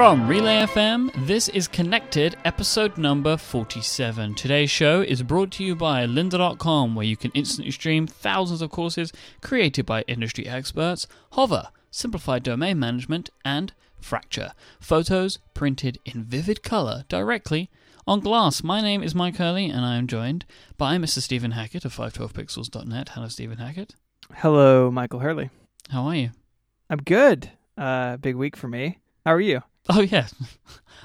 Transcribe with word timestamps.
From 0.00 0.26
Relay 0.26 0.64
FM, 0.64 1.26
this 1.26 1.50
is 1.50 1.68
Connected, 1.68 2.34
episode 2.46 2.96
number 2.96 3.36
47. 3.36 4.34
Today's 4.34 4.70
show 4.70 5.02
is 5.02 5.22
brought 5.22 5.50
to 5.50 5.62
you 5.62 5.76
by 5.76 6.06
lynda.com, 6.06 6.94
where 6.94 7.04
you 7.04 7.18
can 7.18 7.30
instantly 7.34 7.70
stream 7.70 8.06
thousands 8.06 8.62
of 8.62 8.70
courses 8.70 9.12
created 9.42 9.84
by 9.84 10.00
industry 10.08 10.46
experts, 10.46 11.06
Hover, 11.32 11.68
simplified 11.90 12.42
domain 12.42 12.78
management, 12.78 13.28
and 13.44 13.74
Fracture, 14.00 14.52
photos 14.80 15.38
printed 15.52 15.98
in 16.06 16.24
vivid 16.24 16.62
color 16.62 17.04
directly 17.10 17.68
on 18.06 18.20
glass. 18.20 18.62
My 18.62 18.80
name 18.80 19.02
is 19.02 19.14
Mike 19.14 19.36
Hurley, 19.36 19.66
and 19.66 19.84
I 19.84 19.96
am 19.96 20.06
joined 20.06 20.46
by 20.78 20.96
Mr. 20.96 21.18
Stephen 21.18 21.50
Hackett 21.50 21.84
of 21.84 21.94
512pixels.net. 21.94 23.10
Hello, 23.10 23.28
Stephen 23.28 23.58
Hackett. 23.58 23.96
Hello, 24.36 24.90
Michael 24.90 25.20
Hurley. 25.20 25.50
How 25.90 26.04
are 26.04 26.16
you? 26.16 26.30
I'm 26.88 27.02
good. 27.02 27.50
Uh, 27.76 28.16
big 28.16 28.36
week 28.36 28.56
for 28.56 28.66
me. 28.66 28.96
How 29.26 29.34
are 29.34 29.40
you? 29.42 29.60
Oh, 29.88 30.00
yeah. 30.02 30.28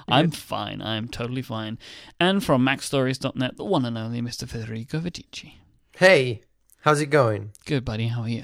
I'm 0.07 0.29
fine. 0.31 0.81
I'm 0.81 1.07
totally 1.07 1.41
fine. 1.41 1.79
And 2.19 2.43
from 2.43 2.63
MacStories.net, 2.63 3.57
the 3.57 3.63
one 3.63 3.85
and 3.85 3.97
only 3.97 4.21
Mr. 4.21 4.47
Federico 4.47 4.99
Viticci. 4.99 5.53
Hey, 5.97 6.41
how's 6.81 7.01
it 7.01 7.07
going? 7.07 7.51
Good, 7.65 7.83
buddy. 7.83 8.09
How 8.09 8.21
are 8.23 8.29
you? 8.29 8.43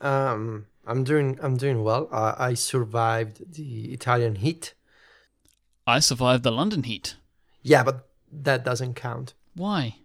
Um, 0.00 0.66
I'm 0.86 1.04
doing 1.04 1.38
I'm 1.42 1.56
doing 1.56 1.84
well. 1.84 2.08
Uh, 2.10 2.34
I 2.38 2.54
survived 2.54 3.54
the 3.54 3.92
Italian 3.92 4.36
heat. 4.36 4.74
I 5.86 6.00
survived 6.00 6.42
the 6.42 6.50
London 6.50 6.82
heat. 6.84 7.16
Yeah, 7.62 7.84
but 7.84 8.08
that 8.32 8.64
doesn't 8.64 8.94
count. 8.94 9.34
Why? 9.54 9.96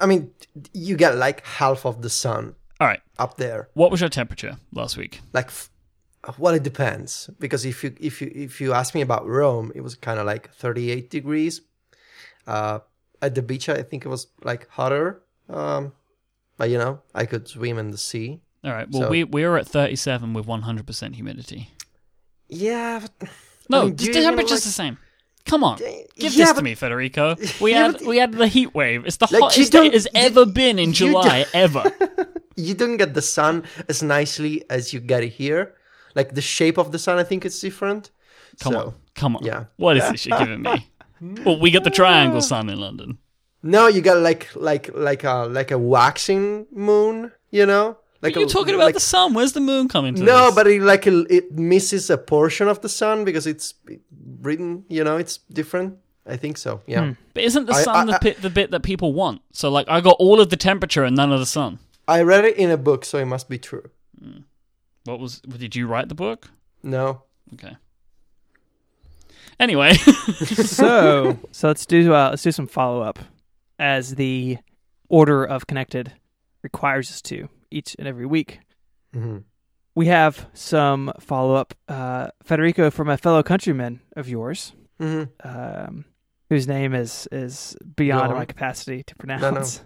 I 0.00 0.06
mean, 0.06 0.32
you 0.74 0.96
get 0.96 1.16
like 1.16 1.46
half 1.46 1.86
of 1.86 2.02
the 2.02 2.10
sun 2.10 2.54
All 2.80 2.86
right. 2.86 3.00
up 3.18 3.36
there. 3.36 3.68
What 3.74 3.90
was 3.90 4.00
your 4.00 4.10
temperature 4.10 4.58
last 4.72 4.96
week? 4.96 5.20
Like, 5.32 5.50
well, 6.38 6.54
it 6.54 6.62
depends 6.62 7.30
because 7.38 7.64
if 7.64 7.82
you 7.84 7.94
if 8.00 8.20
you 8.20 8.30
if 8.34 8.60
you 8.60 8.72
ask 8.72 8.94
me 8.94 9.00
about 9.02 9.26
Rome, 9.26 9.72
it 9.74 9.80
was 9.82 9.94
kind 9.94 10.18
of 10.18 10.26
like 10.26 10.52
38 10.54 11.10
degrees. 11.10 11.60
Uh, 12.46 12.80
at 13.22 13.34
the 13.34 13.42
beach, 13.42 13.68
I 13.68 13.82
think 13.82 14.04
it 14.04 14.08
was 14.08 14.28
like 14.42 14.68
hotter. 14.68 15.22
Um, 15.48 15.92
but 16.56 16.70
you 16.70 16.78
know, 16.78 17.00
I 17.14 17.26
could 17.26 17.48
swim 17.48 17.78
in 17.78 17.90
the 17.90 17.98
sea. 17.98 18.40
All 18.64 18.72
right. 18.72 18.88
Well, 18.90 19.02
So- 19.02 19.08
we 19.10 19.24
we 19.24 19.44
were 19.46 19.58
at 19.58 19.66
37 19.68 20.32
with 20.34 20.46
100% 20.46 21.14
humidity. 21.14 21.70
Yeah. 22.48 23.00
But, 23.18 23.28
No, 23.68 23.80
I 23.80 23.84
mean, 23.86 23.96
the 23.96 24.04
you 24.04 24.10
even, 24.10 24.22
temperature's 24.22 24.50
like- 24.52 24.62
the 24.62 24.70
same. 24.70 24.98
Come 25.44 25.62
on. 25.62 25.78
Give 25.78 26.34
yeah, 26.34 26.46
this 26.46 26.52
to 26.54 26.62
me, 26.62 26.74
Federico. 26.74 27.36
We 27.60 27.70
Yeah, 27.70 27.82
had 27.86 27.92
but- 27.98 28.06
we 28.06 28.18
had 28.18 28.32
the 28.32 28.48
heat 28.48 28.74
wave. 28.74 29.06
It's 29.06 29.16
the 29.18 29.28
Like, 29.30 29.42
hottest 29.42 29.74
it 29.74 29.92
has 29.92 30.08
ever 30.14 30.44
been 30.46 30.78
in 30.78 30.92
July 30.92 31.46
ever. 31.54 31.84
you 32.56 32.74
don't 32.74 32.96
get 32.96 33.14
the 33.14 33.22
sun 33.22 33.62
as 33.88 34.02
nicely 34.02 34.64
as 34.70 34.92
you 34.92 34.98
get 35.00 35.22
it 35.22 35.32
here. 35.32 35.74
Like 36.16 36.34
the 36.34 36.42
shape 36.42 36.78
of 36.78 36.90
the 36.90 36.98
sun, 36.98 37.18
I 37.18 37.24
think 37.24 37.44
it's 37.44 37.60
different. 37.60 38.10
Come 38.60 38.72
So, 38.72 38.80
on. 38.80 38.94
Come 39.14 39.36
on. 39.36 39.44
yeah. 39.44 39.64
What 39.76 39.96
is 39.98 40.10
this 40.10 40.26
you're 40.26 40.38
giving 40.38 40.62
me? 40.62 40.76
Well, 41.46 41.58
we 41.58 41.70
got 41.70 41.84
the 41.84 41.90
triangle 41.90 42.42
sun 42.42 42.68
in 42.68 42.78
London. 42.78 43.16
No, 43.62 43.86
you 43.94 44.00
got 44.02 44.18
like 44.18 44.48
like 44.54 44.90
like 44.94 45.24
a 45.24 45.46
like 45.58 45.70
a 45.70 45.78
waxing 45.78 46.66
moon. 46.70 47.32
You 47.50 47.64
know, 47.64 47.86
like 48.22 48.34
But 48.34 48.40
you're 48.40 48.48
a- 48.48 48.56
talking 48.58 48.74
about 48.74 48.84
like- 48.90 48.94
the 48.94 49.00
sun. 49.14 49.32
Where's 49.34 49.52
the 49.52 49.60
moon 49.60 49.88
coming 49.88 50.14
to 50.16 50.22
No, 50.22 50.46
this? 50.46 50.54
but 50.56 50.66
it 50.66 50.82
like 50.82 51.06
it 51.06 51.52
misses 51.52 52.10
a 52.10 52.18
portion 52.18 52.68
of 52.68 52.80
the 52.80 52.88
sun 52.88 53.24
because 53.24 53.46
it's 53.46 53.72
written. 54.42 54.84
You 54.88 55.04
know, 55.04 55.16
it's 55.16 55.38
different. 55.52 55.96
I 56.26 56.36
think 56.36 56.58
so. 56.58 56.80
Yeah. 56.86 57.00
Hmm. 57.04 57.12
But 57.34 57.44
isn't 57.44 57.66
the 57.66 57.74
sun 57.74 58.10
I- 58.10 58.12
the, 58.12 58.18
bit, 58.20 58.42
the 58.42 58.50
bit 58.50 58.70
that 58.72 58.82
people 58.82 59.12
want? 59.14 59.40
So, 59.52 59.70
like, 59.70 59.88
I 59.88 60.00
got 60.02 60.16
all 60.18 60.40
of 60.40 60.48
the 60.50 60.56
temperature 60.56 61.04
and 61.04 61.14
none 61.16 61.32
of 61.32 61.38
the 61.40 61.46
sun. 61.46 61.78
I 62.08 62.22
read 62.22 62.44
it 62.44 62.56
in 62.56 62.70
a 62.70 62.76
book, 62.76 63.04
so 63.04 63.16
it 63.18 63.26
must 63.26 63.48
be 63.48 63.58
true. 63.58 63.88
Hmm. 64.20 64.40
What 65.06 65.20
was? 65.20 65.40
Did 65.40 65.76
you 65.76 65.86
write 65.86 66.08
the 66.08 66.14
book? 66.14 66.50
No. 66.82 67.22
Okay. 67.54 67.76
Anyway, 69.58 69.94
so, 69.94 71.38
so 71.50 71.68
let's 71.68 71.86
do 71.86 72.12
uh, 72.12 72.30
let's 72.30 72.42
do 72.42 72.52
some 72.52 72.66
follow 72.66 73.00
up, 73.00 73.18
as 73.78 74.16
the 74.16 74.58
order 75.08 75.44
of 75.44 75.66
connected 75.66 76.12
requires 76.62 77.10
us 77.10 77.22
to 77.22 77.48
each 77.70 77.96
and 77.98 78.06
every 78.06 78.26
week. 78.26 78.60
Mm-hmm. 79.14 79.38
We 79.94 80.06
have 80.06 80.46
some 80.52 81.12
follow 81.20 81.54
up, 81.54 81.72
uh, 81.88 82.28
Federico, 82.42 82.90
from 82.90 83.08
a 83.08 83.16
fellow 83.16 83.42
countryman 83.42 84.00
of 84.14 84.28
yours, 84.28 84.72
hmm 85.00 85.24
um, 85.42 86.04
whose 86.50 86.68
name 86.68 86.94
is 86.94 87.26
is 87.32 87.76
beyond 87.96 88.28
Go 88.28 88.32
on. 88.32 88.38
my 88.40 88.44
capacity 88.44 89.02
to 89.04 89.14
pronounce. 89.16 89.82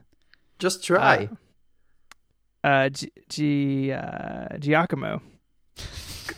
Just 0.58 0.82
try. 0.84 1.28
Uh, 1.30 1.34
G, 2.90 3.10
G 3.28 3.92
uh, 3.92 4.56
Giacomo. 4.58 5.20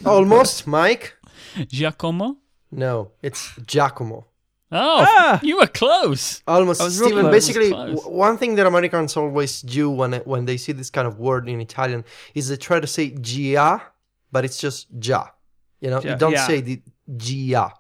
Almost, 0.05 0.67
Mike. 0.67 1.17
Giacomo. 1.69 2.37
No, 2.71 3.13
it's 3.23 3.55
Giacomo. 3.67 4.27
Oh, 4.75 5.05
Ah! 5.07 5.39
you 5.43 5.59
were 5.59 5.67
close. 5.67 6.43
Almost, 6.47 6.81
I 6.81 6.89
Stephen. 6.89 7.21
close. 7.21 7.31
Basically, 7.33 7.71
w- 7.71 7.97
one 8.09 8.39
thing 8.39 8.55
that 8.55 8.67
Americans 8.67 9.17
always 9.19 9.61
do 9.61 9.91
when 9.91 10.15
when 10.25 10.47
they 10.47 10.57
see 10.57 10.73
this 10.73 10.89
kind 10.91 11.07
of 11.07 11.19
word 11.19 11.47
in 11.49 11.61
Italian 11.61 12.05
is 12.35 12.49
they 12.49 12.57
try 12.57 12.81
to 12.81 12.87
say 12.87 13.11
gia, 13.21 13.83
but 14.33 14.45
it's 14.47 14.57
just 14.59 14.87
ja. 14.99 15.27
You 15.81 15.91
know, 15.91 16.01
Ja- 16.01 16.13
you 16.13 16.17
don't 16.17 16.33
yeah. 16.33 16.47
say 16.47 16.61
the 16.63 16.81
gia. 17.17 17.73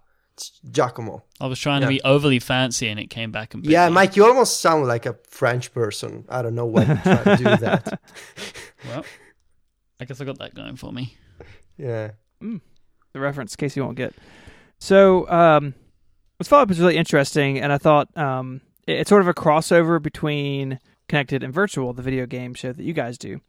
It's 0.42 0.60
Giacomo. 0.70 1.22
I 1.40 1.46
was 1.46 1.58
trying 1.60 1.82
to 1.82 1.86
be 1.86 2.02
overly 2.02 2.38
fancy, 2.40 2.88
and 2.88 2.98
it 2.98 3.10
came 3.10 3.30
back 3.30 3.54
and 3.54 3.64
Yeah, 3.64 3.88
me. 3.88 3.94
Mike, 3.94 4.16
you 4.16 4.24
almost 4.26 4.60
sound 4.60 4.86
like 4.86 5.06
a 5.06 5.16
French 5.28 5.72
person. 5.72 6.24
I 6.28 6.42
don't 6.42 6.54
know 6.54 6.66
why 6.66 6.82
you 6.82 6.94
try 6.96 7.22
to 7.22 7.36
do 7.36 7.44
that. 7.44 8.00
Well, 8.88 9.04
I 10.00 10.04
guess 10.06 10.20
I 10.20 10.24
got 10.24 10.38
that 10.40 10.56
going 10.56 10.74
for 10.74 10.92
me. 10.92 11.16
Yeah. 11.76 12.10
the 12.40 12.60
reference, 13.20 13.54
in 13.54 13.58
case 13.58 13.76
you 13.76 13.84
won't 13.84 13.96
get. 13.96 14.12
So, 14.80 15.28
um, 15.30 15.74
this 16.40 16.48
follow 16.48 16.64
up 16.64 16.70
is 16.72 16.80
really 16.80 16.96
interesting, 16.96 17.60
and 17.60 17.72
I 17.72 17.78
thought 17.78 18.08
um, 18.16 18.60
it- 18.88 18.98
it's 18.98 19.08
sort 19.08 19.22
of 19.22 19.28
a 19.28 19.34
crossover 19.34 20.02
between 20.02 20.80
Connected 21.08 21.44
and 21.44 21.54
Virtual, 21.54 21.92
the 21.92 22.02
video 22.02 22.26
game 22.26 22.54
show 22.54 22.72
that 22.72 22.82
you 22.82 22.92
guys 22.92 23.16
do. 23.18 23.40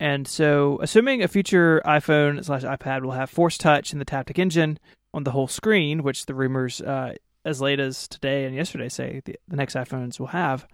And 0.00 0.26
so, 0.26 0.80
assuming 0.82 1.22
a 1.22 1.28
future 1.28 1.80
iPhone 1.84 2.44
slash 2.44 2.62
iPad 2.62 3.02
will 3.02 3.12
have 3.12 3.30
Force 3.30 3.56
Touch 3.56 3.92
and 3.92 4.00
the 4.00 4.04
Taptic 4.04 4.40
Engine 4.40 4.78
on 5.18 5.24
the 5.24 5.32
whole 5.32 5.48
screen, 5.48 6.02
which 6.02 6.24
the 6.26 6.34
rumors 6.34 6.80
uh, 6.80 7.12
as 7.44 7.60
late 7.60 7.80
as 7.80 8.08
today 8.08 8.44
and 8.44 8.54
yesterday 8.54 8.88
say 8.88 9.20
the, 9.24 9.36
the 9.48 9.56
next 9.56 9.74
iPhones 9.74 10.18
will 10.18 10.28
have, 10.28 10.66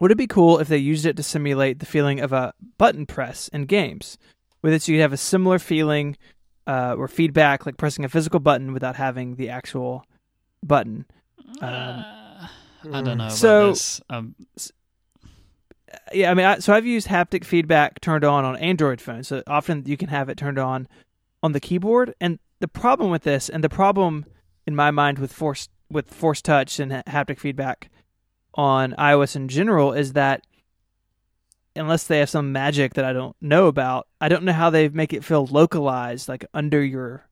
would 0.00 0.10
it 0.10 0.18
be 0.18 0.26
cool 0.26 0.58
if 0.58 0.66
they 0.68 0.76
used 0.76 1.06
it 1.06 1.16
to 1.16 1.22
simulate 1.22 1.78
the 1.78 1.86
feeling 1.86 2.18
of 2.20 2.32
a 2.32 2.52
button 2.76 3.06
press 3.06 3.48
in 3.48 3.64
games? 3.66 4.18
With 4.62 4.72
it, 4.72 4.82
so 4.82 4.92
you 4.92 5.00
have 5.02 5.12
a 5.12 5.16
similar 5.16 5.58
feeling 5.58 6.16
uh, 6.66 6.96
or 6.98 7.06
feedback, 7.06 7.66
like 7.66 7.76
pressing 7.76 8.04
a 8.04 8.08
physical 8.08 8.40
button 8.40 8.72
without 8.72 8.96
having 8.96 9.36
the 9.36 9.50
actual 9.50 10.04
button. 10.62 11.06
Um, 11.60 11.68
Uh, 11.68 12.46
I 12.92 13.02
don't 13.02 13.04
know 13.04 13.12
about 13.26 13.32
So- 13.32 13.70
this. 13.70 14.00
Um, 14.10 14.34
yeah, 16.12 16.30
I 16.30 16.34
mean, 16.34 16.46
I, 16.46 16.58
so 16.58 16.72
I've 16.74 16.86
used 16.86 17.06
haptic 17.06 17.44
feedback 17.44 18.00
turned 18.00 18.24
on 18.24 18.44
on 18.44 18.56
Android 18.56 19.00
phones. 19.00 19.28
So 19.28 19.42
often 19.46 19.84
you 19.86 19.96
can 19.96 20.08
have 20.08 20.28
it 20.28 20.36
turned 20.36 20.58
on 20.58 20.88
on 21.42 21.52
the 21.52 21.60
keyboard. 21.60 22.14
And 22.20 22.38
the 22.64 22.68
problem 22.68 23.10
with 23.10 23.24
this, 23.24 23.50
and 23.50 23.62
the 23.62 23.68
problem 23.68 24.24
in 24.66 24.74
my 24.74 24.90
mind 24.90 25.18
with 25.18 25.30
force 25.30 25.68
with 25.90 26.08
force 26.08 26.40
touch 26.40 26.80
and 26.80 26.92
haptic 26.92 27.38
feedback 27.38 27.90
on 28.54 28.92
iOS 28.92 29.36
in 29.36 29.48
general, 29.48 29.92
is 29.92 30.14
that 30.14 30.46
unless 31.76 32.06
they 32.06 32.20
have 32.20 32.30
some 32.30 32.52
magic 32.52 32.94
that 32.94 33.04
I 33.04 33.12
don't 33.12 33.36
know 33.38 33.66
about, 33.66 34.08
I 34.18 34.30
don't 34.30 34.44
know 34.44 34.54
how 34.54 34.70
they 34.70 34.88
make 34.88 35.12
it 35.12 35.24
feel 35.24 35.44
localized, 35.44 36.26
like 36.26 36.46
under 36.54 36.82
your, 36.82 37.28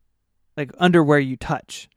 like 0.55 0.71
under 0.77 1.03
where 1.03 1.19
you 1.19 1.39
touch. 1.39 1.89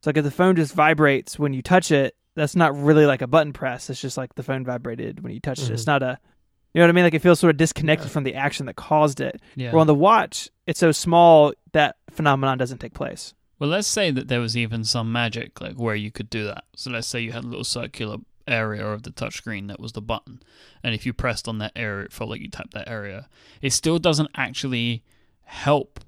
So 0.00 0.08
like 0.08 0.16
if 0.16 0.24
the 0.24 0.30
phone 0.30 0.56
just 0.56 0.72
vibrates 0.72 1.38
when 1.38 1.52
you 1.52 1.60
touch 1.60 1.90
it, 1.90 2.16
that's 2.36 2.56
not 2.56 2.74
really 2.74 3.04
like 3.04 3.20
a 3.20 3.26
button 3.26 3.52
press. 3.52 3.90
It's 3.90 4.00
just 4.00 4.16
like 4.16 4.34
the 4.34 4.42
phone 4.42 4.64
vibrated 4.64 5.22
when 5.22 5.34
you 5.34 5.40
touched 5.40 5.64
it. 5.64 5.72
It's 5.72 5.82
mm-hmm. 5.82 5.90
not 5.90 6.02
a, 6.02 6.18
you 6.74 6.80
know 6.80 6.84
what 6.86 6.90
I 6.90 6.92
mean? 6.92 7.04
Like 7.04 7.14
it 7.14 7.20
feels 7.22 7.40
sort 7.40 7.50
of 7.50 7.56
disconnected 7.56 8.10
from 8.10 8.24
the 8.24 8.34
action 8.34 8.66
that 8.66 8.76
caused 8.76 9.20
it. 9.20 9.40
yeah. 9.56 9.72
Where 9.72 9.80
on 9.80 9.86
the 9.86 9.94
watch, 9.94 10.48
it's 10.66 10.80
so 10.80 10.92
small 10.92 11.52
that 11.72 11.96
phenomenon 12.10 12.58
doesn't 12.58 12.78
take 12.78 12.94
place. 12.94 13.34
Well, 13.58 13.70
let's 13.70 13.86
say 13.88 14.10
that 14.10 14.28
there 14.28 14.40
was 14.40 14.56
even 14.56 14.82
some 14.84 15.12
magic, 15.12 15.60
like 15.60 15.76
where 15.76 15.94
you 15.94 16.10
could 16.10 16.28
do 16.30 16.44
that. 16.46 16.64
So 16.74 16.90
let's 16.90 17.06
say 17.06 17.20
you 17.20 17.32
had 17.32 17.44
a 17.44 17.46
little 17.46 17.62
circular 17.64 18.16
area 18.48 18.84
of 18.84 19.04
the 19.04 19.10
touchscreen 19.10 19.68
that 19.68 19.78
was 19.78 19.92
the 19.92 20.02
button, 20.02 20.40
and 20.82 20.94
if 20.94 21.06
you 21.06 21.12
pressed 21.12 21.46
on 21.46 21.58
that 21.58 21.70
area, 21.76 22.06
it 22.06 22.12
felt 22.12 22.28
like 22.30 22.40
you 22.40 22.48
tapped 22.48 22.74
that 22.74 22.88
area. 22.88 23.28
It 23.60 23.72
still 23.72 24.00
doesn't 24.00 24.30
actually 24.34 25.04
help 25.44 26.00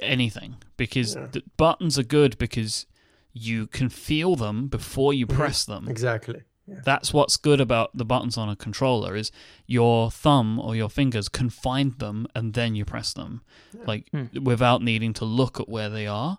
anything 0.00 0.56
because 0.76 1.14
Yeah. 1.16 1.26
the 1.32 1.42
buttons 1.56 1.98
are 1.98 2.02
good 2.04 2.38
because 2.38 2.86
you 3.32 3.66
can 3.66 3.88
feel 3.88 4.36
them 4.36 4.68
before 4.68 5.12
you 5.12 5.26
Mhm. 5.26 5.34
press 5.34 5.64
them. 5.64 5.88
Exactly. 5.88 6.42
Yeah. 6.70 6.80
That's 6.84 7.12
what's 7.12 7.36
good 7.36 7.60
about 7.60 7.90
the 7.96 8.04
buttons 8.04 8.38
on 8.38 8.48
a 8.48 8.56
controller 8.56 9.16
is 9.16 9.32
your 9.66 10.10
thumb 10.10 10.58
or 10.58 10.76
your 10.76 10.88
fingers 10.88 11.28
can 11.28 11.50
find 11.50 11.98
them 11.98 12.26
and 12.34 12.54
then 12.54 12.74
you 12.76 12.84
press 12.84 13.12
them, 13.12 13.42
like 13.86 14.08
Hmm. 14.12 14.26
without 14.44 14.82
needing 14.82 15.12
to 15.14 15.24
look 15.24 15.58
at 15.60 15.68
where 15.68 15.90
they 15.90 16.06
are, 16.06 16.38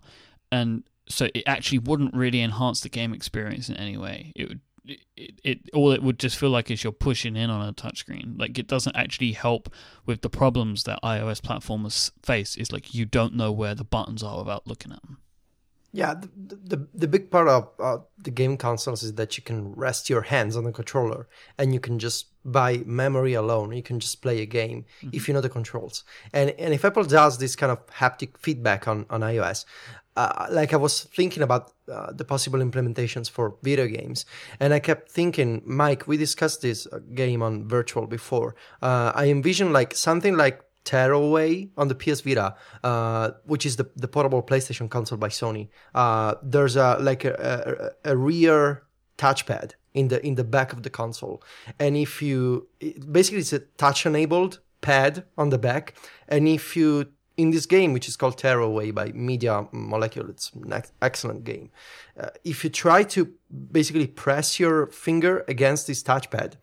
and 0.51 0.83
so 1.07 1.27
it 1.33 1.43
actually 1.45 1.79
wouldn't 1.79 2.13
really 2.15 2.41
enhance 2.41 2.79
the 2.81 2.89
game 2.89 3.13
experience 3.13 3.67
in 3.69 3.75
any 3.77 3.97
way. 3.97 4.31
It 4.35 4.47
would 4.49 4.59
it, 5.15 5.39
it 5.43 5.59
all 5.73 5.91
it 5.91 6.01
would 6.01 6.17
just 6.17 6.35
feel 6.37 6.49
like 6.49 6.71
is 6.71 6.83
you're 6.83 6.91
pushing 6.91 7.35
in 7.35 7.51
on 7.51 7.67
a 7.67 7.71
touchscreen. 7.71 8.39
Like 8.39 8.57
it 8.57 8.65
doesn't 8.67 8.95
actually 8.95 9.33
help 9.33 9.71
with 10.07 10.21
the 10.21 10.29
problems 10.29 10.83
that 10.85 10.99
iOS 11.03 11.39
platformers 11.39 12.11
face. 12.23 12.57
Is 12.57 12.71
like 12.71 12.93
you 12.95 13.05
don't 13.05 13.35
know 13.35 13.51
where 13.51 13.75
the 13.75 13.83
buttons 13.83 14.23
are 14.23 14.39
without 14.39 14.65
looking 14.65 14.91
at 14.91 15.01
them. 15.03 15.19
Yeah, 15.93 16.13
the, 16.13 16.55
the, 16.55 16.87
the 16.93 17.07
big 17.07 17.29
part 17.31 17.49
of 17.49 17.69
uh, 17.77 17.97
the 18.17 18.31
game 18.31 18.55
consoles 18.55 19.03
is 19.03 19.15
that 19.15 19.37
you 19.37 19.43
can 19.43 19.73
rest 19.73 20.09
your 20.09 20.21
hands 20.21 20.55
on 20.55 20.63
the 20.63 20.71
controller 20.71 21.27
and 21.57 21.73
you 21.73 21.81
can 21.81 21.99
just 21.99 22.27
by 22.43 22.77
memory 22.87 23.33
alone 23.33 23.71
you 23.71 23.83
can 23.83 23.99
just 23.99 24.19
play 24.21 24.41
a 24.41 24.47
game 24.47 24.83
mm-hmm. 24.97 25.09
if 25.13 25.27
you 25.27 25.33
know 25.33 25.41
the 25.41 25.49
controls. 25.49 26.03
And 26.33 26.51
and 26.51 26.73
if 26.73 26.85
Apple 26.85 27.03
does 27.03 27.37
this 27.37 27.55
kind 27.55 27.71
of 27.71 27.85
haptic 27.87 28.37
feedback 28.37 28.87
on 28.87 29.05
on 29.09 29.21
iOS, 29.21 29.65
uh, 30.15 30.47
like 30.49 30.73
I 30.73 30.77
was 30.77 31.03
thinking 31.03 31.43
about 31.43 31.71
uh, 31.91 32.11
the 32.11 32.25
possible 32.25 32.59
implementations 32.59 33.29
for 33.29 33.55
video 33.61 33.87
games, 33.87 34.25
and 34.59 34.73
I 34.73 34.79
kept 34.79 35.09
thinking, 35.09 35.61
Mike, 35.65 36.07
we 36.07 36.17
discussed 36.17 36.61
this 36.61 36.87
uh, 36.87 36.99
game 37.13 37.41
on 37.41 37.67
virtual 37.67 38.07
before. 38.07 38.55
Uh, 38.81 39.11
I 39.15 39.27
envision 39.27 39.71
like 39.71 39.95
something 39.95 40.35
like 40.35 40.61
Tearaway 40.83 41.69
on 41.77 41.87
the 41.87 41.95
PS 41.95 42.21
Vita, 42.21 42.55
uh, 42.83 43.31
which 43.45 43.65
is 43.65 43.75
the, 43.75 43.89
the 43.95 44.07
portable 44.07 44.41
PlayStation 44.41 44.89
console 44.89 45.17
by 45.17 45.29
Sony. 45.29 45.69
Uh, 45.93 46.35
there's 46.41 46.75
a 46.75 46.97
like 46.99 47.23
a, 47.23 47.93
a, 48.05 48.11
a, 48.11 48.17
rear 48.17 48.83
touchpad 49.17 49.73
in 49.93 50.07
the 50.07 50.25
in 50.25 50.35
the 50.35 50.43
back 50.43 50.73
of 50.73 50.83
the 50.83 50.89
console, 50.89 51.43
and 51.79 51.95
if 51.95 52.21
you 52.21 52.67
basically 53.11 53.39
it's 53.39 53.53
a 53.53 53.59
touch 53.77 54.05
enabled 54.05 54.59
pad 54.81 55.25
on 55.37 55.49
the 55.49 55.59
back, 55.59 55.93
and 56.27 56.47
if 56.47 56.75
you 56.75 57.07
in 57.37 57.51
this 57.51 57.65
game, 57.65 57.93
which 57.93 58.07
is 58.07 58.15
called 58.15 58.37
Tearaway 58.37 58.91
by 58.91 59.11
Media 59.13 59.67
Molecule, 59.71 60.29
it's 60.29 60.51
an 60.53 60.83
excellent 61.01 61.43
game. 61.43 61.71
Uh, 62.19 62.29
if 62.43 62.63
you 62.63 62.69
try 62.69 63.03
to 63.03 63.33
basically 63.71 64.07
press 64.07 64.59
your 64.59 64.87
finger 64.87 65.45
against 65.47 65.87
this 65.87 66.03
touchpad, 66.03 66.53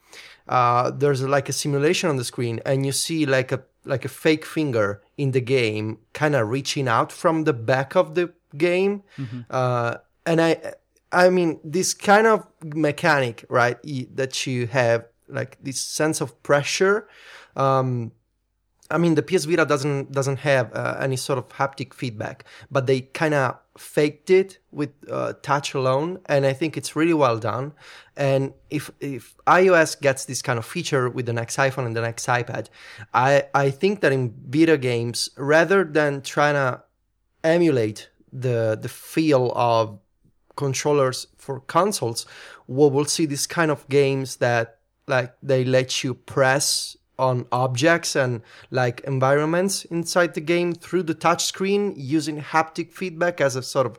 uh, 0.49 0.91
there's 0.91 1.23
like 1.23 1.49
a 1.49 1.53
simulation 1.53 2.09
on 2.09 2.17
the 2.17 2.25
screen, 2.25 2.61
and 2.65 2.85
you 2.85 2.93
see 2.93 3.27
like 3.27 3.51
a 3.51 3.63
like 3.89 4.05
a 4.05 4.09
fake 4.09 4.45
finger 4.45 5.03
in 5.17 5.33
the 5.33 5.41
game, 5.41 5.99
kind 6.13 6.37
of 6.37 6.49
reaching 6.49 6.87
out 6.87 7.11
from 7.11 7.45
the 7.45 7.53
back 7.53 7.97
of 7.97 8.15
the 8.15 8.33
game. 8.57 9.03
Mm-hmm. 9.17 9.41
Uh, 9.51 9.95
and 10.25 10.41
I, 10.41 10.75
I 11.11 11.31
mean, 11.31 11.59
this 11.65 11.95
kind 11.95 12.27
of 12.27 12.47
mechanic, 12.63 13.45
right, 13.49 13.79
that 14.15 14.47
you 14.47 14.67
have, 14.67 15.07
like 15.29 15.59
this 15.63 15.81
sense 15.81 16.21
of 16.21 16.43
pressure. 16.43 17.09
Um, 17.57 18.13
I 18.91 18.99
mean, 18.99 19.15
the 19.17 19.23
PS 19.23 19.45
Vita 19.45 19.67
doesn't 19.67 20.13
doesn't 20.13 20.39
have 20.39 20.73
uh, 20.75 20.97
any 20.99 21.17
sort 21.17 21.39
of 21.39 21.49
haptic 21.51 21.93
feedback, 21.93 22.45
but 22.71 22.87
they 22.87 23.03
kind 23.03 23.35
of 23.35 23.59
faked 23.77 24.31
it 24.31 24.59
with 24.73 24.91
uh, 25.11 25.35
touch 25.43 25.75
alone, 25.75 26.21
and 26.27 26.47
I 26.47 26.53
think 26.55 26.77
it's 26.77 26.97
really 26.97 27.15
well 27.15 27.39
done. 27.39 27.75
And 28.17 28.55
if 28.71 28.91
if 29.01 29.37
iOS 29.47 30.01
gets 30.01 30.25
this 30.25 30.41
kind 30.41 30.59
of 30.59 30.65
feature 30.65 31.11
with 31.11 31.27
the 31.27 31.33
next 31.35 31.57
iPhone 31.59 31.87
and 31.87 31.95
the 31.95 32.01
next 32.01 32.27
iPad, 32.27 32.69
I 33.13 33.45
I 33.55 33.71
think 33.71 34.01
that 34.01 34.13
in 34.13 34.35
video 34.49 34.77
games, 34.77 35.31
rather 35.37 35.85
than 35.85 36.23
trying 36.23 36.55
to 36.55 36.83
emulate 37.45 38.09
the 38.33 38.79
the 38.81 38.89
feel 38.89 39.53
of 39.55 39.99
controllers 40.57 41.27
for 41.37 41.61
consoles, 41.61 42.27
we 42.67 42.89
will 42.89 43.05
see 43.05 43.27
this 43.27 43.47
kind 43.47 43.71
of 43.71 43.87
games 43.89 44.37
that 44.37 44.79
like 45.07 45.35
they 45.43 45.65
let 45.65 46.03
you 46.03 46.15
press 46.15 46.98
on 47.19 47.47
objects 47.51 48.15
and 48.15 48.43
like 48.71 49.01
environments 49.01 49.85
inside 49.87 50.35
the 50.35 50.41
game 50.41 50.73
through 50.73 51.03
the 51.03 51.15
touchscreen 51.15 51.95
using 51.97 52.41
haptic 52.41 52.93
feedback 52.93 53.41
as 53.41 53.57
a 53.57 53.63
sort 53.63 53.87
of 53.87 53.99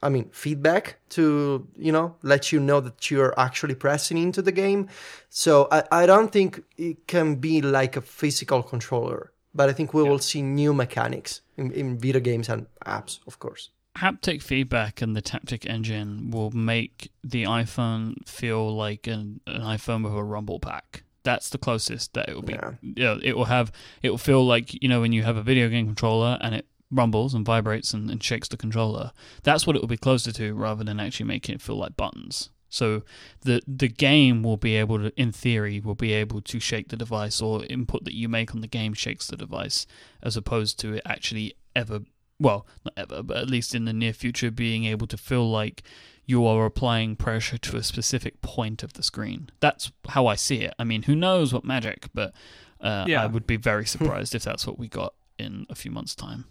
I 0.00 0.10
mean, 0.10 0.30
feedback 0.30 1.00
to, 1.10 1.66
you 1.76 1.90
know, 1.90 2.14
let 2.22 2.52
you 2.52 2.60
know 2.60 2.80
that 2.80 3.10
you're 3.10 3.34
actually 3.38 3.74
pressing 3.74 4.16
into 4.16 4.42
the 4.42 4.52
game. 4.52 4.88
So 5.28 5.66
I, 5.72 5.82
I 5.90 6.06
don't 6.06 6.30
think 6.30 6.62
it 6.76 7.08
can 7.08 7.36
be 7.36 7.60
like 7.60 7.96
a 7.96 8.00
physical 8.00 8.62
controller, 8.62 9.32
but 9.54 9.68
I 9.68 9.72
think 9.72 9.92
we 9.92 10.04
yeah. 10.04 10.08
will 10.08 10.20
see 10.20 10.40
new 10.40 10.72
mechanics 10.72 11.40
in, 11.56 11.72
in 11.72 11.98
video 11.98 12.20
games 12.20 12.48
and 12.48 12.66
apps, 12.86 13.18
of 13.26 13.40
course. 13.40 13.70
Haptic 13.96 14.40
feedback 14.40 15.02
and 15.02 15.16
the 15.16 15.22
Taptic 15.22 15.68
engine 15.68 16.30
will 16.30 16.52
make 16.52 17.10
the 17.24 17.42
iPhone 17.42 18.14
feel 18.28 18.72
like 18.72 19.08
an, 19.08 19.40
an 19.48 19.62
iPhone 19.62 20.04
with 20.04 20.14
a 20.14 20.22
rumble 20.22 20.60
pack 20.60 21.02
that's 21.28 21.50
the 21.50 21.58
closest 21.58 22.14
that 22.14 22.26
it 22.30 22.34
will 22.34 22.42
be. 22.42 22.54
Yeah. 22.54 22.72
You 22.80 23.04
know, 23.04 23.20
it 23.22 23.36
will 23.36 23.44
have 23.44 23.70
it 24.02 24.08
will 24.08 24.18
feel 24.18 24.46
like 24.46 24.82
you 24.82 24.88
know 24.88 25.02
when 25.02 25.12
you 25.12 25.22
have 25.24 25.36
a 25.36 25.42
video 25.42 25.68
game 25.68 25.86
controller 25.86 26.38
and 26.40 26.54
it 26.54 26.66
rumbles 26.90 27.34
and 27.34 27.44
vibrates 27.44 27.92
and, 27.92 28.10
and 28.10 28.22
shakes 28.22 28.48
the 28.48 28.56
controller. 28.56 29.12
That's 29.42 29.66
what 29.66 29.76
it 29.76 29.82
will 29.82 29.88
be 29.88 29.98
closer 29.98 30.32
to, 30.32 30.54
rather 30.54 30.84
than 30.84 30.98
actually 30.98 31.26
making 31.26 31.54
it 31.54 31.60
feel 31.60 31.76
like 31.76 31.98
buttons. 31.98 32.48
So 32.70 33.02
the 33.42 33.60
the 33.66 33.88
game 33.88 34.42
will 34.42 34.56
be 34.56 34.76
able 34.76 34.98
to, 34.98 35.20
in 35.20 35.32
theory, 35.32 35.80
will 35.80 35.94
be 35.94 36.12
able 36.14 36.40
to 36.40 36.58
shake 36.58 36.88
the 36.88 36.96
device, 36.96 37.42
or 37.42 37.64
input 37.66 38.04
that 38.04 38.14
you 38.14 38.28
make 38.28 38.54
on 38.54 38.62
the 38.62 38.66
game 38.66 38.94
shakes 38.94 39.26
the 39.26 39.36
device, 39.36 39.86
as 40.22 40.34
opposed 40.36 40.78
to 40.80 40.94
it 40.94 41.02
actually 41.04 41.54
ever, 41.76 42.00
well, 42.40 42.66
not 42.86 42.94
ever, 42.96 43.22
but 43.22 43.36
at 43.36 43.50
least 43.50 43.74
in 43.74 43.84
the 43.84 43.92
near 43.92 44.14
future, 44.14 44.50
being 44.50 44.84
able 44.86 45.06
to 45.06 45.18
feel 45.18 45.50
like 45.50 45.82
you 46.28 46.46
are 46.46 46.66
applying 46.66 47.16
pressure 47.16 47.56
to 47.56 47.78
a 47.78 47.82
specific 47.82 48.42
point 48.42 48.82
of 48.82 48.92
the 48.92 49.02
screen. 49.02 49.48
That's 49.60 49.90
how 50.10 50.26
I 50.26 50.34
see 50.34 50.58
it. 50.58 50.74
I 50.78 50.84
mean, 50.84 51.04
who 51.04 51.16
knows 51.16 51.54
what 51.54 51.64
magic, 51.64 52.08
but 52.12 52.34
uh, 52.82 53.06
yeah. 53.08 53.22
I 53.22 53.26
would 53.26 53.46
be 53.46 53.56
very 53.56 53.86
surprised 53.86 54.34
if 54.34 54.44
that's 54.44 54.66
what 54.66 54.78
we 54.78 54.88
got 54.88 55.14
in 55.38 55.66
a 55.70 55.74
few 55.74 55.90
months' 55.90 56.14
time. 56.14 56.44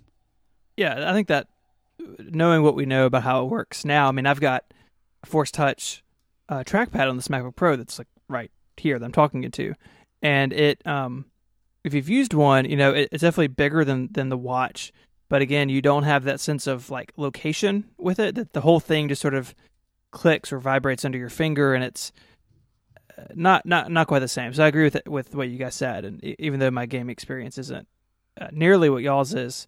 Yeah, 0.78 1.08
I 1.08 1.14
think 1.14 1.28
that 1.28 1.48
knowing 2.18 2.64
what 2.64 2.74
we 2.74 2.88
know 2.88 3.06
about 3.06 3.22
how 3.22 3.44
it 3.44 3.50
works 3.50 3.86
now, 3.86 4.08
I 4.08 4.12
mean, 4.12 4.26
I've 4.26 4.40
got 4.40 4.66
a 5.22 5.28
Force 5.28 5.52
Touch 5.52 6.04
uh, 6.50 6.64
trackpad 6.64 7.08
on 7.08 7.16
this 7.16 7.28
MacBook 7.28 7.56
Pro 7.56 7.76
that's 7.76 8.00
like 8.00 8.08
right 8.28 8.50
here 8.78 8.98
that 8.98 9.06
I'm 9.06 9.12
talking 9.12 9.44
into, 9.44 9.76
and 10.24 10.54
it, 10.54 10.86
um, 10.88 11.26
if 11.84 11.94
you've 11.94 12.10
used 12.10 12.34
one, 12.34 12.66
you 12.66 12.78
know, 12.78 12.96
it, 12.96 13.10
it's 13.12 13.22
definitely 13.22 13.50
bigger 13.50 13.86
than 13.86 14.10
than 14.12 14.30
the 14.30 14.38
watch. 14.38 14.92
But 15.30 15.42
again, 15.42 15.70
you 15.70 15.82
don't 15.82 16.04
have 16.04 16.24
that 16.24 16.40
sense 16.40 16.68
of 16.68 16.90
like 16.90 17.14
location 17.18 17.86
with 17.98 18.20
it. 18.20 18.36
That 18.36 18.54
the 18.54 18.62
whole 18.62 18.80
thing 18.80 19.10
just 19.10 19.22
sort 19.22 19.34
of 19.34 19.54
clicks 20.12 20.52
or 20.52 20.60
vibrates 20.60 21.04
under 21.04 21.18
your 21.18 21.30
finger, 21.30 21.74
and 21.74 21.84
it's 21.84 22.12
uh, 23.18 23.24
not 23.36 23.66
not 23.66 23.92
not 23.92 24.08
quite 24.08 24.20
the 24.20 24.28
same. 24.28 24.54
So 24.54 24.64
I 24.64 24.68
agree 24.68 24.86
with 24.86 24.96
it, 24.96 25.08
with 25.08 25.36
what 25.36 25.50
you 25.50 25.58
guys 25.58 25.76
said, 25.76 26.06
and 26.06 26.24
even 26.40 26.60
though 26.60 26.72
my 26.72 26.86
game 26.86 27.10
experience 27.10 27.58
isn't 27.58 27.88
uh, 28.40 28.48
nearly 28.52 28.90
what 28.90 29.04
y'all's 29.04 29.34
is, 29.34 29.68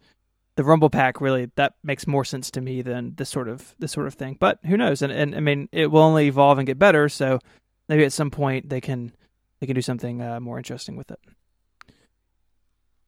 the 0.55 0.63
Rumble 0.63 0.89
Pack 0.89 1.21
really 1.21 1.49
that 1.55 1.73
makes 1.83 2.07
more 2.07 2.25
sense 2.25 2.51
to 2.51 2.61
me 2.61 2.81
than 2.81 3.15
this 3.15 3.29
sort 3.29 3.47
of 3.47 3.75
this 3.79 3.91
sort 3.91 4.07
of 4.07 4.13
thing. 4.13 4.37
But 4.39 4.59
who 4.65 4.77
knows? 4.77 5.01
And 5.01 5.11
and 5.11 5.35
I 5.35 5.39
mean, 5.39 5.69
it 5.71 5.87
will 5.91 6.01
only 6.01 6.27
evolve 6.27 6.57
and 6.57 6.67
get 6.67 6.79
better. 6.79 7.09
So 7.09 7.39
maybe 7.87 8.05
at 8.05 8.13
some 8.13 8.31
point 8.31 8.69
they 8.69 8.81
can 8.81 9.11
they 9.59 9.67
can 9.67 9.75
do 9.75 9.81
something 9.81 10.21
uh, 10.21 10.39
more 10.39 10.57
interesting 10.57 10.95
with 10.95 11.11
it. 11.11 11.19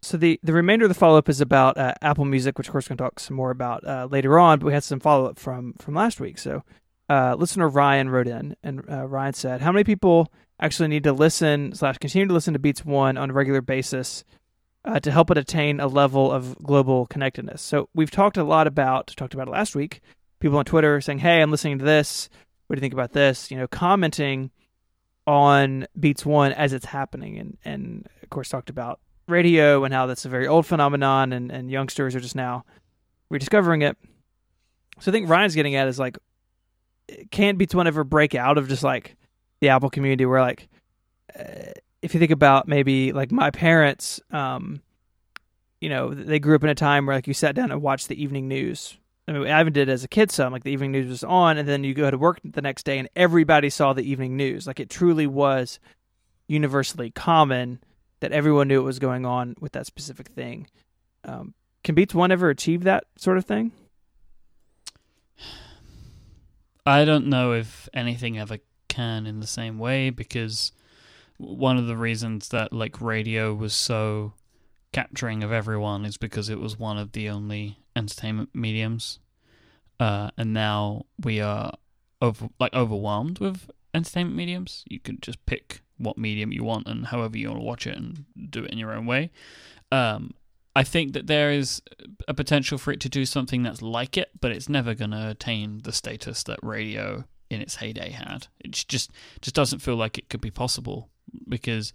So 0.03 0.17
the, 0.17 0.39
the 0.41 0.53
remainder 0.53 0.85
of 0.85 0.89
the 0.89 0.95
follow 0.95 1.17
up 1.17 1.29
is 1.29 1.41
about 1.41 1.77
uh, 1.77 1.93
Apple 2.01 2.25
Music, 2.25 2.57
which 2.57 2.67
of 2.67 2.71
course 2.71 2.85
we're 2.85 2.95
going 2.95 2.97
to 2.97 3.03
talk 3.03 3.19
some 3.19 3.37
more 3.37 3.51
about 3.51 3.85
uh, 3.85 4.07
later 4.09 4.39
on. 4.39 4.59
But 4.59 4.65
we 4.65 4.73
had 4.73 4.83
some 4.83 4.99
follow 4.99 5.29
up 5.29 5.37
from 5.37 5.73
from 5.79 5.93
last 5.93 6.19
week. 6.19 6.39
So 6.39 6.63
uh, 7.07 7.35
listener 7.35 7.67
Ryan 7.67 8.09
wrote 8.09 8.27
in, 8.27 8.55
and 8.63 8.83
uh, 8.89 9.05
Ryan 9.07 9.33
said, 9.33 9.61
"How 9.61 9.71
many 9.71 9.83
people 9.83 10.31
actually 10.59 10.87
need 10.87 11.03
to 11.03 11.13
listen 11.13 11.73
slash 11.75 11.99
continue 11.99 12.27
to 12.27 12.33
listen 12.33 12.53
to 12.53 12.59
Beats 12.59 12.83
One 12.83 13.17
on 13.17 13.29
a 13.29 13.33
regular 13.33 13.61
basis 13.61 14.23
uh, 14.85 14.99
to 15.01 15.11
help 15.11 15.29
it 15.29 15.37
attain 15.37 15.79
a 15.79 15.87
level 15.87 16.31
of 16.31 16.57
global 16.63 17.05
connectedness?" 17.05 17.61
So 17.61 17.87
we've 17.93 18.11
talked 18.11 18.37
a 18.37 18.43
lot 18.43 18.65
about 18.65 19.13
talked 19.15 19.35
about 19.35 19.49
it 19.49 19.51
last 19.51 19.75
week. 19.75 20.01
People 20.39 20.57
on 20.57 20.65
Twitter 20.65 20.99
saying, 20.99 21.19
"Hey, 21.19 21.41
I'm 21.41 21.51
listening 21.51 21.77
to 21.77 21.85
this. 21.85 22.27
What 22.65 22.75
do 22.75 22.79
you 22.79 22.81
think 22.81 22.93
about 22.93 23.13
this?" 23.13 23.51
You 23.51 23.57
know, 23.57 23.67
commenting 23.67 24.49
on 25.27 25.85
Beats 25.99 26.25
One 26.25 26.53
as 26.53 26.73
it's 26.73 26.85
happening, 26.85 27.37
and 27.37 27.57
and 27.63 28.07
of 28.23 28.31
course 28.31 28.49
talked 28.49 28.71
about 28.71 28.99
radio 29.31 29.83
and 29.83 29.93
how 29.93 30.05
that's 30.05 30.25
a 30.25 30.29
very 30.29 30.47
old 30.47 30.65
phenomenon, 30.65 31.33
and 31.33 31.51
and 31.51 31.71
youngsters 31.71 32.15
are 32.15 32.19
just 32.19 32.35
now 32.35 32.65
rediscovering 33.29 33.81
it. 33.81 33.97
So 34.99 35.11
I 35.11 35.13
think 35.13 35.29
Ryan's 35.29 35.55
getting 35.55 35.75
at 35.75 35.87
is 35.87 35.97
like 35.97 36.17
can't 37.31 37.57
Beats 37.57 37.75
One 37.75 37.87
ever 37.87 38.03
break 38.03 38.35
out 38.35 38.57
of 38.57 38.67
just 38.67 38.83
like 38.83 39.15
the 39.59 39.69
Apple 39.69 39.89
community 39.89 40.25
where 40.25 40.41
like 40.41 40.69
uh, 41.37 41.71
if 42.01 42.13
you 42.13 42.19
think 42.19 42.31
about 42.31 42.67
maybe 42.67 43.11
like 43.11 43.31
my 43.31 43.51
parents 43.51 44.19
um 44.31 44.81
you 45.79 45.89
know 45.89 46.13
they 46.13 46.39
grew 46.39 46.55
up 46.55 46.63
in 46.63 46.69
a 46.69 46.75
time 46.75 47.05
where 47.05 47.15
like 47.15 47.27
you 47.27 47.33
sat 47.33 47.55
down 47.55 47.71
and 47.71 47.81
watched 47.81 48.07
the 48.07 48.21
evening 48.21 48.47
news 48.47 48.97
I 49.27 49.33
mean, 49.33 49.47
I 49.47 49.61
even 49.61 49.71
did 49.71 49.87
as 49.87 50.03
a 50.03 50.07
kid 50.07 50.31
some 50.31 50.51
like 50.51 50.63
the 50.63 50.71
evening 50.71 50.91
news 50.91 51.07
was 51.07 51.23
on 51.23 51.57
and 51.57 51.67
then 51.67 51.83
you 51.83 51.93
go 51.93 52.09
to 52.09 52.17
work 52.17 52.39
the 52.43 52.61
next 52.61 52.83
day 52.83 52.97
and 52.97 53.09
everybody 53.15 53.69
saw 53.69 53.93
the 53.93 54.03
evening 54.03 54.35
news 54.35 54.67
like 54.67 54.79
it 54.79 54.89
truly 54.89 55.27
was 55.27 55.79
universally 56.47 57.11
common 57.11 57.79
that 58.21 58.31
everyone 58.31 58.67
knew 58.67 58.79
what 58.79 58.85
was 58.85 58.99
going 58.99 59.25
on 59.25 59.55
with 59.59 59.73
that 59.73 59.85
specific 59.85 60.29
thing. 60.29 60.67
Um, 61.23 61.53
can 61.83 61.95
beats 61.95 62.15
one 62.15 62.31
ever 62.31 62.49
achieve 62.49 62.83
that 62.83 63.05
sort 63.17 63.37
of 63.37 63.45
thing? 63.45 63.71
I 66.85 67.05
don't 67.05 67.27
know 67.27 67.53
if 67.53 67.89
anything 67.93 68.39
ever 68.39 68.57
can 68.87 69.27
in 69.27 69.39
the 69.39 69.47
same 69.47 69.77
way 69.77 70.09
because 70.09 70.71
one 71.37 71.77
of 71.77 71.87
the 71.87 71.97
reasons 71.97 72.49
that 72.49 72.73
like 72.73 73.01
radio 73.01 73.53
was 73.53 73.73
so 73.73 74.33
capturing 74.91 75.43
of 75.43 75.51
everyone 75.51 76.05
is 76.05 76.17
because 76.17 76.49
it 76.49 76.59
was 76.59 76.77
one 76.77 76.97
of 76.97 77.13
the 77.13 77.29
only 77.29 77.79
entertainment 77.95 78.49
mediums, 78.53 79.19
uh, 79.99 80.29
and 80.37 80.53
now 80.53 81.05
we 81.23 81.39
are 81.39 81.73
over 82.21 82.49
like 82.59 82.73
overwhelmed 82.73 83.39
with 83.39 83.69
entertainment 83.93 84.35
mediums. 84.35 84.83
You 84.87 84.99
can 84.99 85.19
just 85.21 85.45
pick 85.45 85.81
what 86.01 86.17
medium 86.17 86.51
you 86.51 86.63
want 86.63 86.87
and 86.87 87.07
however 87.07 87.37
you 87.37 87.49
want 87.49 87.59
to 87.59 87.65
watch 87.65 87.87
it 87.87 87.97
and 87.97 88.25
do 88.49 88.63
it 88.63 88.71
in 88.71 88.77
your 88.77 88.93
own 88.93 89.05
way. 89.05 89.31
Um, 89.91 90.33
I 90.75 90.83
think 90.83 91.13
that 91.13 91.27
there 91.27 91.51
is 91.51 91.81
a 92.27 92.33
potential 92.33 92.77
for 92.77 92.91
it 92.91 93.01
to 93.01 93.09
do 93.09 93.25
something 93.25 93.61
that's 93.63 93.81
like 93.81 94.17
it, 94.17 94.31
but 94.39 94.51
it's 94.51 94.69
never 94.69 94.93
going 94.93 95.11
to 95.11 95.29
attain 95.29 95.81
the 95.83 95.91
status 95.91 96.43
that 96.43 96.59
radio 96.63 97.25
in 97.49 97.61
its 97.61 97.75
heyday 97.75 98.11
had. 98.11 98.47
It 98.61 98.71
just 98.71 99.11
just 99.41 99.55
doesn't 99.55 99.79
feel 99.79 99.95
like 99.95 100.17
it 100.17 100.29
could 100.29 100.39
be 100.39 100.51
possible 100.51 101.09
because 101.47 101.91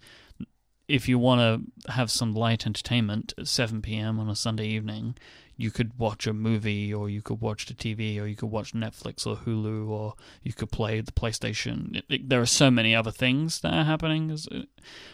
if 0.87 1.09
you 1.09 1.19
want 1.19 1.41
to 1.41 1.91
have 1.91 2.11
some 2.11 2.33
light 2.33 2.65
entertainment 2.65 3.33
at 3.37 3.47
7 3.47 3.81
p.m. 3.81 4.19
on 4.19 4.29
a 4.29 4.35
Sunday 4.35 4.67
evening, 4.67 5.15
you 5.57 5.71
could 5.71 5.97
watch 5.97 6.27
a 6.27 6.33
movie 6.33 6.93
or 6.93 7.09
you 7.09 7.21
could 7.21 7.41
watch 7.41 7.65
the 7.65 7.73
TV 7.73 8.21
or 8.21 8.27
you 8.27 8.35
could 8.35 8.51
watch 8.51 8.73
Netflix 8.73 9.25
or 9.25 9.35
Hulu 9.35 9.89
or 9.89 10.13
you 10.43 10.53
could 10.53 10.71
play 10.71 11.01
the 11.01 11.11
PlayStation. 11.11 11.97
It, 11.97 12.05
it, 12.09 12.29
there 12.29 12.39
are 12.39 12.45
so 12.45 12.69
many 12.69 12.95
other 12.95 13.11
things 13.11 13.59
that 13.61 13.73
are 13.73 13.83
happening. 13.83 14.37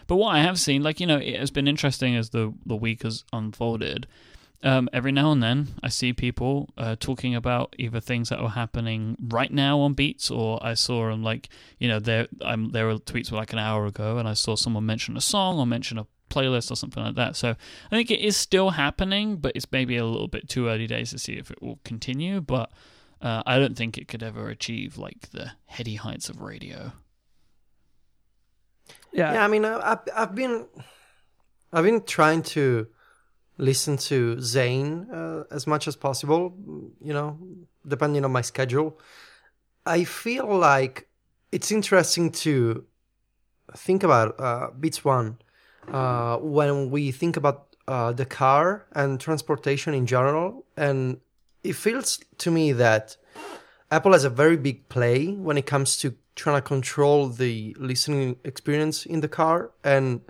But 0.06 0.16
what 0.16 0.34
I 0.34 0.40
have 0.40 0.60
seen, 0.60 0.82
like, 0.82 1.00
you 1.00 1.06
know, 1.06 1.16
it 1.16 1.38
has 1.38 1.50
been 1.50 1.66
interesting 1.66 2.14
as 2.14 2.30
the, 2.30 2.52
the 2.66 2.76
week 2.76 3.02
has 3.02 3.24
unfolded. 3.32 4.06
Um, 4.62 4.88
every 4.94 5.12
now 5.12 5.30
and 5.30 5.42
then, 5.42 5.74
I 5.82 5.90
see 5.90 6.14
people 6.14 6.70
uh, 6.78 6.96
talking 6.98 7.34
about 7.34 7.74
either 7.78 8.00
things 8.00 8.30
that 8.30 8.38
are 8.38 8.48
happening 8.48 9.16
right 9.20 9.52
now 9.52 9.78
on 9.80 9.92
Beats, 9.92 10.30
or 10.30 10.58
I 10.64 10.72
saw 10.72 11.10
them 11.10 11.22
like, 11.22 11.50
you 11.78 11.86
know, 11.86 12.00
there 12.00 12.28
I'm, 12.40 12.70
there 12.70 12.86
were 12.86 12.96
tweets 12.96 13.30
were 13.30 13.36
like 13.36 13.52
an 13.52 13.58
hour 13.58 13.84
ago, 13.84 14.16
and 14.16 14.26
I 14.26 14.32
saw 14.32 14.56
someone 14.56 14.86
mention 14.86 15.18
a 15.18 15.20
song 15.20 15.58
or 15.58 15.66
mention 15.66 15.98
a 15.98 16.06
playlist 16.34 16.70
or 16.70 16.76
something 16.76 17.02
like 17.02 17.14
that. 17.16 17.36
So 17.36 17.50
I 17.50 17.96
think 17.96 18.10
it 18.10 18.20
is 18.20 18.36
still 18.36 18.70
happening, 18.70 19.36
but 19.36 19.52
it's 19.54 19.70
maybe 19.70 19.96
a 19.96 20.04
little 20.04 20.28
bit 20.28 20.48
too 20.48 20.68
early 20.68 20.86
days 20.86 21.10
to 21.10 21.18
see 21.18 21.34
if 21.34 21.50
it 21.50 21.62
will 21.62 21.78
continue. 21.84 22.40
But 22.40 22.70
uh, 23.20 23.42
I 23.46 23.58
don't 23.58 23.76
think 23.76 23.96
it 23.96 24.08
could 24.08 24.22
ever 24.22 24.48
achieve 24.48 24.98
like 24.98 25.30
the 25.30 25.52
heady 25.66 25.94
heights 25.94 26.28
of 26.28 26.40
radio. 26.40 26.92
Yeah, 29.12 29.34
yeah. 29.34 29.44
I 29.44 29.48
mean, 29.48 29.64
I've 29.64 30.00
I've 30.14 30.34
been 30.34 30.66
I've 31.72 31.84
been 31.84 32.02
trying 32.04 32.42
to 32.54 32.88
listen 33.56 33.96
to 33.96 34.40
Zane 34.40 35.08
uh, 35.10 35.44
as 35.50 35.66
much 35.66 35.86
as 35.86 35.96
possible. 35.96 36.54
You 37.00 37.12
know, 37.12 37.38
depending 37.86 38.24
on 38.24 38.32
my 38.32 38.42
schedule. 38.42 38.98
I 39.86 40.04
feel 40.04 40.46
like 40.46 41.08
it's 41.52 41.70
interesting 41.70 42.32
to 42.32 42.84
think 43.76 44.02
about 44.02 44.40
uh, 44.40 44.70
Beats 44.78 45.04
One 45.04 45.38
uh, 45.92 46.36
when 46.38 46.90
we 46.90 47.10
think 47.10 47.36
about 47.36 47.74
uh, 47.86 48.12
the 48.12 48.24
car 48.24 48.86
and 48.92 49.20
transportation 49.20 49.94
in 49.94 50.06
general. 50.06 50.64
And 50.76 51.20
it 51.62 51.74
feels 51.74 52.20
to 52.38 52.50
me 52.50 52.72
that 52.72 53.16
Apple 53.90 54.12
has 54.12 54.24
a 54.24 54.30
very 54.30 54.56
big 54.56 54.88
play 54.88 55.28
when 55.28 55.56
it 55.56 55.66
comes 55.66 55.96
to 55.98 56.14
trying 56.36 56.56
to 56.56 56.62
control 56.62 57.28
the 57.28 57.76
listening 57.78 58.36
experience 58.44 59.06
in 59.06 59.20
the 59.20 59.28
car. 59.28 59.70
And 59.82 60.20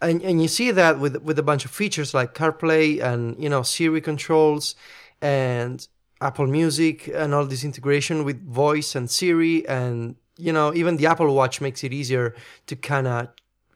and, 0.00 0.22
and 0.22 0.40
you 0.40 0.48
see 0.48 0.70
that 0.70 1.00
with 1.00 1.16
with 1.22 1.38
a 1.38 1.42
bunch 1.42 1.64
of 1.64 1.70
features 1.70 2.14
like 2.14 2.34
CarPlay 2.34 3.02
and 3.02 3.36
you 3.42 3.48
know 3.48 3.62
Siri 3.62 4.00
controls 4.00 4.76
and 5.20 5.86
Apple 6.20 6.46
Music 6.46 7.08
and 7.12 7.34
all 7.34 7.44
this 7.44 7.64
integration 7.64 8.24
with 8.24 8.44
voice 8.46 8.94
and 8.94 9.10
Siri 9.10 9.66
and 9.68 10.14
you 10.36 10.52
know 10.52 10.72
even 10.72 10.96
the 10.96 11.06
Apple 11.06 11.34
Watch 11.34 11.60
makes 11.60 11.82
it 11.82 11.92
easier 11.92 12.34
to 12.66 12.76
kind 12.76 13.08
of 13.08 13.28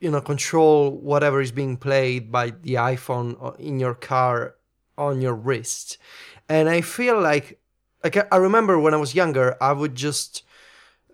you 0.03 0.11
know 0.11 0.21
control 0.21 0.91
whatever 0.91 1.41
is 1.41 1.53
being 1.53 1.77
played 1.77 2.33
by 2.33 2.51
the 2.51 2.75
iphone 2.93 3.29
in 3.59 3.79
your 3.79 3.95
car 3.95 4.57
on 4.99 5.21
your 5.23 5.35
wrist. 5.35 5.97
And 6.49 6.69
i 6.69 6.81
feel 6.81 7.19
like 7.21 7.61
like 8.05 8.17
i 8.35 8.37
remember 8.37 8.79
when 8.79 8.95
i 8.95 8.97
was 9.05 9.15
younger 9.15 9.57
i 9.61 9.73
would 9.73 9.95
just 9.95 10.43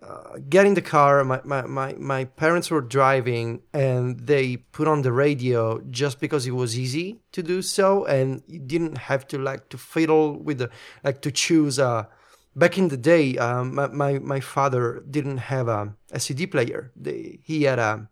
uh, 0.01 0.37
get 0.47 0.65
in 0.65 0.75
the 0.75 0.81
car 0.81 1.23
my, 1.25 1.41
my, 1.43 1.61
my, 1.63 1.93
my 1.93 2.23
parents 2.23 2.71
were 2.71 2.81
driving 2.81 3.61
and 3.73 4.17
they 4.31 4.55
put 4.55 4.87
on 4.87 5.01
the 5.01 5.11
radio 5.11 5.81
just 5.91 6.19
because 6.21 6.47
it 6.47 6.55
was 6.55 6.79
easy 6.79 7.19
to 7.33 7.43
do 7.43 7.61
so 7.61 8.05
and 8.05 8.41
you 8.47 8.59
didn't 8.59 8.97
have 8.97 9.27
to 9.27 9.37
like 9.37 9.67
to 9.69 9.77
fiddle 9.77 10.39
with 10.39 10.57
the 10.57 10.69
like 11.03 11.21
to 11.21 11.31
choose 11.31 11.77
a 11.77 12.07
back 12.55 12.77
in 12.77 12.87
the 12.87 12.97
day 12.97 13.37
um, 13.37 13.75
my, 13.75 13.87
my, 13.87 14.19
my 14.19 14.39
father 14.39 15.03
didn't 15.09 15.37
have 15.37 15.67
a, 15.67 15.93
a 16.11 16.19
cd 16.19 16.47
player. 16.47 16.91
They, 16.95 17.39
he 17.43 17.63
had 17.63 17.79
a 17.79 18.09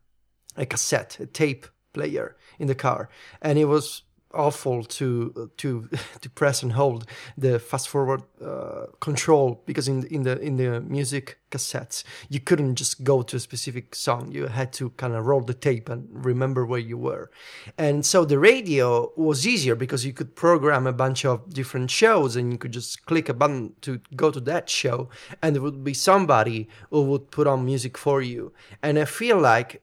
a 0.58 0.66
cassette, 0.66 1.20
a 1.20 1.26
tape 1.26 1.68
player 1.94 2.36
in 2.60 2.68
the 2.68 2.76
car, 2.76 3.10
and 3.42 3.58
it 3.58 3.66
was 3.66 4.04
awful 4.34 4.84
to 4.84 5.52
to 5.58 5.90
to 6.22 6.30
press 6.30 6.64
and 6.64 6.74
hold 6.74 7.06
the 7.38 7.60
fast 7.60 7.88
forward 7.90 8.22
uh, 8.44 8.86
control 9.00 9.62
because 9.66 9.88
in 9.88 10.06
in 10.08 10.24
the 10.24 10.40
in 10.40 10.58
the 10.58 10.82
music 10.82 11.38
cassettes 11.50 12.04
you 12.28 12.40
couldn't 12.40 12.76
just 12.76 13.04
go 13.04 13.22
to 13.22 13.38
a 13.38 13.40
specific 13.40 13.96
song. 13.96 14.32
You 14.32 14.48
had 14.48 14.74
to 14.74 14.90
kind 14.92 15.14
of 15.14 15.26
roll 15.26 15.42
the 15.42 15.54
tape 15.54 15.88
and 15.90 16.08
remember 16.12 16.66
where 16.66 16.80
you 16.80 16.98
were. 16.98 17.32
And 17.78 18.06
so 18.06 18.26
the 18.26 18.38
radio 18.38 19.12
was 19.16 19.48
easier 19.48 19.76
because 19.76 20.06
you 20.06 20.14
could 20.14 20.36
program 20.36 20.86
a 20.86 20.94
bunch 20.94 21.26
of 21.26 21.54
different 21.54 21.90
shows 21.90 22.36
and 22.36 22.52
you 22.52 22.58
could 22.58 22.74
just 22.74 23.06
click 23.06 23.30
a 23.30 23.34
button 23.34 23.74
to 23.82 24.02
go 24.16 24.30
to 24.30 24.42
that 24.42 24.70
show 24.70 25.10
and 25.42 25.56
there 25.56 25.62
would 25.62 25.84
be 25.84 25.94
somebody 25.94 26.68
who 26.90 27.02
would 27.04 27.32
put 27.32 27.48
on 27.48 27.66
music 27.66 27.98
for 27.98 28.22
you. 28.22 28.52
And 28.84 29.00
i 29.00 29.06
feel 29.06 29.40
like 29.40 29.82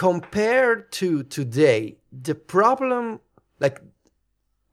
compared 0.00 0.90
to 0.90 1.22
today, 1.24 1.98
the 2.10 2.34
problem, 2.34 3.20
like 3.58 3.82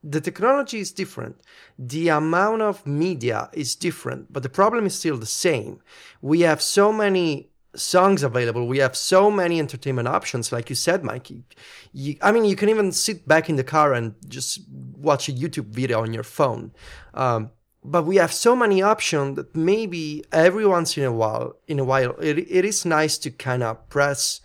the 0.02 0.22
technology 0.22 0.80
is 0.80 0.94
different. 0.94 1.36
The 1.78 2.08
amount 2.08 2.62
of 2.62 2.88
media 2.88 3.50
is 3.52 3.76
different, 3.76 4.32
but 4.32 4.42
the 4.42 4.48
problem 4.62 4.86
is 4.86 4.98
still 4.98 5.18
the 5.18 5.26
same. 5.26 5.82
We 6.22 6.40
have 6.50 6.62
so 6.62 6.94
many 6.94 7.50
songs 7.76 8.24
available. 8.24 8.68
We 8.68 8.78
have 8.78 8.96
so 8.96 9.30
many 9.30 9.60
entertainment 9.60 10.08
options. 10.08 10.54
Like 10.54 10.70
you 10.70 10.78
said, 10.78 11.04
Mikey, 11.04 11.44
you, 11.92 12.16
I 12.22 12.32
mean, 12.32 12.46
you 12.46 12.56
can 12.56 12.70
even 12.70 12.94
sit 12.94 13.28
back 13.28 13.50
in 13.50 13.58
the 13.58 13.66
car 13.66 13.94
and 13.94 14.16
just 14.30 14.62
watch 14.96 15.28
a 15.28 15.34
YouTube 15.34 15.72
video 15.76 16.04
on 16.04 16.14
your 16.14 16.24
phone. 16.24 16.72
Um, 17.14 17.52
but 17.84 18.04
we 18.04 18.16
have 18.16 18.32
so 18.32 18.56
many 18.56 18.82
options 18.82 19.36
that 19.36 19.54
maybe 19.54 20.24
every 20.32 20.66
once 20.66 20.98
in 20.98 21.04
a 21.04 21.12
while, 21.12 21.58
in 21.68 21.80
a 21.80 21.84
while, 21.84 22.16
it, 22.22 22.38
it 22.38 22.64
is 22.64 22.86
nice 22.86 23.18
to 23.18 23.30
kind 23.30 23.62
of 23.62 23.90
press 23.90 24.40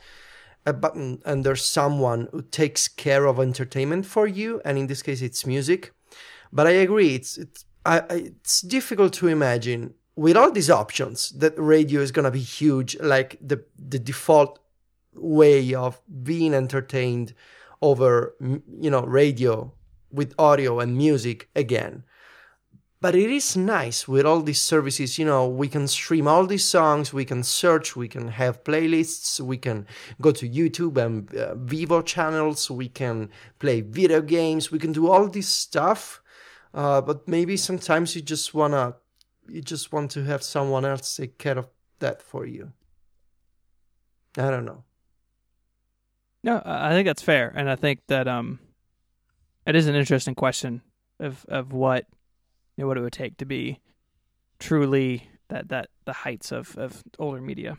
a 0.65 0.73
button 0.73 1.21
and 1.25 1.45
there's 1.45 1.65
someone 1.65 2.29
who 2.33 2.43
takes 2.43 2.89
care 2.89 3.27
of 3.27 3.41
entertainment 3.41 4.07
for 4.07 4.27
you 4.27 4.61
and 4.65 4.79
in 4.79 4.87
this 4.87 5.03
case 5.03 5.23
it's 5.23 5.47
music. 5.47 5.93
But 6.53 6.67
i 6.67 6.71
agree 6.71 7.15
it's 7.15 7.39
it's 7.39 7.65
I, 7.85 8.03
it's 8.11 8.61
difficult 8.61 9.13
to 9.15 9.29
imagine 9.29 9.95
with 10.15 10.37
all 10.37 10.53
these 10.53 10.71
options 10.71 11.31
that 11.31 11.55
radio 11.57 12.01
is 12.01 12.13
to 12.13 12.31
be 12.31 12.41
huge 12.41 12.99
like 13.01 13.39
the 13.41 13.65
the 13.79 13.99
default 13.99 14.59
way 15.15 15.75
of 15.75 16.01
being 16.23 16.55
entertained 16.55 17.35
over 17.81 18.35
you 18.41 18.91
know 18.91 19.03
radio 19.03 19.73
with 20.11 20.35
audio 20.39 20.81
and 20.81 20.97
music 20.97 21.49
again 21.57 22.05
but 23.03 23.17
it 23.17 23.31
is 23.31 23.57
nice 23.57 24.07
with 24.07 24.25
all 24.25 24.41
these 24.41 24.63
services 24.63 25.19
you 25.19 25.27
know 25.27 25.47
we 25.47 25.69
can 25.69 25.87
stream 25.89 26.29
all 26.29 26.47
these 26.47 26.65
songs 26.65 27.13
we 27.13 27.25
can 27.25 27.43
search 27.43 27.97
we 27.97 28.09
can 28.09 28.29
have 28.29 28.63
playlists 28.65 29.41
we 29.41 29.59
can 29.59 29.87
go 30.21 30.31
to 30.31 30.49
youtube 30.49 30.97
and 30.97 31.37
uh, 31.37 31.55
Vevo 31.57 32.05
channels 32.05 32.71
we 32.71 32.89
can 32.89 33.29
play 33.59 33.81
video 33.81 34.23
games 34.23 34.71
we 34.71 34.79
can 34.79 34.93
do 34.93 35.11
all 35.11 35.29
this 35.29 35.49
stuff 35.49 36.23
uh, 36.75 37.01
but 37.01 37.29
maybe 37.29 37.57
sometimes 37.57 38.17
you 38.17 38.23
just 38.23 38.55
wanna 38.55 38.95
you 39.49 39.61
just 39.61 39.93
want 39.93 40.11
to 40.13 40.25
have 40.25 40.43
someone 40.43 40.85
else 40.85 41.17
take 41.17 41.39
care 41.39 41.59
of 41.59 41.69
that 41.99 42.23
for 42.23 42.47
you. 42.47 42.73
I 44.37 44.51
don't 44.51 44.65
know. 44.65 44.85
No 46.45 46.63
i 46.65 46.91
think 46.91 47.07
that's 47.07 47.23
fair 47.23 47.53
and 47.55 47.71
i 47.71 47.77
think 47.77 48.01
that 48.09 48.27
um 48.27 48.59
it 49.65 49.77
is 49.77 49.87
an 49.87 49.95
interesting 49.95 50.35
question 50.35 50.83
of 51.21 51.47
of 51.49 51.73
what 51.73 52.07
know, 52.79 52.87
what 52.87 52.97
it 52.97 53.01
would 53.01 53.13
take 53.13 53.37
to 53.39 53.45
be 53.45 53.81
truly 54.63 55.29
that 55.49 55.69
that 55.69 55.89
the 56.05 56.13
heights 56.13 56.53
of 56.53 56.77
of 56.79 57.03
older 57.19 57.41
media. 57.41 57.77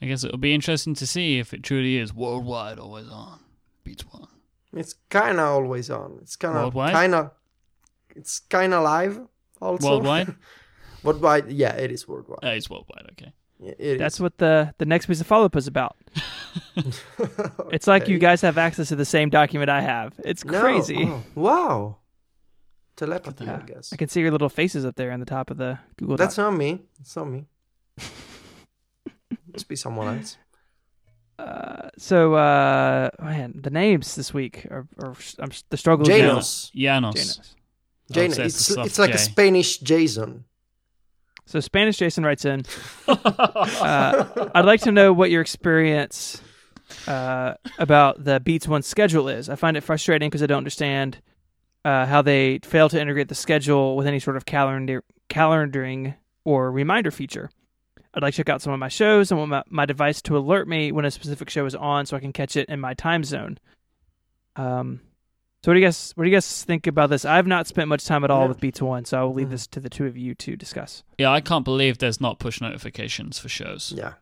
I 0.00 0.06
guess 0.06 0.24
it'll 0.24 0.38
be 0.38 0.54
interesting 0.54 0.94
to 0.94 1.06
see 1.06 1.38
if 1.38 1.54
it 1.54 1.62
truly 1.62 1.96
is 1.96 2.12
worldwide, 2.12 2.78
always 2.78 3.08
on. 3.08 3.38
Beats 3.84 4.04
one. 4.10 4.26
It's 4.74 4.94
kind 5.08 5.38
of 5.38 5.46
always 5.46 5.90
on. 5.90 6.18
It's 6.20 6.36
kind 6.36 6.56
of 6.56 6.74
kind 6.74 7.14
of. 7.14 7.30
It's 8.14 8.40
kind 8.40 8.74
of 8.74 8.82
live. 8.82 9.20
Also 9.60 9.88
worldwide. 9.88 10.34
worldwide, 11.02 11.50
yeah, 11.50 11.74
it 11.76 11.90
is 11.90 12.06
worldwide. 12.06 12.44
Uh, 12.44 12.48
it's 12.48 12.68
worldwide. 12.68 13.06
Okay. 13.12 13.32
Yeah, 13.58 13.96
That's 13.96 14.16
is. 14.16 14.20
what 14.20 14.36
the 14.36 14.74
the 14.76 14.84
next 14.84 15.06
piece 15.06 15.20
of 15.20 15.26
follow 15.26 15.46
up 15.46 15.56
is 15.56 15.66
about. 15.66 15.96
okay. 16.76 16.90
It's 17.72 17.86
like 17.86 18.06
you 18.08 18.18
guys 18.18 18.42
have 18.42 18.58
access 18.58 18.88
to 18.88 18.96
the 18.96 19.04
same 19.04 19.30
document 19.30 19.70
I 19.70 19.80
have. 19.80 20.12
It's 20.24 20.42
crazy. 20.42 21.06
No. 21.06 21.22
Oh, 21.36 21.40
wow 21.40 21.96
telepathy, 22.96 23.48
I 23.48 23.60
guess. 23.60 23.92
I 23.92 23.96
can 23.96 24.08
see 24.08 24.20
your 24.20 24.30
little 24.30 24.48
faces 24.48 24.84
up 24.84 24.96
there 24.96 25.12
on 25.12 25.20
the 25.20 25.26
top 25.26 25.50
of 25.50 25.56
the 25.56 25.78
Google. 25.96 26.16
That's 26.16 26.36
Doc. 26.36 26.52
not 26.52 26.58
me. 26.58 26.82
It's 27.00 27.14
not 27.16 27.28
me. 27.28 27.46
Must 29.52 29.68
be 29.68 29.76
someone 29.76 30.18
else. 30.18 30.36
Uh, 31.38 31.90
so 31.98 32.34
uh, 32.34 33.10
man, 33.20 33.60
the 33.62 33.70
names 33.70 34.14
this 34.14 34.32
week 34.32 34.66
are, 34.70 34.86
are 35.02 35.14
um, 35.38 35.50
the 35.68 35.76
struggle. 35.76 36.06
Janos. 36.06 36.70
Janos. 36.74 37.14
Janos. 37.14 37.54
Janos. 38.10 38.38
It's, 38.38 38.70
it's 38.70 38.98
like 38.98 39.10
J. 39.10 39.16
a 39.16 39.18
Spanish 39.18 39.78
Jason. 39.78 40.44
So 41.44 41.60
Spanish 41.60 41.98
Jason 41.98 42.24
writes 42.24 42.44
in. 42.44 42.64
uh, 43.08 44.48
I'd 44.54 44.64
like 44.64 44.80
to 44.82 44.92
know 44.92 45.12
what 45.12 45.30
your 45.30 45.40
experience 45.40 46.40
uh, 47.06 47.54
about 47.78 48.24
the 48.24 48.40
Beats 48.40 48.66
One 48.66 48.82
schedule 48.82 49.28
is. 49.28 49.48
I 49.48 49.54
find 49.54 49.76
it 49.76 49.82
frustrating 49.82 50.28
because 50.28 50.42
I 50.42 50.46
don't 50.46 50.58
understand 50.58 51.20
uh, 51.86 52.04
how 52.06 52.20
they 52.20 52.58
fail 52.64 52.88
to 52.88 53.00
integrate 53.00 53.28
the 53.28 53.34
schedule 53.34 53.96
with 53.96 54.06
any 54.06 54.18
sort 54.18 54.36
of 54.36 54.44
calendar 54.44 55.04
calendaring 55.30 56.14
or 56.44 56.70
reminder 56.72 57.10
feature. 57.10 57.48
I'd 58.14 58.22
like 58.22 58.32
to 58.34 58.38
check 58.38 58.48
out 58.48 58.62
some 58.62 58.72
of 58.72 58.78
my 58.78 58.88
shows 58.88 59.30
and 59.30 59.38
want 59.38 59.50
my, 59.50 59.62
my 59.68 59.86
device 59.86 60.20
to 60.22 60.36
alert 60.36 60.66
me 60.66 60.90
when 60.90 61.04
a 61.04 61.10
specific 61.10 61.48
show 61.50 61.66
is 61.66 61.74
on, 61.74 62.06
so 62.06 62.16
I 62.16 62.20
can 62.20 62.32
catch 62.32 62.56
it 62.56 62.68
in 62.68 62.80
my 62.80 62.94
time 62.94 63.22
zone. 63.24 63.58
Um, 64.56 65.00
so 65.62 65.70
what 65.70 65.74
do 65.74 65.80
you 65.80 65.86
guys 65.86 66.12
what 66.14 66.24
do 66.24 66.30
you 66.30 66.36
guys 66.36 66.64
think 66.64 66.86
about 66.86 67.10
this? 67.10 67.24
I've 67.24 67.46
not 67.46 67.66
spent 67.66 67.88
much 67.88 68.04
time 68.04 68.24
at 68.24 68.30
all 68.30 68.42
Yeah. 68.42 68.48
with 68.48 68.60
Beats 68.60 68.80
One, 68.82 69.04
so 69.04 69.20
I 69.20 69.22
will 69.24 69.34
leave 69.34 69.48
Mhm. 69.48 69.50
this 69.50 69.66
to 69.68 69.80
the 69.80 69.90
two 69.90 70.06
of 70.06 70.16
you 70.16 70.34
to 70.36 70.56
discuss. 70.56 71.02
Yeah, 71.18 71.30
I 71.30 71.40
can't 71.40 71.64
believe 71.64 71.98
there's 71.98 72.20
not 72.20 72.38
push 72.38 72.60
notifications 72.60 73.38
for 73.38 73.48
shows. 73.48 73.92
Yeah. 73.96 74.14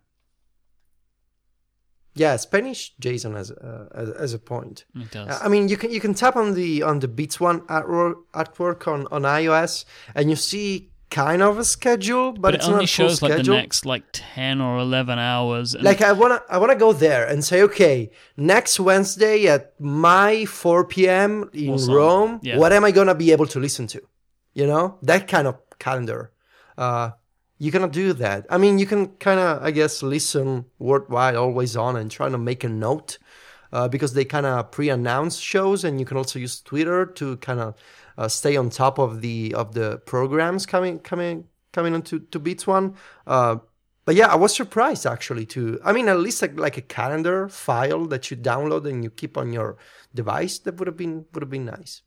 Yeah, 2.17 2.37
Spanish 2.37 2.95
Jason 3.01 3.35
has 3.35 3.51
uh, 3.51 3.89
as, 3.95 4.11
as 4.11 4.35
a 4.35 4.39
point. 4.39 4.85
It 4.95 5.11
does. 5.11 5.41
I 5.43 5.49
mean, 5.49 5.69
you 5.69 5.77
can 5.77 5.91
you 5.91 6.01
can 6.01 6.15
tap 6.15 6.37
on 6.37 6.55
the 6.55 6.83
on 6.83 7.01
the 7.01 7.09
Beats 7.09 7.41
One 7.41 7.61
artwork, 7.63 8.87
on 8.87 9.07
on 9.11 9.23
iOS, 9.23 9.85
and 10.15 10.31
you 10.31 10.37
see 10.37 10.91
kind 11.11 11.43
of 11.43 11.59
a 11.59 11.65
schedule, 11.65 12.33
but, 12.33 12.43
but, 12.43 12.55
it's 12.55 12.67
it 12.67 12.71
only 12.71 12.83
not 12.85 12.91
full 12.91 13.09
shows 13.09 13.23
like 13.23 13.31
the 13.33 13.37
schedule. 13.39 13.57
next 13.57 13.87
like 13.87 14.05
ten 14.13 14.61
or 14.61 14.79
eleven 14.79 15.19
hours. 15.19 15.75
And 15.75 15.85
Like 15.85 16.03
I 16.03 16.13
wanna 16.13 16.41
I 16.49 16.59
wanna 16.59 16.77
go 16.77 16.93
there 16.93 17.27
and 17.27 17.45
say, 17.45 17.63
okay, 17.63 18.11
next 18.37 18.81
Wednesday 18.81 19.47
at 19.47 19.75
my 19.81 20.45
4 20.47 20.85
p.m. 20.87 21.51
in 21.53 21.71
on? 21.75 21.91
Rome, 21.91 22.41
Yeah. 22.43 22.59
what 22.59 22.73
am 22.73 22.85
I 22.85 22.91
gonna 22.91 23.15
be 23.15 23.31
able 23.33 23.47
to 23.47 23.61
listen 23.61 23.87
to? 23.89 24.01
You 24.55 24.67
know, 24.67 24.99
that 25.03 25.29
kind 25.29 25.47
of 25.47 25.57
calendar. 25.79 26.33
Uh, 26.77 27.11
you 27.59 27.71
cannot 27.71 27.93
do 27.93 28.13
that. 28.15 28.47
I 28.51 28.59
mean, 28.59 28.79
you 28.79 28.87
can 28.87 29.09
kind 29.17 29.41
of, 29.41 29.63
I 29.63 29.71
guess, 29.71 30.03
listen 30.03 30.67
worldwide, 30.79 31.37
always 31.37 31.77
on, 31.77 31.97
and 31.97 32.11
try 32.11 32.29
to 32.29 32.39
make 32.39 32.65
a 32.65 32.69
note 32.69 33.19
uh, 33.73 33.89
because 33.89 34.15
they 34.15 34.25
kind 34.25 34.47
of 34.47 34.71
pre-announce 34.71 35.39
shows, 35.39 35.85
and 35.85 35.99
you 36.01 36.07
can 36.07 36.17
also 36.17 36.39
use 36.39 36.61
Twitter 36.61 37.07
to 37.07 37.37
kind 37.39 37.61
of 37.61 37.75
uh, 38.17 38.29
stay 38.29 38.57
on 38.57 38.71
top 38.71 38.99
of 38.99 39.21
the 39.21 39.55
of 39.55 39.75
the 39.75 39.99
programs 40.07 40.67
coming 40.67 40.99
coming 41.01 41.45
coming 41.73 41.95
onto 41.95 42.21
to 42.21 42.39
Beats 42.39 42.67
One. 42.67 42.95
Uh, 43.27 43.57
but 44.05 44.15
yeah, 44.15 44.27
I 44.27 44.37
was 44.37 44.55
surprised 44.55 45.07
actually 45.07 45.47
to. 45.47 45.81
I 45.85 45.93
mean, 45.93 46.09
at 46.09 46.19
least 46.19 46.43
like, 46.43 46.59
like 46.59 46.77
a 46.77 46.83
calendar 46.83 47.49
file 47.49 48.07
that 48.07 48.31
you 48.31 48.37
download 48.37 48.87
and 48.87 49.03
you 49.03 49.11
keep 49.11 49.37
on 49.37 49.53
your 49.53 49.77
device. 50.15 50.59
That 50.59 50.77
would 50.77 50.87
have 50.87 50.97
been 50.97 51.25
would 51.33 51.43
have 51.43 51.51
been 51.51 51.65
nice. 51.65 52.03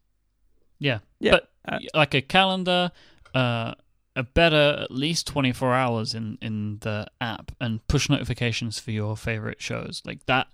yeah, 0.79 0.99
Yeah, 1.19 1.31
but 1.31 1.49
uh, 1.67 1.79
like 1.93 2.13
a 2.13 2.21
calendar, 2.21 2.91
uh, 3.33 3.73
a 4.17 4.23
better 4.23 4.79
at 4.81 4.91
least 4.91 5.27
twenty 5.27 5.53
four 5.53 5.73
hours 5.73 6.13
in 6.13 6.37
in 6.41 6.79
the 6.81 7.07
app, 7.21 7.51
and 7.61 7.87
push 7.87 8.09
notifications 8.09 8.79
for 8.79 8.91
your 8.91 9.15
favorite 9.15 9.61
shows 9.61 10.01
like 10.05 10.25
that. 10.25 10.47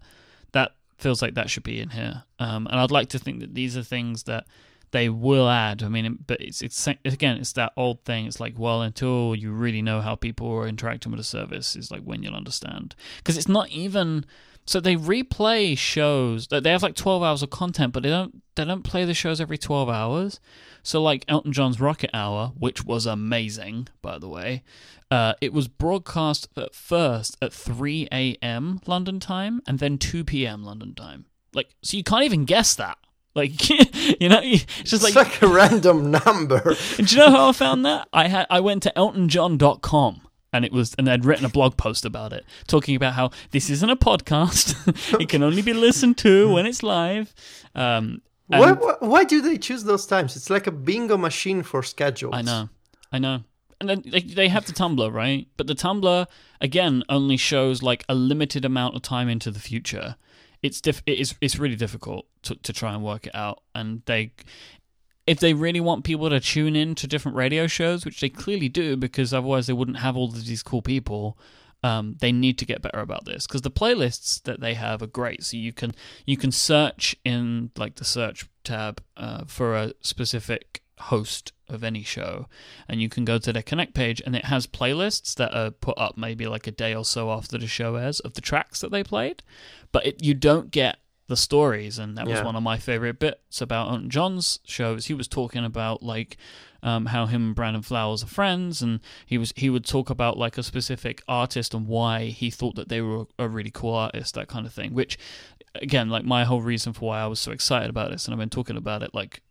That 0.51 0.73
feels 0.97 1.21
like 1.21 1.33
that 1.33 1.49
should 1.49 1.63
be 1.63 1.79
in 1.79 1.89
here. 1.89 2.23
Um, 2.37 2.67
and 2.67 2.79
I'd 2.79 2.91
like 2.91 3.09
to 3.09 3.19
think 3.19 3.39
that 3.39 3.55
these 3.55 3.75
are 3.75 3.83
things 3.83 4.23
that 4.23 4.45
they 4.93 5.09
will 5.09 5.49
add. 5.49 5.81
I 5.81 5.89
mean, 5.89 6.19
but 6.25 6.39
it's 6.39 6.61
it's 6.61 6.87
again, 6.87 7.37
it's 7.37 7.53
that 7.53 7.73
old 7.75 8.05
thing. 8.05 8.27
It's 8.27 8.39
like, 8.39 8.53
well, 8.57 8.83
until 8.83 9.35
you 9.35 9.51
really 9.51 9.81
know 9.81 10.01
how 10.01 10.15
people 10.15 10.49
are 10.51 10.67
interacting 10.67 11.11
with 11.11 11.19
a 11.19 11.25
service, 11.25 11.75
is 11.75 11.91
like 11.91 12.03
when 12.03 12.21
you'll 12.23 12.35
understand. 12.35 12.95
Because 13.17 13.35
it's 13.35 13.49
not 13.49 13.69
even. 13.69 14.25
So 14.65 14.79
they 14.79 14.95
replay 14.95 15.77
shows. 15.77 16.47
They 16.47 16.69
have 16.69 16.83
like 16.83 16.95
twelve 16.95 17.23
hours 17.23 17.41
of 17.41 17.49
content, 17.49 17.91
but 17.91 18.03
they 18.03 18.09
don't. 18.09 18.43
They 18.55 18.63
don't 18.63 18.83
play 18.83 19.03
the 19.03 19.15
shows 19.15 19.41
every 19.41 19.57
twelve 19.57 19.89
hours. 19.89 20.39
So 20.83 21.01
like 21.01 21.25
Elton 21.27 21.53
John's 21.53 21.81
Rocket 21.81 22.11
Hour, 22.13 22.53
which 22.57 22.85
was 22.85 23.07
amazing, 23.07 23.87
by 24.01 24.19
the 24.19 24.29
way. 24.29 24.63
Uh, 25.09 25.33
it 25.41 25.53
was 25.53 25.67
broadcast 25.67 26.47
at 26.55 26.73
first 26.73 27.37
at 27.39 27.53
3 27.53 28.07
a.m. 28.11 28.79
London 28.87 29.19
time 29.19 29.61
and 29.67 29.77
then 29.77 29.99
2 29.99 30.23
p.m. 30.23 30.63
London 30.63 30.95
time. 30.95 31.25
Like, 31.53 31.75
so 31.83 31.95
you 31.97 32.03
can't 32.03 32.23
even 32.23 32.45
guess 32.45 32.73
that. 32.75 32.97
Like, 33.35 33.69
you 34.19 34.29
know, 34.29 34.39
it's 34.43 34.65
just 34.83 35.05
It's 35.05 35.15
like, 35.15 35.15
like 35.15 35.41
a 35.41 35.47
random 35.47 36.11
number. 36.11 36.75
do 36.97 37.03
you 37.03 37.17
know 37.17 37.31
how 37.31 37.49
I 37.49 37.51
found 37.51 37.85
that? 37.85 38.07
I 38.13 38.27
had 38.27 38.45
I 38.49 38.59
went 38.59 38.83
to 38.83 38.93
eltonjohn.com 38.95 40.21
and 40.51 40.63
it 40.63 40.71
was 40.71 40.93
and 40.97 41.07
they'd 41.07 41.25
written 41.25 41.45
a 41.45 41.49
blog 41.49 41.75
post 41.75 42.05
about 42.05 42.31
it, 42.31 42.45
talking 42.67 42.95
about 42.95 43.13
how 43.13 43.31
this 43.51 43.69
isn't 43.69 43.89
a 43.89 43.95
podcast. 43.95 44.75
it 45.19 45.29
can 45.29 45.41
only 45.43 45.61
be 45.61 45.73
listened 45.73 46.17
to 46.19 46.53
when 46.53 46.65
it's 46.65 46.83
live. 46.83 47.33
Um, 47.73 48.21
Why, 48.47 48.73
why, 48.73 48.95
why 48.99 49.23
do 49.23 49.41
they 49.41 49.57
choose 49.57 49.83
those 49.83 50.05
times? 50.05 50.35
It's 50.35 50.49
like 50.51 50.67
a 50.67 50.71
bingo 50.71 51.17
machine 51.17 51.63
for 51.63 51.81
schedules. 51.81 52.35
I 52.35 52.43
know, 52.43 52.69
I 53.11 53.17
know. 53.17 53.43
And 53.79 53.89
then 53.89 54.03
they, 54.05 54.21
they 54.21 54.47
have 54.47 54.65
the 54.65 54.73
Tumblr, 54.73 55.11
right? 55.11 55.47
But 55.57 55.67
the 55.67 55.73
Tumblr 55.73 56.27
again 56.61 57.03
only 57.09 57.35
shows 57.35 57.81
like 57.81 58.05
a 58.07 58.13
limited 58.15 58.63
amount 58.63 58.95
of 58.95 59.01
time 59.01 59.27
into 59.27 59.49
the 59.49 59.59
future. 59.59 60.15
It's 60.63 60.81
diff- 60.81 61.03
it 61.05 61.19
is 61.19 61.35
it's 61.41 61.59
really 61.59 61.75
difficult 61.75 62.25
to 62.43 62.55
to 62.55 62.73
try 62.73 62.93
and 62.93 63.03
work 63.03 63.27
it 63.27 63.35
out. 63.35 63.61
And 63.75 64.01
they 64.05 64.31
if 65.27 65.39
they 65.39 65.53
really 65.53 65.79
want 65.79 66.03
people 66.03 66.29
to 66.29 66.39
tune 66.39 66.75
in 66.75 66.95
to 66.95 67.07
different 67.07 67.37
radio 67.37 67.67
shows, 67.67 68.05
which 68.05 68.19
they 68.19 68.29
clearly 68.29 68.69
do, 68.69 68.97
because 68.97 69.33
otherwise 69.33 69.67
they 69.67 69.73
wouldn't 69.73 69.99
have 69.99 70.17
all 70.17 70.29
of 70.29 70.45
these 70.45 70.63
cool 70.63 70.81
people. 70.81 71.37
Um, 71.85 72.15
they 72.21 72.31
need 72.31 72.57
to 72.59 72.65
get 72.65 72.81
better 72.81 72.99
about 72.99 73.25
this 73.25 73.45
because 73.45 73.61
the 73.61 73.69
playlists 73.69 74.41
that 74.43 74.61
they 74.61 74.73
have 74.73 75.01
are 75.01 75.07
great. 75.07 75.43
So 75.43 75.57
you 75.57 75.73
can 75.73 75.93
you 76.25 76.37
can 76.37 76.51
search 76.51 77.15
in 77.25 77.71
like 77.77 77.95
the 77.95 78.05
search 78.05 78.45
tab 78.63 79.03
uh, 79.17 79.43
for 79.47 79.75
a 79.75 79.93
specific 79.99 80.82
host 80.99 81.51
of 81.67 81.83
any 81.83 82.03
show, 82.03 82.47
and 82.87 83.01
you 83.01 83.09
can 83.09 83.25
go 83.25 83.37
to 83.37 83.51
their 83.53 83.63
Connect 83.63 83.93
page, 83.93 84.21
and 84.25 84.35
it 84.35 84.45
has 84.45 84.67
playlists 84.67 85.35
that 85.35 85.53
are 85.53 85.71
put 85.71 85.97
up 85.97 86.17
maybe 86.17 86.45
like 86.47 86.67
a 86.67 86.71
day 86.71 86.93
or 86.93 87.05
so 87.05 87.31
after 87.31 87.57
the 87.57 87.67
show 87.67 87.95
airs 87.95 88.19
of 88.19 88.33
the 88.33 88.41
tracks 88.41 88.79
that 88.81 88.91
they 88.91 89.03
played, 89.03 89.43
but 89.91 90.05
it, 90.05 90.23
you 90.23 90.33
don't 90.33 90.71
get 90.71 90.97
the 91.27 91.37
stories, 91.37 91.97
and 91.97 92.17
that 92.17 92.27
was 92.27 92.39
Yeah. 92.39 92.43
one 92.45 92.55
of 92.55 92.63
my 92.63 92.77
favorite 92.77 93.17
bits 93.17 93.61
about 93.61 93.87
Elton 93.89 94.09
John's 94.09 94.59
shows. 94.65 95.05
He 95.05 95.13
was 95.13 95.27
talking 95.27 95.63
about 95.63 96.03
like 96.03 96.35
um, 96.83 97.05
how 97.07 97.27
him 97.27 97.43
and 97.47 97.55
Brandon 97.55 97.81
Flowers 97.81 98.23
are 98.23 98.27
friends, 98.27 98.81
and 98.81 98.99
he 99.25 99.37
was 99.37 99.53
he 99.55 99.69
would 99.69 99.85
talk 99.85 100.09
about 100.09 100.37
like 100.37 100.57
a 100.57 100.63
specific 100.63 101.23
artist 101.29 101.73
and 101.73 101.87
why 101.87 102.25
he 102.25 102.51
thought 102.51 102.75
that 102.75 102.89
they 102.89 103.01
were 103.01 103.25
a 103.39 103.47
really 103.47 103.71
cool 103.71 103.93
artist, 103.95 104.35
that 104.35 104.49
kind 104.49 104.65
of 104.65 104.73
thing. 104.73 104.93
Which, 104.93 105.17
again, 105.75 106.09
like 106.09 106.25
my 106.25 106.43
whole 106.43 106.61
reason 106.61 106.91
for 106.91 107.07
why 107.07 107.21
I 107.21 107.27
was 107.27 107.39
so 107.39 107.53
excited 107.53 107.89
about 107.89 108.11
this, 108.11 108.25
and 108.25 108.33
I've 108.33 108.39
been 108.39 108.49
talking 108.49 108.75
about 108.77 109.01
it 109.01 109.13
like 109.15 109.41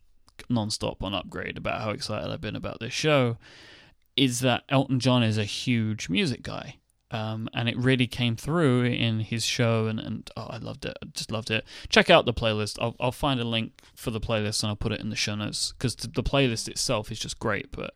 nonstop 0.48 1.02
on 1.02 1.14
Upgrade 1.14 1.56
about 1.56 1.80
how 1.80 1.90
excited 1.90 2.30
I've 2.30 2.40
been 2.40 2.56
about 2.56 2.80
this 2.80 2.92
show, 2.92 3.36
is 4.16 4.40
that 4.40 4.64
Elton 4.68 5.00
John 5.00 5.22
is 5.22 5.38
a 5.38 5.44
huge 5.44 6.08
music 6.08 6.42
guy. 6.42 6.76
Um, 7.10 7.50
and 7.52 7.68
it 7.68 7.76
really 7.76 8.06
came 8.06 8.36
through 8.36 8.84
in 8.84 9.20
his 9.20 9.44
show, 9.44 9.86
and, 9.86 10.00
and 10.00 10.30
oh, 10.34 10.46
I 10.48 10.56
loved 10.56 10.86
it. 10.86 10.96
I 11.02 11.06
just 11.12 11.30
loved 11.30 11.50
it. 11.50 11.62
Check 11.90 12.08
out 12.08 12.24
the 12.24 12.32
playlist. 12.32 12.78
I'll, 12.80 12.96
I'll 12.98 13.12
find 13.12 13.38
a 13.38 13.44
link 13.44 13.72
for 13.94 14.10
the 14.10 14.20
playlist 14.20 14.62
and 14.62 14.70
I'll 14.70 14.76
put 14.76 14.92
it 14.92 15.00
in 15.00 15.10
the 15.10 15.16
show 15.16 15.34
notes 15.34 15.74
because 15.76 15.94
the, 15.94 16.08
the 16.08 16.22
playlist 16.22 16.68
itself 16.68 17.12
is 17.12 17.18
just 17.18 17.38
great. 17.38 17.70
But 17.70 17.92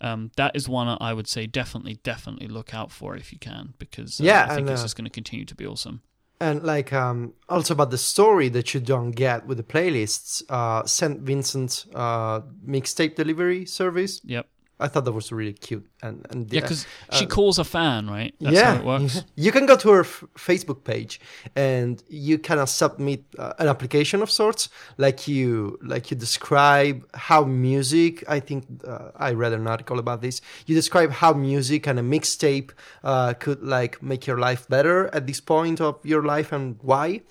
um, 0.00 0.30
that 0.36 0.54
is 0.54 0.68
one 0.68 0.96
I 1.00 1.12
would 1.12 1.26
say 1.26 1.46
definitely, 1.46 1.98
definitely 2.04 2.46
look 2.46 2.72
out 2.72 2.92
for 2.92 3.16
if 3.16 3.32
you 3.32 3.40
can 3.40 3.74
because 3.80 4.20
uh, 4.20 4.24
Yeah, 4.24 4.44
I 4.44 4.48
think 4.50 4.60
and, 4.60 4.70
it's 4.70 4.82
uh, 4.82 4.84
just 4.84 4.96
going 4.96 5.04
to 5.04 5.10
continue 5.10 5.44
to 5.44 5.54
be 5.56 5.66
awesome. 5.66 6.02
And 6.40 6.62
like 6.62 6.90
um, 6.92 7.34
also 7.50 7.74
about 7.74 7.90
the 7.90 7.98
story 7.98 8.48
that 8.48 8.72
you 8.72 8.80
don't 8.80 9.10
get 9.10 9.46
with 9.46 9.58
the 9.58 9.62
playlists, 9.62 10.42
uh, 10.48 10.86
St. 10.86 11.20
Vincent 11.20 11.84
uh, 11.94 12.40
mixtape 12.66 13.14
delivery 13.14 13.66
service. 13.66 14.22
Yep. 14.24 14.46
I 14.80 14.88
thought 14.88 15.04
that 15.04 15.12
was 15.12 15.30
really 15.30 15.52
cute. 15.52 15.86
And 16.02 16.26
and 16.30 16.52
Yeah, 16.52 16.60
because 16.60 16.86
she 17.12 17.26
uh, 17.26 17.28
calls 17.28 17.58
a 17.58 17.64
fan, 17.64 18.08
right? 18.08 18.34
That's 18.40 18.56
yeah, 18.56 18.74
how 18.74 18.80
it 18.80 18.84
works. 18.84 19.24
You 19.36 19.52
can 19.52 19.66
go 19.66 19.76
to 19.76 19.88
her 19.90 20.00
f- 20.00 20.24
Facebook 20.36 20.84
page 20.84 21.20
and 21.54 22.02
you 22.08 22.38
kind 22.38 22.60
of 22.60 22.68
submit 22.68 23.24
uh, 23.38 23.52
an 23.58 23.68
application 23.68 24.22
of 24.22 24.30
sorts, 24.30 24.68
like 24.96 25.28
you 25.28 25.78
like 25.82 26.10
you 26.10 26.16
describe 26.16 27.06
how 27.14 27.44
music. 27.44 28.24
I 28.28 28.40
think 28.40 28.64
uh, 28.86 29.10
I 29.16 29.32
read 29.32 29.52
an 29.52 29.66
article 29.66 29.98
about 29.98 30.22
this. 30.22 30.40
You 30.66 30.74
describe 30.74 31.10
how 31.10 31.32
music 31.32 31.86
and 31.86 31.98
a 31.98 32.02
mixtape 32.02 32.70
uh, 33.04 33.34
could 33.34 33.62
like 33.62 34.02
make 34.02 34.26
your 34.26 34.38
life 34.38 34.68
better 34.68 35.08
at 35.14 35.26
this 35.26 35.40
point 35.40 35.80
of 35.80 36.04
your 36.04 36.24
life 36.24 36.52
and 36.52 36.78
why. 36.82 37.22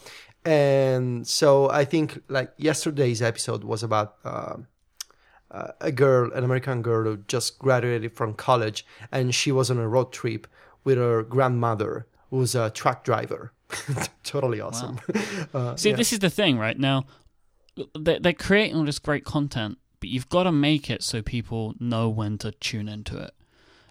And 0.46 1.28
so 1.28 1.70
I 1.70 1.86
think 1.86 2.22
like 2.30 2.54
yesterday's 2.58 3.22
episode 3.22 3.64
was 3.64 3.84
about. 3.84 4.16
Uh, 5.52 5.72
a 5.82 5.92
girl, 5.92 6.32
an 6.34 6.44
American 6.44 6.82
girl 6.84 7.04
who 7.06 7.18
just 7.28 7.58
graduated 7.58 8.14
from 8.14 8.34
college, 8.36 8.86
and 9.12 9.34
she 9.34 9.52
was 9.52 9.72
on 9.72 9.80
a 9.80 9.88
road 9.88 10.12
trip 10.12 10.46
with 10.84 10.98
her 10.98 11.24
grandmother, 11.24 12.06
who's 12.30 12.54
a 12.54 12.70
truck 12.70 13.04
driver. 13.04 13.52
totally 14.24 14.62
awesome. 14.62 15.00
Uh, 15.52 15.76
See, 15.76 15.90
yeah. 15.90 15.96
this 15.96 16.14
is 16.14 16.20
the 16.20 16.30
thing, 16.30 16.60
right? 16.60 16.78
Now, 16.78 17.06
they're, 17.96 18.20
they're 18.20 18.34
creating 18.34 18.78
all 18.78 18.86
this 18.86 19.00
great 19.00 19.26
content, 19.26 19.80
but 20.00 20.10
you've 20.10 20.30
got 20.30 20.44
to 20.44 20.52
make 20.52 20.92
it 20.92 21.02
so 21.02 21.24
people 21.24 21.74
know 21.80 22.08
when 22.08 22.38
to 22.40 22.52
tune 22.52 22.88
into 22.88 23.18
it. 23.18 23.32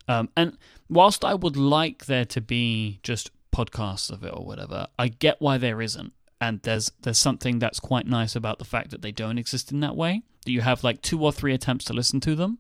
Um, 0.06 0.28
and 0.36 0.56
whilst 0.88 1.24
I 1.24 1.34
would 1.34 1.56
like 1.56 2.06
there 2.06 2.24
to 2.26 2.40
be 2.40 3.00
just 3.02 3.30
podcasts 3.52 4.10
of 4.10 4.22
it 4.22 4.32
or 4.32 4.44
whatever, 4.44 4.86
I 4.98 5.08
get 5.08 5.40
why 5.40 5.58
there 5.58 5.82
isn't. 5.82 6.12
And 6.40 6.60
there's 6.62 6.92
there's 7.02 7.18
something 7.18 7.58
that's 7.58 7.80
quite 7.80 8.06
nice 8.06 8.36
about 8.36 8.58
the 8.58 8.64
fact 8.64 8.90
that 8.90 9.02
they 9.02 9.12
don't 9.12 9.38
exist 9.38 9.72
in 9.72 9.80
that 9.80 9.96
way. 9.96 10.22
That 10.44 10.52
you 10.52 10.60
have 10.60 10.84
like 10.84 11.02
two 11.02 11.22
or 11.22 11.32
three 11.32 11.52
attempts 11.52 11.84
to 11.86 11.92
listen 11.92 12.20
to 12.20 12.34
them, 12.34 12.58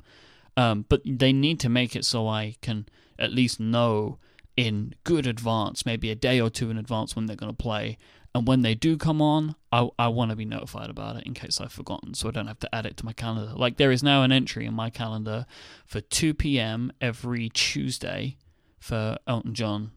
Um, 0.56 0.84
but 0.88 1.00
they 1.04 1.32
need 1.32 1.60
to 1.60 1.68
make 1.68 1.94
it 1.94 2.04
so 2.04 2.26
I 2.26 2.56
can 2.60 2.86
at 3.18 3.32
least 3.32 3.60
know 3.60 4.18
in 4.56 4.94
good 5.04 5.26
advance, 5.26 5.86
maybe 5.86 6.10
a 6.10 6.16
day 6.16 6.40
or 6.40 6.50
two 6.50 6.70
in 6.70 6.78
advance 6.78 7.14
when 7.14 7.26
they're 7.26 7.36
going 7.36 7.52
to 7.52 7.56
play. 7.56 7.96
And 8.34 8.46
when 8.46 8.62
they 8.62 8.74
do 8.74 8.96
come 8.96 9.22
on, 9.22 9.54
I, 9.72 9.88
I 9.98 10.08
want 10.08 10.30
to 10.30 10.36
be 10.36 10.44
notified 10.44 10.90
about 10.90 11.16
it 11.16 11.24
in 11.24 11.32
case 11.32 11.60
I've 11.60 11.72
forgotten 11.72 12.14
so 12.14 12.28
I 12.28 12.32
don't 12.32 12.48
have 12.48 12.58
to 12.60 12.74
add 12.74 12.84
it 12.84 12.96
to 12.98 13.04
my 13.04 13.12
calendar. 13.12 13.52
Like 13.54 13.76
there 13.76 13.92
is 13.92 14.02
now 14.02 14.22
an 14.24 14.32
entry 14.32 14.66
in 14.66 14.74
my 14.74 14.90
calendar 14.90 15.46
for 15.86 16.00
2 16.00 16.34
p.m. 16.34 16.92
every 17.00 17.48
Tuesday 17.50 18.36
for 18.78 19.16
Elton 19.26 19.54
John. 19.54 19.92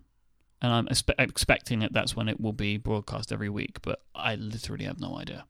And 0.61 0.71
I'm 0.71 0.87
expe- 0.87 1.15
expecting 1.17 1.79
that 1.79 1.93
that's 1.93 2.15
when 2.15 2.27
it 2.27 2.39
will 2.39 2.53
be 2.53 2.77
broadcast 2.77 3.31
every 3.31 3.49
week, 3.49 3.81
but 3.81 4.01
I 4.13 4.35
literally 4.35 4.85
have 4.85 4.99
no 4.99 5.17
idea. 5.17 5.45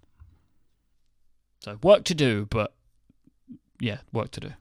So 1.59 1.77
work 1.83 2.05
to 2.05 2.15
do, 2.15 2.47
but 2.49 2.73
yeah, 3.79 3.97
work 4.13 4.31
to 4.31 4.39
do. 4.39 4.51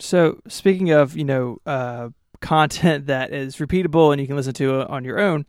So 0.00 0.40
speaking 0.48 0.90
of, 0.90 1.16
you 1.16 1.24
know, 1.24 1.58
uh, 1.64 2.08
content 2.40 3.06
that 3.06 3.32
is 3.32 3.56
repeatable 3.56 4.12
and 4.12 4.20
you 4.20 4.26
can 4.26 4.36
listen 4.36 4.54
to 4.54 4.86
on 4.88 5.04
your 5.04 5.20
own, 5.20 5.46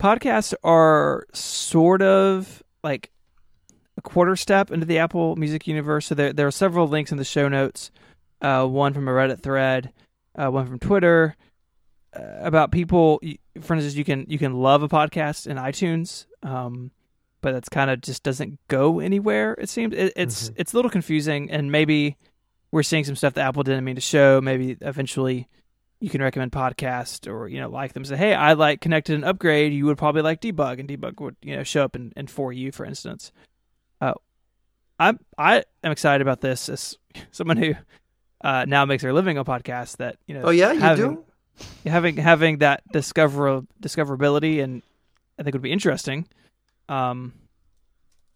podcasts 0.00 0.54
are 0.62 1.26
sort 1.32 2.02
of 2.02 2.62
like 2.82 3.10
a 3.96 4.02
quarter 4.02 4.36
step 4.36 4.70
into 4.70 4.86
the 4.86 4.98
Apple 4.98 5.36
Music 5.36 5.66
universe. 5.66 6.06
So 6.06 6.14
there 6.14 6.32
there 6.32 6.46
are 6.46 6.52
several 6.52 6.88
links 6.88 7.12
in 7.12 7.18
the 7.18 7.24
show 7.24 7.48
notes. 7.48 7.90
Uh, 8.40 8.66
one 8.66 8.92
from 8.92 9.06
a 9.06 9.12
Reddit 9.12 9.40
thread, 9.40 9.92
uh, 10.36 10.50
one 10.50 10.66
from 10.66 10.80
Twitter, 10.80 11.36
about 12.14 12.72
people. 12.72 13.20
For 13.60 13.74
instance, 13.74 13.94
you 13.94 14.04
can 14.04 14.26
you 14.28 14.38
can 14.38 14.54
love 14.54 14.82
a 14.82 14.88
podcast 14.88 15.46
in 15.46 15.56
iTunes, 15.56 16.26
um, 16.42 16.90
but 17.40 17.52
that's 17.52 17.68
kind 17.68 17.90
of 17.90 18.00
just 18.00 18.22
doesn't 18.22 18.58
go 18.68 19.00
anywhere. 19.00 19.54
It 19.54 19.68
seems 19.68 19.94
it, 19.94 20.12
it's 20.16 20.50
Mhm. 20.50 20.54
it's 20.56 20.72
a 20.72 20.76
little 20.76 20.90
confusing, 20.90 21.50
and 21.50 21.70
maybe 21.72 22.16
we're 22.70 22.82
seeing 22.82 23.04
some 23.04 23.16
stuff 23.16 23.34
that 23.34 23.46
Apple 23.46 23.62
didn't 23.62 23.84
mean 23.84 23.94
to 23.96 24.00
show. 24.00 24.40
Maybe 24.40 24.76
eventually 24.80 25.48
you 26.00 26.10
can 26.10 26.20
recommend 26.22 26.50
podcasts 26.52 27.30
or 27.30 27.48
you 27.48 27.60
know 27.60 27.68
like 27.70 27.92
them. 27.92 28.04
Say, 28.04 28.16
hey, 28.16 28.34
I 28.34 28.54
like 28.54 28.80
Connected 28.80 29.14
and 29.14 29.24
Upgrade. 29.24 29.72
You 29.72 29.86
would 29.86 29.98
probably 29.98 30.22
like 30.22 30.40
Debug, 30.40 30.80
and 30.80 30.88
Debug 30.88 31.20
would 31.20 31.36
you 31.42 31.56
know 31.56 31.62
show 31.62 31.84
up 31.84 31.96
in, 31.96 32.12
in 32.16 32.26
for 32.26 32.52
you, 32.52 32.72
for 32.72 32.84
instance. 32.84 33.32
Uh, 34.00 34.14
I'm 34.98 35.18
I 35.38 35.64
am 35.82 35.92
excited 35.92 36.22
about 36.22 36.40
this 36.40 36.68
as 36.68 36.96
someone 37.30 37.56
who 37.56 37.74
uh, 38.42 38.64
now 38.66 38.84
makes 38.84 39.02
their 39.02 39.12
living 39.12 39.38
on 39.38 39.44
podcasts. 39.44 39.96
That 39.98 40.16
you 40.26 40.34
know, 40.34 40.42
Oh 40.44 40.50
yeah, 40.50 40.72
you 40.72 40.80
having, 40.80 41.14
do. 41.14 41.24
Having 41.86 42.16
having 42.16 42.58
that 42.58 42.82
discover 42.92 43.62
discoverability 43.82 44.62
and 44.62 44.82
I 45.38 45.42
think 45.42 45.54
it 45.54 45.58
would 45.58 45.62
be 45.62 45.72
interesting. 45.72 46.26
Um, 46.88 47.32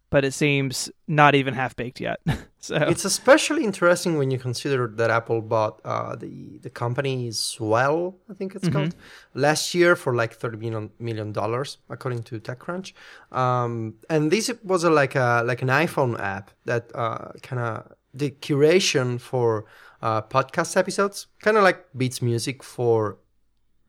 but 0.09 0.23
it 0.23 0.33
seems 0.33 0.89
not 1.07 1.35
even 1.35 1.53
half 1.53 1.75
baked 1.75 1.99
yet. 1.99 2.19
so 2.59 2.75
It's 2.77 3.03
especially 3.03 3.65
interesting 3.65 4.17
when 4.17 4.31
you 4.31 4.39
consider 4.39 4.87
that 4.95 5.09
Apple 5.11 5.41
bought 5.41 5.81
uh, 5.83 6.15
the 6.15 6.59
the 6.59 6.69
company 6.69 7.29
Swell, 7.31 8.15
I 8.29 8.33
think 8.33 8.55
it's 8.55 8.69
Mhm. 8.69 8.73
called, 8.73 8.95
last 9.33 9.75
year 9.75 9.95
for 9.97 10.15
like 10.15 10.33
thirty 10.35 10.57
million 10.57 10.91
million 10.99 11.33
dollars, 11.33 11.77
according 11.89 12.23
to 12.23 12.39
TechCrunch. 12.39 12.93
Um, 13.31 13.95
and 14.09 14.31
this 14.31 14.49
was 14.63 14.83
a, 14.85 14.89
like 14.89 15.15
a 15.15 15.43
like 15.45 15.61
an 15.61 15.69
iPhone 15.69 16.17
app 16.19 16.51
that 16.65 16.89
uh, 16.95 17.33
kind 17.43 17.61
of 17.61 17.91
the 18.13 18.31
curation 18.31 19.19
for 19.19 19.65
uh, 20.01 20.21
podcast 20.21 20.77
episodes, 20.77 21.27
kind 21.41 21.57
of 21.57 21.63
like 21.63 21.85
Beats 21.95 22.21
Music 22.21 22.63
for 22.63 23.17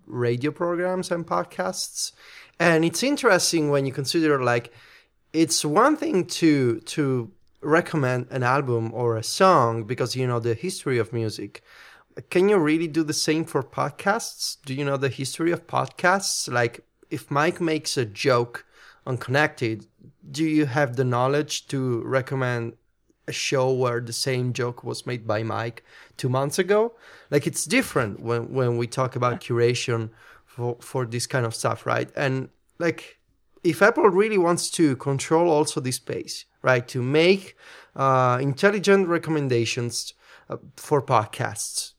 radio 0.07 0.51
programs 0.51 1.11
and 1.11 1.27
podcasts. 1.27 2.13
And 2.59 2.85
it's 2.85 3.03
interesting 3.03 3.71
when 3.71 3.87
you 3.87 3.93
consider 3.93 4.43
like 4.43 4.73
it's 5.33 5.65
one 5.65 5.97
thing 5.97 6.25
to 6.25 6.81
to 6.81 7.31
recommend 7.61 8.29
an 8.31 8.43
album 8.43 8.93
or 8.95 9.17
a 9.17 9.23
song 9.23 9.85
because 9.85 10.17
you 10.17 10.27
know 10.27 10.41
the 10.41 10.55
history 10.55 10.99
of 10.99 11.13
music. 11.13 11.63
Can 12.31 12.49
you 12.49 12.59
really 12.59 12.89
do 12.89 13.05
the 13.05 13.13
same 13.13 13.45
for 13.45 13.63
podcasts? 13.63 14.57
Do 14.65 14.75
you 14.75 14.85
know 14.85 14.97
the 14.97 15.09
history 15.09 15.53
of 15.53 15.67
podcasts? 15.67 16.53
Like 16.53 16.81
if 17.11 17.31
Mike 17.31 17.61
makes 17.61 17.97
a 17.97 18.05
joke 18.05 18.65
on 19.07 19.19
Connected, 19.19 19.87
do 20.31 20.45
you 20.45 20.67
have 20.67 20.97
the 20.97 21.05
knowledge 21.05 21.69
to 21.69 22.03
recommend 22.03 22.75
a 23.29 23.33
show 23.33 23.73
where 23.73 24.01
the 24.01 24.13
same 24.13 24.53
joke 24.53 24.83
was 24.83 25.07
made 25.07 25.27
by 25.27 25.43
Mike 25.43 25.85
two 26.17 26.29
months 26.29 26.59
ago? 26.59 26.95
Like 27.31 27.47
it's 27.47 27.65
different 27.65 28.21
when 28.21 28.53
when 28.53 28.77
we 28.77 28.87
talk 28.87 29.17
about 29.17 29.41
curation 29.41 30.11
for 30.47 30.77
for 30.81 31.07
this 31.07 31.27
kind 31.27 31.47
of 31.47 31.55
stuff, 31.55 31.87
right? 31.87 32.11
And 32.17 32.49
like 32.79 33.19
if 33.63 33.83
Apple 33.83 34.09
really 34.11 34.39
wants 34.39 34.71
to 34.71 34.97
control 34.97 35.51
also 35.51 35.81
this 35.81 35.97
space, 35.97 36.47
right, 36.63 36.87
to 36.89 37.03
make 37.03 37.57
uh, 37.97 38.39
intelligent 38.41 39.09
recommendations 39.09 40.15
uh, 40.49 40.57
for 40.77 41.03
podcasts, 41.03 41.93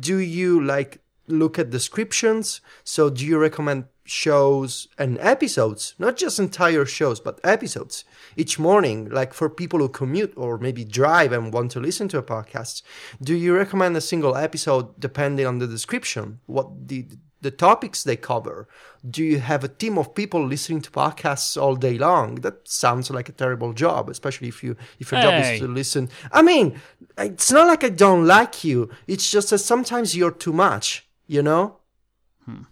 do 0.00 0.18
you 0.18 0.64
like 0.64 1.00
look 1.26 1.58
at 1.58 1.70
descriptions? 1.70 2.60
So 2.84 3.10
do 3.10 3.24
you 3.26 3.38
recommend 3.38 3.86
shows 4.04 4.88
and 4.98 5.18
episodes, 5.18 5.94
not 5.98 6.16
just 6.16 6.38
entire 6.38 6.84
shows, 6.84 7.20
but 7.20 7.40
episodes 7.42 8.04
each 8.36 8.58
morning, 8.58 9.08
like 9.10 9.32
for 9.34 9.48
people 9.48 9.78
who 9.78 9.88
commute 9.88 10.32
or 10.36 10.58
maybe 10.58 10.84
drive 10.84 11.32
and 11.32 11.52
want 11.52 11.70
to 11.72 11.80
listen 11.80 12.08
to 12.08 12.18
a 12.18 12.22
podcast? 12.22 12.82
Do 13.22 13.34
you 13.34 13.54
recommend 13.56 13.96
a 13.96 14.00
single 14.00 14.36
episode 14.36 14.98
depending 15.00 15.46
on 15.46 15.58
the 15.58 15.66
description, 15.66 16.40
what 16.46 16.88
the 16.88 17.06
the 17.40 17.50
topics 17.50 18.02
they 18.04 18.16
cover? 18.16 18.66
Do 19.08 19.22
you 19.22 19.38
have 19.38 19.64
a 19.64 19.68
team 19.68 19.98
of 19.98 20.14
people 20.14 20.46
listening 20.46 20.80
to 20.80 20.90
podcasts 20.90 21.60
all 21.60 21.76
day 21.76 21.98
long? 21.98 22.36
That 22.36 22.66
sounds 22.66 23.10
like 23.10 23.28
a 23.28 23.32
terrible 23.32 23.74
job, 23.74 24.08
especially 24.08 24.48
if 24.48 24.62
you 24.64 24.76
if 24.98 25.12
your 25.12 25.20
job 25.20 25.34
Hey. 25.34 25.54
is 25.54 25.60
to 25.60 25.68
listen. 25.68 26.08
I 26.32 26.40
mean, 26.40 26.80
it's 27.18 27.52
not 27.52 27.66
like 27.66 27.84
I 27.84 27.90
don't 27.90 28.26
like 28.26 28.64
you. 28.64 28.88
It's 29.06 29.30
just 29.30 29.50
that 29.50 29.58
sometimes 29.58 30.16
you're 30.16 30.30
too 30.30 30.54
much, 30.54 31.06
you 31.26 31.42
know? 31.42 31.80
Hmm. 32.46 32.62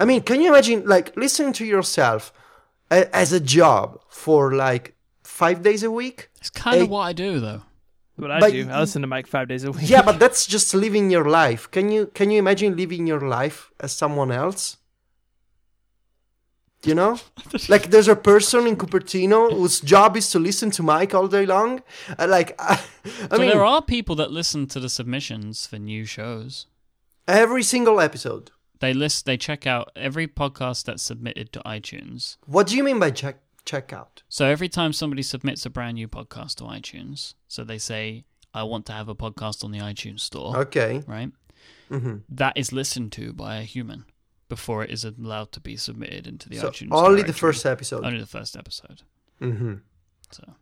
I 0.00 0.04
mean, 0.04 0.22
can 0.22 0.40
you 0.40 0.48
imagine 0.48 0.84
like 0.86 1.16
listening 1.16 1.52
to 1.54 1.64
yourself 1.64 2.32
a- 2.90 3.14
as 3.14 3.32
a 3.32 3.40
job 3.40 4.00
for 4.08 4.54
like 4.54 4.94
five 5.22 5.62
days 5.62 5.82
a 5.82 5.90
week? 5.90 6.30
It's 6.40 6.50
kind 6.50 6.76
of 6.80 6.86
Hey. 6.86 6.88
what 6.88 7.00
I 7.02 7.12
do, 7.12 7.40
though. 7.40 7.62
what 8.16 8.30
I 8.30 8.40
but 8.40 8.52
do, 8.52 8.68
I 8.70 8.80
listen 8.80 9.02
to 9.02 9.08
Mike 9.08 9.26
five 9.26 9.48
days 9.48 9.64
a 9.64 9.70
week. 9.72 9.88
Yeah, 9.90 10.02
but 10.02 10.18
that's 10.22 10.46
just 10.46 10.72
living 10.74 11.10
your 11.10 11.24
life. 11.28 11.70
Can 11.70 11.90
you 11.90 12.06
can 12.14 12.30
you 12.30 12.38
imagine 12.38 12.76
living 12.76 13.06
your 13.06 13.20
life 13.20 13.70
as 13.80 13.92
someone 13.92 14.30
else? 14.32 14.76
You 16.84 16.94
know, 16.94 17.18
like 17.68 17.90
there's 17.90 18.06
a 18.06 18.14
person 18.14 18.68
in 18.68 18.76
Cupertino 18.76 19.52
whose 19.52 19.80
job 19.80 20.16
is 20.16 20.30
to 20.30 20.38
listen 20.38 20.70
to 20.72 20.82
Mike 20.84 21.12
all 21.12 21.26
day 21.26 21.44
long. 21.44 21.82
Uh, 22.16 22.28
Like, 22.28 22.54
I, 22.60 22.74
I 23.04 23.36
so 23.36 23.38
mean, 23.38 23.48
there 23.50 23.64
are 23.64 23.82
people 23.82 24.14
that 24.16 24.30
listen 24.30 24.68
to 24.68 24.78
the 24.78 24.88
submissions 24.88 25.66
for 25.66 25.78
new 25.78 26.04
shows. 26.04 26.66
every 27.26 27.64
single 27.64 28.00
episode. 28.00 28.52
They 28.80 28.92
list, 28.94 29.26
they 29.26 29.36
check 29.36 29.66
out 29.66 29.90
every 29.96 30.28
podcast 30.28 30.84
that's 30.84 31.02
submitted 31.02 31.52
to 31.52 31.60
iTunes. 31.60 32.36
What 32.46 32.66
do 32.68 32.76
you 32.76 32.84
mean 32.84 32.98
by 33.00 33.10
check 33.10 33.38
checkout? 33.66 34.22
So 34.28 34.46
every 34.46 34.68
time 34.68 34.92
somebody 34.92 35.22
submits 35.22 35.66
a 35.66 35.70
brand 35.70 35.94
new 35.96 36.08
podcast 36.08 36.56
to 36.56 36.64
iTunes, 36.64 37.34
so 37.48 37.64
they 37.64 37.78
say, 37.78 38.24
"I 38.54 38.62
want 38.62 38.86
to 38.86 38.92
have 38.92 39.08
a 39.08 39.14
podcast 39.14 39.64
on 39.64 39.72
the 39.72 39.78
iTunes 39.80 40.20
store," 40.20 40.56
Okay. 40.58 41.02
right? 41.06 41.32
hmm 41.88 42.18
That 42.28 42.56
is 42.56 42.72
listened 42.72 43.12
to 43.12 43.32
by 43.32 43.56
a 43.56 43.62
human 43.62 44.04
before 44.48 44.84
it 44.84 44.90
is 44.90 45.04
allowed 45.04 45.52
to 45.52 45.60
be 45.60 45.76
submitted 45.76 46.26
into 46.26 46.48
the 46.48 46.56
So 46.58 46.70
iTunes. 46.70 46.88
only 46.92 47.22
the 47.22 47.32
first 47.32 47.66
episode. 47.66 48.04
only 48.04 48.20
the 48.20 48.26
first 48.26 48.56
episode. 48.56 49.02
hmm 49.40 49.74
So 50.30 50.54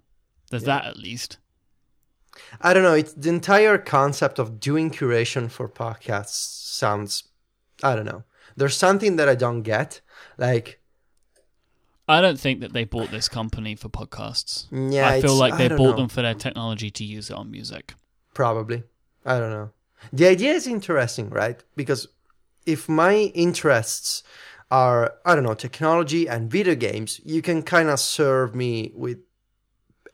there's 0.51 0.63
Yeah. 0.63 0.79
that 0.81 0.85
at 0.87 0.97
least. 0.97 1.39
I 2.61 2.73
don't 2.75 2.83
know. 2.83 2.95
It's 2.95 3.13
the 3.15 3.29
entire 3.31 3.79
concept 3.79 4.39
of 4.39 4.59
doing 4.61 4.91
curation 4.91 5.51
for 5.51 5.69
podcasts 5.69 6.31
sounds. 6.81 7.25
I 7.83 7.95
don't 7.95 8.05
know. 8.05 8.25
There's 8.57 8.77
something 8.77 9.17
that 9.17 9.29
I 9.29 9.35
don't 9.35 9.63
get. 9.63 10.01
Like, 10.39 10.81
I 12.09 12.21
don't 12.21 12.39
think 12.39 12.61
that 12.61 12.73
they 12.73 12.85
bought 12.85 13.11
this 13.11 13.29
company 13.29 13.75
for 13.75 13.89
podcasts. 13.89 14.67
yeah, 14.71 15.09
I 15.09 15.21
feel 15.21 15.35
like 15.35 15.59
they 15.59 15.69
bought 15.69 15.79
know. 15.79 15.97
them 15.97 16.09
for 16.09 16.23
their 16.23 16.35
technology 16.35 16.91
to 16.91 17.05
use 17.05 17.31
it 17.31 17.37
on 17.37 17.51
music. 17.51 17.95
Probably. 18.33 18.85
I 19.25 19.39
don't 19.39 19.51
know. 19.51 19.71
The 20.13 20.27
idea 20.29 20.53
is 20.53 20.67
interesting, 20.67 21.31
right? 21.31 21.63
Because 21.75 22.07
if 22.65 22.89
my 22.89 23.15
interests 23.35 24.23
are, 24.71 25.15
I 25.25 25.35
don't 25.35 25.45
know, 25.45 25.55
technology 25.55 26.29
and 26.29 26.51
video 26.51 26.75
games, 26.75 27.21
you 27.25 27.43
can 27.43 27.63
kind 27.63 27.89
of 27.89 27.99
serve 27.99 28.55
me 28.55 28.93
with 28.95 29.19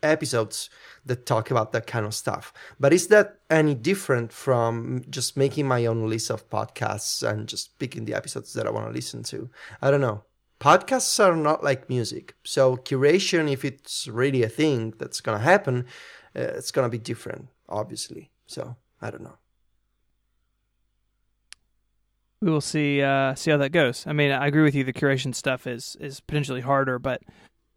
episodes 0.03 0.71
that 1.05 1.27
talk 1.27 1.51
about 1.51 1.73
that 1.73 1.87
kind 1.87 2.07
of 2.07 2.15
stuff. 2.15 2.53
But 2.79 2.93
is 2.93 3.09
that 3.09 3.39
any 3.51 3.75
different 3.75 4.33
from 4.33 5.05
just 5.11 5.37
making 5.37 5.67
my 5.67 5.87
own 5.87 6.09
list 6.09 6.31
of 6.31 6.49
podcasts 6.49 7.29
and 7.29 7.49
just 7.49 7.79
picking 7.79 8.05
the 8.05 8.15
episodes 8.15 8.53
that 8.55 8.67
I 8.67 8.71
want 8.71 8.87
to 8.87 8.93
listen 8.93 9.23
to? 9.25 9.51
I 9.81 9.91
don't 9.91 10.01
know. 10.01 10.23
Podcasts 10.61 11.19
are 11.25 11.35
not 11.35 11.65
like 11.65 11.89
music. 11.89 12.37
So 12.45 12.77
curation, 12.77 13.51
if 13.51 13.65
it's 13.65 14.07
really 14.07 14.45
a 14.45 14.49
thing 14.49 14.95
that's 14.99 15.21
going 15.21 15.39
to 15.39 15.45
happen, 15.45 15.87
uh, 16.37 16.41
it's 16.41 16.71
going 16.71 16.87
to 16.87 16.91
be 16.91 16.99
different, 16.99 17.49
obviously. 17.69 18.31
So 18.47 18.77
I 19.01 19.11
don't 19.11 19.25
know. 19.25 19.39
we 22.43 22.51
will 22.51 22.61
see 22.61 23.01
uh, 23.01 23.35
see 23.37 23.53
how 23.53 23.57
that 23.59 23.71
goes. 23.71 24.05
I 24.07 24.13
mean, 24.13 24.33
I 24.33 24.49
agree 24.49 24.65
with 24.65 24.75
you. 24.75 24.83
The 24.85 24.93
curation 24.93 25.35
stuff 25.35 25.67
is 25.67 25.97
is 26.01 26.21
potentially 26.21 26.61
harder, 26.61 26.99
but 26.99 27.23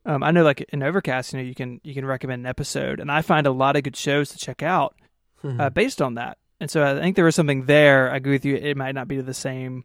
um, 0.06 0.24
I 0.24 0.32
know 0.32 0.44
like 0.44 0.62
in 0.70 0.84
Overcast, 0.84 1.34
you 1.34 1.40
know, 1.40 1.46
you 1.46 1.56
can 1.56 1.80
you 1.84 1.94
can 1.94 2.06
recommend 2.06 2.42
an 2.42 2.46
episode, 2.46 3.00
and 3.00 3.12
I 3.12 3.22
find 3.22 3.48
a 3.48 3.52
lot 3.52 3.76
of 3.76 3.84
good 3.84 3.96
shows 3.96 4.30
to 4.30 4.38
check 4.38 4.62
out 4.64 4.96
Hmm. 5.42 5.60
uh, 5.62 5.70
based 5.70 6.02
on 6.02 6.16
that. 6.16 6.38
and 6.62 6.72
so 6.72 6.84
I 6.86 7.00
think 7.00 7.16
there 7.16 7.26
was 7.26 7.36
something 7.36 7.66
there. 7.66 8.10
I 8.12 8.16
agree 8.16 8.32
with 8.34 8.46
you. 8.46 8.56
It 8.56 8.78
might 8.78 8.96
not 8.96 9.08
be 9.08 9.18
to 9.18 9.24
the 9.24 9.34
same 9.34 9.84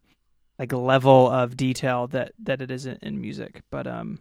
like 0.59 0.73
level 0.73 1.29
of 1.29 1.57
detail 1.57 2.07
that 2.09 2.33
that 2.45 2.63
it 2.63 2.71
is 2.71 2.87
in, 2.87 2.99
in 3.03 3.21
music, 3.21 3.63
but 3.71 3.87
um, 3.87 4.21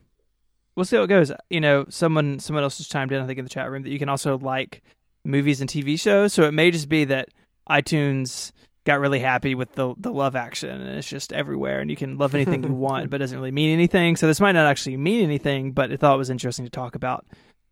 we'll 0.75 0.85
see 0.85 0.95
how 0.95 1.03
it 1.03 1.07
goes. 1.07 1.31
You 1.49 1.61
know, 1.61 1.85
someone 1.89 2.39
someone 2.39 2.63
else 2.63 2.77
has 2.79 2.87
chimed 2.87 3.11
in. 3.11 3.21
I 3.21 3.27
think 3.27 3.37
in 3.39 3.45
the 3.45 3.49
chat 3.49 3.69
room 3.69 3.83
that 3.83 3.89
you 3.91 3.99
can 3.99 4.09
also 4.09 4.37
like 4.37 4.81
movies 5.23 5.61
and 5.61 5.69
TV 5.69 5.99
shows. 5.99 6.33
So 6.33 6.43
it 6.43 6.53
may 6.53 6.71
just 6.71 6.89
be 6.89 7.05
that 7.05 7.29
iTunes 7.69 8.51
got 8.85 8.99
really 8.99 9.19
happy 9.19 9.55
with 9.55 9.73
the 9.73 9.93
the 9.97 10.11
love 10.11 10.35
action 10.35 10.69
and 10.81 10.97
it's 10.97 11.07
just 11.07 11.31
everywhere 11.33 11.79
and 11.81 11.89
you 11.89 11.95
can 11.95 12.17
love 12.17 12.33
anything 12.33 12.63
you 12.63 12.73
want 12.87 13.09
but 13.09 13.17
it 13.17 13.19
doesn't 13.23 13.37
really 13.37 13.51
mean 13.51 13.71
anything 13.73 14.15
so 14.15 14.25
this 14.25 14.39
might 14.39 14.53
not 14.53 14.65
actually 14.65 14.97
mean 14.97 15.23
anything 15.23 15.71
but 15.71 15.91
i 15.91 15.95
thought 15.97 16.15
it 16.15 16.17
was 16.17 16.29
interesting 16.29 16.65
to 16.65 16.71
talk 16.71 16.95
about 16.95 17.25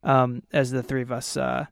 um, 0.03 0.43
as 0.53 0.71
the 0.71 0.83
three 0.83 1.01
of 1.01 1.11
us 1.11 1.35
uh, 1.37 1.65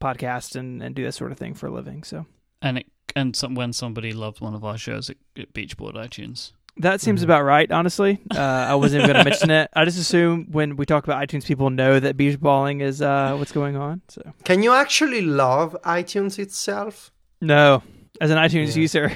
podcast 0.00 0.56
and, 0.56 0.82
and 0.82 0.94
do 0.94 1.02
this 1.04 1.16
sort 1.16 1.32
of 1.32 1.38
thing 1.38 1.54
for 1.54 1.66
a 1.66 1.70
living 1.72 2.02
so 2.04 2.26
And 2.60 2.78
it 2.78 2.86
and 3.14 3.36
some, 3.36 3.54
when 3.54 3.72
somebody 3.74 4.12
loved 4.14 4.40
one 4.40 4.54
of 4.54 4.64
our 4.64 4.78
shows, 4.78 5.10
it, 5.10 5.18
it 5.36 5.52
beachballed 5.52 5.96
iTunes. 5.96 6.52
that 6.78 7.00
seems 7.02 7.20
Mhm. 7.20 7.24
about 7.24 7.42
right 7.44 7.70
honestly 7.70 8.18
uh, 8.34 8.38
i 8.40 8.74
wasn't 8.74 9.02
even 9.02 9.12
going 9.12 9.24
to 9.24 9.30
mention 9.30 9.50
it 9.50 9.68
i 9.74 9.84
just 9.84 9.98
assume 9.98 10.46
when 10.50 10.76
we 10.76 10.86
talk 10.86 11.04
about 11.04 11.20
itunes 11.28 11.44
people 11.44 11.68
know 11.70 11.98
that 12.00 12.16
beach 12.16 12.38
balling 12.40 12.80
is 12.80 13.02
uh, 13.02 13.34
what's 13.36 13.52
going 13.52 13.76
on 13.76 14.00
so 14.08 14.22
Can 14.44 14.62
you 14.62 14.72
actually 14.72 15.22
love 15.22 15.76
iTunes 15.84 16.38
itself? 16.38 17.10
no 17.40 17.82
as 18.22 18.30
an 18.30 18.38
itunes 18.38 18.74
Yeah. 18.74 18.80
user 18.86 19.06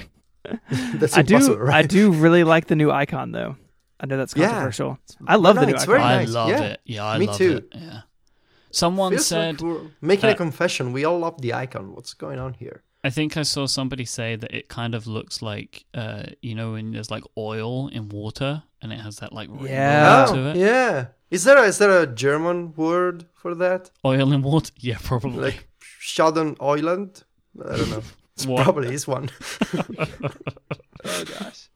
That's 1.00 1.16
i 1.16 1.22
do 1.22 1.38
right? 1.56 1.74
i 1.80 1.82
do 1.98 2.12
really 2.24 2.44
like 2.44 2.66
the 2.66 2.76
new 2.76 2.90
icon 3.02 3.32
though 3.32 3.56
i 4.00 4.06
know 4.06 4.16
that's 4.20 4.34
Yeah. 4.36 4.48
controversial 4.50 4.98
I 5.26 5.36
love 5.36 5.54
No, 5.56 5.60
the 5.62 5.66
new 5.70 5.74
icon. 5.80 5.86
very 5.86 6.02
I 6.02 6.16
nice. 6.18 6.30
love 6.38 6.48
yeah. 6.50 6.62
it. 6.72 6.80
Yeah, 6.94 7.04
I 7.14 7.18
Me 7.18 7.26
love 7.26 7.38
too. 7.38 7.56
it. 7.56 7.66
Yeah. 7.74 8.00
Someone 8.70 9.12
Feels 9.12 9.26
said, 9.26 9.54
like 9.54 9.62
we're 9.62 9.90
making 10.12 10.28
uh, 10.30 10.32
a 10.34 10.36
confession. 10.44 10.92
We 10.92 11.02
all 11.08 11.18
love 11.26 11.40
the 11.40 11.52
icon. 11.54 11.94
What's 11.94 12.12
going 12.24 12.38
on 12.46 12.52
here? 12.62 12.82
I 13.02 13.10
think 13.10 13.36
I 13.36 13.42
saw 13.54 13.66
somebody 13.66 14.04
say 14.04 14.36
that 14.36 14.52
it 14.52 14.68
kind 14.68 14.94
of 14.94 15.06
looks 15.06 15.40
like, 15.40 15.86
uh, 15.94 16.24
you 16.42 16.54
know, 16.58 16.72
when 16.72 16.92
there's 16.92 17.10
like 17.10 17.24
oil 17.38 17.88
in 17.88 18.08
water 18.10 18.62
and 18.82 18.92
it 18.92 19.00
has 19.00 19.16
that 19.20 19.32
like 19.32 19.48
rainbow 19.48 19.64
Yeah. 19.70 20.26
to 20.32 20.38
oh, 20.40 20.50
it. 20.50 20.56
yeah. 20.56 21.06
Is 21.30 21.44
there 21.44 21.56
a, 21.58 21.62
is 21.62 21.78
there 21.78 22.02
a 22.02 22.06
German 22.06 22.74
word 22.76 23.24
for 23.34 23.54
that? 23.54 23.90
Oil 24.04 24.32
in 24.32 24.42
water? 24.42 24.70
Yeah, 24.88 24.98
probably. 25.02 25.40
Like 25.48 25.68
Schaden 26.02 26.56
Island? 26.60 27.24
I 27.64 27.76
don't 27.78 27.90
know. 27.90 28.02
It's 28.36 28.46
What? 28.46 28.62
probably 28.64 28.92
is 28.94 29.06
one. 29.06 29.30
Oh 31.08 31.24
gosh. 31.38 31.68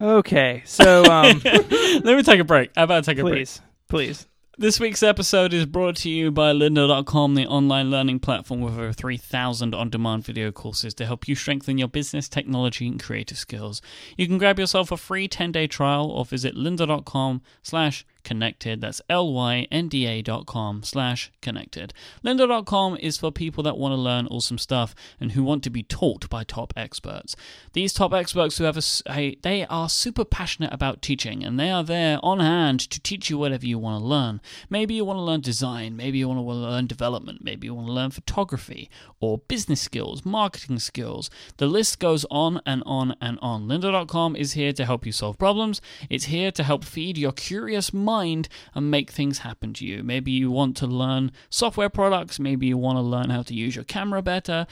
Okay, 0.00 0.62
so 0.66 1.04
um, 1.04 1.40
Let 1.44 2.04
me 2.04 2.22
take 2.22 2.38
a 2.38 2.44
break. 2.44 2.70
How 2.76 2.84
about 2.84 2.98
I 2.98 3.00
take 3.12 3.18
a 3.18 3.22
break? 3.22 3.34
please, 3.34 3.60
please. 3.88 4.26
This 4.58 4.78
week's 4.78 5.02
episode 5.04 5.52
is 5.54 5.66
brought 5.66 5.96
to 5.98 6.10
you 6.10 6.30
by 6.30 6.52
lynda.com, 6.52 7.34
the 7.36 7.46
online 7.46 7.90
learning 7.90 8.18
platform 8.20 8.60
with 8.60 8.74
over 8.74 8.92
3,000 8.92 9.72
on 9.74 9.88
demand 9.88 10.24
video 10.24 10.50
courses 10.52 10.92
to 10.94 11.06
help 11.06 11.28
you 11.28 11.34
strengthen 11.34 11.78
your 11.78 11.88
business, 11.88 12.28
technology, 12.28 12.86
and 12.88 13.02
creative 13.02 13.38
skills. 13.38 13.80
You 14.16 14.26
can 14.26 14.36
grab 14.36 14.58
yourself 14.58 14.90
a 14.92 14.96
free 14.96 15.28
10 15.28 15.52
day 15.52 15.66
trial 15.68 16.10
or 16.10 16.24
visit 16.24 16.54
lynda.com 16.56 17.40
slash 17.62 18.04
connected. 18.24 18.80
That's 18.80 19.00
lynda.com 19.08 20.82
slash 20.82 21.30
connected. 21.40 21.94
Lynda.com 22.24 22.96
is 22.98 23.18
for 23.18 23.30
people 23.30 23.62
that 23.64 23.78
want 23.78 23.92
to 23.92 23.96
learn 23.96 24.26
awesome 24.26 24.58
stuff 24.58 24.94
and 25.20 25.32
who 25.32 25.42
want 25.42 25.62
to 25.64 25.70
be 25.70 25.82
taught 25.82 26.28
by 26.28 26.44
top 26.44 26.72
experts. 26.76 27.36
These 27.72 27.92
top 27.92 28.12
experts 28.12 28.58
who 28.58 28.64
have 28.64 28.78
a, 29.08 29.36
they 29.42 29.66
are 29.66 29.88
super 29.88 30.24
passionate 30.24 30.72
about 30.72 31.02
teaching 31.02 31.44
and 31.44 31.58
they 31.58 31.70
are 31.70 31.84
there 31.84 32.18
on 32.22 32.40
hand 32.40 32.80
to 32.90 33.00
teach 33.00 33.30
you 33.30 33.38
whatever 33.38 33.66
you 33.66 33.78
want 33.78 34.02
to 34.02 34.06
learn. 34.06 34.40
Maybe 34.68 34.94
you 34.94 35.04
want 35.04 35.18
to 35.18 35.22
learn 35.22 35.40
design, 35.40 35.96
maybe 35.96 36.18
you 36.18 36.28
want 36.28 36.40
to 36.40 36.44
learn 36.44 36.86
development, 36.86 37.42
maybe 37.42 37.66
you 37.66 37.74
want 37.74 37.86
to 37.86 37.92
learn 37.92 38.10
photography 38.10 38.90
or 39.20 39.38
business 39.38 39.80
skills, 39.80 40.24
marketing 40.24 40.78
skills. 40.78 41.30
The 41.56 41.66
list 41.66 41.98
goes 41.98 42.26
on 42.30 42.60
and 42.66 42.82
on 42.84 43.16
and 43.20 43.38
on. 43.40 43.68
Lynda.com 43.68 44.36
is 44.36 44.52
here 44.52 44.72
to 44.72 44.84
help 44.84 45.06
you 45.06 45.12
solve 45.12 45.38
problems. 45.38 45.80
It's 46.10 46.26
here 46.26 46.50
to 46.52 46.62
help 46.62 46.84
feed 46.84 47.16
your 47.16 47.32
curious 47.32 47.92
mind 47.92 48.07
and 48.08 48.90
make 48.90 49.10
things 49.10 49.38
happen 49.38 49.72
to 49.74 49.84
you. 49.84 50.02
Maybe 50.02 50.30
you 50.30 50.50
want 50.50 50.76
to 50.78 50.86
learn 50.86 51.30
software 51.50 51.90
products, 51.90 52.40
maybe 52.40 52.66
you 52.66 52.78
want 52.78 52.96
to 52.96 53.02
learn 53.02 53.30
how 53.30 53.42
to 53.42 53.54
use 53.54 53.74
your 53.76 53.84
camera 53.84 54.22
better. 54.22 54.66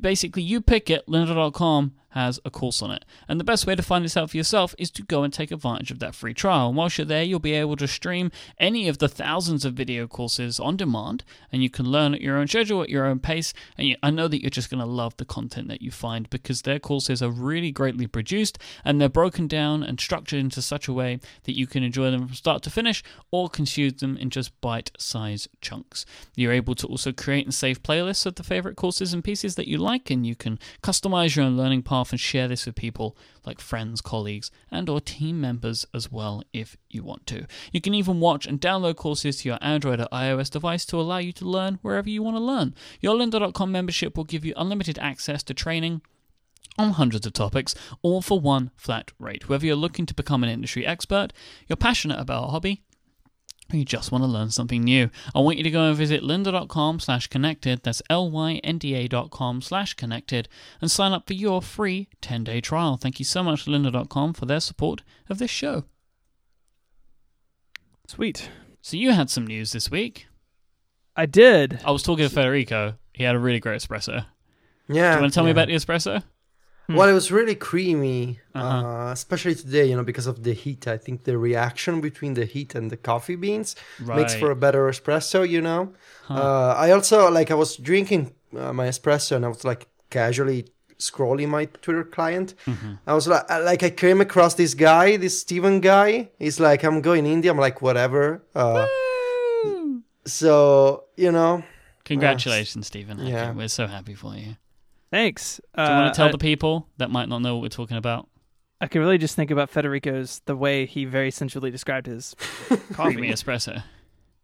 Basically, 0.00 0.42
you 0.42 0.60
pick 0.60 0.88
it, 0.88 1.06
lynda.com 1.06 1.94
has 2.10 2.38
a 2.44 2.50
course 2.50 2.82
on 2.82 2.90
it. 2.90 3.04
And 3.28 3.40
the 3.40 3.44
best 3.44 3.66
way 3.66 3.74
to 3.74 3.82
find 3.82 4.04
this 4.04 4.16
out 4.16 4.30
for 4.30 4.36
yourself 4.36 4.74
is 4.78 4.90
to 4.92 5.02
go 5.02 5.22
and 5.22 5.32
take 5.32 5.50
advantage 5.50 5.90
of 5.90 5.98
that 5.98 6.14
free 6.14 6.34
trial. 6.34 6.68
And 6.68 6.76
whilst 6.76 6.98
you're 6.98 7.04
there, 7.04 7.22
you'll 7.22 7.40
be 7.40 7.54
able 7.54 7.76
to 7.76 7.88
stream 7.88 8.30
any 8.58 8.88
of 8.88 8.98
the 8.98 9.08
thousands 9.08 9.64
of 9.64 9.74
video 9.74 10.06
courses 10.06 10.60
on 10.60 10.76
demand, 10.76 11.24
and 11.52 11.62
you 11.62 11.70
can 11.70 11.86
learn 11.86 12.14
at 12.14 12.20
your 12.20 12.36
own 12.36 12.46
schedule, 12.46 12.82
at 12.82 12.90
your 12.90 13.06
own 13.06 13.18
pace. 13.18 13.52
And 13.76 13.88
you, 13.88 13.96
I 14.02 14.10
know 14.10 14.28
that 14.28 14.40
you're 14.40 14.50
just 14.50 14.70
going 14.70 14.80
to 14.80 14.86
love 14.86 15.16
the 15.16 15.24
content 15.24 15.68
that 15.68 15.82
you 15.82 15.90
find 15.90 16.30
because 16.30 16.62
their 16.62 16.78
courses 16.78 17.22
are 17.22 17.30
really 17.30 17.72
greatly 17.72 18.06
produced 18.06 18.58
and 18.84 19.00
they're 19.00 19.08
broken 19.08 19.46
down 19.48 19.82
and 19.82 19.98
structured 20.00 20.40
into 20.40 20.62
such 20.62 20.86
a 20.86 20.92
way 20.92 21.20
that 21.44 21.56
you 21.56 21.66
can 21.66 21.82
enjoy 21.82 22.10
them 22.10 22.26
from 22.26 22.34
start 22.34 22.62
to 22.62 22.70
finish 22.70 23.02
or 23.30 23.48
consume 23.48 23.80
them 23.88 24.16
in 24.16 24.30
just 24.30 24.58
bite 24.60 24.90
sized 24.98 25.48
chunks. 25.60 26.04
You're 26.36 26.52
able 26.52 26.74
to 26.76 26.86
also 26.86 27.12
create 27.12 27.46
and 27.46 27.54
save 27.54 27.82
playlists 27.82 28.26
of 28.26 28.34
the 28.34 28.42
favorite 28.42 28.76
courses 28.76 29.12
and 29.12 29.24
pieces 29.24 29.54
that 29.54 29.68
you 29.68 29.78
like, 29.78 30.10
and 30.10 30.26
you 30.26 30.34
can 30.34 30.58
customize 30.82 31.36
your 31.36 31.46
own 31.46 31.56
learning 31.56 31.82
path 31.82 31.99
and 32.08 32.18
share 32.18 32.48
this 32.48 32.66
with 32.66 32.74
people 32.74 33.16
like 33.44 33.60
friends, 33.60 34.00
colleagues, 34.00 34.50
and 34.70 34.88
or 34.88 35.00
team 35.00 35.40
members 35.40 35.86
as 35.94 36.10
well 36.10 36.42
if 36.52 36.76
you 36.88 37.02
want 37.02 37.26
to. 37.26 37.46
You 37.72 37.80
can 37.80 37.94
even 37.94 38.20
watch 38.20 38.46
and 38.46 38.60
download 38.60 38.96
courses 38.96 39.38
to 39.38 39.48
your 39.48 39.58
Android 39.60 40.00
or 40.00 40.08
iOS 40.12 40.50
device 40.50 40.84
to 40.86 40.96
allow 40.96 41.18
you 41.18 41.32
to 41.32 41.44
learn 41.44 41.78
wherever 41.82 42.08
you 42.08 42.22
want 42.22 42.36
to 42.36 42.42
learn. 42.42 42.74
Your 43.00 43.14
lynda.com 43.14 43.70
membership 43.70 44.16
will 44.16 44.24
give 44.24 44.44
you 44.44 44.54
unlimited 44.56 44.98
access 44.98 45.42
to 45.44 45.54
training 45.54 46.02
on 46.78 46.92
hundreds 46.92 47.26
of 47.26 47.32
topics, 47.32 47.74
all 48.02 48.22
for 48.22 48.40
one 48.40 48.70
flat 48.76 49.12
rate. 49.18 49.48
Whether 49.48 49.66
you're 49.66 49.76
looking 49.76 50.06
to 50.06 50.14
become 50.14 50.42
an 50.42 50.50
industry 50.50 50.86
expert, 50.86 51.32
you're 51.68 51.76
passionate 51.76 52.18
about 52.18 52.44
a 52.44 52.50
hobby, 52.50 52.82
you 53.78 53.84
just 53.84 54.10
want 54.10 54.24
to 54.24 54.28
learn 54.28 54.50
something 54.50 54.82
new, 54.82 55.10
I 55.34 55.40
want 55.40 55.58
you 55.58 55.64
to 55.64 55.70
go 55.70 55.88
and 55.88 55.96
visit 55.96 56.22
lynda.com 56.22 57.00
slash 57.00 57.26
connected, 57.28 57.82
that's 57.82 58.02
L-Y-N-D-A 58.10 59.08
dot 59.08 59.30
com 59.30 59.62
slash 59.62 59.94
connected, 59.94 60.48
and 60.80 60.90
sign 60.90 61.12
up 61.12 61.26
for 61.26 61.34
your 61.34 61.62
free 61.62 62.08
10-day 62.22 62.60
trial. 62.60 62.96
Thank 62.96 63.18
you 63.18 63.24
so 63.24 63.42
much 63.42 63.64
to 63.64 63.70
lynda.com 63.70 64.34
for 64.34 64.46
their 64.46 64.60
support 64.60 65.02
of 65.28 65.38
this 65.38 65.50
show. 65.50 65.84
Sweet. 68.06 68.50
So 68.82 68.96
you 68.96 69.12
had 69.12 69.30
some 69.30 69.46
news 69.46 69.72
this 69.72 69.90
week. 69.90 70.26
I 71.14 71.26
did. 71.26 71.80
I 71.84 71.90
was 71.90 72.02
talking 72.02 72.26
to 72.26 72.34
Federico. 72.34 72.94
He 73.12 73.24
had 73.24 73.34
a 73.34 73.38
really 73.38 73.60
great 73.60 73.80
espresso. 73.80 74.24
Yeah. 74.88 75.10
Do 75.10 75.16
you 75.16 75.20
want 75.20 75.32
to 75.32 75.34
tell 75.34 75.44
me 75.44 75.50
about 75.50 75.68
the 75.68 75.74
espresso? 75.74 76.22
Hmm. 76.90 76.96
Well, 76.96 77.08
it 77.08 77.12
was 77.12 77.30
really 77.30 77.54
creamy, 77.54 78.40
uh 78.54 78.58
Uh-huh. 78.58 79.10
especially 79.12 79.54
today, 79.54 79.86
you 79.90 79.96
know, 79.96 80.02
because 80.12 80.26
of 80.32 80.36
the 80.42 80.52
heat. 80.62 80.82
I 80.88 80.98
think 81.04 81.22
the 81.24 81.36
reaction 81.38 82.00
between 82.00 82.34
the 82.34 82.44
heat 82.54 82.74
and 82.74 82.90
the 82.90 82.96
coffee 83.10 83.36
beans 83.36 83.76
Right. 84.00 84.16
makes 84.18 84.34
for 84.34 84.50
a 84.50 84.56
better 84.56 84.82
espresso, 84.92 85.40
you 85.54 85.60
know. 85.68 85.82
Huh. 86.28 86.34
Uh, 86.42 86.74
I 86.86 86.90
also, 86.96 87.30
like, 87.30 87.50
I 87.50 87.54
was 87.64 87.76
drinking 87.76 88.22
uh, 88.56 88.72
my 88.72 88.88
espresso 88.88 89.36
and 89.36 89.44
I 89.44 89.48
was, 89.48 89.64
like, 89.64 89.86
casually 90.10 90.62
scrolling 90.98 91.48
my 91.48 91.64
Twitter 91.84 92.04
client. 92.16 92.54
Mhm. 92.66 92.98
I 93.06 93.14
was 93.14 93.26
like, 93.28 93.44
I- 93.48 93.60
like, 93.70 93.82
I 93.88 93.90
came 93.90 94.20
across 94.20 94.54
this 94.54 94.74
guy, 94.74 95.16
this 95.16 95.40
Stephen 95.40 95.80
guy. 95.80 96.30
He's 96.38 96.58
like, 96.58 96.82
I'm 96.86 97.00
going 97.00 97.24
indie. 97.24 97.48
I'm 97.48 97.58
like, 97.66 97.80
whatever. 97.80 98.42
Uh, 98.54 98.86
so, 100.26 101.04
you 101.16 101.32
know, 101.32 101.62
Congratulations, 102.04 102.86
Stephen. 102.88 103.20
Okay, 103.20 103.30
Yeah. 103.30 103.52
We're 103.52 103.68
so 103.68 103.86
happy 103.86 104.14
for 104.14 104.34
you. 104.34 104.56
Thanks. 105.10 105.60
Do 105.76 105.82
you 105.82 105.88
want 105.88 106.14
to 106.14 106.16
tell 106.16 106.28
I, 106.28 106.32
the 106.32 106.38
people 106.38 106.86
that 106.98 107.10
might 107.10 107.28
not 107.28 107.38
know 107.42 107.54
what 107.56 107.62
we're 107.62 107.68
talking 107.68 107.96
about? 107.96 108.28
I 108.80 108.86
can 108.86 109.00
really 109.00 109.18
just 109.18 109.36
think 109.36 109.50
about 109.50 109.68
Federico's 109.70 110.40
the 110.46 110.56
way 110.56 110.86
he 110.86 111.04
very 111.04 111.30
sensually 111.30 111.70
described 111.70 112.06
his 112.06 112.34
Creamy 112.38 112.92
coffee. 112.94 113.30
espresso. 113.30 113.82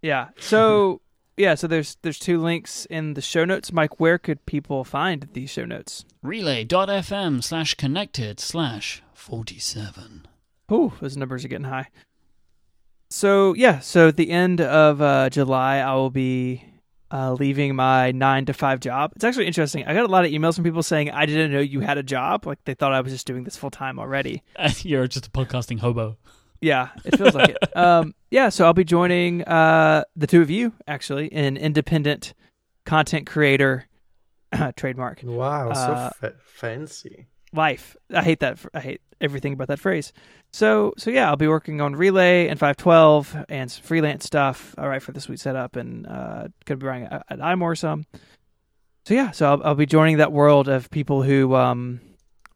yeah. 0.02 0.29
So 0.38 1.00
yeah. 1.37 1.55
So 1.55 1.66
there's 1.66 1.96
there's 2.02 2.18
two 2.18 2.40
links 2.40 2.87
in 2.90 3.14
the 3.14 3.22
show 3.22 3.44
notes. 3.44 3.72
Mike, 3.72 3.98
where 4.00 4.18
could 4.18 4.44
people 4.44 4.85
find 4.85 5.29
these 5.33 5.50
show 5.50 5.64
notes? 5.64 6.05
Relay.fm 6.22 7.42
slash 7.42 7.74
connected 7.74 8.40
slash 8.40 9.02
47. 9.14 10.26
Ooh, 10.72 10.92
those 11.00 11.16
numbers 11.16 11.44
are 11.44 11.48
getting 11.48 11.68
high. 11.68 11.88
So 13.09 13.55
yeah, 13.55 13.79
so 13.79 14.09
at 14.09 14.16
the 14.16 14.31
end 14.31 14.61
of 14.61 15.00
uh, 15.00 15.31
July, 15.31 15.79
I 15.79 15.94
will 15.94 16.11
be 16.11 16.64
uh, 17.16 17.33
leaving 17.33 17.74
my 17.74 18.12
nine 18.12 18.44
to 18.46 18.52
five 18.52 18.81
job. 18.81 19.12
It's 19.16 19.24
actually 19.24 19.46
interesting. 19.46 19.85
I 19.87 19.94
got 19.94 20.05
a 20.05 20.12
lot 20.12 20.24
of 20.26 20.31
emails 20.31 20.55
from 20.57 20.64
people 20.64 20.83
saying 20.83 21.11
I 21.11 21.24
didn't 21.24 21.52
know 21.52 21.61
you 21.61 21.81
had 21.81 21.96
a 21.98 22.02
job. 22.02 22.46
Like 22.46 22.59
they 22.64 22.74
thought 22.74 22.92
I 22.92 23.00
was 23.00 23.12
just 23.12 23.26
doing 23.26 23.44
this 23.44 23.57
full 23.57 23.70
time 23.70 23.98
already. 23.98 24.42
You're 24.83 25.07
just 25.07 25.26
a 25.26 25.31
podcasting 25.31 25.79
hobo. 25.79 26.16
Yeah, 26.61 26.88
it 27.05 27.16
feels 27.16 27.35
like 27.35 27.50
it. 27.50 27.59
Um, 27.76 28.14
yeah, 28.31 28.48
so 28.48 28.64
I'll 28.64 28.72
be 28.74 28.85
joining 28.85 29.42
uh, 29.44 30.05
the 30.16 30.26
two 30.26 30.40
of 30.42 30.50
you 30.50 30.72
actually, 30.88 31.31
an 31.33 31.57
independent 31.57 32.35
content 32.85 33.26
creator 33.26 33.87
trademark 34.76 35.20
wow, 35.22 35.70
Uh, 35.70 35.74
so 36.11 36.14
fa- 36.20 36.35
fancy. 36.40 37.26
life. 37.52 37.96
I 38.12 38.22
hate 38.22 38.40
that. 38.40 38.59
I 38.74 38.81
hate 38.81 39.00
everything 39.20 39.52
about 39.52 39.68
that 39.68 39.79
phrase. 39.79 40.12
So, 40.52 40.94
so 40.96 41.11
yeah, 41.11 41.29
I'll 41.29 41.37
be 41.37 41.48
working 41.48 41.81
on 41.81 41.96
Relay 41.96 42.48
and 42.48 42.59
512 42.59 43.44
and 43.48 43.70
some 43.70 43.83
freelance 43.83 44.24
stuff. 44.24 44.74
All 44.79 44.88
right, 44.88 45.02
for 45.02 45.12
the 45.12 45.20
Sweet 45.20 45.40
Setup, 45.40 45.76
and 45.76 46.07
uh, 46.07 46.48
gonna 46.64 46.79
be 46.79 46.87
running 46.87 47.05
at, 47.05 47.26
iMore 47.31 47.76
some. 47.76 48.07
so 49.05 49.14
yeah, 49.14 49.31
so 49.31 49.52
I'll, 49.52 49.62
I'll 49.64 49.74
be 49.74 49.87
joining 49.87 50.18
that 50.18 50.33
world 50.33 50.68
of 50.68 50.90
people 50.90 51.22
who 51.22 51.55
um, 51.55 52.00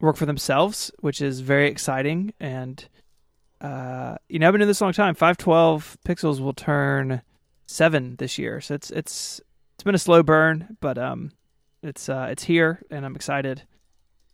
work 0.00 0.16
for 0.16 0.26
themselves, 0.26 0.90
which 1.00 1.20
is 1.20 1.40
very 1.40 1.68
exciting. 1.68 2.32
And 2.40 2.86
uh, 3.60 4.16
you 4.28 4.38
know, 4.38 4.48
I've 4.48 4.52
been 4.52 4.60
doing 4.60 4.68
this 4.68 4.80
a 4.80 4.84
long 4.84 4.92
time. 4.92 5.14
Five 5.14 5.36
twelve 5.36 5.98
pixels 6.06 6.40
will 6.40 6.54
turn 6.54 7.22
seven 7.66 8.16
this 8.16 8.38
year, 8.38 8.60
so 8.60 8.74
it's 8.74 8.90
it's 8.90 9.40
it's 9.74 9.84
been 9.84 9.94
a 9.94 9.98
slow 9.98 10.22
burn, 10.22 10.76
but 10.80 10.98
um, 10.98 11.32
it's 11.82 12.08
uh, 12.08 12.28
it's 12.30 12.44
here, 12.44 12.82
and 12.90 13.04
I'm 13.04 13.16
excited, 13.16 13.62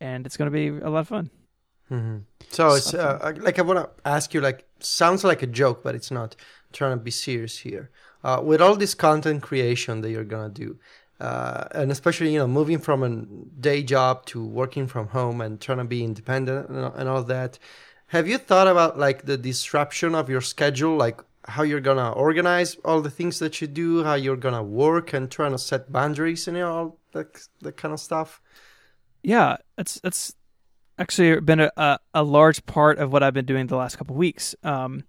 and 0.00 0.26
it's 0.26 0.36
going 0.36 0.50
to 0.50 0.52
be 0.52 0.68
a 0.84 0.90
lot 0.90 1.00
of 1.00 1.08
fun. 1.08 1.30
Mm-hmm. 1.90 2.18
So 2.50 2.74
it's 2.74 2.94
uh, 2.94 3.32
like 3.38 3.58
I 3.58 3.62
want 3.62 3.78
to 3.78 4.08
ask 4.08 4.34
you, 4.34 4.40
like, 4.40 4.64
sounds 4.80 5.24
like 5.24 5.42
a 5.42 5.46
joke, 5.46 5.82
but 5.82 5.94
it's 5.94 6.10
not. 6.10 6.36
I'm 6.38 6.72
trying 6.72 6.98
to 6.98 7.02
be 7.02 7.10
serious 7.10 7.58
here. 7.58 7.90
Uh, 8.24 8.40
with 8.42 8.60
all 8.60 8.76
this 8.76 8.94
content 8.94 9.42
creation 9.42 10.00
that 10.00 10.10
you're 10.10 10.24
gonna 10.24 10.48
do, 10.48 10.78
uh, 11.20 11.64
and 11.72 11.92
especially 11.92 12.32
you 12.32 12.38
know 12.38 12.48
moving 12.48 12.78
from 12.78 13.02
a 13.02 13.10
day 13.60 13.82
job 13.82 14.26
to 14.26 14.44
working 14.44 14.86
from 14.86 15.08
home 15.08 15.40
and 15.40 15.60
trying 15.60 15.78
to 15.78 15.84
be 15.84 16.02
independent 16.02 16.68
and, 16.68 17.08
all 17.08 17.22
that, 17.22 17.58
have 18.08 18.26
you 18.26 18.38
thought 18.38 18.66
about 18.66 18.98
like 18.98 19.26
the 19.26 19.36
disruption 19.36 20.14
of 20.14 20.28
your 20.28 20.40
schedule, 20.40 20.96
like 20.96 21.20
how 21.46 21.62
you're 21.62 21.80
gonna 21.80 22.10
organize 22.12 22.76
all 22.84 23.00
the 23.00 23.10
things 23.10 23.38
that 23.38 23.60
you 23.60 23.68
do, 23.68 24.02
how 24.02 24.14
you're 24.14 24.36
gonna 24.36 24.62
work, 24.62 25.12
and 25.12 25.30
trying 25.30 25.52
to 25.52 25.58
set 25.58 25.92
boundaries 25.92 26.48
and 26.48 26.56
you 26.56 26.62
know, 26.64 26.72
all 26.72 26.98
that 27.12 27.46
that 27.62 27.76
kind 27.76 27.94
of 27.94 28.00
stuff? 28.00 28.40
Yeah, 29.22 29.56
that's 29.76 30.00
that's 30.00 30.34
actually 30.98 31.40
been 31.40 31.60
a, 31.60 31.70
a, 31.76 31.98
a, 32.14 32.22
large 32.22 32.64
part 32.66 32.98
of 32.98 33.12
what 33.12 33.22
I've 33.22 33.34
been 33.34 33.44
doing 33.44 33.66
the 33.66 33.76
last 33.76 33.96
couple 33.96 34.16
weeks. 34.16 34.54
Um, 34.62 35.04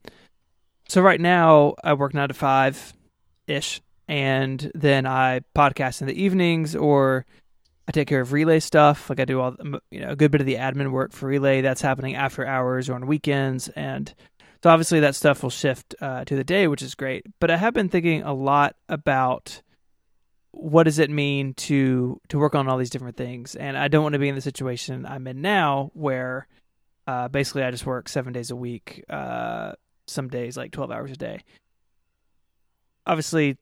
so 0.88 1.02
right 1.02 1.20
now 1.20 1.76
I 1.84 1.94
work 1.94 2.14
nine 2.14 2.28
to 2.28 2.34
five 2.34 2.94
ish, 3.48 3.82
and 4.08 4.72
then 4.74 5.06
I 5.06 5.42
podcast 5.56 6.02
in 6.02 6.08
the 6.08 6.22
evenings 6.22 6.76
or 6.76 7.26
I 7.88 7.92
take 7.92 8.08
care 8.08 8.22
of 8.22 8.34
relay 8.34 8.60
stuff. 8.60 9.10
Like 9.10 9.20
I 9.20 9.26
do 9.26 9.40
all 9.40 9.56
you 9.92 10.02
know 10.02 10.10
a 10.10 10.16
good 10.16 10.32
bit 10.32 10.42
of 10.42 10.48
the 10.48 10.56
admin 10.56 10.92
work 10.92 11.14
for 11.14 11.28
relay 11.28 11.62
that's 11.62 11.82
happening 11.82 12.16
after 12.16 12.46
hours 12.46 12.90
or 12.90 12.96
on 12.96 13.08
weekends, 13.08 13.70
and 13.70 14.14
so 14.64 14.70
obviously 14.70 15.00
that 15.02 15.16
stuff 15.16 15.44
will 15.44 15.50
shift 15.50 15.96
uh, 16.02 16.26
to 16.26 16.36
the 16.36 16.44
day, 16.44 16.68
which 16.68 16.82
is 16.82 16.96
great. 16.96 17.26
But 17.40 17.52
I 17.52 17.58
have 17.58 17.74
been 17.74 17.90
thinking 17.90 18.24
a 18.24 18.34
lot 18.34 18.76
about 18.90 19.62
what 20.60 20.84
does 20.84 21.00
it 21.00 21.10
mean 21.10 21.54
to 21.54 22.20
to 22.30 22.38
work 22.38 22.56
on 22.56 22.68
all 22.68 22.78
these 22.78 22.90
different 22.90 23.18
things? 23.18 23.56
And 23.56 23.78
i 23.78 23.88
don't 23.88 24.04
want 24.04 24.14
to 24.14 24.20
be 24.20 24.30
in 24.30 24.36
the 24.36 24.42
situation 24.42 25.06
i'm 25.06 25.28
in 25.28 25.42
now 25.42 25.92
where 25.94 26.48
uh, 27.08 27.28
basically 27.28 27.64
i 27.64 27.72
just 27.72 27.86
work 27.86 28.10
seven 28.10 28.34
days 28.34 28.52
a 28.52 28.56
week 28.56 29.04
uh, 29.10 29.74
some 30.08 30.30
days 30.30 30.58
like 30.58 30.72
12 30.72 30.92
hours 30.92 31.12
a 31.12 31.18
day. 31.18 31.40
Obviously 33.06 33.58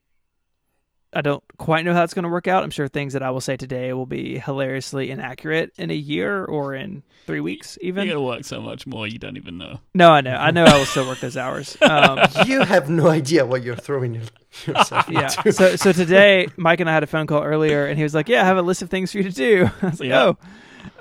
I 1.16 1.22
don't 1.22 1.44
quite 1.58 1.86
know 1.86 1.94
how 1.94 2.04
it's 2.04 2.14
going 2.14 2.24
to 2.24 2.30
work 2.30 2.48
out. 2.48 2.64
I'm 2.64 2.72
sure 2.72 2.90
things 2.90 3.14
that 3.14 3.24
I 3.24 3.32
will 3.32 3.40
say 3.40 3.56
today 3.56 3.94
will 3.94 4.06
be 4.06 4.38
hilariously 4.38 5.10
inaccurate 5.10 5.72
in 5.78 5.90
a 5.90 5.96
year 5.96 6.44
or 6.44 6.76
in 6.76 7.04
three 7.26 7.40
weeks, 7.40 7.78
even. 7.82 8.06
You're 8.06 8.16
going 8.16 8.24
to 8.26 8.28
work 8.28 8.44
so 8.44 8.62
much 8.62 8.86
more, 8.86 9.08
you 9.08 9.18
don't 9.18 9.38
even 9.38 9.58
know. 9.58 9.80
No, 9.94 10.12
I 10.12 10.20
know. 10.20 10.36
I 10.36 10.52
know 10.52 10.66
I 10.66 10.78
will 10.78 10.86
still 10.86 11.08
work 11.08 11.20
those 11.22 11.38
hours. 11.38 11.78
Um, 11.86 12.20
you 12.46 12.62
have 12.62 12.90
no 12.90 13.08
idea 13.08 13.46
what 13.46 13.64
you're 13.64 13.76
throwing 13.76 14.16
yourself 14.16 15.08
Yeah. 15.08 15.28
So, 15.28 15.76
so 15.76 15.92
today, 15.94 16.48
Mike 16.58 16.82
and 16.82 16.90
I 16.90 16.94
had 16.94 17.04
a 17.04 17.08
phone 17.08 17.26
call 17.26 17.44
earlier, 17.44 17.86
and 17.86 17.96
he 17.96 18.04
was 18.04 18.14
like, 18.14 18.28
Yeah, 18.28 18.42
I 18.42 18.46
have 18.46 18.58
a 18.58 18.62
list 18.62 18.82
of 18.82 18.90
things 18.90 19.12
for 19.12 19.20
you 19.20 19.24
to 19.24 19.32
do. 19.32 19.70
I 19.82 19.86
was 19.86 20.00
like, 20.00 20.10
yeah. 20.10 20.34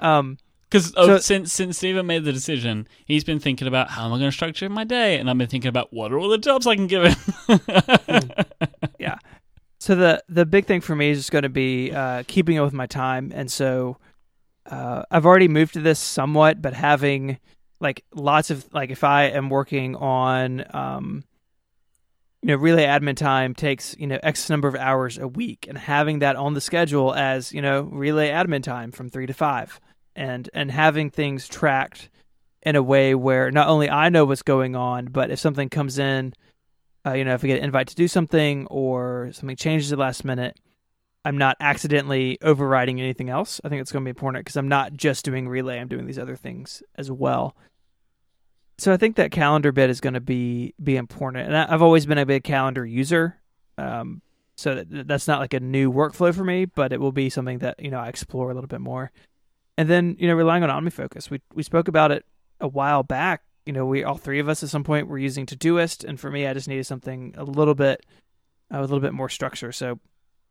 Oh. 0.01 0.07
Um, 0.07 0.39
because 0.75 0.93
oh, 0.97 1.07
so, 1.07 1.19
since 1.19 1.53
since 1.53 1.79
Stephen 1.79 2.07
made 2.07 2.25
the 2.25 2.33
decision, 2.33 2.89
he's 3.05 3.23
been 3.23 3.39
thinking 3.39 3.69
about 3.69 3.91
how 3.91 4.07
am 4.07 4.13
I 4.13 4.19
going 4.19 4.31
to 4.31 4.33
structure 4.33 4.69
my 4.69 4.83
day, 4.83 5.19
and 5.19 5.31
I've 5.31 5.39
been 5.39 5.47
thinking 5.47 5.69
about 5.69 5.93
what 5.93 6.13
are 6.13 6.19
all 6.19 6.29
the 6.29 6.39
jobs 6.39 6.67
I 6.67 6.75
can 6.75 6.89
give 6.89 7.05
him. 7.05 7.17
yeah, 8.99 9.19
so 9.85 9.95
the 9.95 10.25
the 10.31 10.47
big 10.47 10.65
thing 10.65 10.81
for 10.81 10.97
me 10.97 11.11
is 11.11 11.19
just 11.19 11.31
going 11.31 11.43
to 11.43 11.51
be 11.51 11.93
uh, 11.93 12.23
keeping 12.27 12.59
up 12.59 12.65
with 12.65 12.73
my 12.73 12.87
time, 12.87 13.31
and 13.35 13.53
so 13.53 13.99
uh, 14.65 15.03
I've 15.11 15.27
already 15.27 15.47
moved 15.47 15.75
to 15.75 15.81
this 15.81 15.99
somewhat, 15.99 16.63
but 16.63 16.73
having 16.73 17.39
like 17.81 18.03
lots 18.15 18.49
of 18.49 18.65
like 18.73 18.89
if 18.89 19.05
I 19.05 19.25
am 19.25 19.51
working 19.51 19.95
on 19.95 20.65
um, 20.73 21.25
you 22.41 22.47
know 22.49 22.57
relay 22.57 22.87
admin 22.87 23.15
time 23.15 23.55
takes 23.55 23.95
you 23.99 24.07
know 24.07 24.19
x 24.23 24.49
number 24.49 24.69
of 24.69 24.75
hours 24.75 25.19
a 25.19 25.29
week, 25.29 25.67
and 25.69 25.77
having 25.77 26.21
that 26.21 26.37
on 26.37 26.55
the 26.55 26.63
schedule 26.63 27.13
as 27.13 27.53
you 27.53 27.61
know 27.61 27.83
relay 27.83 28.31
admin 28.31 28.63
time 28.63 28.91
from 28.91 29.11
three 29.11 29.27
to 29.27 29.35
five, 29.35 29.79
and 30.17 30.49
and 30.55 30.71
having 30.71 31.11
things 31.11 31.47
tracked 31.47 32.09
in 32.63 32.75
a 32.75 32.83
way 32.83 33.15
where 33.15 33.51
not 33.51 33.69
only 33.69 33.91
I 33.91 34.09
know 34.09 34.25
what's 34.25 34.41
going 34.41 34.77
on, 34.77 35.09
but 35.09 35.31
if 35.31 35.39
something 35.39 35.69
comes 35.69 35.99
in 35.99 36.33
uh, 37.07 37.13
you 37.13 37.25
know, 37.25 37.35
if 37.35 37.45
I 37.45 37.49
get 37.49 37.59
an 37.59 37.65
invite 37.65 37.89
to 37.89 37.95
do 37.95 38.09
something 38.09 38.67
or 38.67 39.31
something 39.33 39.57
changes 39.57 39.93
at 39.93 39.97
the 39.97 40.01
last 40.01 40.25
minute, 40.25 40.59
I'm 41.25 41.39
not 41.39 41.57
accidentally 41.61 42.39
overriding 42.43 43.01
anything 43.01 43.31
else. 43.31 43.61
I 43.65 43.69
think 43.69 43.81
it's 43.81 43.93
going 43.93 44.03
to 44.03 44.07
be 44.07 44.11
important 44.11 44.45
because 44.45 44.57
I'm 44.57 44.69
not 44.69 44.95
just 44.95 45.25
doing 45.25 45.49
relay; 45.49 45.79
I'm 45.79 45.89
doing 45.89 46.07
these 46.07 46.19
other 46.19 46.37
things 46.37 46.83
as 46.97 47.11
well. 47.11 47.57
So 48.79 48.93
I 48.93 48.97
think 48.97 49.17
that 49.17 49.31
calendar 49.31 49.73
bit 49.73 49.91
is 49.91 50.01
going 50.01 50.15
to 50.15 50.21
be 50.21 50.75
be 50.83 50.97
important, 50.97 51.47
and 51.47 51.57
I've 51.57 51.83
always 51.83 52.07
been 52.07 52.19
a 52.19 52.27
big 52.27 52.45
calendar 52.45 52.85
user. 52.85 53.41
Um, 53.79 54.23
so 54.57 54.77
that, 54.77 55.09
that's 55.09 55.27
not 55.27 55.41
like 55.41 55.55
a 55.55 55.61
new 55.61 55.93
workflow 55.93 56.35
for 56.35 56.45
me, 56.45 56.65
but 56.65 56.93
it 56.93 57.01
will 57.01 57.13
be 57.13 57.31
something 57.31 57.59
that 57.59 57.81
you 57.81 57.91
know 57.91 58.01
I 58.01 58.09
explore 58.09 58.51
a 58.51 58.55
little 58.55 58.69
bit 58.69 58.81
more. 58.81 59.11
And 59.77 59.89
then 59.89 60.17
you 60.19 60.29
know, 60.29 60.35
relying 60.35 60.63
on 60.63 60.71
OmniFocus, 60.71 61.31
we 61.31 61.41
we 61.55 61.63
spoke 61.63 61.89
about 61.89 62.13
it 62.13 62.25
a 62.61 62.69
while 62.69 63.03
back 63.03 63.43
you 63.67 63.73
know, 63.73 63.87
we 63.87 64.05
all 64.05 64.17
three 64.17 64.41
of 64.41 64.49
us 64.49 64.63
at 64.63 64.69
some 64.69 64.85
point 64.85 65.09
were 65.09 65.19
using 65.19 65.47
Todoist, 65.47 66.05
and 66.05 66.19
for 66.21 66.31
me, 66.31 66.47
I 66.47 66.53
just 66.53 66.69
needed 66.69 66.85
something 66.85 67.35
a 67.37 67.45
little 67.45 67.75
bit 67.75 68.05
uh, 68.73 68.79
a 68.79 68.83
little 68.83 69.01
bit 69.01 69.13
more 69.13 69.29
structure. 69.29 69.73
So 69.73 69.99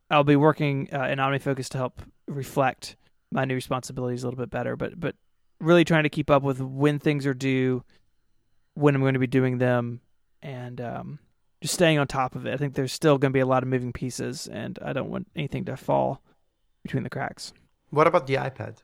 I'll 0.09 0.23
be 0.23 0.35
working 0.35 0.89
uh, 0.93 1.07
in 1.07 1.19
OmniFocus 1.19 1.69
to 1.69 1.77
help 1.77 2.01
reflect 2.27 2.95
my 3.31 3.45
new 3.45 3.55
responsibilities 3.55 4.23
a 4.23 4.27
little 4.27 4.39
bit 4.39 4.49
better. 4.49 4.75
But 4.75 4.99
but 4.99 5.15
really 5.59 5.83
trying 5.83 6.03
to 6.03 6.09
keep 6.09 6.29
up 6.29 6.43
with 6.43 6.59
when 6.59 6.99
things 6.99 7.25
are 7.25 7.33
due, 7.33 7.83
when 8.73 8.95
I'm 8.95 9.01
going 9.01 9.13
to 9.13 9.19
be 9.19 9.27
doing 9.27 9.57
them, 9.59 10.01
and 10.41 10.81
um, 10.81 11.19
just 11.61 11.75
staying 11.75 11.99
on 11.99 12.07
top 12.07 12.35
of 12.35 12.45
it. 12.45 12.53
I 12.53 12.57
think 12.57 12.73
there's 12.73 12.93
still 12.93 13.17
going 13.17 13.31
to 13.31 13.37
be 13.37 13.41
a 13.41 13.45
lot 13.45 13.63
of 13.63 13.69
moving 13.69 13.93
pieces, 13.93 14.47
and 14.47 14.77
I 14.83 14.93
don't 14.93 15.09
want 15.09 15.27
anything 15.35 15.65
to 15.65 15.77
fall 15.77 16.21
between 16.83 17.03
the 17.03 17.09
cracks. 17.09 17.53
What 17.89 18.07
about 18.07 18.27
the 18.27 18.35
iPad? 18.35 18.77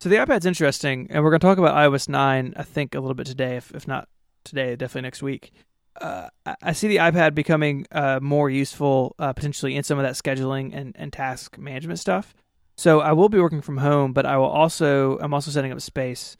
So 0.00 0.08
the 0.08 0.16
iPad's 0.16 0.46
interesting, 0.46 1.08
and 1.10 1.24
we're 1.24 1.30
going 1.30 1.40
to 1.40 1.46
talk 1.46 1.58
about 1.58 1.74
iOS 1.74 2.08
9, 2.08 2.54
I 2.56 2.62
think, 2.62 2.94
a 2.94 3.00
little 3.00 3.14
bit 3.14 3.26
today, 3.26 3.56
if, 3.56 3.72
if 3.74 3.88
not 3.88 4.08
today, 4.44 4.76
definitely 4.76 5.02
next 5.02 5.22
week. 5.22 5.52
Uh, 6.00 6.28
I 6.62 6.72
see 6.72 6.86
the 6.86 6.98
iPad 6.98 7.34
becoming 7.34 7.84
uh, 7.90 8.20
more 8.22 8.48
useful 8.48 9.16
uh, 9.18 9.32
potentially 9.32 9.74
in 9.74 9.82
some 9.82 9.98
of 9.98 10.04
that 10.04 10.14
scheduling 10.14 10.70
and, 10.72 10.94
and 10.96 11.12
task 11.12 11.58
management 11.58 11.98
stuff. 11.98 12.32
So 12.76 13.00
I 13.00 13.10
will 13.10 13.28
be 13.28 13.40
working 13.40 13.60
from 13.60 13.78
home, 13.78 14.12
but 14.12 14.24
I 14.24 14.36
will 14.36 14.46
also 14.46 15.18
I'm 15.18 15.34
also 15.34 15.50
setting 15.50 15.72
up 15.72 15.80
space 15.80 16.36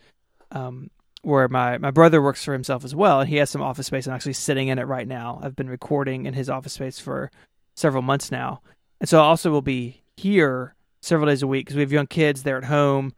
um, 0.53 0.91
where 1.23 1.49
my 1.49 1.79
my 1.79 1.91
brother 1.91 2.23
works 2.23 2.45
for 2.45 2.53
himself 2.53 2.85
as 2.85 2.95
well, 2.95 3.19
and 3.19 3.29
he 3.29 3.37
has 3.37 3.51
some 3.51 3.61
office 3.61 3.89
space. 3.89 4.07
I'm 4.07 4.15
actually 4.15 4.35
sitting 4.35 4.69
in 4.69 4.79
it 4.79 4.87
right 4.87 5.09
now. 5.09 5.41
I've 5.43 5.57
been 5.57 5.69
recording 5.69 6.27
in 6.27 6.35
his 6.35 6.49
office 6.49 6.75
space 6.75 7.01
for 7.01 7.33
several 7.75 8.03
months 8.03 8.31
now, 8.31 8.61
and 9.01 9.09
so 9.09 9.19
I 9.19 9.25
also 9.25 9.51
will 9.51 9.63
be 9.63 10.03
here 10.17 10.77
several 11.03 11.27
days 11.27 11.43
a 11.43 11.49
week 11.49 11.67
because 11.67 11.75
we 11.75 11.83
have 11.83 11.91
young 11.91 12.07
kids. 12.07 12.45
They're 12.45 12.59
at 12.59 12.65
home. 12.65 13.15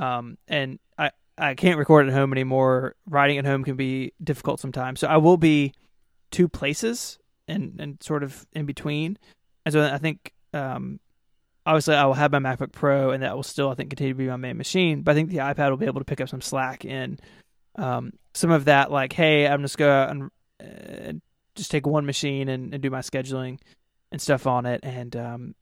Um, 0.00 0.38
and 0.48 0.78
I, 0.98 1.10
I 1.38 1.54
can't 1.54 1.78
record 1.78 2.08
at 2.08 2.12
home 2.12 2.32
anymore. 2.32 2.96
Writing 3.06 3.38
at 3.38 3.44
home 3.44 3.62
can 3.62 3.76
be 3.76 4.12
difficult 4.22 4.58
sometimes. 4.58 4.98
So 5.00 5.06
I 5.06 5.18
will 5.18 5.36
be 5.36 5.74
two 6.30 6.48
places 6.48 7.18
and, 7.46 7.78
and 7.78 8.02
sort 8.02 8.22
of 8.22 8.46
in 8.52 8.66
between. 8.66 9.18
And 9.64 9.72
so 9.72 9.82
I 9.82 9.98
think, 9.98 10.32
um, 10.54 10.98
obviously 11.66 11.94
I 11.94 12.06
will 12.06 12.14
have 12.14 12.32
my 12.32 12.38
MacBook 12.38 12.72
Pro 12.72 13.10
and 13.10 13.22
that 13.22 13.36
will 13.36 13.42
still, 13.42 13.68
I 13.68 13.74
think, 13.74 13.90
continue 13.90 14.14
to 14.14 14.18
be 14.18 14.26
my 14.26 14.36
main 14.36 14.56
machine. 14.56 15.02
But 15.02 15.12
I 15.12 15.14
think 15.14 15.30
the 15.30 15.38
iPad 15.38 15.70
will 15.70 15.76
be 15.76 15.86
able 15.86 16.00
to 16.00 16.04
pick 16.04 16.20
up 16.20 16.28
some 16.28 16.40
slack 16.40 16.84
in 16.84 17.18
um, 17.76 18.12
some 18.34 18.50
of 18.50 18.64
that, 18.66 18.90
like, 18.90 19.12
hey, 19.12 19.46
I'm 19.46 19.62
just 19.62 19.78
going 19.78 20.30
to 20.60 20.66
uh, 20.66 21.12
just 21.54 21.70
take 21.70 21.86
one 21.86 22.06
machine 22.06 22.48
and, 22.48 22.72
and, 22.72 22.82
do 22.82 22.90
my 22.90 23.00
scheduling 23.00 23.58
and 24.10 24.20
stuff 24.20 24.46
on 24.46 24.66
it. 24.66 24.80
And 24.82 25.14
um, 25.16 25.54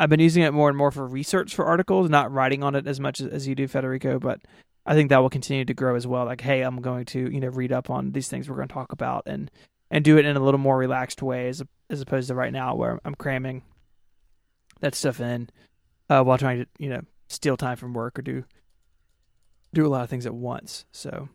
I've 0.00 0.08
been 0.08 0.18
using 0.18 0.42
it 0.42 0.54
more 0.54 0.70
and 0.70 0.78
more 0.78 0.90
for 0.90 1.06
research 1.06 1.54
for 1.54 1.66
articles, 1.66 2.08
not 2.08 2.32
writing 2.32 2.64
on 2.64 2.74
it 2.74 2.86
as 2.86 2.98
much 2.98 3.20
as, 3.20 3.26
as 3.26 3.46
you 3.46 3.54
do, 3.54 3.68
Federico. 3.68 4.18
But 4.18 4.40
I 4.86 4.94
think 4.94 5.10
that 5.10 5.18
will 5.18 5.28
continue 5.28 5.66
to 5.66 5.74
grow 5.74 5.94
as 5.94 6.06
well. 6.06 6.24
Like, 6.24 6.40
hey, 6.40 6.62
I'm 6.62 6.80
going 6.80 7.04
to 7.06 7.30
you 7.30 7.38
know 7.38 7.48
read 7.48 7.70
up 7.70 7.90
on 7.90 8.12
these 8.12 8.26
things 8.26 8.48
we're 8.48 8.56
going 8.56 8.68
to 8.68 8.74
talk 8.74 8.92
about 8.92 9.24
and 9.26 9.50
and 9.90 10.02
do 10.02 10.16
it 10.16 10.24
in 10.24 10.36
a 10.36 10.40
little 10.40 10.58
more 10.58 10.78
relaxed 10.78 11.22
way 11.22 11.48
as 11.48 11.62
as 11.90 12.00
opposed 12.00 12.28
to 12.28 12.34
right 12.34 12.52
now 12.52 12.74
where 12.74 12.98
I'm 13.04 13.14
cramming 13.14 13.62
that 14.80 14.94
stuff 14.94 15.20
in 15.20 15.50
uh, 16.08 16.22
while 16.22 16.38
trying 16.38 16.60
to 16.60 16.66
you 16.78 16.88
know 16.88 17.02
steal 17.28 17.58
time 17.58 17.76
from 17.76 17.92
work 17.92 18.18
or 18.18 18.22
do 18.22 18.44
do 19.74 19.86
a 19.86 19.88
lot 19.88 20.02
of 20.02 20.08
things 20.08 20.24
at 20.24 20.34
once. 20.34 20.86
So 20.92 21.28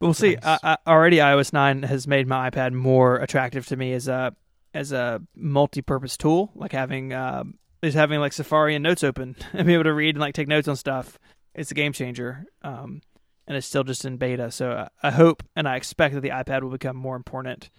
we'll 0.00 0.14
see. 0.14 0.36
Nice. 0.36 0.60
I, 0.62 0.76
I, 0.86 0.90
already 0.90 1.16
iOS 1.16 1.52
nine 1.52 1.82
has 1.82 2.06
made 2.06 2.28
my 2.28 2.48
iPad 2.48 2.72
more 2.74 3.16
attractive 3.16 3.66
to 3.66 3.76
me 3.76 3.92
as 3.92 4.06
a 4.06 4.36
as 4.74 4.92
a 4.92 5.20
multi-purpose 5.34 6.16
tool, 6.16 6.50
like 6.54 6.72
having 6.72 7.12
uh, 7.12 7.44
having 7.82 8.20
like 8.20 8.32
Safari 8.32 8.74
and 8.74 8.82
Notes 8.82 9.04
open 9.04 9.36
and 9.52 9.66
be 9.66 9.74
able 9.74 9.84
to 9.84 9.92
read 9.92 10.14
and 10.14 10.20
like 10.20 10.34
take 10.34 10.48
notes 10.48 10.68
on 10.68 10.76
stuff. 10.76 11.18
It's 11.54 11.70
a 11.70 11.74
game 11.74 11.92
changer, 11.92 12.46
um, 12.62 13.02
and 13.46 13.56
it's 13.56 13.66
still 13.66 13.84
just 13.84 14.04
in 14.04 14.16
beta. 14.16 14.50
So 14.50 14.88
I, 15.02 15.08
I, 15.08 15.10
hope 15.10 15.42
and 15.56 15.68
I 15.68 15.76
expect 15.76 16.14
that 16.14 16.20
the 16.20 16.28
iPad 16.28 16.62
will 16.62 16.70
become 16.70 16.96
more 16.96 17.16
important 17.16 17.70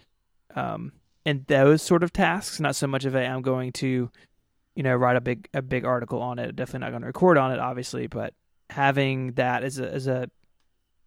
um, 0.55 0.91
in 1.25 1.45
those 1.47 1.81
sort 1.81 2.03
of 2.03 2.11
tasks. 2.11 2.59
Not 2.59 2.75
so 2.75 2.87
much 2.87 3.05
of 3.05 3.15
a 3.15 3.25
I'm 3.25 3.41
going 3.41 3.71
to 3.73 4.11
you 4.75 4.83
know, 4.83 4.95
write 4.95 5.17
a 5.17 5.21
big 5.21 5.49
a 5.53 5.61
big 5.61 5.85
article 5.85 6.21
on 6.21 6.39
it. 6.39 6.55
Definitely 6.55 6.85
not 6.85 6.91
going 6.91 7.01
to 7.01 7.07
record 7.07 7.37
on 7.37 7.51
it, 7.51 7.59
obviously, 7.59 8.07
but 8.07 8.33
having 8.69 9.33
that 9.33 9.63
as 9.63 9.79
a 9.79 9.91
as 9.91 10.07
a 10.07 10.29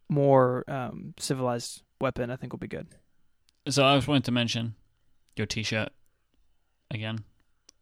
more 0.09 0.65
um, 0.69 1.15
civilized 1.19 1.83
weapon, 2.01 2.31
I 2.31 2.37
think 2.37 2.53
will 2.53 2.59
be 2.59 2.69
good. 2.69 2.89
So 3.69 3.85
I 3.85 3.97
just 3.97 4.07
wanted 4.07 4.25
to 4.25 4.33
mention 4.33 4.75
your 5.37 5.47
T-shirt 5.47 5.91
again. 6.91 7.25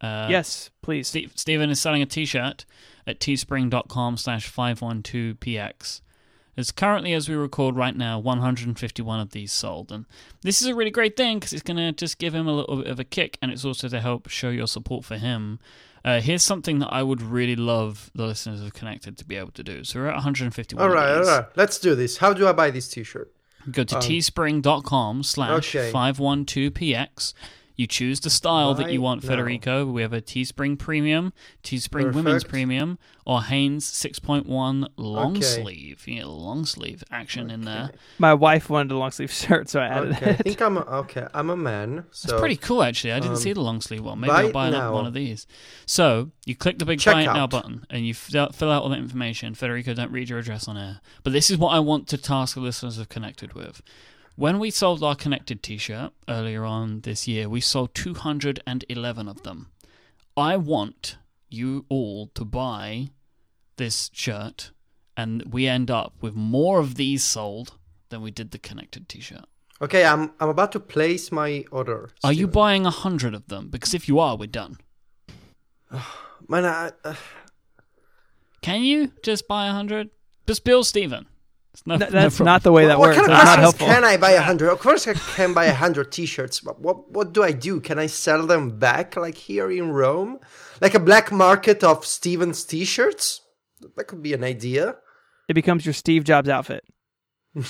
Uh, 0.01 0.27
yes, 0.29 0.69
please. 0.81 1.07
Steve, 1.07 1.31
Stephen 1.35 1.69
is 1.69 1.79
selling 1.79 2.01
a 2.01 2.05
T-shirt 2.05 2.65
at 3.07 3.19
teespring.com 3.19 4.17
slash 4.17 4.51
512px. 4.51 6.01
There's 6.55 6.71
currently, 6.71 7.13
as 7.13 7.27
we 7.27 7.35
record 7.35 7.75
right 7.75 7.95
now, 7.95 8.19
151 8.19 9.19
of 9.19 9.31
these 9.31 9.51
sold. 9.51 9.91
And 9.91 10.05
this 10.41 10.61
is 10.61 10.67
a 10.67 10.75
really 10.75 10.91
great 10.91 11.17
thing 11.17 11.39
because 11.39 11.51
it's 11.53 11.63
going 11.63 11.77
to 11.77 11.91
just 11.91 12.19
give 12.19 12.35
him 12.35 12.47
a 12.47 12.53
little 12.53 12.77
bit 12.77 12.87
of 12.87 12.99
a 12.99 13.03
kick 13.03 13.39
and 13.41 13.51
it's 13.51 13.65
also 13.65 13.87
to 13.87 13.99
help 13.99 14.29
show 14.29 14.49
your 14.49 14.67
support 14.67 15.03
for 15.03 15.17
him. 15.17 15.59
Uh, 16.05 16.19
here's 16.19 16.43
something 16.43 16.79
that 16.79 16.89
I 16.89 17.01
would 17.01 17.21
really 17.21 17.55
love 17.55 18.11
the 18.13 18.25
listeners 18.25 18.61
of 18.61 18.73
Connected 18.73 19.17
to 19.17 19.25
be 19.25 19.35
able 19.37 19.51
to 19.51 19.63
do. 19.63 19.83
So 19.83 19.99
we're 19.99 20.07
at 20.07 20.15
151 20.15 20.83
All 20.85 20.93
right, 20.93 21.09
of 21.09 21.27
all 21.27 21.45
Let's 21.55 21.79
do 21.79 21.95
this. 21.95 22.17
How 22.17 22.33
do 22.33 22.47
I 22.47 22.51
buy 22.51 22.69
this 22.69 22.87
T-shirt? 22.89 23.31
Go 23.71 23.83
to 23.83 23.95
Um, 23.95 24.01
teespring.com 24.01 25.23
slash 25.23 25.75
okay. 25.75 25.91
512px. 25.91 27.33
You 27.75 27.87
choose 27.87 28.19
the 28.19 28.29
style 28.29 28.75
that 28.75 28.91
you 28.91 28.99
Right 28.99 29.03
want, 29.03 29.23
now. 29.23 29.29
Federico. 29.29 29.85
We 29.85 30.03
have 30.03 30.13
a 30.13 30.21
Teespring 30.21 30.77
Premium, 30.77 31.33
Teespring 31.63 32.13
Women's 32.13 32.43
Premium, 32.43 32.99
or 33.25 33.41
Hanes 33.43 33.85
6.1 33.85 34.87
long 34.97 35.37
Okay. 35.37 35.41
sleeve. 35.41 36.07
You 36.07 36.15
get 36.15 36.25
a 36.25 36.29
long 36.29 36.65
sleeve 36.65 37.03
action 37.09 37.49
in 37.49 37.61
there. 37.61 37.91
My 38.19 38.33
wife 38.33 38.69
wanted 38.69 38.91
a 38.91 38.97
long 38.97 39.11
sleeve 39.11 39.31
shirt, 39.31 39.69
so 39.69 39.79
I 39.79 39.87
added 39.87 40.11
Okay, 40.17 40.31
I 40.31 40.33
think 40.35 40.61
I'm 40.61 40.77
a, 40.77 40.81
okay. 40.81 41.27
I'm 41.33 41.49
a 41.49 41.57
man. 41.57 42.05
It's 42.09 42.21
So 42.21 42.37
pretty 42.37 42.57
cool, 42.57 42.83
actually. 42.83 43.13
I 43.13 43.19
didn't 43.19 43.31
um, 43.37 43.37
see 43.37 43.53
the 43.53 43.61
long 43.61 43.81
sleeve 43.81 44.03
one. 44.03 44.19
Maybe 44.19 44.31
I'll 44.31 44.51
buy 44.51 44.69
now. 44.69 44.93
one 44.93 45.05
of 45.07 45.13
these. 45.13 45.47
So 45.85 46.29
you 46.45 46.55
click 46.55 46.77
the 46.79 46.85
big 46.85 46.99
Check 46.99 47.13
buy 47.15 47.21
it 47.23 47.25
now 47.25 47.47
button, 47.47 47.85
and 47.89 48.05
you 48.05 48.13
fill 48.13 48.49
fill 48.49 48.71
out 48.71 48.83
all 48.83 48.89
that 48.89 48.99
information. 48.99 49.55
Federico, 49.55 49.93
don't 49.93 50.11
read 50.11 50.29
your 50.29 50.39
address 50.39 50.67
on 50.67 50.77
air. 50.77 51.01
But 51.23 51.33
this 51.33 51.49
is 51.49 51.57
what 51.57 51.69
I 51.69 51.79
want 51.79 52.07
to 52.09 52.17
task 52.17 52.55
the 52.55 52.61
listeners 52.61 52.97
of 52.99 53.09
Connected 53.09 53.53
with. 53.53 53.81
When 54.35 54.57
we 54.57 54.71
sold 54.71 55.03
our 55.03 55.15
Connected 55.15 55.61
T-shirt 55.61 56.11
earlier 56.27 56.65
on 56.65 57.01
this 57.01 57.27
year, 57.27 57.47
we 57.47 57.61
sold 57.61 57.93
211 57.93 59.27
of 59.27 59.43
them. 59.43 59.67
I 60.35 60.57
want 60.57 61.17
you 61.49 61.85
all 61.87 62.27
to 62.33 62.43
buy 62.43 63.09
this 63.77 64.09
shirt, 64.11 64.71
and 65.15 65.43
we 65.53 65.67
end 65.67 65.91
up 65.91 66.13
with 66.19 66.33
more 66.35 66.79
of 66.79 66.95
these 66.95 67.23
sold 67.23 67.77
than 68.09 68.21
we 68.21 68.31
did 68.31 68.51
the 68.51 68.57
Connected 68.57 69.07
T-shirt. 69.07 69.45
okay. 69.81 70.03
I'm 70.05 70.31
I'm 70.39 70.49
about 70.49 70.71
to 70.73 70.79
place 70.79 71.31
my 71.31 71.65
order. 71.71 72.09
Are 72.23 72.33
you 72.33 72.47
buying 72.47 72.85
a 72.87 72.91
hundred 72.91 73.35
of 73.35 73.47
them? 73.47 73.69
Because 73.69 73.93
if 73.93 74.07
you 74.07 74.19
are, 74.19 74.35
we're 74.35 74.47
done. 74.47 74.77
Man, 76.47 76.65
I, 76.65 76.91
uh, 77.03 77.15
Can 78.61 78.81
you 78.81 79.11
just 79.23 79.47
buy 79.47 79.67
a 79.67 79.71
hundred? 79.71 80.09
Just 80.47 80.63
Bill 80.63 80.83
Stephen. 80.83 81.27
It's 81.73 81.85
no, 81.87 81.97
Th- 81.97 82.11
no 82.11 82.21
that's 82.21 82.35
problem. 82.37 82.53
not 82.53 82.63
the 82.63 82.71
way 82.71 82.85
that 82.85 82.99
what 82.99 83.07
works. 83.09 83.17
kind 83.17 83.31
of 83.31 83.37
That's 83.37 83.45
not 83.45 83.55
questions 83.57 83.79
helpful. 83.79 83.87
can 83.87 84.03
I 84.03 84.17
buy 84.17 84.31
a 84.31 84.41
hundred? 84.41 84.69
Of 84.71 84.79
course, 84.79 85.07
I 85.07 85.13
can 85.13 85.53
buy 85.53 85.65
a 85.65 85.73
hundred 85.73 86.11
T-shirts. 86.11 86.59
But 86.59 86.79
what 86.79 87.09
what 87.11 87.33
do 87.33 87.41
I 87.43 87.51
do? 87.51 87.79
Can 87.81 87.97
I 87.97 88.05
sell 88.07 88.45
them 88.45 88.77
back, 88.77 89.15
like 89.15 89.35
here 89.35 89.71
in 89.71 89.91
Rome, 89.91 90.39
like 90.81 90.93
a 90.93 90.99
black 90.99 91.31
market 91.31 91.83
of 91.83 92.05
Stephens 92.05 92.63
T-shirts? 92.63 93.41
That 93.95 94.05
could 94.05 94.21
be 94.21 94.33
an 94.33 94.43
idea. 94.43 94.97
It 95.49 95.55
becomes 95.55 95.85
your 95.85 95.93
Steve 95.93 96.23
Jobs 96.23 96.47
outfit. 96.47 96.83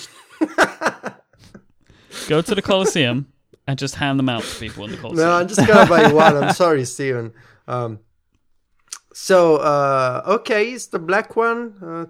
Go 2.28 2.42
to 2.42 2.56
the 2.56 2.62
Coliseum 2.62 3.28
and 3.68 3.80
just 3.80 3.96
hand 3.96 4.20
them 4.20 4.30
out 4.30 4.44
to 4.44 4.60
people 4.60 4.86
in 4.86 4.92
the 4.92 4.98
Coliseum. 4.98 5.28
No, 5.28 5.34
I'm 5.38 5.48
just 5.48 5.66
gonna 5.68 5.90
buy 5.90 6.12
one. 6.12 6.38
I'm 6.38 6.54
sorry, 6.54 6.86
Stephen. 6.86 7.34
Um, 7.68 8.00
so 9.14 9.58
uh, 9.58 10.22
okay, 10.28 10.72
it's 10.74 10.88
the 10.88 11.00
black 11.00 11.36
one. 11.36 11.76
Uh, 11.82 12.06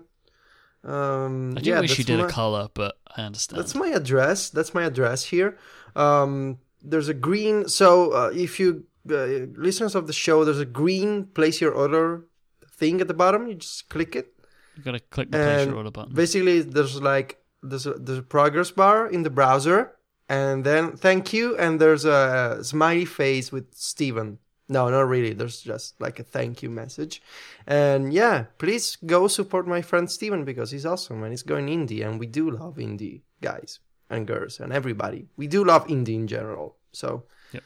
um, 0.83 1.55
I 1.57 1.61
do 1.61 1.69
yeah, 1.69 1.79
wish 1.79 1.97
you 1.97 2.03
did 2.03 2.19
my- 2.19 2.25
a 2.25 2.29
color, 2.29 2.69
but 2.73 2.97
I 3.15 3.21
understand. 3.23 3.59
That's 3.59 3.75
my 3.75 3.87
address. 3.89 4.49
That's 4.49 4.73
my 4.73 4.83
address 4.83 5.23
here. 5.25 5.57
Um, 5.95 6.59
there's 6.81 7.07
a 7.07 7.13
green. 7.13 7.67
So 7.67 8.11
uh, 8.11 8.31
if 8.33 8.59
you 8.59 8.85
uh, 9.09 9.47
listeners 9.55 9.95
of 9.95 10.07
the 10.07 10.13
show, 10.13 10.43
there's 10.43 10.59
a 10.59 10.65
green 10.65 11.25
place 11.25 11.61
your 11.61 11.71
order 11.71 12.25
thing 12.69 13.01
at 13.01 13.07
the 13.07 13.13
bottom. 13.13 13.47
You 13.47 13.55
just 13.55 13.89
click 13.89 14.15
it. 14.15 14.33
you 14.75 14.83
gotta 14.83 14.99
click 14.99 15.31
the 15.31 15.37
place 15.37 15.67
your 15.67 15.75
order 15.75 15.91
button. 15.91 16.13
Basically, 16.13 16.61
there's 16.61 17.01
like 17.01 17.37
there's 17.61 17.85
a, 17.85 17.93
there's 17.93 18.19
a 18.19 18.23
progress 18.23 18.71
bar 18.71 19.07
in 19.07 19.23
the 19.23 19.29
browser, 19.29 19.93
and 20.27 20.65
then 20.65 20.97
thank 20.97 21.31
you, 21.31 21.57
and 21.57 21.79
there's 21.79 22.05
a 22.05 22.59
smiley 22.61 23.05
face 23.05 23.51
with 23.51 23.73
Stephen. 23.73 24.39
No, 24.75 24.89
not 24.89 25.07
really. 25.15 25.33
There's 25.39 25.61
just 25.61 25.93
like 26.05 26.17
a 26.19 26.25
thank 26.35 26.63
you 26.63 26.69
message, 26.81 27.21
and 27.67 28.11
yeah, 28.13 28.35
please 28.57 28.97
go 29.05 29.27
support 29.29 29.65
my 29.75 29.81
friend 29.89 30.05
Stephen 30.09 30.41
because 30.51 30.69
he's 30.73 30.85
awesome 30.93 31.21
and 31.23 31.31
he's 31.31 31.45
going 31.53 31.67
indie, 31.77 32.01
and 32.05 32.19
we 32.21 32.25
do 32.39 32.49
love 32.49 32.75
indie 32.81 33.21
guys 33.41 33.79
and 34.09 34.25
girls 34.27 34.59
and 34.59 34.73
everybody. 34.73 35.21
We 35.37 35.45
do 35.47 35.63
love 35.63 35.83
indie 35.87 36.15
in 36.21 36.27
general. 36.27 36.75
So, 36.91 37.23
Yep. 37.53 37.63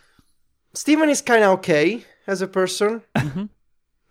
Stephen 0.73 1.09
is 1.09 1.21
kind 1.21 1.43
of 1.43 1.49
okay 1.59 2.03
as 2.27 2.41
a 2.41 2.47
person. 2.47 3.01
Mhm. 3.15 3.49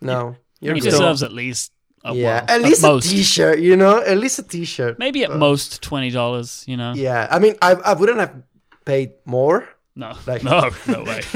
No, 0.00 0.36
He 0.60 0.80
deserves 0.80 1.22
at 1.22 1.32
least 1.32 1.72
a 2.04 2.14
yeah, 2.14 2.24
well, 2.24 2.44
at 2.54 2.60
least 2.62 2.84
a 2.84 2.88
most. 2.88 3.10
t-shirt. 3.10 3.58
You 3.58 3.76
know, 3.76 3.94
at 4.12 4.18
least 4.18 4.38
a 4.38 4.42
t-shirt. 4.42 4.98
Maybe 4.98 5.24
at 5.24 5.30
Uh, 5.30 5.38
most 5.38 5.82
twenty 5.82 6.10
dollars. 6.10 6.64
You 6.70 6.76
know. 6.80 6.92
Yeah, 6.96 7.28
I 7.30 7.38
mean, 7.38 7.54
I 7.60 7.72
I 7.90 7.92
wouldn't 7.98 8.20
have 8.24 8.34
paid 8.84 9.10
more. 9.24 9.68
No. 9.96 10.14
Like- 10.26 10.44
no. 10.44 10.70
No 10.86 11.02
way. 11.02 11.22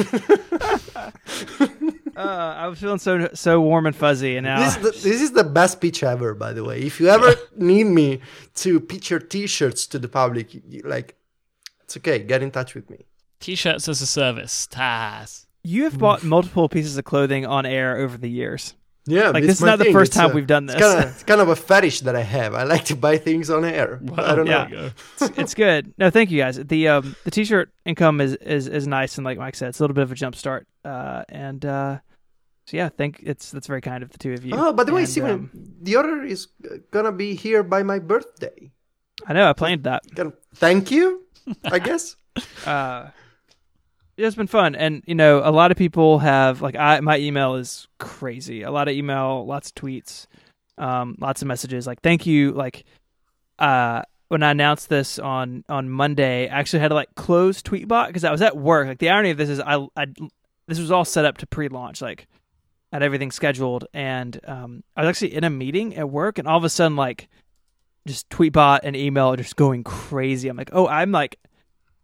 Uh, 2.17 2.55
I 2.59 2.67
was 2.67 2.79
feeling 2.79 2.99
so 2.99 3.31
so 3.33 3.61
warm 3.63 3.87
and 3.87 3.97
fuzzy, 3.97 4.37
and 4.37 4.45
now 4.45 4.59
This 4.61 4.77
is, 4.77 4.83
the, 4.83 4.91
this 5.09 5.21
is 5.23 5.33
the 5.33 5.45
best 5.45 5.81
pitch 5.81 6.03
ever, 6.03 6.35
by 6.35 6.53
the 6.53 6.63
way. 6.65 6.81
If 6.83 7.01
you 7.01 7.09
ever 7.09 7.35
need 7.57 7.85
me 7.85 8.21
to 8.57 8.79
pitch 8.81 9.09
your 9.11 9.21
T-shirts 9.21 9.87
to 9.87 9.99
the 9.99 10.09
public, 10.09 10.53
you- 10.53 10.63
you- 10.69 10.83
like, 10.85 11.15
it's 11.83 11.97
okay. 11.97 12.19
Get 12.19 12.43
in 12.43 12.51
touch 12.51 12.75
with 12.75 12.91
me. 12.91 13.07
T-shirts 13.39 13.89
as 13.89 14.03
a 14.03 14.07
service. 14.07 14.69
Taz. 14.71 15.47
you 15.63 15.85
have 15.85 15.99
bought 15.99 16.23
multiple 16.23 16.69
pieces 16.69 16.99
of 16.99 17.05
clothing 17.05 17.47
on 17.47 17.65
air 17.65 17.97
over 17.97 18.19
the 18.19 18.29
years. 18.29 18.75
Yeah, 19.07 19.31
Like, 19.31 19.43
this 19.45 19.57
is 19.57 19.61
my 19.63 19.69
not 19.69 19.79
the 19.79 19.85
thing. 19.85 19.93
first 19.95 20.11
It's 20.11 20.17
time 20.17 20.31
a- 20.31 20.35
we've 20.35 20.47
done 20.47 20.65
It's 20.65 20.75
this. 20.75 20.83
kind, 20.83 21.05
of, 21.05 21.11
it's 21.11 21.23
kind 21.25 21.41
of 21.41 21.49
a 21.49 21.57
fetish 21.57 22.01
that 22.01 22.15
I 22.15 22.21
have. 22.23 22.55
I 22.55 22.65
like 22.65 22.85
to 22.87 22.97
buy 22.97 23.17
things 23.19 23.49
on 23.51 23.65
air. 23.65 23.99
I 24.17 24.35
don't 24.35 24.47
yeah. 24.47 24.65
know. 24.65 24.69
There 24.69 24.69
you 24.69 24.91
go. 24.91 24.91
It's, 25.27 25.39
it's 25.39 25.55
good. 25.55 25.95
No, 25.99 26.11
thank 26.11 26.31
you 26.31 26.39
guys. 26.39 26.57
The 26.57 26.89
um 26.89 27.17
the 27.25 27.31
t-shirt 27.31 27.71
income 27.85 28.21
is 28.21 28.35
is 28.37 28.69
is 28.69 28.87
nice, 28.87 29.17
and 29.19 29.25
like 29.25 29.39
Mike 29.39 29.57
said, 29.57 29.71
it's 29.71 29.81
a 29.81 29.83
little 29.83 29.95
bit 29.95 30.03
of 30.03 30.13
a 30.13 30.15
jump 30.15 30.37
start. 30.37 30.67
Uh, 30.85 31.25
and 31.29 31.65
uh, 31.65 31.99
so 32.67 32.77
yeah, 32.77 32.89
thank 32.91 33.21
it's 33.25 33.51
that's 33.51 33.67
very 33.67 33.81
kind 33.81 34.03
of 34.03 34.11
the 34.11 34.19
two 34.19 34.35
of 34.35 34.45
you. 34.45 34.53
Oh, 34.55 34.73
by 34.73 34.85
the 34.85 34.93
way, 34.93 35.01
And, 35.03 35.09
Stephen, 35.09 35.31
um, 35.31 35.51
the 35.83 35.97
order 35.97 36.23
is 36.23 36.49
uh, 36.71 36.77
gonna 36.91 37.13
be 37.13 37.35
here 37.35 37.63
by 37.63 37.83
my 37.83 37.99
birthday. 37.99 38.71
I 39.27 39.33
know 39.33 39.49
I 39.49 39.55
planned 39.55 39.85
that. 39.85 40.03
Thank 40.55 40.91
you, 40.91 41.25
I 41.65 41.79
guess. 41.79 42.17
uh 42.67 43.09
it's 44.27 44.37
been 44.37 44.47
fun. 44.47 44.75
And 44.75 45.03
you 45.07 45.15
know 45.15 45.41
a 45.45 45.51
lot 45.51 45.71
of 45.71 45.77
people 45.77 46.19
have 46.19 46.63
like 46.63 46.77
i 46.77 47.01
my 47.01 47.19
email 47.19 47.55
is 47.55 47.89
crazy. 47.99 48.63
A 48.63 48.71
lot 48.71 48.89
of 48.89 48.95
email 48.95 49.47
lots 49.47 49.69
of 49.69 49.75
tweets 49.75 50.27
um 50.79 51.17
lots 51.19 51.43
of 51.43 51.49
messages. 51.49 51.87
Like 51.87 52.01
thank 52.03 52.27
you 52.27 52.53
like 52.53 52.85
uh 53.59 54.03
when 54.29 54.43
i 54.43 54.53
announced 54.53 54.89
this 54.89 55.19
on 55.19 55.65
on 55.69 55.91
monday 55.91 56.49
i 56.49 56.59
actually 56.59 56.79
had 56.79 56.89
to 56.89 56.95
like 56.95 57.15
close 57.15 57.61
tweetbot 57.61 58.07
because 58.07 58.25
i 58.25 58.31
was 58.31 58.43
at 58.43 58.57
work. 58.57 58.87
Like 58.87 58.99
the 58.99 59.11
irony 59.11 59.31
of 59.31 59.37
this 59.37 59.49
is 59.49 59.61
i 59.61 59.87
i 59.97 60.07
this 60.67 60.79
was 60.79 60.91
all 60.91 61.05
set 61.05 61.25
up 61.25 61.39
to 61.39 61.47
pre-launch 61.47 62.01
like 62.01 62.27
had 62.93 63.03
everything 63.03 63.31
scheduled. 63.31 63.87
And 63.93 64.39
um 64.47 64.85
i 64.97 65.03
was 65.03 65.09
actually 65.09 65.35
in 65.35 65.45
a 65.45 65.51
meeting 65.51 65.97
at 65.97 66.09
work 66.09 66.39
and 66.39 66.47
all 66.47 66.59
of 66.59 66.65
a 66.65 66.71
sudden 66.71 66.97
like 66.97 67.29
just 68.07 68.29
tweetbot 68.31 68.81
and 68.83 68.97
email 68.97 69.33
are 69.33 69.37
just 69.37 69.57
going 69.57 69.85
crazy. 69.85 70.49
I'm 70.49 70.57
like 70.57 70.71
oh 70.73 70.87
i'm 70.87 71.13
like 71.13 71.39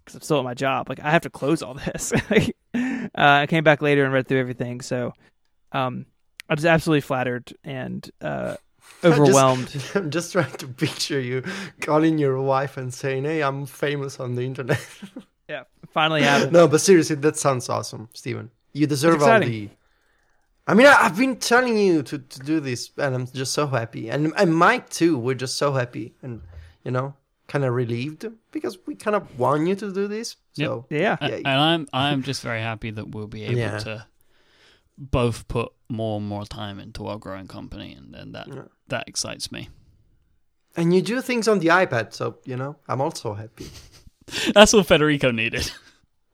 because 0.07 0.15
I'm 0.15 0.23
still 0.23 0.39
at 0.39 0.45
my 0.45 0.55
job. 0.55 0.89
Like 0.89 1.01
I 1.01 1.11
have 1.11 1.23
to 1.23 1.31
close 1.31 1.63
all 1.63 1.75
this. 1.87 2.13
uh, 2.13 3.09
I 3.15 3.47
came 3.47 3.65
back 3.65 3.83
later 3.83 4.05
and 4.05 4.13
read 4.15 4.29
through 4.29 4.41
everything. 4.41 4.81
So 4.81 5.13
um, 5.73 6.07
I 6.49 6.55
was 6.55 6.65
absolutely 6.65 7.01
flattered 7.03 7.53
and 7.65 8.09
uh, 8.21 8.57
overwhelmed. 9.05 9.69
Just, 9.69 9.97
I'm 9.97 10.11
just 10.11 10.33
trying 10.33 10.53
to 10.53 10.69
picture 10.69 11.21
you 11.21 11.43
calling 11.81 12.19
your 12.19 12.41
wife 12.41 12.77
and 12.77 12.95
saying, 12.95 13.25
"Hey, 13.25 13.43
I'm 13.43 13.67
famous 13.67 14.21
on 14.21 14.37
the 14.37 14.43
internet." 14.43 14.85
yeah, 15.49 15.65
finally 15.91 16.23
happened. 16.23 16.53
no, 16.53 16.69
but 16.69 16.81
seriously, 16.81 17.17
that 17.17 17.37
sounds 17.37 17.69
awesome, 17.69 18.09
Stephen. 18.15 18.51
You 18.73 18.87
deserve 18.87 19.23
all 19.23 19.41
the. 19.41 19.69
I 20.69 20.75
mean, 20.75 20.87
I, 20.87 20.97
I've 21.03 21.17
been 21.17 21.37
telling 21.37 21.79
you 21.79 22.03
to, 22.03 22.19
to 22.19 22.41
do 22.41 22.59
this, 22.59 22.91
and 22.99 23.15
I'm 23.15 23.27
just 23.29 23.53
so 23.53 23.67
happy, 23.67 24.09
and 24.09 24.33
and 24.37 24.57
Mike 24.57 24.89
too. 24.89 25.19
We're 25.19 25.35
just 25.35 25.57
so 25.57 25.73
happy, 25.73 26.15
and 26.23 26.43
you 26.85 26.93
know, 26.93 27.15
kind 27.49 27.65
of 27.65 27.73
relieved 27.75 28.25
because 28.53 28.79
we 28.87 28.95
kind 28.97 29.15
of 29.17 29.39
want 29.39 29.67
you 29.69 29.75
to 29.77 29.93
do 29.93 30.09
this. 30.09 30.37
So 30.53 30.87
Yeah, 30.91 31.17
Yeah. 31.21 31.37
And 31.37 31.47
I'm 31.49 31.87
I'm 31.93 32.23
just 32.23 32.43
very 32.43 32.61
happy 32.61 32.91
that 32.93 33.09
we'll 33.15 33.29
be 33.29 33.45
able 33.45 33.59
Yeah. 33.59 33.79
to 33.79 34.07
both 34.99 35.47
put 35.49 35.73
more 35.89 36.19
and 36.19 36.27
more 36.29 36.45
time 36.47 36.79
into 36.81 37.07
our 37.07 37.19
growing 37.19 37.47
company, 37.49 37.93
and, 37.93 38.15
and 38.15 38.35
that 38.35 38.49
Yeah. 38.49 38.63
that 38.89 39.05
excites 39.09 39.51
me. 39.53 39.69
and 40.79 40.93
you 40.95 41.01
do 41.01 41.23
things 41.23 41.49
on 41.49 41.59
the 41.61 41.69
iPad, 41.69 42.13
so 42.13 42.39
you 42.45 42.57
know, 42.57 42.77
I'm 42.89 43.01
also 43.01 43.35
happy. 43.35 43.67
That's 44.55 44.73
what 44.75 44.87
Federico 44.87 45.31
needed. 45.33 45.73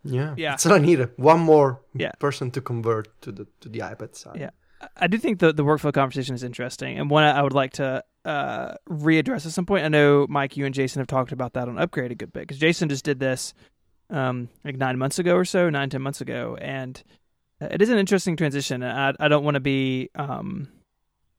Yeah, 0.05 0.35
Yeah. 0.37 0.51
That's 0.53 0.67
all 0.67 0.73
I 0.73 0.79
needed. 0.79 1.11
One 1.17 1.41
more 1.41 1.81
Yeah. 1.95 2.11
person 2.19 2.51
to 2.51 2.61
convert 2.61 3.07
to 3.23 3.31
the 3.33 3.47
to 3.61 3.69
the 3.69 3.81
iPad 3.81 4.17
side. 4.17 4.41
Yeah. 4.41 4.51
I 4.97 5.07
do 5.07 5.19
think 5.19 5.39
the 5.39 5.53
the 5.53 5.63
workflow 5.65 5.93
conversation 5.93 6.35
is 6.35 6.43
interesting, 6.43 6.99
and 6.99 7.11
one 7.11 7.23
I 7.25 7.41
would 7.43 7.55
like 7.63 7.73
to 7.77 8.03
uh, 8.25 8.75
readdress 8.89 9.47
at 9.47 9.53
some 9.53 9.67
point. 9.67 9.85
I 9.85 9.89
know 9.89 10.27
Mike, 10.29 10.57
you 10.57 10.65
and 10.65 10.75
Jason 10.75 11.01
have 11.01 11.07
talked 11.07 11.33
about 11.33 11.55
that 11.55 11.69
on 11.69 11.79
Upgrade 11.79 12.13
a 12.13 12.15
good 12.15 12.33
bit 12.33 12.43
because 12.43 12.59
Jason 12.59 12.89
just 12.89 13.05
did 13.05 13.19
this 13.19 13.55
um, 14.11 14.49
like 14.65 14.77
nine 14.77 14.99
months 14.99 15.19
ago 15.19 15.35
or 15.35 15.45
so, 15.45 15.71
nine 15.71 15.91
ten 15.91 16.03
months 16.03 16.21
ago, 16.21 16.57
and 16.61 17.03
it 17.61 17.83
is 17.83 17.89
an 17.89 17.99
interesting 17.99 18.37
transition. 18.37 18.83
I 18.83 19.15
I 19.19 19.29
don't 19.29 19.45
want 19.45 19.55
to 19.55 19.61
be 19.61 20.11
um, 20.15 20.69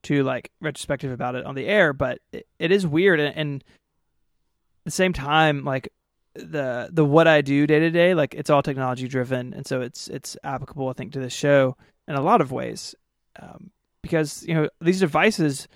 too 0.02 0.24
like 0.24 0.52
retrospective 0.62 1.12
about 1.12 1.36
it 1.36 1.46
on 1.46 1.56
the 1.56 1.68
air, 1.68 1.94
but 1.94 2.20
it, 2.32 2.48
it 2.60 2.72
is 2.72 2.86
weird, 2.86 3.20
and, 3.20 3.36
and 3.36 3.64
at 3.64 4.86
the 4.86 4.92
same 4.92 5.14
time, 5.14 5.64
like 5.64 5.90
the 6.36 6.90
the 6.92 7.06
what 7.06 7.28
I 7.28 7.42
do 7.42 7.68
day 7.68 7.80
to 7.80 7.90
day, 7.90 8.14
like 8.14 8.34
it's 8.34 8.50
all 8.50 8.64
technology 8.64 9.08
driven, 9.08 9.54
and 9.54 9.66
so 9.66 9.82
it's 9.82 10.08
it's 10.08 10.36
applicable, 10.44 10.90
I 10.90 10.94
think, 10.94 11.14
to 11.14 11.20
this 11.20 11.34
show 11.34 11.78
in 12.08 12.16
a 12.16 12.22
lot 12.22 12.42
of 12.42 12.52
ways 12.52 12.96
um, 13.40 13.72
because 14.02 14.44
you 14.48 14.54
know 14.54 14.70
these 14.82 15.00
devices 15.00 15.68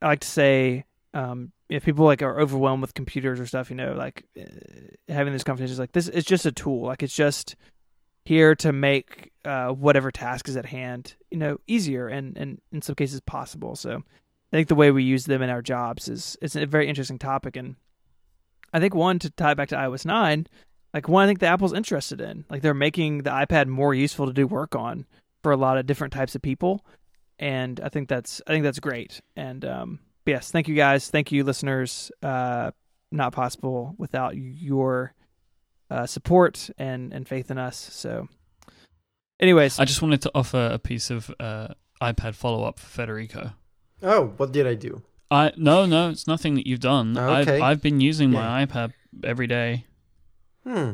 i 0.00 0.06
like 0.06 0.20
to 0.20 0.28
say 0.28 0.84
um, 1.14 1.52
if 1.68 1.84
people 1.84 2.04
like 2.04 2.22
are 2.22 2.40
overwhelmed 2.40 2.82
with 2.82 2.94
computers 2.94 3.40
or 3.40 3.46
stuff 3.46 3.70
you 3.70 3.76
know 3.76 3.92
like 3.92 4.24
uh, 4.38 4.44
having 5.08 5.32
these 5.32 5.44
is 5.44 5.78
like 5.78 5.92
this 5.92 6.08
is 6.08 6.24
just 6.24 6.46
a 6.46 6.52
tool. 6.52 6.82
Like 6.82 7.02
it's 7.02 7.14
just 7.14 7.56
here 8.24 8.54
to 8.56 8.72
make 8.72 9.32
uh, 9.44 9.68
whatever 9.68 10.10
task 10.10 10.48
is 10.48 10.56
at 10.56 10.66
hand 10.66 11.16
you 11.30 11.38
know 11.38 11.58
easier 11.66 12.08
and 12.08 12.36
and 12.36 12.60
in 12.72 12.82
some 12.82 12.94
cases 12.94 13.20
possible. 13.20 13.76
So 13.76 14.02
i 14.52 14.56
think 14.56 14.68
the 14.68 14.74
way 14.74 14.90
we 14.90 15.02
use 15.02 15.24
them 15.24 15.42
in 15.42 15.50
our 15.50 15.62
jobs 15.62 16.08
is 16.08 16.36
is 16.40 16.56
a 16.56 16.66
very 16.66 16.88
interesting 16.88 17.18
topic. 17.18 17.56
And 17.56 17.76
i 18.72 18.80
think 18.80 18.94
one 18.94 19.18
to 19.18 19.30
tie 19.30 19.54
back 19.54 19.68
to 19.68 19.76
ios 19.76 20.06
9 20.06 20.46
like 20.94 21.08
one 21.08 21.24
i 21.24 21.26
think 21.26 21.40
the 21.40 21.46
apple's 21.46 21.74
interested 21.74 22.20
in 22.22 22.44
like 22.48 22.62
they're 22.62 22.72
making 22.72 23.18
the 23.18 23.30
ipad 23.30 23.66
more 23.66 23.94
useful 23.94 24.26
to 24.26 24.32
do 24.32 24.46
work 24.46 24.74
on 24.74 25.04
for 25.42 25.52
a 25.52 25.58
lot 25.58 25.76
of 25.76 25.84
different 25.84 26.12
types 26.12 26.34
of 26.34 26.40
people 26.40 26.82
and 27.42 27.80
i 27.82 27.88
think 27.88 28.08
that's 28.08 28.40
i 28.46 28.50
think 28.52 28.62
that's 28.62 28.78
great 28.78 29.20
and 29.36 29.64
um 29.64 29.98
yes 30.24 30.50
thank 30.50 30.68
you 30.68 30.74
guys 30.74 31.10
thank 31.10 31.32
you 31.32 31.42
listeners 31.44 32.10
uh 32.22 32.70
not 33.10 33.32
possible 33.32 33.94
without 33.98 34.36
your 34.36 35.12
uh 35.90 36.06
support 36.06 36.70
and 36.78 37.12
and 37.12 37.28
faith 37.28 37.50
in 37.50 37.58
us 37.58 37.76
so 37.76 38.28
anyways 39.40 39.78
I 39.80 39.84
just 39.84 40.00
wanted 40.00 40.22
to 40.22 40.30
offer 40.34 40.70
a 40.72 40.78
piece 40.78 41.10
of 41.10 41.34
uh, 41.40 41.68
iPad 42.00 42.34
follow 42.34 42.64
up 42.64 42.78
for 42.78 42.86
Federico. 42.86 43.52
Oh, 44.02 44.32
what 44.36 44.52
did 44.52 44.66
I 44.66 44.74
do? 44.74 45.02
I 45.30 45.52
no 45.56 45.86
no, 45.86 46.10
it's 46.10 46.26
nothing 46.26 46.54
that 46.54 46.66
you've 46.66 46.80
done. 46.80 47.16
Okay. 47.16 47.56
I've 47.56 47.62
I've 47.62 47.82
been 47.82 48.00
using 48.00 48.30
my 48.30 48.64
iPad 48.64 48.92
every 49.24 49.46
day. 49.46 49.86
Hmm. 50.64 50.92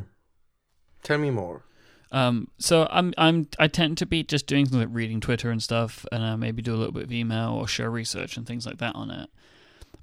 Tell 1.03 1.19
me 1.19 1.31
more. 1.31 1.63
Um, 2.11 2.49
so 2.59 2.89
I'm 2.91 3.13
I'm 3.19 3.49
I 3.59 3.69
tend 3.69 3.99
to 3.99 4.07
be 4.07 4.23
just 4.23 4.47
doing 4.47 4.65
things 4.65 4.77
like 4.77 4.89
reading 4.91 5.21
Twitter 5.21 5.51
and 5.51 5.63
stuff, 5.63 6.07
and 6.11 6.23
uh, 6.25 6.37
maybe 6.37 6.63
do 6.63 6.75
a 6.75 6.77
little 6.79 6.93
bit 6.93 7.05
of 7.05 7.13
email 7.13 7.51
or 7.53 7.69
show 7.69 7.85
research 7.87 8.37
and 8.37 8.47
things 8.47 8.65
like 8.67 8.79
that 8.79 8.95
on 8.95 9.11
it. 9.11 9.29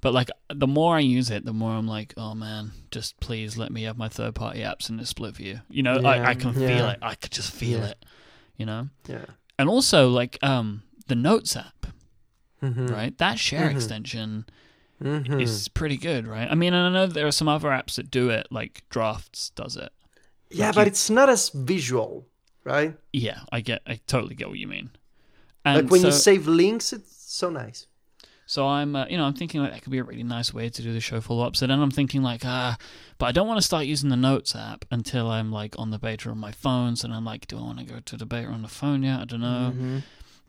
But 0.00 0.12
like 0.14 0.30
the 0.52 0.66
more 0.68 0.96
I 0.96 1.00
use 1.00 1.30
it, 1.30 1.44
the 1.44 1.52
more 1.52 1.72
I'm 1.72 1.88
like, 1.88 2.14
oh 2.16 2.34
man, 2.34 2.70
just 2.90 3.18
please 3.18 3.56
let 3.56 3.72
me 3.72 3.82
have 3.84 3.98
my 3.98 4.08
third 4.08 4.34
party 4.36 4.60
apps 4.60 4.88
in 4.88 4.98
this 4.98 5.08
split 5.08 5.34
view. 5.34 5.60
You 5.68 5.82
know, 5.82 5.98
Yeah, 6.00 6.08
I 6.08 6.30
I 6.30 6.34
can 6.34 6.52
feel 6.52 6.88
it. 6.88 6.98
I 7.02 7.14
could 7.16 7.32
just 7.32 7.50
feel 7.50 7.80
Yeah. 7.80 7.86
it. 7.86 8.04
You 8.56 8.66
know, 8.66 8.88
Yeah. 9.08 9.24
and 9.58 9.68
also 9.68 10.08
like 10.08 10.38
um 10.42 10.82
the 11.08 11.14
Notes 11.16 11.56
app, 11.56 11.86
Mm-hmm. 12.62 12.86
right? 12.86 13.18
That 13.18 13.38
share 13.38 13.68
Mhm. 13.68 13.74
extension 13.74 14.44
Mm-hmm. 15.02 15.40
is 15.40 15.68
pretty 15.68 15.96
good, 15.98 16.26
right? 16.26 16.48
I 16.50 16.54
mean, 16.54 16.72
I 16.72 16.88
know 16.90 17.06
there 17.06 17.26
are 17.26 17.32
some 17.32 17.48
other 17.48 17.68
apps 17.68 17.96
that 17.96 18.10
do 18.10 18.30
it, 18.30 18.46
like 18.50 18.82
Drafts 18.90 19.50
does 19.50 19.76
it. 19.76 19.90
Yeah, 20.50 20.66
like 20.66 20.74
but 20.74 20.80
you- 20.82 20.86
it's 20.88 21.10
not 21.10 21.28
as 21.28 21.50
visual, 21.50 22.26
right? 22.64 22.96
Yeah, 23.12 23.40
I 23.52 23.60
get, 23.60 23.82
I 23.86 24.00
totally 24.06 24.34
get 24.34 24.48
what 24.48 24.58
you 24.58 24.68
mean. 24.68 24.90
And 25.64 25.82
like 25.84 25.90
when 25.90 26.00
you 26.08 26.12
save 26.12 26.46
links, 26.46 26.92
it's 26.92 27.14
so 27.32 27.50
nice. 27.50 27.86
So 28.48 28.68
I'm, 28.68 28.94
uh, 28.94 29.06
you 29.08 29.16
know, 29.16 29.24
I'm 29.24 29.34
thinking 29.34 29.60
like 29.60 29.72
that 29.72 29.82
could 29.82 29.90
be 29.90 29.98
a 29.98 30.04
really 30.04 30.22
nice 30.22 30.54
way 30.54 30.68
to 30.68 30.82
do 30.82 30.92
the 30.92 31.00
show 31.00 31.20
follow 31.20 31.44
up. 31.44 31.56
So 31.56 31.66
then 31.66 31.80
I'm 31.80 31.90
thinking 31.90 32.22
like, 32.22 32.42
ah, 32.44 32.76
but 33.18 33.26
I 33.26 33.32
don't 33.32 33.48
want 33.48 33.58
to 33.58 33.66
start 33.66 33.86
using 33.86 34.08
the 34.08 34.16
Notes 34.16 34.54
app 34.54 34.84
until 34.92 35.28
I'm 35.28 35.50
like 35.50 35.74
on 35.78 35.90
the 35.90 35.98
beta 35.98 36.30
on 36.30 36.38
my 36.38 36.52
phone. 36.52 36.94
So 36.94 37.08
I'm 37.10 37.24
like, 37.24 37.48
do 37.48 37.58
I 37.58 37.62
want 37.62 37.80
to 37.80 37.84
go 37.84 37.98
to 38.04 38.16
the 38.16 38.24
beta 38.24 38.46
on 38.46 38.62
the 38.62 38.68
phone 38.68 39.02
yet? 39.02 39.18
I 39.20 39.24
don't 39.24 39.40
know. 39.40 39.72
Mhm. 39.76 40.02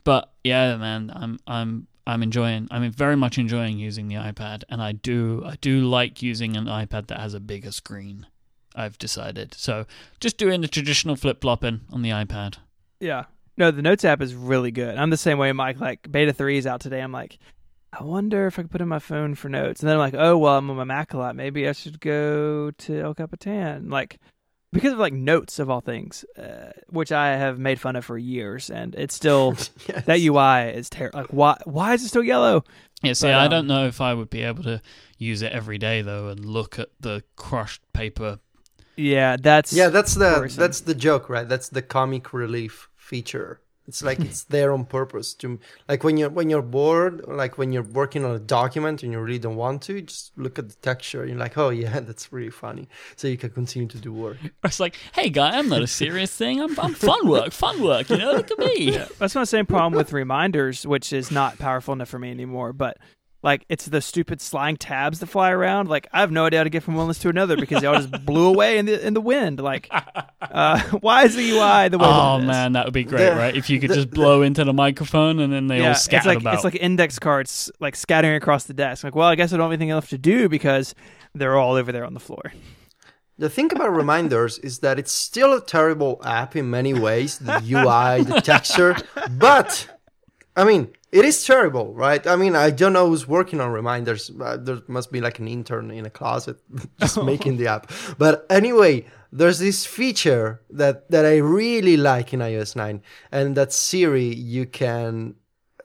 But 0.04 0.32
yeah, 0.44 0.78
man, 0.78 1.12
I'm, 1.16 1.40
I'm, 1.48 1.88
I'm 2.06 2.22
enjoying. 2.22 2.68
I'm 2.70 2.90
very 2.92 3.16
much 3.18 3.40
enjoying 3.40 3.80
using 3.80 4.08
the 4.08 4.16
iPad, 4.16 4.64
and 4.70 4.80
I 4.82 4.92
do, 4.92 5.42
I 5.44 5.56
do 5.60 5.82
like 5.82 6.22
using 6.22 6.56
an 6.56 6.66
iPad 6.66 7.08
that 7.08 7.20
has 7.20 7.34
a 7.34 7.40
bigger 7.40 7.72
screen. 7.72 8.28
I've 8.76 8.98
decided. 8.98 9.54
So 9.54 9.86
just 10.20 10.38
doing 10.38 10.62
the 10.62 10.68
traditional 10.68 11.16
flip 11.16 11.42
flopping 11.42 11.82
on 11.92 12.02
the 12.02 12.10
iPad. 12.10 12.58
yeah 13.00 13.26
no 13.58 13.72
the 13.72 13.82
notes 13.82 14.06
app 14.06 14.22
is 14.22 14.36
really 14.36 14.70
good 14.72 14.96
i'm 14.98 15.10
the 15.10 15.18
same 15.18 15.38
way 15.40 15.52
mike 15.52 15.80
like 15.80 16.12
beta 16.12 16.32
3 16.34 16.58
is 16.60 16.68
out 16.68 16.80
today 16.82 17.02
i'm 17.02 17.12
like 17.12 17.40
I 17.94 18.04
wonder 18.04 18.48
if 18.48 18.60
I 18.60 18.64
could 18.64 18.70
put 18.72 18.82
in 18.82 18.90
my 18.90 19.00
phone 19.00 19.34
for 19.34 19.48
notes. 19.48 19.80
And 19.82 19.88
then 19.88 19.96
I'm 19.96 20.02
like, 20.02 20.14
oh, 20.14 20.38
well, 20.38 20.58
I'm 20.58 20.70
on 20.70 20.76
my 20.76 20.84
Mac 20.84 21.14
a 21.14 21.18
lot. 21.18 21.38
Maybe 21.38 21.68
I 21.70 21.72
should 21.72 22.02
go 22.02 22.70
to 22.70 23.00
El 23.00 23.14
Capitan. 23.16 23.90
Like, 23.90 24.20
because 24.74 24.92
of 24.92 25.00
like 25.00 25.14
notes 25.14 25.58
of 25.58 25.70
all 25.70 25.80
things, 25.80 26.26
uh, 26.38 26.74
which 26.90 27.14
I 27.14 27.30
have 27.38 27.58
made 27.58 27.80
fun 27.80 27.96
of 27.96 28.04
for 28.04 28.18
years. 28.18 28.70
And 28.70 28.94
it's 28.94 29.16
still, 29.16 29.56
Yes. 29.88 30.04
that 30.06 30.20
UI 30.20 30.78
is 30.78 30.90
terrible. 30.90 31.22
Like, 31.22 31.30
why, 31.30 31.58
why 31.64 31.94
is 31.94 32.04
it 32.04 32.10
still 32.10 32.24
yellow? 32.26 32.66
Yeah, 33.02 33.14
see, 33.14 33.28
But, 33.28 33.36
I 33.36 33.46
um, 33.46 33.52
don't 33.52 33.68
know 33.68 33.88
if 33.88 34.02
I 34.02 34.14
would 34.14 34.30
be 34.30 34.42
able 34.44 34.64
to 34.64 34.82
use 35.18 35.42
it 35.42 35.54
every 35.54 35.78
day 35.78 36.02
though, 36.02 36.28
and 36.28 36.44
look 36.44 36.78
at 36.78 36.90
the 37.00 37.24
crushed 37.38 37.82
paper. 37.94 38.40
Yeah, 38.98 39.38
that's, 39.40 39.72
yeah, 39.72 39.90
that's 39.90 40.16
the 40.16 40.38
worrisome. 40.40 40.60
that's 40.60 40.82
the 40.82 40.96
joke, 40.96 41.30
right? 41.30 41.48
That's 41.48 41.70
the 41.70 41.82
comic 41.82 42.34
relief 42.34 42.90
feature. 42.96 43.62
It's 43.88 44.04
like 44.04 44.20
it's 44.20 44.44
there 44.56 44.74
on 44.74 44.86
purpose 44.86 45.34
to 45.36 45.60
like 45.88 46.04
when 46.04 46.18
you're 46.18 46.30
when 46.30 46.50
you're 46.50 46.62
bored, 46.62 47.26
like 47.28 47.58
when 47.58 47.72
you're 47.72 47.84
working 47.84 48.26
on 48.26 48.36
a 48.36 48.40
document 48.40 49.02
and 49.02 49.14
you 49.14 49.20
really 49.20 49.40
don't 49.40 49.56
want 49.56 49.82
to, 49.84 50.02
just 50.02 50.38
look 50.38 50.60
at 50.60 50.68
the 50.68 50.76
texture. 50.76 51.22
And 51.22 51.30
you're 51.30 51.40
like, 51.40 51.58
oh 51.58 51.70
yeah, 51.70 52.00
that's 52.02 52.34
really 52.34 52.50
funny. 52.50 52.90
So 53.16 53.28
you 53.28 53.38
can 53.38 53.52
continue 53.52 53.88
to 53.88 53.98
do 53.98 54.12
work. 54.12 54.38
It's 54.64 54.80
like, 54.80 54.98
hey, 55.14 55.30
guy, 55.30 55.58
I'm 55.58 55.70
not 55.70 55.82
a 55.82 55.88
serious 55.88 56.36
thing. 56.42 56.62
I'm, 56.62 56.78
I'm 56.80 56.94
fun 56.94 57.28
work, 57.28 57.54
fun 57.54 57.82
work. 57.82 58.10
You 58.10 58.18
know, 58.18 58.34
look 58.34 58.52
at 58.52 58.60
me. 58.60 58.92
Yeah. 58.92 59.08
That's 59.20 59.36
my 59.36 59.46
same 59.46 59.66
problem 59.66 59.94
with 59.94 60.12
reminders, 60.12 60.86
which 60.86 61.14
is 61.14 61.32
not 61.32 61.58
powerful 61.58 61.94
enough 61.94 62.10
for 62.10 62.20
me 62.20 62.30
anymore. 62.30 62.74
But 62.74 62.98
like, 63.44 63.66
it's 63.70 63.86
the 63.86 64.02
stupid 64.02 64.42
slang 64.42 64.78
tabs 64.78 65.20
that 65.20 65.28
fly 65.28 65.52
around. 65.52 65.88
Like, 65.90 66.08
I 66.12 66.22
have 66.22 66.32
no 66.32 66.46
idea 66.46 66.60
how 66.60 66.64
to 66.64 66.70
get 66.70 66.84
from 66.84 66.96
one 66.96 67.08
list 67.08 67.22
to 67.22 67.30
another 67.30 67.56
because 67.56 67.82
they 67.82 67.88
all 67.88 67.96
just 68.02 68.26
blew 68.26 68.48
away 68.54 68.78
in 68.78 68.86
the 68.88 69.06
in 69.06 69.14
the 69.14 69.22
wind. 69.22 69.60
Like, 69.60 69.88
uh, 70.42 70.82
why 71.02 71.24
is 71.26 71.36
the 71.36 71.50
UI 71.52 71.90
the 71.90 71.98
way? 72.00 72.06
Oh 72.08 72.38
that 72.38 72.40
it 72.40 72.42
is? 72.44 72.48
man, 72.48 72.72
that 72.74 72.86
would 72.86 72.94
be 72.94 73.04
great, 73.04 73.30
The- 73.30 73.36
right? 73.36 73.56
If 73.56 73.70
you 73.70 73.80
could 73.80 73.92
the- 73.92 73.96
just 73.96 74.10
blow 74.10 74.42
into 74.42 74.64
the 74.64 74.74
microphone 74.74 75.40
and 75.40 75.54
then 75.54 75.68
they 75.68 75.78
yeah, 75.80 75.86
all 75.86 75.92
it's 75.92 76.04
scatter 76.04 76.30
like 76.30 76.40
about. 76.40 76.56
it's 76.56 76.64
like 76.64 76.76
index 76.76 77.20
cards 77.20 77.72
like 77.80 77.96
scattering 77.96 78.36
across 78.36 78.64
the 78.66 78.74
desk. 78.74 79.04
Like, 79.04 79.16
well, 79.16 79.28
I 79.28 79.36
guess 79.36 79.54
I 79.54 79.58
don't 79.58 79.66
have 79.66 79.72
anything 79.72 79.92
else 79.92 80.10
to 80.10 80.18
do 80.18 80.50
because 80.50 80.96
they're 81.36 81.58
all 81.58 81.76
over 81.76 81.92
there 81.92 82.06
on 82.06 82.14
the 82.16 82.20
floor. 82.20 82.52
The 83.40 83.52
thing 83.52 83.72
about 83.72 83.94
reminders 83.96 84.58
is 84.58 84.80
that 84.80 84.98
it's 84.98 85.12
still 85.12 85.54
a 85.54 85.62
terrible 85.62 86.20
app 86.26 86.56
in 86.56 86.72
many 86.72 86.96
ways, 86.96 87.38
the 87.38 87.58
UI, 87.58 88.24
the 88.24 88.42
texture, 88.44 88.96
but 89.30 89.88
I 90.56 90.64
mean, 90.64 90.88
it 91.12 91.24
is 91.24 91.46
terrible, 91.46 91.94
right? 91.94 92.26
I 92.28 92.36
mean, 92.36 92.56
I 92.56 92.70
don't 92.70 92.94
know 92.94 93.08
who's 93.08 93.28
working 93.28 93.62
on 93.62 93.72
reminders. 93.72 94.30
Uh, 94.30 94.58
there 94.58 94.80
must 94.88 95.12
be 95.12 95.22
like 95.22 95.40
an 95.40 95.48
intern 95.48 95.90
in 95.92 96.06
a 96.06 96.10
closet 96.10 96.58
just 97.00 97.22
making 97.24 97.58
the 97.58 97.68
app. 97.68 97.92
But 98.18 98.46
anyway, 98.50 99.06
there's 99.32 99.60
this 99.60 99.86
feature 99.86 100.62
that 100.70 101.10
that 101.12 101.26
I 101.26 101.38
really 101.38 101.98
like 101.98 102.34
in 102.34 102.40
iOS 102.42 102.76
9, 102.76 103.02
and 103.32 103.56
that 103.56 103.72
Siri 103.74 104.34
you 104.34 104.66
can 104.66 105.36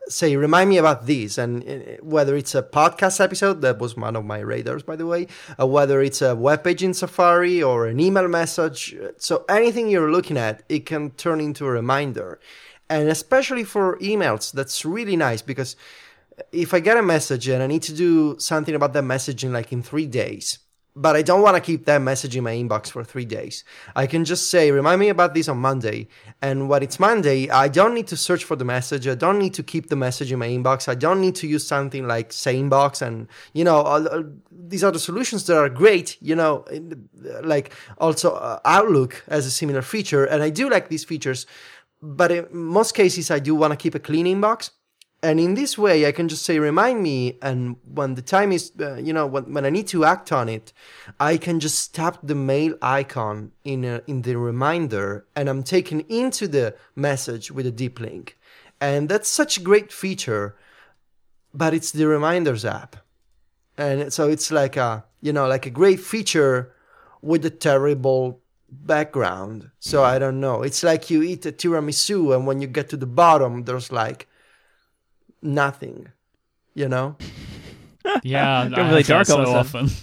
say 0.09 0.37
remind 0.37 0.69
me 0.69 0.79
about 0.79 1.07
this 1.07 1.39
and 1.39 1.63
uh, 1.63 1.77
whether 2.03 2.37
it's 2.37 2.55
a 2.55 2.63
podcast 2.63 3.21
episode 3.21 3.61
that 3.61 3.79
was 3.79 3.97
one 3.97 4.17
of 4.17 4.25
my 4.25 4.41
radars 4.41 4.83
by 4.83 4.97
the 4.97 5.07
way 5.07 5.29
uh, 5.61 5.67
whether 5.67 6.03
it's 6.03 6.21
a 6.21 6.35
web 6.35 6.65
page 6.65 6.83
in 6.83 6.93
safari 6.93 7.63
or 7.63 7.87
an 7.87 8.01
email 8.01 8.27
message 8.27 8.97
so 9.17 9.45
anything 9.49 9.89
you're 9.89 10.11
looking 10.11 10.37
at 10.37 10.65
it 10.69 10.85
can 10.87 11.11
turn 11.13 11.41
into 11.41 11.65
a 11.65 11.71
reminder 11.71 12.41
and 12.95 13.09
especially 13.09 13.65
for 13.75 13.85
emails 14.11 14.45
that's 14.59 14.79
really 14.97 15.17
nice 15.17 15.43
because 15.53 15.71
if 16.65 16.73
i 16.77 16.81
get 16.89 16.97
a 16.97 17.03
message 17.15 17.45
and 17.53 17.61
i 17.63 17.67
need 17.75 17.83
to 17.91 17.95
do 18.07 18.11
something 18.39 18.75
about 18.75 18.93
that 18.93 19.07
message 19.15 19.41
in 19.45 19.53
like 19.59 19.71
in 19.73 19.83
three 19.83 20.07
days 20.23 20.47
but 20.95 21.17
I 21.17 21.23
don't 21.23 21.41
want 21.41 21.57
to 21.57 21.63
keep 21.63 21.87
that 21.87 22.03
message 22.03 22.37
in 22.37 22.45
my 22.45 22.53
inbox 22.53 22.91
for 22.91 23.03
three 23.03 23.25
days. 23.25 23.65
I 23.97 24.07
can 24.07 24.27
just 24.27 24.51
say, 24.51 24.71
remind 24.71 25.01
me 25.01 25.09
about 25.09 25.33
this 25.33 25.49
on 25.49 25.57
Monday. 25.59 26.09
And 26.43 26.69
when 26.69 26.83
it's 26.83 27.01
Monday, 27.01 27.49
I 27.49 27.69
don't 27.69 27.95
need 27.95 28.09
to 28.09 28.17
search 28.17 28.45
for 28.45 28.57
the 28.57 28.65
message. 28.67 29.09
I 29.09 29.15
don't 29.15 29.39
need 29.39 29.55
to 29.55 29.63
keep 29.63 29.89
the 29.89 29.97
message 29.97 30.31
in 30.33 30.39
my 30.39 30.49
inbox. 30.49 30.89
I 30.89 30.95
don't 30.95 31.21
need 31.21 31.35
to 31.37 31.47
use 31.47 31.67
something 31.67 32.07
like 32.07 32.29
Sanebox. 32.31 33.01
And, 33.01 33.27
you 33.55 33.65
know, 33.65 33.77
all- 33.77 34.07
all- 34.07 34.25
these 34.51 34.85
are 34.85 34.93
the 34.93 34.99
solutions 34.99 35.47
that 35.47 35.57
are 35.57 35.71
great, 35.71 36.19
you 36.21 36.37
know, 36.37 36.65
like 37.43 37.73
also 37.97 38.33
uh, 38.33 38.59
Outlook 38.67 39.25
has 39.31 39.47
a 39.47 39.51
similar 39.51 39.81
feature. 39.81 40.25
And 40.27 40.43
I 40.43 40.51
do 40.51 40.69
like 40.69 40.89
these 40.91 41.05
features, 41.05 41.47
but 42.03 42.33
in 42.33 42.49
most 42.51 42.93
cases, 42.95 43.31
I 43.31 43.39
do 43.39 43.55
want 43.55 43.71
to 43.73 43.77
keep 43.77 43.95
a 43.95 44.01
clean 44.01 44.27
inbox. 44.27 44.71
and 45.25 45.39
in 45.39 45.55
this 45.55 45.79
way 45.79 46.05
i 46.05 46.13
can 46.13 46.29
just 46.29 46.45
say 46.45 46.59
remind 46.59 47.01
me 47.01 47.39
and 47.41 47.77
when 47.85 48.15
the 48.15 48.23
time 48.23 48.51
is 48.51 48.73
uh, 48.81 48.97
you 48.97 49.13
know 49.13 49.27
when, 49.27 49.45
when 49.55 49.65
i 49.65 49.71
need 49.71 49.87
to 49.87 50.05
act 50.05 50.33
on 50.33 50.49
it 50.49 50.73
i 51.21 51.37
can 51.37 51.61
just 51.61 51.95
tap 51.95 52.19
the 52.23 52.35
mail 52.35 52.75
icon 52.83 53.53
in 53.63 53.85
a, 53.85 54.03
in 54.07 54.23
the 54.23 54.35
reminder 54.37 55.25
and 55.37 55.49
i'm 55.49 55.63
taken 55.63 56.01
into 56.23 56.49
the 56.49 56.75
message 56.97 57.53
with 57.53 57.67
a 57.67 57.71
deep 57.71 58.01
link 58.01 58.37
and 58.81 59.09
that's 59.09 59.29
such 59.29 59.57
a 59.57 59.63
great 59.63 59.93
feature 59.93 60.57
but 61.55 61.73
it's 61.73 61.93
the 61.93 62.07
reminders 62.07 62.65
app 62.65 62.97
and 63.79 64.13
so 64.13 64.29
it's 64.29 64.51
like 64.51 64.77
a 64.77 65.05
you 65.21 65.33
know 65.33 65.47
like 65.47 65.67
a 65.67 65.71
great 65.71 66.01
feature 66.01 66.75
with 67.21 67.47
a 67.47 67.51
terrible 67.51 68.42
background 68.73 69.71
so 69.79 70.03
i 70.03 70.19
don't 70.19 70.41
know 70.41 70.63
it's 70.63 70.83
like 70.83 71.11
you 71.11 71.23
eat 71.23 71.45
a 71.47 71.53
tiramisu 71.53 72.35
and 72.35 72.47
when 72.47 72.61
you 72.61 72.67
get 72.67 72.89
to 72.89 72.97
the 72.97 73.07
bottom 73.07 73.65
there's 73.65 73.93
like 73.93 74.27
nothing 75.43 76.09
you 76.75 76.89
know 76.89 77.17
Yeah, 78.23 78.69
Got 78.69 78.79
I 78.79 78.89
really 78.89 79.03
have 79.03 79.07
that 79.07 79.27
dark 79.27 79.27
so 79.27 79.43
of 79.43 79.49
often. 79.49 79.89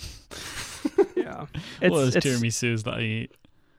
Yeah, 1.16 1.46
All 1.84 1.90
those 1.98 2.16
it's 2.16 2.26
it's, 2.26 2.42
tiramisus 2.42 2.84
that 2.84 2.96
I 2.96 3.02
eat. 3.02 3.32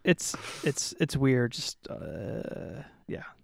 it's 0.05 0.35
it's 0.63 0.95
it's 1.01 1.17
weird. 1.17 1.53
Just 1.53 1.79
uh, 1.89 2.83
yeah, 3.07 3.25
it's 3.25 3.25
weird. 3.25 3.40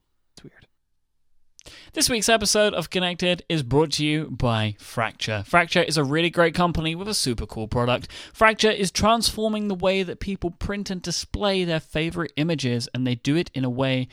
This 1.92 2.10
week's 2.10 2.28
episode 2.28 2.74
of 2.74 2.90
Connected 2.90 3.44
is 3.48 3.62
brought 3.62 3.92
to 3.92 4.04
you 4.04 4.28
by 4.30 4.76
Fracture. 4.78 5.44
Fracture 5.46 5.82
is 5.82 5.96
a 5.96 6.04
really 6.04 6.30
great 6.30 6.54
company 6.54 6.94
with 6.94 7.08
a 7.08 7.14
super 7.14 7.46
cool 7.46 7.68
product. 7.68 8.08
Fracture 8.32 8.70
is 8.70 8.90
transforming 8.90 9.68
the 9.68 9.74
way 9.74 10.02
that 10.02 10.20
people 10.20 10.50
print 10.50 10.90
and 10.90 11.00
display 11.00 11.64
their 11.64 11.80
favorite 11.80 12.32
images, 12.36 12.88
and 12.92 13.06
they 13.06 13.14
do 13.14 13.36
it 13.36 13.50
in 13.54 13.64
a 13.64 13.70
way 13.70 14.08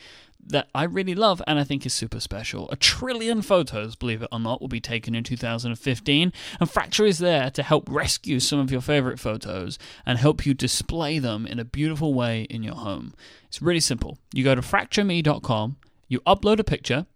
that 0.46 0.68
I 0.74 0.84
really 0.84 1.14
love 1.14 1.42
and 1.46 1.58
I 1.58 1.64
think 1.64 1.86
is 1.86 1.94
super 1.94 2.20
special. 2.20 2.70
A 2.70 2.76
trillion 2.76 3.42
photos, 3.42 3.96
believe 3.96 4.22
it 4.22 4.28
or 4.30 4.40
not, 4.40 4.60
will 4.60 4.68
be 4.68 4.80
taken 4.80 5.14
in 5.14 5.24
2015, 5.24 6.32
and 6.60 6.70
Fracture 6.70 7.06
is 7.06 7.18
there 7.18 7.50
to 7.50 7.62
help 7.62 7.88
rescue 7.90 8.40
some 8.40 8.58
of 8.58 8.70
your 8.70 8.80
favorite 8.80 9.18
photos 9.18 9.78
and 10.04 10.18
help 10.18 10.44
you 10.44 10.54
display 10.54 11.18
them 11.18 11.46
in 11.46 11.58
a 11.58 11.64
beautiful 11.64 12.14
way 12.14 12.42
in 12.44 12.62
your 12.62 12.76
home. 12.76 13.14
It's 13.48 13.62
really 13.62 13.80
simple. 13.80 14.18
You 14.32 14.44
go 14.44 14.54
to 14.54 14.60
fractureme.com, 14.60 15.76
you 16.08 16.20
upload 16.20 16.58
a 16.58 16.64
picture, 16.64 17.06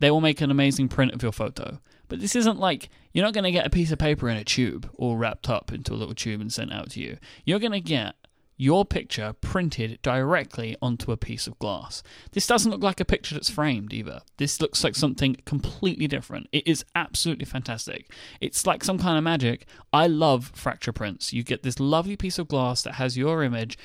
they 0.00 0.10
will 0.10 0.20
make 0.20 0.40
an 0.40 0.50
amazing 0.50 0.88
print 0.88 1.12
of 1.12 1.22
your 1.22 1.32
photo. 1.32 1.80
But 2.08 2.20
this 2.20 2.36
isn't 2.36 2.58
like 2.58 2.88
you're 3.12 3.24
not 3.24 3.34
going 3.34 3.44
to 3.44 3.52
get 3.52 3.66
a 3.66 3.70
piece 3.70 3.90
of 3.90 3.98
paper 3.98 4.28
in 4.28 4.36
a 4.36 4.44
tube 4.44 4.90
all 4.96 5.16
wrapped 5.16 5.48
up 5.48 5.72
into 5.72 5.92
a 5.92 5.96
little 5.96 6.14
tube 6.14 6.40
and 6.40 6.52
sent 6.52 6.72
out 6.72 6.90
to 6.90 7.00
you. 7.00 7.18
You're 7.44 7.58
going 7.58 7.72
to 7.72 7.80
get 7.80 8.14
your 8.60 8.84
picture 8.84 9.34
printed 9.40 10.02
directly 10.02 10.76
onto 10.82 11.12
a 11.12 11.16
piece 11.16 11.46
of 11.46 11.58
glass. 11.60 12.02
This 12.32 12.46
doesn't 12.46 12.72
look 12.72 12.82
like 12.82 12.98
a 12.98 13.04
picture 13.04 13.34
that's 13.34 13.48
framed 13.48 13.92
either. 13.92 14.22
This 14.36 14.60
looks 14.60 14.82
like 14.82 14.96
something 14.96 15.36
completely 15.44 16.08
different. 16.08 16.48
It 16.50 16.66
is 16.66 16.84
absolutely 16.96 17.44
fantastic. 17.44 18.12
It's 18.40 18.66
like 18.66 18.82
some 18.82 18.98
kind 18.98 19.16
of 19.16 19.22
magic. 19.22 19.66
I 19.92 20.08
love 20.08 20.50
fracture 20.56 20.92
prints. 20.92 21.32
You 21.32 21.44
get 21.44 21.62
this 21.62 21.78
lovely 21.78 22.16
piece 22.16 22.38
of 22.38 22.48
glass 22.48 22.82
that 22.82 22.94
has 22.94 23.16
your 23.16 23.44
image 23.44 23.78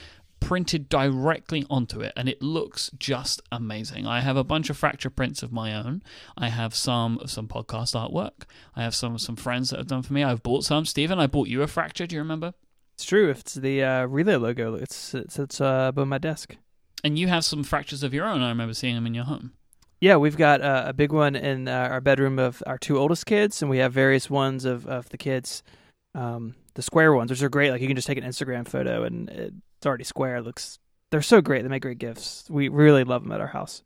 printed 0.43 0.89
directly 0.89 1.65
onto 1.69 2.01
it 2.01 2.11
and 2.17 2.27
it 2.27 2.41
looks 2.41 2.91
just 2.99 3.41
amazing. 3.51 4.05
I 4.05 4.19
have 4.19 4.35
a 4.35 4.43
bunch 4.43 4.69
of 4.69 4.77
fracture 4.77 5.09
prints 5.09 5.41
of 5.41 5.53
my 5.53 5.73
own. 5.73 6.03
I 6.37 6.49
have 6.49 6.75
some 6.75 7.17
of 7.19 7.31
some 7.31 7.47
podcast 7.47 7.95
artwork. 7.95 8.43
I 8.75 8.83
have 8.83 8.93
some 8.93 9.15
of 9.15 9.21
some 9.21 9.37
friends 9.37 9.69
that 9.69 9.77
have 9.77 9.87
done 9.87 10.03
for 10.03 10.11
me. 10.11 10.21
I've 10.21 10.43
bought 10.43 10.65
some. 10.65 10.85
Stephen, 10.85 11.17
I 11.17 11.27
bought 11.27 11.47
you 11.47 11.61
a 11.61 11.67
fracture, 11.67 12.05
do 12.05 12.15
you 12.15 12.21
remember? 12.21 12.53
It's 12.95 13.05
true. 13.05 13.29
If 13.29 13.39
it's 13.39 13.53
the 13.55 13.83
uh, 13.83 14.05
relay 14.05 14.35
logo, 14.35 14.75
it's 14.75 15.13
it's 15.13 15.39
it's 15.39 15.61
uh, 15.61 15.85
above 15.89 16.09
my 16.09 16.17
desk. 16.17 16.57
And 17.05 17.17
you 17.17 17.27
have 17.27 17.45
some 17.45 17.63
fractures 17.63 18.03
of 18.03 18.13
your 18.13 18.25
own. 18.25 18.41
I 18.41 18.49
remember 18.49 18.73
seeing 18.73 18.95
them 18.95 19.07
in 19.07 19.13
your 19.13 19.25
home. 19.25 19.53
Yeah, 20.01 20.17
we've 20.17 20.37
got 20.37 20.61
uh, 20.61 20.83
a 20.87 20.93
big 20.93 21.13
one 21.13 21.37
in 21.37 21.69
uh, 21.69 21.87
our 21.89 22.01
bedroom 22.01 22.37
of 22.37 22.61
our 22.67 22.77
two 22.77 22.97
oldest 22.97 23.25
kids, 23.25 23.61
and 23.61 23.71
we 23.71 23.77
have 23.77 23.93
various 23.93 24.29
ones 24.29 24.65
of, 24.65 24.85
of 24.85 25.07
the 25.09 25.17
kids, 25.17 25.63
um, 26.13 26.55
the 26.73 26.81
square 26.81 27.13
ones, 27.13 27.31
which 27.31 27.41
are 27.41 27.49
great. 27.49 27.71
Like 27.71 27.79
you 27.79 27.87
can 27.87 27.95
just 27.95 28.07
take 28.07 28.17
an 28.17 28.25
Instagram 28.25 28.67
photo 28.67 29.03
and 29.03 29.29
it's 29.29 29.55
already 29.85 30.03
square. 30.03 30.41
Looks 30.41 30.79
they're 31.09 31.21
so 31.21 31.41
great. 31.41 31.61
They 31.61 31.69
make 31.69 31.83
great 31.83 31.99
gifts. 31.99 32.45
We 32.49 32.69
really 32.69 33.03
love 33.03 33.23
them 33.23 33.31
at 33.31 33.41
our 33.41 33.47
house. 33.47 33.83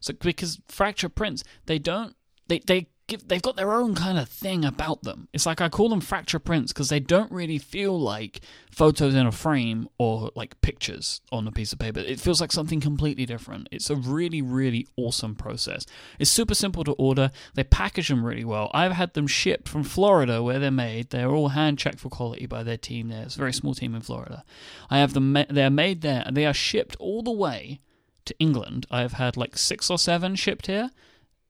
So 0.00 0.14
because 0.14 0.60
fracture 0.66 1.08
prints, 1.08 1.44
they 1.66 1.78
don't 1.78 2.16
they 2.48 2.60
they 2.60 2.88
give 3.06 3.28
they've 3.28 3.42
got 3.42 3.56
their 3.56 3.72
own 3.72 3.94
kind 3.94 4.18
of 4.18 4.28
thing 4.28 4.64
about 4.64 5.02
them. 5.02 5.28
It's 5.32 5.46
like 5.46 5.60
I 5.60 5.68
call 5.68 5.88
them 5.88 6.00
fracture 6.00 6.38
prints 6.38 6.72
because 6.72 6.88
they 6.88 7.00
don't 7.00 7.30
really 7.30 7.58
feel 7.58 7.98
like 7.98 8.40
photos 8.70 9.14
in 9.14 9.26
a 9.26 9.32
frame 9.32 9.88
or 9.98 10.30
like 10.34 10.60
pictures 10.60 11.20
on 11.30 11.46
a 11.46 11.52
piece 11.52 11.72
of 11.72 11.78
paper. 11.78 12.00
It 12.00 12.20
feels 12.20 12.40
like 12.40 12.52
something 12.52 12.80
completely 12.80 13.26
different. 13.26 13.68
It's 13.70 13.90
a 13.90 13.96
really 13.96 14.42
really 14.42 14.86
awesome 14.96 15.34
process. 15.34 15.86
It's 16.18 16.30
super 16.30 16.54
simple 16.54 16.84
to 16.84 16.92
order. 16.92 17.30
They 17.54 17.64
package 17.64 18.08
them 18.08 18.24
really 18.24 18.44
well. 18.44 18.70
I've 18.72 18.92
had 18.92 19.14
them 19.14 19.26
shipped 19.26 19.68
from 19.68 19.84
Florida 19.84 20.42
where 20.42 20.58
they're 20.58 20.70
made. 20.70 21.10
They're 21.10 21.30
all 21.30 21.48
hand 21.48 21.78
checked 21.78 22.00
for 22.00 22.08
quality 22.08 22.46
by 22.46 22.62
their 22.62 22.78
team 22.78 23.08
there. 23.08 23.24
It's 23.24 23.36
a 23.36 23.38
very 23.38 23.52
small 23.52 23.74
team 23.74 23.94
in 23.94 24.00
Florida. 24.00 24.44
I 24.90 24.98
have 24.98 25.14
them 25.14 25.36
they're 25.50 25.70
made 25.70 26.00
there 26.00 26.22
and 26.24 26.36
they 26.36 26.46
are 26.46 26.54
shipped 26.54 26.96
all 26.98 27.22
the 27.22 27.30
way 27.30 27.80
to 28.24 28.34
England. 28.38 28.86
I 28.90 29.02
have 29.02 29.14
had 29.14 29.36
like 29.36 29.58
6 29.58 29.90
or 29.90 29.98
7 29.98 30.34
shipped 30.36 30.66
here 30.66 30.90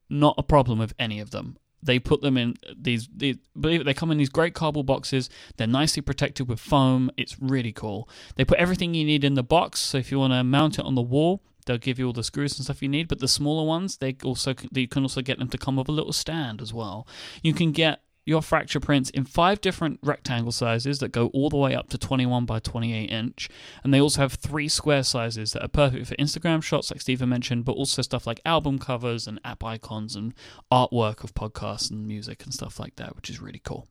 not 0.08 0.34
a 0.38 0.42
problem 0.42 0.78
with 0.78 0.94
any 0.98 1.20
of 1.20 1.30
them. 1.30 1.56
They 1.82 1.98
put 1.98 2.22
them 2.22 2.38
in 2.38 2.54
these, 2.74 3.08
these 3.14 3.36
believe 3.58 3.82
it, 3.82 3.84
they 3.84 3.92
come 3.92 4.10
in 4.10 4.16
these 4.16 4.30
great 4.30 4.54
cardboard 4.54 4.86
boxes. 4.86 5.28
They're 5.56 5.66
nicely 5.66 6.00
protected 6.00 6.48
with 6.48 6.58
foam. 6.58 7.10
It's 7.16 7.36
really 7.40 7.72
cool. 7.72 8.08
They 8.36 8.44
put 8.44 8.58
everything 8.58 8.94
you 8.94 9.04
need 9.04 9.22
in 9.22 9.34
the 9.34 9.42
box. 9.42 9.80
So 9.80 9.98
if 9.98 10.10
you 10.10 10.18
want 10.18 10.32
to 10.32 10.42
mount 10.42 10.78
it 10.78 10.84
on 10.86 10.94
the 10.94 11.02
wall, 11.02 11.42
they'll 11.66 11.76
give 11.76 11.98
you 11.98 12.06
all 12.06 12.12
the 12.14 12.24
screws 12.24 12.56
and 12.56 12.64
stuff 12.64 12.82
you 12.82 12.88
need. 12.88 13.08
But 13.08 13.20
the 13.20 13.28
smaller 13.28 13.66
ones, 13.66 13.98
they 13.98 14.16
also 14.24 14.54
you 14.72 14.88
can 14.88 15.02
also 15.02 15.20
get 15.20 15.38
them 15.38 15.48
to 15.48 15.58
come 15.58 15.76
with 15.76 15.88
a 15.88 15.92
little 15.92 16.12
stand 16.12 16.62
as 16.62 16.72
well. 16.72 17.06
You 17.42 17.52
can 17.52 17.72
get 17.72 18.00
your 18.26 18.42
fracture 18.42 18.80
prints 18.80 19.10
in 19.10 19.24
five 19.24 19.60
different 19.60 19.98
rectangle 20.02 20.52
sizes 20.52 20.98
that 20.98 21.12
go 21.12 21.28
all 21.28 21.50
the 21.50 21.56
way 21.56 21.74
up 21.74 21.88
to 21.90 21.98
21 21.98 22.46
by 22.46 22.58
28 22.58 23.10
inch. 23.10 23.48
And 23.82 23.92
they 23.92 24.00
also 24.00 24.22
have 24.22 24.34
three 24.34 24.68
square 24.68 25.02
sizes 25.02 25.52
that 25.52 25.62
are 25.62 25.68
perfect 25.68 26.06
for 26.06 26.16
Instagram 26.16 26.62
shots, 26.62 26.90
like 26.90 27.00
Stephen 27.00 27.28
mentioned, 27.28 27.64
but 27.64 27.72
also 27.72 28.02
stuff 28.02 28.26
like 28.26 28.40
album 28.44 28.78
covers 28.78 29.26
and 29.26 29.40
app 29.44 29.62
icons 29.62 30.16
and 30.16 30.34
artwork 30.72 31.22
of 31.22 31.34
podcasts 31.34 31.90
and 31.90 32.06
music 32.06 32.44
and 32.44 32.54
stuff 32.54 32.80
like 32.80 32.96
that, 32.96 33.16
which 33.16 33.28
is 33.30 33.40
really 33.40 33.60
cool. 33.64 33.88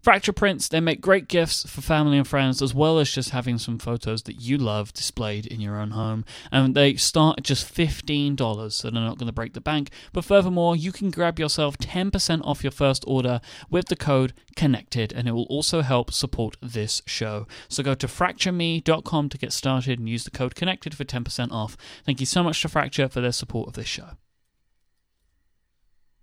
Fracture 0.00 0.32
prints, 0.32 0.68
they 0.68 0.78
make 0.78 1.00
great 1.00 1.26
gifts 1.26 1.68
for 1.68 1.80
family 1.80 2.18
and 2.18 2.26
friends, 2.26 2.62
as 2.62 2.72
well 2.72 3.00
as 3.00 3.10
just 3.10 3.30
having 3.30 3.58
some 3.58 3.78
photos 3.78 4.22
that 4.22 4.40
you 4.40 4.56
love 4.56 4.92
displayed 4.92 5.44
in 5.44 5.60
your 5.60 5.76
own 5.76 5.90
home. 5.90 6.24
And 6.52 6.76
they 6.76 6.94
start 6.94 7.38
at 7.38 7.44
just 7.44 7.74
$15, 7.74 8.72
so 8.72 8.90
they're 8.90 9.02
not 9.02 9.18
going 9.18 9.26
to 9.26 9.32
break 9.32 9.54
the 9.54 9.60
bank. 9.60 9.90
But 10.12 10.24
furthermore, 10.24 10.76
you 10.76 10.92
can 10.92 11.10
grab 11.10 11.40
yourself 11.40 11.76
10% 11.78 12.40
off 12.44 12.62
your 12.62 12.70
first 12.70 13.02
order 13.08 13.40
with 13.68 13.88
the 13.88 13.96
code 13.96 14.34
CONNECTED, 14.54 15.12
and 15.12 15.26
it 15.26 15.32
will 15.32 15.48
also 15.50 15.82
help 15.82 16.12
support 16.12 16.56
this 16.62 17.02
show. 17.04 17.48
So 17.68 17.82
go 17.82 17.94
to 17.94 18.06
fractureme.com 18.06 19.28
to 19.28 19.38
get 19.38 19.52
started 19.52 19.98
and 19.98 20.08
use 20.08 20.22
the 20.22 20.30
code 20.30 20.54
CONNECTED 20.54 20.94
for 20.94 21.04
10% 21.04 21.50
off. 21.50 21.76
Thank 22.06 22.20
you 22.20 22.26
so 22.26 22.44
much 22.44 22.62
to 22.62 22.68
Fracture 22.68 23.08
for 23.08 23.20
their 23.20 23.32
support 23.32 23.66
of 23.66 23.74
this 23.74 23.88
show. 23.88 24.10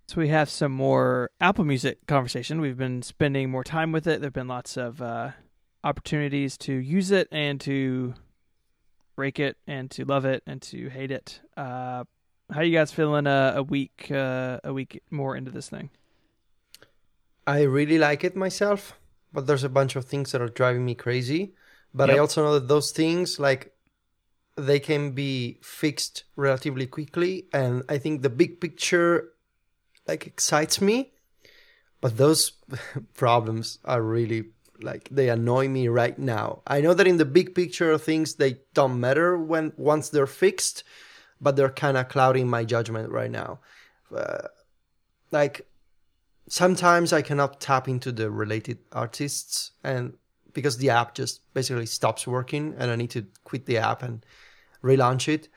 So 0.08 0.20
we 0.20 0.28
have 0.28 0.48
some 0.48 0.70
more 0.70 1.30
Apple 1.40 1.64
Music 1.64 2.06
conversation. 2.06 2.60
We've 2.60 2.76
been 2.76 3.02
spending 3.02 3.50
more 3.50 3.64
time 3.64 3.90
with 3.90 4.06
it. 4.06 4.20
There've 4.20 4.32
been 4.32 4.46
lots 4.46 4.76
of 4.76 5.02
uh, 5.02 5.32
opportunities 5.82 6.56
to 6.58 6.72
use 6.72 7.10
it 7.10 7.26
and 7.32 7.60
to 7.62 8.14
break 9.16 9.40
it 9.40 9.56
and 9.66 9.90
to 9.90 10.04
love 10.04 10.24
it 10.24 10.44
and 10.46 10.62
to 10.62 10.88
hate 10.90 11.10
it. 11.10 11.40
Uh, 11.56 12.04
how 12.52 12.60
you 12.60 12.72
guys 12.72 12.92
feeling 12.92 13.26
uh, 13.26 13.54
a 13.56 13.62
week 13.64 14.08
uh, 14.12 14.60
a 14.62 14.72
week 14.72 15.02
more 15.10 15.34
into 15.34 15.50
this 15.50 15.68
thing? 15.68 15.90
I 17.44 17.62
really 17.62 17.98
like 17.98 18.22
it 18.22 18.36
myself, 18.36 18.96
but 19.32 19.48
there's 19.48 19.64
a 19.64 19.68
bunch 19.68 19.96
of 19.96 20.04
things 20.04 20.30
that 20.30 20.40
are 20.40 20.48
driving 20.48 20.84
me 20.84 20.94
crazy. 20.94 21.54
But 21.92 22.10
I 22.10 22.18
also 22.18 22.44
know 22.44 22.54
that 22.54 22.68
those 22.68 22.90
things, 22.92 23.40
like, 23.40 23.72
they 24.56 24.78
can 24.78 25.12
be 25.12 25.58
fixed 25.62 26.24
relatively 26.36 26.86
quickly. 26.86 27.46
And 27.52 27.82
I 27.88 27.98
think 27.98 28.22
the 28.22 28.28
big 28.28 28.60
picture, 28.60 29.32
like, 30.06 30.26
excites 30.26 30.80
me. 30.80 31.12
But 32.00 32.16
those 32.16 32.52
problems 33.14 33.78
are 33.84 34.02
really, 34.02 34.50
like, 34.80 35.08
they 35.10 35.28
annoy 35.28 35.68
me 35.68 35.88
right 35.88 36.18
now. 36.18 36.62
I 36.66 36.80
know 36.80 36.94
that 36.94 37.06
in 37.06 37.16
the 37.16 37.24
big 37.24 37.54
picture 37.54 37.90
of 37.90 38.02
things, 38.02 38.34
they 38.34 38.58
don't 38.74 39.00
matter 39.00 39.36
when 39.38 39.72
once 39.76 40.08
they're 40.10 40.26
fixed, 40.26 40.84
but 41.40 41.56
they're 41.56 41.70
kind 41.70 41.96
of 41.96 42.08
clouding 42.08 42.48
my 42.48 42.64
judgment 42.64 43.10
right 43.10 43.30
now. 43.30 43.60
Uh, 44.14 44.48
like, 45.30 45.66
sometimes 46.48 47.12
I 47.12 47.22
cannot 47.22 47.60
tap 47.60 47.88
into 47.88 48.12
the 48.12 48.30
related 48.30 48.78
artists 48.92 49.72
and 49.82 50.14
because 50.52 50.78
the 50.78 50.90
app 50.90 51.14
just 51.14 51.40
basically 51.52 51.86
stops 51.86 52.26
working 52.26 52.74
and 52.78 52.90
I 52.90 52.96
need 52.96 53.10
to 53.10 53.26
quit 53.44 53.66
the 53.66 53.78
app 53.78 54.02
and 54.02 54.24
relaunch 54.82 55.28
it. 55.28 55.48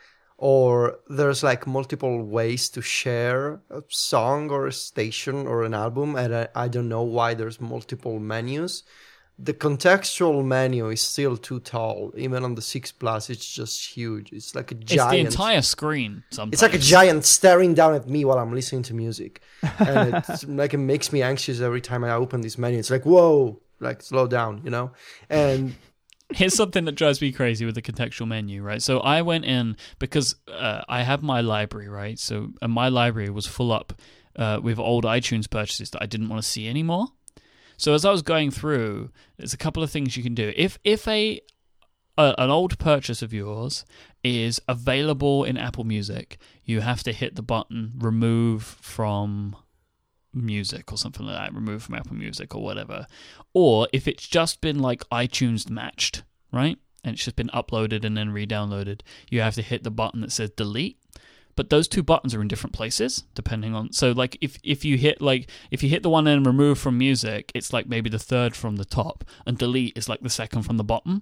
Or 0.42 1.00
there's 1.10 1.44
like 1.44 1.68
multiple 1.68 2.24
ways 2.24 2.70
to 2.70 2.82
share 2.82 3.60
a 3.70 3.82
song 3.90 4.50
or 4.50 4.68
a 4.68 4.72
station 4.72 5.46
or 5.46 5.64
an 5.64 5.74
album 5.74 6.16
and 6.16 6.34
I, 6.34 6.48
I 6.56 6.68
don't 6.70 6.88
know 6.88 7.04
why 7.04 7.34
there's 7.34 7.60
multiple 7.60 8.20
menus. 8.20 8.84
the 9.42 9.54
contextual 9.54 10.44
menu 10.44 10.90
is 10.90 11.02
still 11.02 11.38
too 11.38 11.60
tall. 11.62 12.12
Even 12.18 12.44
on 12.44 12.56
the 12.56 12.62
six 12.62 12.92
plus, 12.92 13.30
it's 13.30 13.50
just 13.60 13.76
huge. 13.96 14.34
It's 14.34 14.54
like 14.54 14.70
a 14.72 14.76
giant 14.76 15.28
It's 15.28 15.36
the 15.36 15.42
entire 15.42 15.62
screen. 15.62 16.24
Sometimes 16.30 16.54
It's 16.54 16.62
like 16.62 16.74
a 16.74 16.78
giant 16.78 17.24
staring 17.26 17.74
down 17.74 17.94
at 17.96 18.06
me 18.08 18.26
while 18.26 18.38
I'm 18.38 18.54
listening 18.54 18.84
to 18.84 18.94
music, 18.94 19.42
and 19.80 20.14
it's 20.30 20.46
like 20.46 20.74
it 20.74 20.78
makes 20.94 21.14
me 21.14 21.22
anxious 21.22 21.62
every 21.62 21.82
time 21.82 22.04
I 22.04 22.12
open 22.12 22.42
this 22.42 22.58
menu. 22.58 22.80
It's 22.80 22.90
like 22.92 23.06
whoa, 23.06 23.62
like 23.80 24.02
slow 24.02 24.28
down, 24.28 24.62
you 24.66 24.72
know. 24.72 24.92
And 25.30 25.74
Here's 26.32 26.54
something 26.54 26.86
that 26.86 26.94
drives 26.94 27.22
me 27.22 27.32
crazy 27.32 27.66
with 27.66 27.76
the 27.76 27.82
contextual 27.82 28.28
menu, 28.28 28.62
right? 28.62 28.82
So 28.82 29.00
I 29.00 29.24
went 29.24 29.46
in 29.46 29.76
because 29.98 30.36
uh, 30.48 30.82
I 30.88 31.02
have 31.02 31.24
my 31.24 31.42
library, 31.42 31.90
right? 31.90 32.20
So 32.20 32.50
and 32.62 32.72
my 32.72 32.88
library 32.90 33.30
was 33.30 33.48
full 33.48 33.72
up 33.72 33.94
uh, 34.36 34.60
with 34.62 34.78
old 34.78 35.06
iTunes 35.06 35.50
purchases 35.50 35.90
that 35.92 36.02
I 36.02 36.06
didn't 36.06 36.30
want 36.30 36.42
to 36.42 36.48
see 36.48 36.68
anymore. 36.68 37.08
So 37.78 37.94
as 37.94 38.06
I 38.06 38.12
was 38.12 38.22
going 38.22 38.52
through, 38.52 39.10
there's 39.38 39.54
a 39.54 39.58
couple 39.58 39.82
of 39.82 39.90
things 39.90 40.18
you 40.18 40.24
can 40.24 40.36
do. 40.36 40.54
If 40.56 40.78
if 40.84 41.08
a, 41.08 41.42
a 42.18 42.36
an 42.38 42.50
old 42.50 42.78
purchase 42.78 43.22
of 43.22 43.34
yours 43.34 43.86
is 44.24 44.62
available 44.68 45.44
in 45.44 45.58
Apple 45.58 45.84
Music, 45.84 46.38
you 46.64 46.82
have 46.82 47.04
to 47.04 47.14
hit 47.14 47.36
the 47.36 47.42
button 47.42 47.94
remove 47.98 48.64
from 48.64 49.56
music 50.34 50.92
or 50.92 50.98
something 50.98 51.26
like 51.26 51.36
that, 51.36 51.54
removed 51.54 51.86
from 51.86 51.96
Apple 51.96 52.16
Music 52.16 52.56
or 52.56 52.64
whatever. 52.64 53.08
Or 53.54 53.88
if 53.94 54.08
it's 54.08 54.28
just 54.28 54.62
been 54.62 54.80
like 54.80 55.08
iTunes 55.10 55.70
matched, 55.70 56.24
right? 56.52 56.78
And 57.04 57.14
it's 57.14 57.24
just 57.24 57.36
been 57.36 57.50
uploaded 57.50 58.04
and 58.04 58.18
then 58.18 58.32
re-downloaded, 58.32 59.02
you 59.30 59.42
have 59.42 59.56
to 59.56 59.62
hit 59.62 59.84
the 59.84 59.92
button 59.92 60.22
that 60.22 60.32
says 60.32 60.52
delete. 60.52 60.98
But 61.56 61.70
those 61.70 61.90
two 61.90 62.04
buttons 62.04 62.34
are 62.34 62.42
in 62.42 62.48
different 62.48 62.74
places 62.74 63.26
depending 63.36 63.76
on 63.76 63.92
so 63.92 64.14
like 64.14 64.38
if 64.40 64.58
if 64.64 64.86
you 64.86 64.98
hit 64.98 65.22
like 65.22 65.50
if 65.72 65.84
you 65.84 65.90
hit 65.90 66.04
the 66.04 66.10
one 66.10 66.26
and 66.26 66.46
remove 66.46 66.80
from 66.80 66.98
music, 66.98 67.52
it's 67.54 67.74
like 67.74 67.86
maybe 67.86 68.10
the 68.10 68.18
third 68.18 68.56
from 68.56 68.78
the 68.78 68.86
top 68.86 69.26
and 69.46 69.58
delete 69.58 69.98
is 69.98 70.08
like 70.08 70.22
the 70.22 70.30
second 70.30 70.62
from 70.62 70.78
the 70.78 70.86
bottom. 70.86 71.22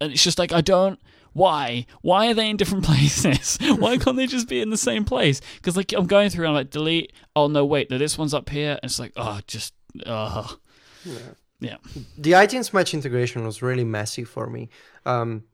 And 0.00 0.12
it's 0.12 0.24
just 0.24 0.38
like 0.38 0.50
I 0.50 0.62
don't 0.62 0.98
why? 1.38 1.86
Why 2.02 2.30
are 2.30 2.34
they 2.34 2.50
in 2.50 2.56
different 2.56 2.84
places? 2.90 3.58
Why 3.78 3.96
can't 3.96 4.16
they 4.16 4.26
just 4.26 4.48
be 4.48 4.60
in 4.60 4.70
the 4.70 4.76
same 4.76 5.04
place? 5.04 5.40
Because 5.56 5.76
like 5.76 5.92
I'm 5.92 6.06
going 6.06 6.30
through, 6.30 6.44
and 6.44 6.50
I'm 6.50 6.54
like 6.54 6.70
delete. 6.70 7.12
Oh 7.34 7.46
no, 7.46 7.64
wait, 7.64 7.90
no, 7.90 7.98
this 7.98 8.18
one's 8.18 8.34
up 8.34 8.50
here. 8.50 8.72
And 8.72 8.90
it's 8.90 8.98
like 8.98 9.12
oh, 9.16 9.40
just 9.46 9.74
uh 10.04 10.46
yeah, 11.60 11.76
the 12.16 12.32
iTunes 12.32 12.72
Match 12.72 12.94
integration 12.94 13.44
was 13.44 13.62
really 13.62 13.84
messy 13.84 14.24
for 14.24 14.48
me. 14.48 14.68
Um, 15.04 15.44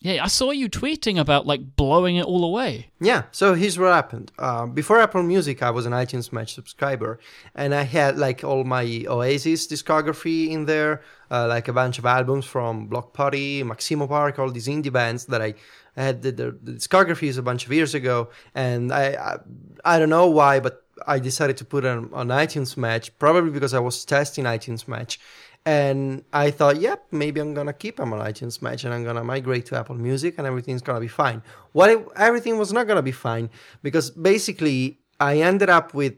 yeah. 0.00 0.24
I 0.24 0.28
saw 0.28 0.50
you 0.50 0.68
tweeting 0.68 1.20
about 1.20 1.46
like 1.46 1.76
blowing 1.76 2.16
it 2.16 2.24
all 2.24 2.44
away. 2.44 2.90
Yeah, 3.00 3.24
so 3.30 3.54
here's 3.54 3.78
what 3.78 3.92
happened. 3.92 4.32
Uh, 4.38 4.66
before 4.66 5.00
Apple 5.00 5.22
Music, 5.22 5.62
I 5.62 5.70
was 5.70 5.86
an 5.86 5.92
iTunes 5.92 6.32
Match 6.32 6.54
subscriber, 6.54 7.20
and 7.54 7.74
I 7.74 7.82
had 7.82 8.18
like 8.18 8.42
all 8.42 8.64
my 8.64 9.04
Oasis 9.06 9.66
discography 9.68 10.48
in 10.50 10.64
there, 10.64 11.02
uh, 11.32 11.46
like 11.48 11.66
a 11.66 11.72
bunch 11.72 11.98
of 11.98 12.04
albums 12.04 12.44
from 12.44 12.86
Bloc 12.86 13.14
Party, 13.14 13.62
Maximo 13.62 14.06
Park, 14.06 14.38
all 14.38 14.50
these 14.50 14.68
indie 14.68 14.92
bands 14.92 15.24
that 15.26 15.40
I 15.40 15.54
had 15.96 16.22
the, 16.22 16.30
the, 16.30 16.58
the 16.62 16.72
discographies 16.72 17.38
a 17.38 17.42
bunch 17.42 17.64
of 17.66 17.72
years 17.72 17.94
ago, 17.94 18.28
and 18.54 18.92
I, 18.92 19.04
I 19.30 19.38
I 19.84 19.98
don't 19.98 20.10
know 20.10 20.28
why, 20.28 20.60
but 20.60 20.84
I 21.06 21.18
decided 21.18 21.56
to 21.56 21.64
put 21.64 21.84
on, 21.84 22.10
on 22.12 22.28
iTunes 22.28 22.76
Match, 22.76 23.16
probably 23.18 23.50
because 23.50 23.74
I 23.74 23.80
was 23.80 24.04
testing 24.04 24.44
iTunes 24.44 24.86
Match. 24.86 25.18
And 25.64 26.24
I 26.32 26.50
thought, 26.50 26.80
yep, 26.80 27.06
maybe 27.12 27.40
I'm 27.40 27.54
gonna 27.54 27.72
keep 27.72 27.96
them 27.96 28.12
on 28.12 28.18
iTunes 28.18 28.60
Match 28.60 28.84
and 28.84 28.92
I'm 28.92 29.04
gonna 29.04 29.22
migrate 29.22 29.66
to 29.66 29.78
Apple 29.78 29.94
Music 29.94 30.34
and 30.38 30.46
everything's 30.46 30.82
gonna 30.82 31.00
be 31.00 31.08
fine. 31.08 31.40
What 31.70 32.08
everything 32.16 32.58
was 32.58 32.72
not 32.72 32.88
gonna 32.88 33.02
be 33.02 33.12
fine 33.12 33.48
because 33.82 34.10
basically 34.10 34.98
I 35.20 35.38
ended 35.38 35.70
up 35.70 35.94
with 35.94 36.14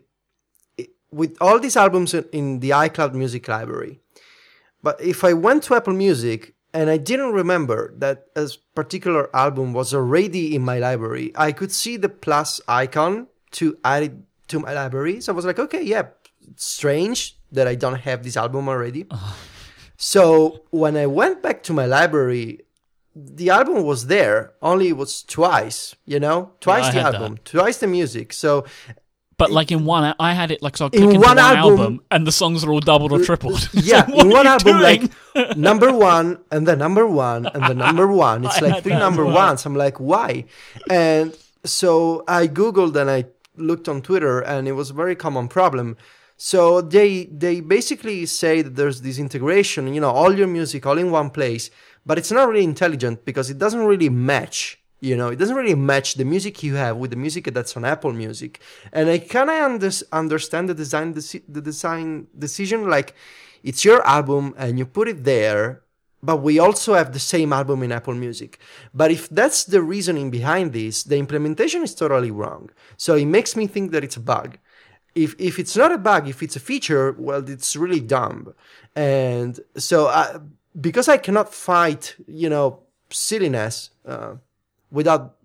with 1.11 1.37
all 1.41 1.61
these 1.61 1.77
albums 1.77 2.15
in 2.15 2.61
the 2.61 2.71
iCloud 2.71 3.13
Music 3.13 3.47
library. 3.47 4.01
But 4.85 5.01
if 5.01 5.25
I 5.25 5.33
went 5.33 5.63
to 5.65 5.75
Apple 5.75 5.95
Music 5.95 6.55
and 6.75 6.91
I 6.91 6.99
didn't 6.99 7.33
remember 7.33 7.95
that 7.97 8.27
a 8.37 8.51
particular 8.75 9.35
album 9.35 9.73
was 9.73 9.95
already 9.95 10.55
in 10.55 10.63
my 10.63 10.79
library, 10.79 11.33
I 11.35 11.53
could 11.53 11.73
see 11.73 11.97
the 11.97 12.11
plus 12.11 12.61
icon 12.69 13.29
to 13.53 13.79
add 13.83 14.03
it 14.03 14.13
to 14.49 14.61
my 14.61 14.75
library. 14.75 15.23
So 15.23 15.33
I 15.33 15.37
was 15.37 15.47
like, 15.47 15.59
okay, 15.59 15.83
yeah, 15.83 16.09
strange 16.57 17.39
that 17.51 17.67
I 17.67 17.77
don't 17.77 18.01
have 18.01 18.23
this 18.23 18.37
album 18.37 18.69
already. 18.69 19.07
So 19.97 20.65
when 20.71 20.97
I 20.97 21.07
went 21.07 21.41
back 21.41 21.63
to 21.63 21.73
my 21.73 21.87
library, 21.87 22.61
the 23.15 23.51
album 23.51 23.85
was 23.85 24.09
there, 24.09 24.53
only 24.61 24.89
it 24.89 24.97
was 24.97 25.23
twice, 25.23 25.95
you 26.05 26.19
know? 26.19 26.51
Twice 26.61 26.87
I 26.87 26.91
the 26.93 27.01
album, 27.01 27.39
twice 27.45 27.79
the 27.79 27.87
music. 27.87 28.33
So 28.33 28.67
But 29.37 29.51
like 29.51 29.73
in 29.73 29.85
one, 29.85 30.15
I 30.19 30.33
had 30.35 30.51
it 30.51 30.63
like 30.63 30.77
so. 30.77 30.85
I 30.85 30.89
In 30.89 30.91
click 30.93 31.03
into 31.15 31.19
one 31.19 31.37
one 31.37 31.39
album- 31.39 31.81
album, 31.81 32.01
and 32.11 32.27
the 32.27 32.33
songs 32.33 32.63
are 32.65 32.71
all 32.71 32.81
doubled 32.81 33.13
or 33.13 33.21
tripled. 33.25 33.69
yeah, 33.75 34.07
So 34.07 34.15
in 34.21 34.29
one 34.31 34.47
album, 34.47 34.79
doing? 34.79 35.11
like 35.35 35.57
number 35.57 35.93
one 35.93 36.39
and 36.53 36.67
the 36.67 36.77
number 36.77 37.07
one 37.07 37.47
and 37.47 37.65
the 37.65 37.75
number 37.75 38.07
one. 38.07 38.45
It's 38.45 38.61
like 38.67 38.83
three 38.85 38.93
number 38.93 39.25
well. 39.25 39.35
ones. 39.35 39.67
I'm 39.67 39.75
like, 39.75 39.99
why? 39.99 40.45
And 40.89 41.37
so 41.65 42.23
I 42.29 42.47
googled 42.47 42.95
and 42.97 43.11
I 43.11 43.25
looked 43.57 43.89
on 43.89 44.03
Twitter, 44.03 44.41
and 44.41 44.69
it 44.69 44.73
was 44.73 44.91
a 44.91 44.95
very 44.95 45.17
common 45.17 45.49
problem. 45.49 45.97
So 46.37 46.81
they 46.81 47.25
they 47.27 47.61
basically 47.61 48.27
say 48.27 48.63
that 48.63 48.75
there's 48.77 49.01
this 49.03 49.19
integration, 49.19 49.93
you 49.95 50.01
know, 50.01 50.11
all 50.11 50.33
your 50.37 50.49
music 50.49 50.85
all 50.87 50.99
in 50.99 51.11
one 51.11 51.31
place, 51.31 51.71
but 52.07 52.19
it's 52.19 52.31
not 52.33 52.49
really 52.49 52.65
intelligent 52.65 53.25
because 53.25 53.51
it 53.51 53.59
doesn't 53.59 53.85
really 53.85 54.09
match. 54.11 54.79
You 55.05 55.17
know, 55.19 55.29
it 55.29 55.39
doesn't 55.41 55.61
really 55.61 55.81
match 55.93 56.09
the 56.21 56.25
music 56.35 56.55
you 56.63 56.75
have 56.85 56.97
with 56.97 57.11
the 57.15 57.23
music 57.25 57.45
that's 57.53 57.77
on 57.77 57.85
Apple 57.95 58.15
Music, 58.25 58.53
and 58.97 59.05
I 59.15 59.19
kind 59.37 59.51
of 59.51 59.59
under- 59.69 60.07
understand 60.23 60.65
the 60.71 60.77
design 60.85 61.09
deci- 61.19 61.47
the 61.57 61.65
design 61.71 62.09
decision. 62.47 62.79
Like, 62.97 63.11
it's 63.69 63.85
your 63.89 64.01
album 64.07 64.55
and 64.57 64.79
you 64.79 64.87
put 64.87 65.07
it 65.13 65.25
there, 65.25 65.83
but 66.29 66.39
we 66.49 66.55
also 66.59 66.91
have 66.95 67.11
the 67.13 67.27
same 67.35 67.53
album 67.53 67.83
in 67.83 67.93
Apple 67.93 68.15
Music. 68.27 68.59
But 69.01 69.11
if 69.11 69.29
that's 69.29 69.61
the 69.65 69.83
reasoning 69.83 70.31
behind 70.31 70.73
this, 70.73 71.05
the 71.11 71.19
implementation 71.25 71.83
is 71.83 71.95
totally 71.95 72.33
wrong. 72.41 72.71
So 72.97 73.11
it 73.15 73.29
makes 73.37 73.53
me 73.57 73.67
think 73.67 73.91
that 73.93 74.05
it's 74.05 74.17
a 74.17 74.27
bug. 74.35 74.51
If 75.15 75.31
if 75.39 75.55
it's 75.59 75.77
not 75.77 75.93
a 75.93 75.99
bug, 76.11 76.23
if 76.35 76.39
it's 76.43 76.57
a 76.57 76.65
feature, 76.71 77.05
well, 77.27 77.43
it's 77.57 77.77
really 77.85 78.01
dumb. 78.17 78.55
And 78.97 79.53
so, 79.77 79.99
I, 80.21 80.25
because 80.89 81.09
I 81.15 81.19
cannot 81.27 81.49
fight, 81.53 82.17
you 82.27 82.49
know, 82.49 82.69
silliness 83.11 83.91
uh, 84.07 84.35
without 84.95 85.37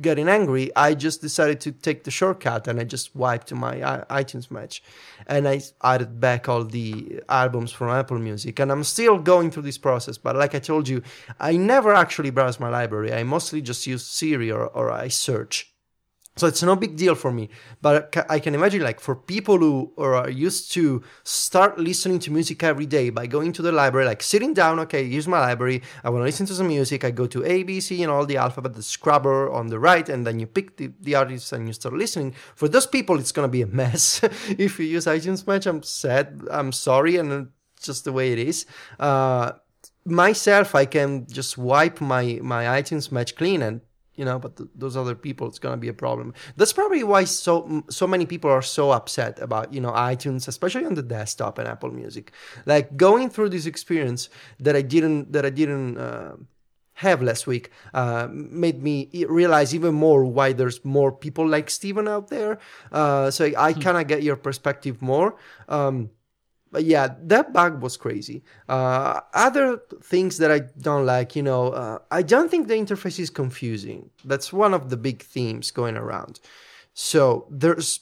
getting 0.00 0.28
angry, 0.28 0.74
I 0.76 0.94
just 0.94 1.20
decided 1.20 1.60
to 1.62 1.72
take 1.72 2.04
the 2.04 2.10
shortcut 2.10 2.68
and 2.68 2.80
I 2.80 2.84
just 2.84 3.14
wiped 3.14 3.52
my 3.52 3.80
uh, 3.80 4.04
iTunes 4.06 4.50
match, 4.50 4.82
and 5.26 5.48
I 5.48 5.60
added 5.82 6.20
back 6.20 6.48
all 6.48 6.64
the 6.64 7.20
albums 7.28 7.72
from 7.72 7.90
Apple 7.90 8.18
Music. 8.18 8.58
And 8.58 8.70
I'm 8.72 8.84
still 8.84 9.18
going 9.18 9.50
through 9.50 9.62
this 9.64 9.78
process. 9.78 10.18
But 10.18 10.36
like 10.36 10.54
I 10.54 10.58
told 10.58 10.88
you, 10.88 11.02
I 11.40 11.56
never 11.56 11.94
actually 11.94 12.30
browse 12.30 12.60
my 12.60 12.68
library. 12.68 13.12
I 13.12 13.22
mostly 13.22 13.60
just 13.62 13.86
use 13.86 14.04
Siri 14.04 14.50
or, 14.50 14.66
or 14.66 14.90
I 14.90 15.08
search. 15.08 15.72
So 16.36 16.46
it's 16.46 16.62
no 16.62 16.76
big 16.76 16.96
deal 16.96 17.14
for 17.14 17.32
me. 17.32 17.48
But 17.80 18.14
I 18.28 18.38
can 18.40 18.54
imagine, 18.54 18.82
like, 18.82 19.00
for 19.00 19.16
people 19.16 19.56
who 19.56 19.92
are 19.96 20.28
used 20.28 20.70
to 20.72 21.02
start 21.24 21.78
listening 21.78 22.18
to 22.20 22.30
music 22.30 22.62
every 22.62 22.84
day 22.84 23.08
by 23.08 23.26
going 23.26 23.52
to 23.54 23.62
the 23.62 23.72
library, 23.72 24.06
like 24.06 24.22
sitting 24.22 24.52
down, 24.52 24.78
okay, 24.80 25.08
here's 25.08 25.26
my 25.26 25.40
library. 25.40 25.82
I 26.04 26.10
want 26.10 26.20
to 26.20 26.24
listen 26.24 26.44
to 26.46 26.54
some 26.54 26.68
music. 26.68 27.04
I 27.04 27.10
go 27.10 27.26
to 27.26 27.42
A, 27.44 27.62
B, 27.62 27.80
C, 27.80 28.02
and 28.02 28.12
all 28.12 28.26
the 28.26 28.36
alphabet, 28.36 28.74
the 28.74 28.82
scrubber 28.82 29.50
on 29.50 29.68
the 29.68 29.78
right, 29.78 30.06
and 30.10 30.26
then 30.26 30.38
you 30.38 30.46
pick 30.46 30.76
the, 30.76 30.92
the 31.00 31.14
artists 31.14 31.52
and 31.52 31.66
you 31.66 31.72
start 31.72 31.94
listening. 31.94 32.34
For 32.54 32.68
those 32.68 32.86
people, 32.86 33.18
it's 33.18 33.32
going 33.32 33.48
to 33.48 33.52
be 33.52 33.62
a 33.62 33.66
mess. 33.66 34.20
if 34.58 34.78
you 34.78 34.84
use 34.84 35.06
iTunes 35.06 35.46
Match, 35.46 35.64
I'm 35.64 35.82
sad. 35.82 36.42
I'm 36.50 36.70
sorry. 36.72 37.16
And 37.16 37.48
just 37.80 38.04
the 38.04 38.12
way 38.12 38.32
it 38.32 38.38
is. 38.38 38.66
Uh, 38.98 39.52
myself, 40.04 40.74
I 40.74 40.84
can 40.84 41.26
just 41.28 41.56
wipe 41.56 42.00
my, 42.00 42.40
my 42.42 42.64
iTunes 42.64 43.10
Match 43.10 43.36
clean 43.36 43.62
and 43.62 43.80
you 44.16 44.24
know 44.24 44.38
but 44.38 44.56
th- 44.56 44.68
those 44.74 44.96
other 44.96 45.14
people 45.14 45.46
it's 45.46 45.58
going 45.58 45.72
to 45.72 45.80
be 45.80 45.88
a 45.88 45.94
problem 45.94 46.34
that's 46.56 46.72
probably 46.72 47.02
why 47.02 47.24
so 47.24 47.84
so 47.88 48.06
many 48.06 48.26
people 48.26 48.50
are 48.50 48.62
so 48.62 48.90
upset 48.90 49.38
about 49.40 49.72
you 49.72 49.80
know 49.80 49.92
itunes 49.92 50.48
especially 50.48 50.84
on 50.84 50.94
the 50.94 51.02
desktop 51.02 51.58
and 51.58 51.68
apple 51.68 51.90
music 51.90 52.32
like 52.64 52.96
going 52.96 53.30
through 53.30 53.48
this 53.48 53.66
experience 53.66 54.28
that 54.58 54.74
i 54.74 54.82
didn't 54.82 55.32
that 55.32 55.44
i 55.46 55.50
didn't 55.50 55.96
uh, 55.98 56.36
have 56.96 57.22
last 57.22 57.46
week 57.46 57.70
uh, 57.92 58.26
made 58.30 58.82
me 58.82 59.10
realize 59.28 59.74
even 59.74 59.94
more 59.94 60.24
why 60.24 60.52
there's 60.52 60.82
more 60.82 61.12
people 61.12 61.46
like 61.46 61.68
Stephen 61.68 62.08
out 62.08 62.28
there. 62.28 62.58
Uh, 62.90 63.30
so 63.30 63.52
I 63.56 63.74
kind 63.74 63.98
of 63.98 64.06
get 64.06 64.22
your 64.22 64.36
perspective 64.36 65.02
more. 65.02 65.36
Um, 65.68 66.08
but 66.72 66.84
yeah, 66.84 67.14
that 67.22 67.52
bug 67.52 67.80
was 67.80 67.96
crazy. 67.96 68.42
Uh, 68.68 69.20
other 69.34 69.80
things 70.02 70.38
that 70.38 70.50
I 70.50 70.60
don't 70.80 71.06
like, 71.06 71.36
you 71.36 71.42
know, 71.42 71.68
uh, 71.68 71.98
I 72.10 72.22
don't 72.22 72.50
think 72.50 72.68
the 72.68 72.74
interface 72.74 73.18
is 73.18 73.30
confusing. 73.30 74.10
That's 74.24 74.52
one 74.52 74.74
of 74.74 74.90
the 74.90 74.96
big 74.96 75.22
themes 75.22 75.70
going 75.70 75.96
around. 75.96 76.40
So 76.92 77.46
there's 77.50 78.00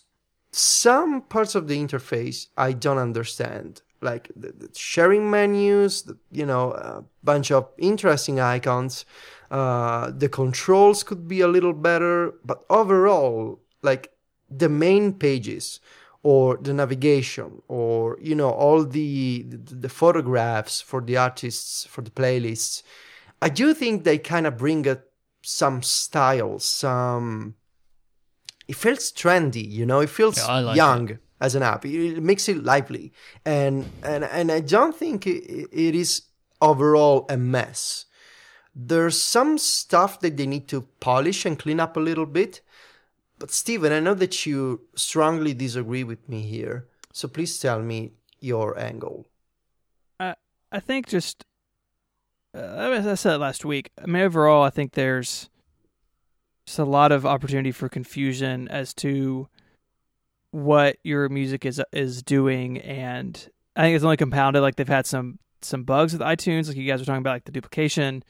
some 0.51 1.23
parts 1.23 1.55
of 1.55 1.69
the 1.69 1.79
interface 1.79 2.47
I 2.57 2.73
don't 2.73 2.99
understand, 2.99 3.83
like 4.01 4.31
the, 4.35 4.53
the 4.53 4.71
sharing 4.75 5.31
menus, 5.31 6.03
the, 6.03 6.17
you 6.31 6.47
know, 6.47 6.73
a 6.73 7.05
bunch 7.23 7.51
of 7.51 7.69
interesting 7.79 8.41
icons. 8.41 9.05
Uh, 9.51 10.11
the 10.17 10.29
controls 10.29 11.03
could 11.03 11.29
be 11.29 11.41
a 11.41 11.49
little 11.49 11.75
better, 11.75 12.35
but 12.45 12.65
overall, 12.71 13.61
like 13.83 14.11
the 14.51 14.69
main 14.69 15.12
pages 15.12 15.81
or 16.25 16.57
the 16.57 16.72
navigation 16.72 17.62
or 17.68 18.18
you 18.20 18.35
know 18.35 18.51
all 18.51 18.85
the 18.85 19.43
the, 19.49 19.75
the 19.87 19.89
photographs 19.89 20.81
for 20.81 21.01
the 21.01 21.16
artists 21.16 21.87
for 21.87 22.03
the 22.03 22.11
playlists 22.11 22.83
i 23.43 23.49
do 23.49 23.72
think 23.75 24.03
they 24.05 24.18
kind 24.18 24.47
of 24.47 24.57
bring 24.57 24.89
a, 24.89 24.99
some 25.43 25.83
style 25.83 26.59
some 26.59 27.55
it 28.66 28.75
feels 28.77 29.12
trendy 29.12 29.64
you 29.68 29.87
know 29.87 30.01
it 30.01 30.11
feels 30.11 30.39
Yeah, 30.39 30.59
like 30.61 30.77
young 30.77 31.18
as 31.41 31.55
an 31.55 31.62
app. 31.62 31.85
It, 31.85 32.16
it 32.16 32.22
makes 32.22 32.49
it 32.49 32.64
lively. 32.64 33.12
And 33.45 33.85
and 34.03 34.25
and 34.25 34.51
i 34.51 34.61
don't 34.61 34.97
think 34.97 35.27
it, 35.27 35.68
it 35.72 35.95
is 35.95 36.22
overall 36.62 37.27
a 37.29 37.37
mess. 37.37 38.07
There's 38.75 39.20
some 39.20 39.59
stuff 39.59 40.20
that 40.20 40.37
they 40.37 40.47
need 40.47 40.66
to 40.68 40.83
polish 41.01 41.45
and 41.47 41.59
clean 41.59 41.81
up 41.81 41.97
a 41.97 42.01
little 42.01 42.27
bit 42.27 42.61
but 43.45 43.51
Stephen, 43.51 43.92
I 43.92 44.01
know 44.01 44.14
that 44.14 44.47
you 44.47 44.86
strongly 44.97 45.53
disagree 45.53 46.03
with 46.03 46.26
me 46.30 46.40
here, 46.40 46.88
so 47.12 47.28
please 47.28 47.59
tell 47.59 47.82
me 47.82 48.12
your 48.40 48.78
angle. 48.78 49.26
I 50.18 50.80
think 50.80 51.09
just 51.09 51.45
uh, 52.57 53.03
I 53.07 53.14
said 53.16 53.36
last 53.36 53.66
week. 53.66 53.90
I 54.03 54.07
mean, 54.07 54.22
overall, 54.22 54.62
I 54.62 54.70
think 54.70 54.92
there's 54.92 55.51
just 56.66 56.78
a 56.78 56.86
lot 56.86 57.12
of 57.12 57.26
opportunity 57.26 57.70
for 57.70 57.90
confusion 57.90 58.66
as 58.68 58.95
to 58.95 59.47
what 60.51 60.97
your 61.05 61.28
music 61.28 61.66
is 61.66 61.82
is 61.92 62.22
doing, 62.22 62.78
and 62.78 63.51
I 63.76 63.82
think 63.82 63.97
it's 63.97 64.05
only 64.05 64.16
compounded. 64.16 64.62
Like 64.62 64.76
they've 64.76 64.88
had 64.88 65.05
some 65.05 65.38
some 65.61 65.84
bugs 65.84 66.14
with 66.14 66.22
iTunes, 66.22 66.68
like 66.68 66.78
you 66.78 66.86
guys 66.86 67.01
were 67.01 67.05
talking 67.05 67.18
about, 67.18 67.34
like 67.34 67.45
the 67.45 67.53
duplication. 67.53 68.24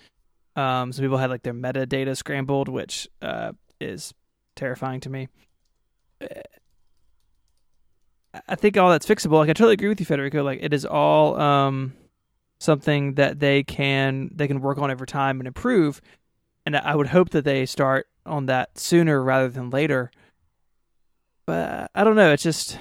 Um, 0.57 0.93
some 0.93 1.05
people 1.05 1.19
had 1.19 1.31
like 1.31 1.45
their 1.45 1.55
metadata 1.55 2.17
scrambled, 2.17 2.69
which 2.69 3.07
uh, 3.23 3.53
is 3.81 4.13
terrifying 4.55 5.01
to 5.01 5.11
me. 5.11 5.29
Uh, 6.21 6.27
I 8.49 8.57
think 8.57 8.77
all 8.77 8.91
that's 8.91 9.07
fixable. 9.07 9.39
Like 9.39 9.51
I 9.51 9.53
totally 9.53 9.75
agree 9.75 9.89
with 9.89 10.01
you, 10.01 10.07
Federico. 10.07 10.43
Like 10.43 10.59
it 10.63 10.75
is 10.75 10.85
all 10.85 11.41
um, 11.41 11.95
something 12.59 13.15
that 13.15 13.39
they 13.39 13.63
can 13.63 14.31
they 14.35 14.49
can 14.49 14.61
work 14.61 14.79
on 14.79 14.91
over 14.91 15.07
time 15.07 15.41
and 15.41 15.47
improve. 15.47 16.01
And 16.67 16.77
I 16.77 16.97
would 16.97 17.09
hope 17.09 17.31
that 17.31 17.45
they 17.45 17.67
start 17.67 18.09
on 18.27 18.47
that 18.47 18.79
sooner 18.79 19.23
rather 19.23 19.49
than 19.49 19.71
later. 19.71 20.11
But 21.47 21.91
I 21.95 22.05
don't 22.05 22.17
know. 22.17 22.33
It's 22.33 22.43
just 22.43 22.79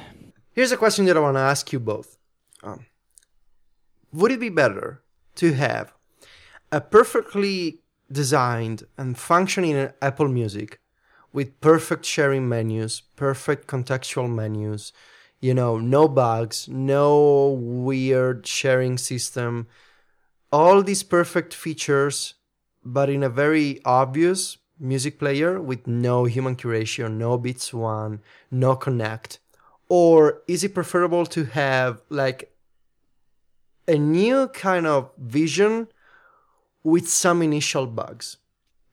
Here's 0.54 0.72
a 0.72 0.78
question 0.78 1.06
that 1.06 1.18
I 1.18 1.20
want 1.20 1.36
to 1.36 1.42
ask 1.42 1.72
you 1.74 1.80
both. 1.80 2.18
Um, 2.64 2.86
would 4.14 4.32
it 4.32 4.40
be 4.40 4.50
better 4.50 5.04
to 5.36 5.54
have 5.54 5.94
a 6.72 6.80
perfectly 6.80 7.82
designed 8.12 8.84
and 8.98 9.18
functioning 9.18 9.90
Apple 10.02 10.28
Music 10.28 10.80
with 11.34 11.60
perfect 11.60 12.06
sharing 12.06 12.48
menus, 12.48 13.02
perfect 13.16 13.68
contextual 13.68 14.34
menus, 14.34 14.94
you 15.42 15.54
know, 15.54 15.78
no 15.78 16.08
bugs, 16.08 16.70
no 16.70 17.50
weird 17.50 18.48
sharing 18.48 18.98
system, 18.98 19.68
all 20.52 20.84
these 20.84 21.04
perfect 21.04 21.54
features, 21.54 22.36
but 22.86 23.10
in 23.10 23.24
a 23.24 23.30
very 23.30 23.82
obvious 23.84 24.58
music 24.80 25.18
player 25.18 25.60
with 25.60 25.88
no 25.88 26.26
human 26.26 26.56
curation, 26.56 27.14
no 27.18 27.38
Beats 27.38 27.74
One, 27.74 28.22
no 28.52 28.76
Connect? 28.76 29.40
Or 29.90 30.42
is 30.48 30.64
it 30.64 30.74
preferable 30.74 31.26
to 31.28 31.46
have 31.46 32.02
like 32.10 32.54
a 33.88 33.98
new 33.98 34.48
kind 34.50 34.88
of 34.88 35.12
vision 35.18 35.88
with 36.84 37.10
some 37.10 37.42
initial 37.42 37.88
bugs? 37.88 38.38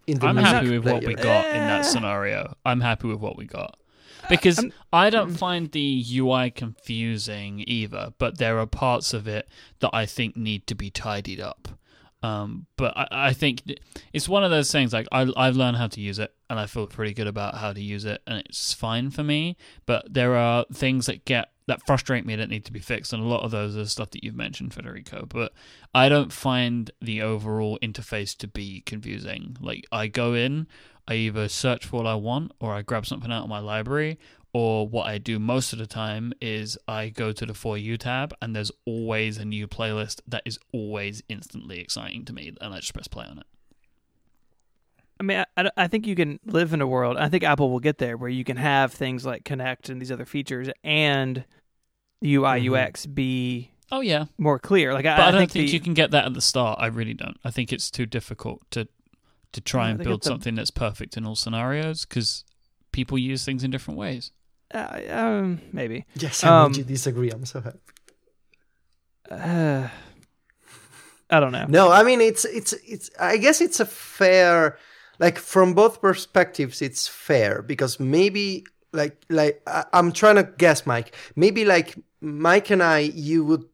In 0.07 0.19
the 0.19 0.27
I'm 0.27 0.37
music 0.37 0.53
happy 0.53 0.71
with 0.79 0.85
what 0.93 1.05
we 1.05 1.15
player? 1.15 1.25
got 1.25 1.47
in 1.47 1.53
that 1.67 1.83
scenario. 1.83 2.57
I'm 2.65 2.81
happy 2.81 3.09
with 3.09 3.21
what 3.21 3.37
we 3.37 3.45
got. 3.47 3.77
Because 4.29 4.59
I'm- 4.59 4.73
I 4.93 5.11
don't 5.11 5.31
find 5.31 5.71
the 5.73 6.05
UI 6.13 6.51
confusing 6.51 7.65
either, 7.67 8.13
but 8.19 8.39
there 8.39 8.59
are 8.59 8.67
parts 8.67 9.13
of 9.15 9.27
it 9.29 9.49
that 9.81 9.91
I 9.93 10.07
think 10.07 10.37
need 10.37 10.67
to 10.67 10.75
be 10.75 10.91
tidied 10.91 11.41
up. 11.41 11.69
Um, 12.23 12.67
but 12.77 12.97
I, 12.97 13.09
I 13.11 13.33
think 13.33 13.63
it's 14.13 14.29
one 14.29 14.45
of 14.45 14.51
those 14.51 14.71
things 14.71 14.93
like 14.93 15.07
I, 15.11 15.31
I've 15.37 15.57
learned 15.57 15.79
how 15.79 15.87
to 15.89 16.01
use 16.01 16.19
it 16.19 16.35
and 16.51 16.61
I 16.61 16.67
feel 16.67 16.87
pretty 16.87 17.15
good 17.15 17.29
about 17.29 17.55
how 17.55 17.73
to 17.73 17.81
use 17.81 18.05
it 18.05 18.21
and 18.27 18.43
it's 18.45 18.75
fine 18.75 19.11
for 19.11 19.23
me. 19.23 19.57
But 19.87 20.13
there 20.13 20.35
are 20.35 20.67
things 20.73 21.07
that 21.07 21.25
get 21.25 21.51
that 21.67 21.87
frustrate 21.87 22.27
me 22.27 22.35
that 22.35 22.49
need 22.49 22.65
to 22.65 22.73
be 22.73 22.81
fixed, 22.81 23.13
and 23.13 23.23
a 23.23 23.27
lot 23.27 23.45
of 23.45 23.53
those 23.53 23.77
are 23.77 23.87
stuff 23.87 24.11
that 24.11 24.25
you've 24.25 24.35
mentioned, 24.35 24.75
Federico. 24.75 25.25
But 25.27 25.53
I 25.95 26.09
don't 26.09 26.33
find 26.33 26.91
the 27.01 27.23
overall 27.23 27.79
interface 27.81 28.37
to 28.39 28.49
be 28.49 28.81
confusing. 28.81 29.57
Like 29.61 29.87
I 29.93 30.09
go 30.09 30.35
in, 30.35 30.67
I 31.07 31.15
either 31.15 31.49
search 31.49 31.87
for 31.87 31.99
what 31.99 32.07
I 32.07 32.17
want, 32.17 32.53
or 32.59 32.75
I 32.75 32.83
grab 32.83 33.07
something 33.07 33.31
out 33.31 33.45
of 33.45 33.49
my 33.49 33.61
library, 33.61 34.19
or 34.53 34.89
what 34.89 35.07
I 35.07 35.19
do 35.19 35.39
most 35.39 35.73
of 35.73 35.79
the 35.79 35.87
time 35.87 36.33
is 36.41 36.77
I 36.89 37.09
go 37.09 37.31
to 37.31 37.47
the 37.47 37.55
For 37.55 37.79
You 37.79 37.97
tab, 37.97 38.35
and 38.43 38.57
there's 38.57 38.73
always 38.85 39.39
a 39.39 39.45
new 39.45 39.69
playlist 39.69 40.21
that 40.27 40.43
is 40.45 40.59
always 40.73 41.23
instantly 41.29 41.79
exciting 41.79 42.25
to 42.25 42.33
me, 42.33 42.51
and 42.61 42.75
I 42.75 42.81
just 42.81 42.93
press 42.93 43.07
play 43.07 43.27
on 43.27 43.39
it. 43.39 43.47
I 45.21 45.23
mean, 45.23 45.39
I- 45.39 45.63
I, 45.65 45.71
I 45.77 45.87
think 45.89 46.07
you 46.07 46.17
can 46.17 46.41
live 46.47 46.73
in 46.73 46.81
a 46.81 46.87
world. 46.87 47.17
I 47.19 47.29
think 47.29 47.45
Apple 47.45 47.71
will 47.71 47.79
get 47.81 47.99
there 47.99 48.17
where 48.17 48.31
you 48.31 48.43
can 48.45 48.57
have 48.57 48.93
things 48.93 49.25
like 49.27 49.45
Connect 49.45 49.89
and 49.91 50.01
these 50.01 50.11
other 50.11 50.25
features, 50.25 50.69
and 50.83 51.45
UI 52.25 52.61
Mhm. 52.61 52.73
UX 52.89 53.07
be 53.07 53.71
Oh 53.93 54.01
yeah, 54.01 54.27
more 54.39 54.59
clear. 54.59 54.95
Like 54.95 55.05
I, 55.05 55.17
but 55.17 55.23
I, 55.25 55.29
I 55.29 55.31
don't 55.33 55.41
think, 55.41 55.53
think, 55.53 55.67
the, 55.69 55.73
you 55.75 55.81
can 55.81 55.95
get 55.95 56.13
that 56.13 56.25
at 56.25 56.33
the 56.35 56.41
start. 56.41 56.79
I 56.81 56.87
really 56.87 57.13
don't. 57.15 57.37
I 57.45 57.51
think 57.51 57.73
it's 57.73 57.91
too 57.91 58.07
difficult 58.07 58.63
to 58.71 58.89
to 59.53 59.61
try 59.61 59.87
Yeah, 59.87 59.91
and 59.91 59.99
build 60.05 60.21
get 60.21 60.25
the- 60.25 60.29
something 60.31 60.55
that's 60.55 60.71
perfect 60.71 61.17
in 61.17 61.27
all 61.27 61.35
scenarios 61.37 62.05
because 62.07 62.45
people 62.93 63.19
use 63.19 63.45
things 63.45 63.63
in 63.65 63.71
different 63.71 63.99
ways. 63.99 64.31
uh, 64.73 65.01
um, 65.11 65.61
maybe. 65.73 66.05
Yes, 66.15 66.45
I 66.45 66.63
Um, 66.65 66.73
you 66.75 66.85
disagree. 66.85 67.31
I'm 67.31 67.45
so 67.45 67.61
happy. 67.61 67.79
Uh, 69.31 69.89
I 71.31 71.41
don't 71.41 71.53
know. 71.53 71.67
No, 71.69 71.91
I 71.91 72.03
mean 72.05 72.21
it's 72.21 72.45
it's 72.45 72.73
it's. 72.87 73.11
I 73.19 73.37
guess 73.39 73.61
it's 73.61 73.81
a 73.81 73.87
fair, 73.87 74.79
like 75.21 75.39
from 75.39 75.75
both 75.75 76.01
perspectives, 76.01 76.81
it's 76.83 77.07
fair 77.07 77.63
because 77.63 78.01
maybe 78.01 78.65
like 78.93 79.23
like 79.29 79.63
I, 79.67 79.85
I'm 79.93 80.13
trying 80.13 80.37
to 80.37 80.45
guess, 80.45 80.87
Mike. 80.87 81.15
Maybe 81.37 81.65
like 81.65 81.95
Mike 82.21 82.71
and 82.71 82.83
I, 82.83 83.01
you 83.01 83.45
would 83.45 83.65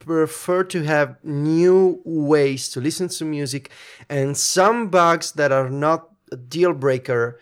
prefer 0.00 0.64
to 0.64 0.82
have 0.84 1.22
new 1.22 2.00
ways 2.04 2.70
to 2.70 2.80
listen 2.80 3.08
to 3.08 3.24
music 3.24 3.70
and 4.08 4.36
some 4.36 4.88
bugs 4.88 5.32
that 5.32 5.52
are 5.52 5.68
not 5.68 6.08
a 6.32 6.36
deal 6.36 6.72
breaker. 6.72 7.38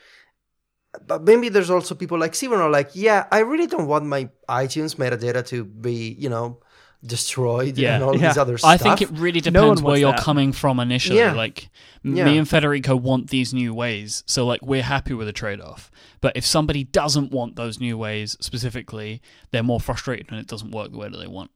But 1.07 1.23
maybe 1.23 1.49
there's 1.49 1.71
also 1.71 1.95
people 1.95 2.19
like 2.19 2.35
Stephen 2.35 2.59
are 2.59 2.71
like, 2.71 2.91
yeah, 2.95 3.27
I 3.31 3.41
really 3.41 3.67
don't 3.67 3.87
want 3.87 4.07
my 4.07 4.29
iTunes 4.49 4.97
metadata 4.97 5.47
to 5.49 5.65
be, 5.65 6.17
you 6.19 6.29
know, 6.31 6.59
destroyed 7.07 7.79
Yeah. 7.79 7.95
and 7.97 8.05
all 8.05 8.17
Yeah. 8.17 8.29
these 8.29 8.39
other 8.39 8.59
stuff. 8.59 8.71
I 8.71 8.77
think 8.77 9.01
it 9.03 9.11
really 9.13 9.41
No 9.41 9.51
depends 9.51 9.83
where 9.83 9.97
you're 9.97 10.13
that. 10.13 10.21
coming 10.21 10.53
from 10.53 10.81
initially. 10.81 11.19
Yeah. 11.19 11.33
Like 11.33 11.71
Yeah. 12.03 12.25
me 12.25 12.39
and 12.39 12.49
Federico 12.49 12.97
want 12.97 13.31
these 13.31 13.53
new 13.55 13.73
ways, 13.75 14.23
so 14.27 14.47
like 14.47 14.63
we're 14.63 14.83
happy 14.83 15.15
with 15.15 15.27
the 15.27 15.33
trade-off. 15.33 15.91
But 16.21 16.37
if 16.37 16.45
somebody 16.47 16.85
doesn't 16.85 17.31
want 17.33 17.57
those 17.57 17.79
new 17.81 17.97
ways 17.99 18.37
specifically, 18.41 19.21
they're 19.51 19.63
more 19.63 19.81
frustrated 19.81 20.31
when 20.31 20.41
it 20.41 20.47
doesn't 20.47 20.71
work 20.71 20.91
the 20.93 20.99
way 20.99 21.09
that 21.09 21.17
they 21.19 21.27
want. 21.27 21.51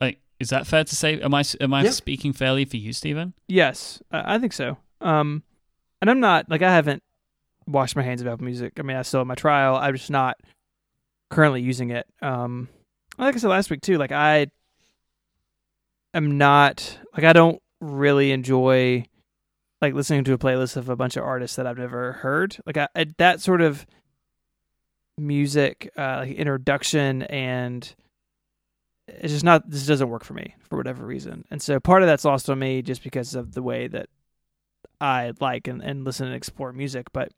Like, 0.00 0.20
is 0.38 0.50
that 0.50 0.66
fair 0.66 0.84
to 0.84 0.94
say? 0.94 1.20
Am 1.20 1.34
I 1.34 1.42
am 1.60 1.74
I 1.74 1.84
Yeah. 1.84 1.90
speaking 1.90 2.32
fairly 2.32 2.64
for 2.64 2.76
you, 2.76 2.92
Stephen? 2.92 3.34
Yes, 3.48 4.00
I, 4.12 4.34
I 4.34 4.38
think 4.38 4.52
so. 4.52 4.76
Um, 5.00 5.42
and 6.00 6.08
I'm 6.10 6.20
not 6.20 6.48
like 6.50 6.62
I 6.62 6.72
haven't 6.72 7.02
washed 7.66 7.96
my 7.96 8.02
hands 8.02 8.20
of 8.20 8.26
Apple 8.28 8.44
Music. 8.44 8.74
I 8.78 8.82
mean, 8.82 8.96
I 8.96 9.02
still 9.02 9.20
have 9.20 9.26
my 9.26 9.34
trial. 9.34 9.76
I'm 9.76 9.94
just 9.96 10.10
not 10.10 10.36
currently 11.30 11.60
using 11.60 11.90
it. 11.90 12.06
Um, 12.22 12.68
like 13.26 13.34
I 13.34 13.38
said 13.38 13.48
last 13.48 13.70
week 13.70 13.80
too. 13.80 13.98
Like 13.98 14.12
I 14.12 14.48
am 16.14 16.38
not 16.38 16.98
like 17.14 17.24
I 17.24 17.32
don't 17.32 17.60
really 17.80 18.32
enjoy 18.32 19.04
like 19.80 19.94
listening 19.94 20.24
to 20.24 20.32
a 20.32 20.38
playlist 20.38 20.76
of 20.76 20.88
a 20.88 20.96
bunch 20.96 21.16
of 21.16 21.24
artists 21.24 21.56
that 21.56 21.66
I've 21.66 21.78
never 21.78 22.12
heard. 22.12 22.56
Like 22.66 22.76
I, 22.76 22.88
I 22.94 23.06
that 23.18 23.40
sort 23.40 23.60
of 23.60 23.86
music 25.18 25.90
uh, 25.96 26.18
like 26.20 26.36
introduction 26.36 27.22
and 27.22 27.94
it's 29.08 29.32
just 29.32 29.44
not 29.44 29.68
this 29.68 29.86
doesn't 29.86 30.08
work 30.08 30.24
for 30.24 30.34
me 30.34 30.54
for 30.68 30.76
whatever 30.76 31.04
reason 31.04 31.44
and 31.50 31.60
so 31.62 31.80
part 31.80 32.02
of 32.02 32.06
that's 32.08 32.24
lost 32.24 32.48
on 32.48 32.58
me 32.58 32.82
just 32.82 33.02
because 33.02 33.34
of 33.34 33.54
the 33.54 33.62
way 33.62 33.86
that 33.88 34.08
i 35.00 35.32
like 35.40 35.66
and, 35.66 35.82
and 35.82 36.04
listen 36.04 36.26
and 36.26 36.36
explore 36.36 36.72
music 36.72 37.06
but 37.12 37.32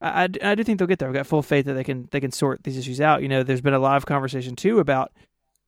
I, 0.00 0.24
I 0.24 0.26
d- 0.26 0.40
I 0.42 0.54
do 0.54 0.62
think 0.64 0.78
they'll 0.78 0.88
get 0.88 0.98
there 0.98 1.08
i've 1.08 1.14
got 1.14 1.26
full 1.26 1.42
faith 1.42 1.66
that 1.66 1.74
they 1.74 1.84
can 1.84 2.08
they 2.12 2.20
can 2.20 2.30
sort 2.32 2.62
these 2.64 2.76
issues 2.78 3.00
out 3.00 3.22
you 3.22 3.28
know 3.28 3.42
there's 3.42 3.60
been 3.60 3.74
a 3.74 3.78
lot 3.78 3.96
of 3.96 4.06
conversation 4.06 4.54
too 4.56 4.78
about 4.78 5.12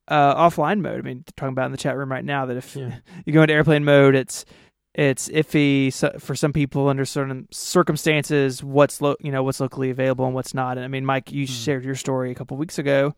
uh, 0.09 0.35
offline 0.37 0.81
mode 0.81 0.99
i 0.99 1.03
mean 1.03 1.25
talking 1.37 1.53
about 1.53 1.67
in 1.67 1.73
the 1.73 1.79
chat 1.79 1.97
room 1.97 2.11
right 2.11 2.25
now 2.25 2.47
that 2.47 2.57
if 2.57 2.75
Yeah. 2.77 2.97
you 3.27 3.33
go 3.33 3.43
into 3.43 3.55
airplane 3.55 3.85
mode 3.85 4.15
it's 4.15 4.45
it's 4.95 5.29
iffy 5.29 5.93
for 6.21 6.35
some 6.35 6.53
people 6.53 6.89
under 6.89 7.05
certain 7.05 7.47
circumstances 7.53 8.63
what's 8.65 9.01
lo- 9.01 9.17
you 9.21 9.31
know 9.33 9.43
what's 9.43 9.61
locally 9.61 9.91
available 9.91 10.25
and 10.27 10.35
what's 10.35 10.53
not 10.55 10.77
and 10.77 10.85
i 10.85 10.89
mean 10.89 11.05
mike 11.05 11.31
you 11.33 11.47
Hmm. 11.47 11.53
shared 11.53 11.85
your 11.85 11.95
story 11.95 12.31
a 12.31 12.35
couple 12.35 12.57
weeks 12.57 12.79
ago 12.79 13.15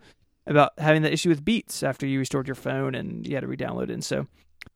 about 0.47 0.73
having 0.79 1.03
that 1.03 1.13
issue 1.13 1.29
with 1.29 1.45
beats 1.45 1.83
after 1.83 2.07
you 2.07 2.19
restored 2.19 2.47
your 2.49 2.55
phone 2.55 2.95
and 2.95 3.27
you 3.27 3.35
had 3.35 3.41
to 3.43 3.47
re-download 3.47 3.85
it 3.85 3.91
and 3.91 4.05
so 4.05 4.27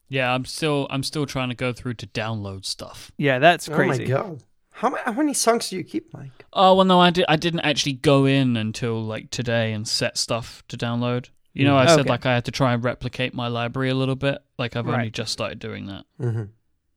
Yeah, 0.09 0.32
I'm 0.32 0.45
still 0.45 0.87
I'm 0.91 1.03
still 1.03 1.26
trying 1.26 1.49
to 1.49 1.55
go 1.55 1.72
through 1.72 1.95
to 1.95 2.07
download 2.07 2.64
stuff. 2.64 3.11
yeah 3.18 3.39
that's 3.39 3.68
Oh 3.68 3.74
crazy 3.74 4.05
my 4.05 4.09
god! 4.11 4.43
How, 4.79 4.91
ma- 4.91 4.99
how 5.05 5.12
many 5.12 5.35
songs 5.35 5.70
do 5.70 5.77
you 5.77 5.85
keep, 5.85 6.12
Mike? 6.12 6.45
Oh 6.53 6.75
well, 6.75 6.85
no, 6.85 7.01
I 7.01 7.11
did. 7.11 7.25
I 7.29 7.37
didn't 7.37 7.61
actually 7.61 7.93
go 7.95 8.25
in 8.27 8.57
until 8.57 9.03
like 9.03 9.31
today 9.31 9.72
and 9.72 9.87
set 9.87 10.18
stuff 10.18 10.62
to 10.68 10.77
download. 10.77 11.29
You 11.53 11.64
know, 11.64 11.77
I 11.77 11.87
said 11.87 12.01
Okay. 12.01 12.09
like 12.11 12.27
I 12.27 12.35
had 12.35 12.45
to 12.47 12.51
try 12.51 12.72
and 12.75 12.83
replicate 12.83 13.33
my 13.33 13.47
library 13.47 13.91
a 13.91 13.95
little 13.95 14.16
bit. 14.16 14.39
Like 14.59 14.75
I've 14.75 14.87
only 14.89 14.99
Right. 14.99 15.12
just 15.12 15.33
started 15.33 15.61
doing 15.61 15.87
that. 15.87 16.05
Mm-hmm. 16.20 16.45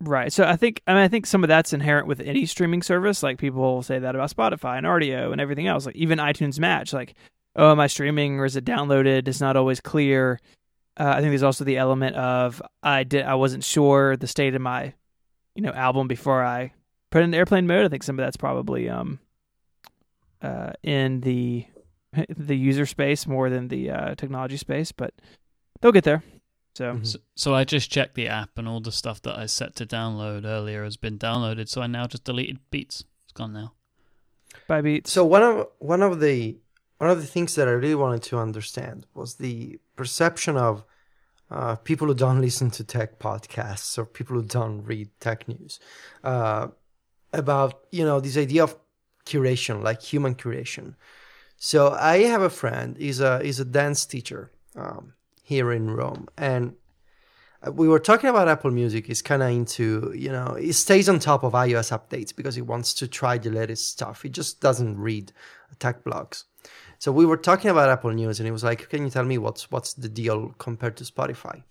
Right. 0.01 0.34
So 0.34 0.43
I 0.45 0.55
think 0.55 0.82
I 0.88 0.93
mean 0.93 1.03
I 1.03 1.07
think 1.07 1.28
some 1.28 1.43
of 1.43 1.47
that's 1.47 1.73
inherent 1.73 2.07
with 2.07 2.19
any 2.19 2.47
streaming 2.47 2.82
service. 2.82 3.21
Like 3.21 3.38
people 3.38 3.84
say 3.84 3.99
that 3.99 4.15
about 4.15 4.32
Spotify 4.36 4.78
and 4.80 4.88
Rdio 4.88 5.32
and 5.32 5.39
everything 5.39 5.67
else. 5.67 5.86
Like 5.86 5.95
even 5.95 6.17
iTunes 6.17 6.57
Match. 6.59 6.91
Like, 6.93 7.13
oh, 7.55 7.69
am 7.71 7.80
I 7.80 7.86
streaming 7.86 8.39
or 8.39 8.45
is 8.45 8.55
it 8.55 8.65
downloaded? 8.65 9.28
It's 9.28 9.41
not 9.41 9.55
always 9.55 9.80
clear. 9.80 10.39
Uh, 10.99 11.09
I 11.15 11.19
think 11.21 11.30
there's 11.30 11.43
also 11.43 11.63
the 11.63 11.78
element 11.78 12.15
of 12.15 12.59
I 12.82 13.03
did 13.03 13.23
I 13.25 13.36
wasn't 13.36 13.63
sure 13.63 14.17
the 14.17 14.25
state 14.28 14.55
of 14.55 14.61
my, 14.63 14.93
you 15.53 15.61
know, 15.61 15.71
album 15.73 16.07
before 16.07 16.43
I 16.43 16.73
put 17.09 17.23
in 17.23 17.33
airplane 17.33 17.67
mode. 17.67 17.85
I 17.85 17.89
think 17.89 18.03
some 18.03 18.19
of 18.19 18.25
that's 18.25 18.37
probably 18.37 18.89
um, 18.89 19.19
uh, 20.41 20.73
in 20.83 21.21
the 21.21 21.65
the 22.35 22.55
user 22.57 22.85
space 22.85 23.27
more 23.27 23.49
than 23.49 23.67
the 23.67 23.91
uh, 23.91 24.15
technology 24.15 24.57
space, 24.57 24.91
but 24.91 25.13
they'll 25.81 25.91
get 25.91 26.03
there. 26.03 26.23
So 26.75 26.93
Mhm. 26.93 27.05
So, 27.07 27.19
so 27.35 27.55
I 27.55 27.63
just 27.63 27.91
checked 27.91 28.15
the 28.15 28.27
app, 28.27 28.51
and 28.57 28.67
all 28.67 28.79
the 28.81 28.91
stuff 28.91 29.21
that 29.23 29.37
I 29.37 29.45
set 29.47 29.75
to 29.77 29.85
download 29.85 30.45
earlier 30.45 30.83
has 30.83 30.97
been 30.97 31.17
downloaded. 31.17 31.67
So 31.69 31.81
I 31.81 31.87
now 31.87 32.05
just 32.07 32.23
deleted 32.23 32.59
Beats. 32.71 33.03
It's 33.25 33.33
gone 33.33 33.53
now. 33.53 33.73
bye 34.67 34.81
beats. 34.81 35.11
So 35.11 35.25
one 35.25 35.43
of 35.43 35.67
one 35.79 36.01
of 36.01 36.19
the 36.19 36.57
one 36.99 37.09
of 37.09 37.19
the 37.21 37.27
things 37.27 37.55
that 37.55 37.67
I 37.67 37.71
really 37.71 37.95
wanted 37.95 38.23
to 38.23 38.37
understand 38.39 39.05
was 39.13 39.35
the 39.35 39.79
perception 39.95 40.57
of 40.57 40.83
uh, 41.51 41.75
people 41.75 42.07
who 42.07 42.13
don't 42.15 42.41
listen 42.47 42.69
to 42.71 42.83
tech 42.83 43.19
podcasts 43.19 43.97
or 43.97 44.05
people 44.05 44.35
who 44.35 44.43
don't 44.43 44.83
read 44.83 45.09
tech 45.19 45.47
news 45.47 45.79
uh, 46.23 46.67
about 47.34 47.86
you 47.91 48.05
know 48.05 48.19
this 48.19 48.38
idea 48.38 48.63
of 48.63 48.75
curation, 49.25 49.84
like 49.84 50.01
human 50.01 50.36
curation. 50.36 50.95
So 51.57 51.91
I 51.91 52.19
have 52.19 52.41
a 52.41 52.49
friend. 52.49 52.97
He's 52.97 53.19
a 53.19 53.43
he's 53.43 53.59
a 53.59 53.65
dance 53.65 54.05
teacher 54.05 54.51
um, 54.75 55.13
here 55.43 55.71
in 55.71 55.91
Rome, 55.91 56.28
and 56.38 56.75
we 57.73 57.88
were 57.88 57.99
talking 57.99 58.30
about 58.30 58.47
Apple 58.47 58.71
Music. 58.71 59.07
He's 59.07 59.21
kind 59.21 59.41
of 59.41 59.49
into, 59.49 60.13
you 60.15 60.32
know, 60.32 60.55
he 60.59 60.71
stays 60.71 61.09
on 61.09 61.19
top 61.19 61.43
of 61.43 61.53
iOS 61.53 61.91
updates 61.91 62.36
because 62.36 62.55
he 62.55 62.61
wants 62.61 62.93
to 62.95 63.07
try 63.07 63.38
the 63.38 63.49
latest 63.49 63.89
stuff. 63.89 64.21
He 64.21 64.30
just 64.30 64.61
doesn't 64.61 64.97
read 64.97 65.32
tech 65.80 66.03
blogs. 66.03 66.43
So 66.99 67.11
we 67.11 67.25
were 67.25 67.38
talking 67.38 67.69
about 67.69 67.89
Apple 67.89 68.11
News, 68.11 68.39
and 68.39 68.47
he 68.47 68.51
was 68.51 68.63
like, 68.63 68.89
"Can 68.89 69.03
you 69.03 69.09
tell 69.09 69.23
me 69.25 69.38
what's 69.38 69.71
what's 69.71 69.93
the 69.93 70.09
deal 70.09 70.53
compared 70.57 70.97
to 70.97 71.03
Spotify?" 71.03 71.63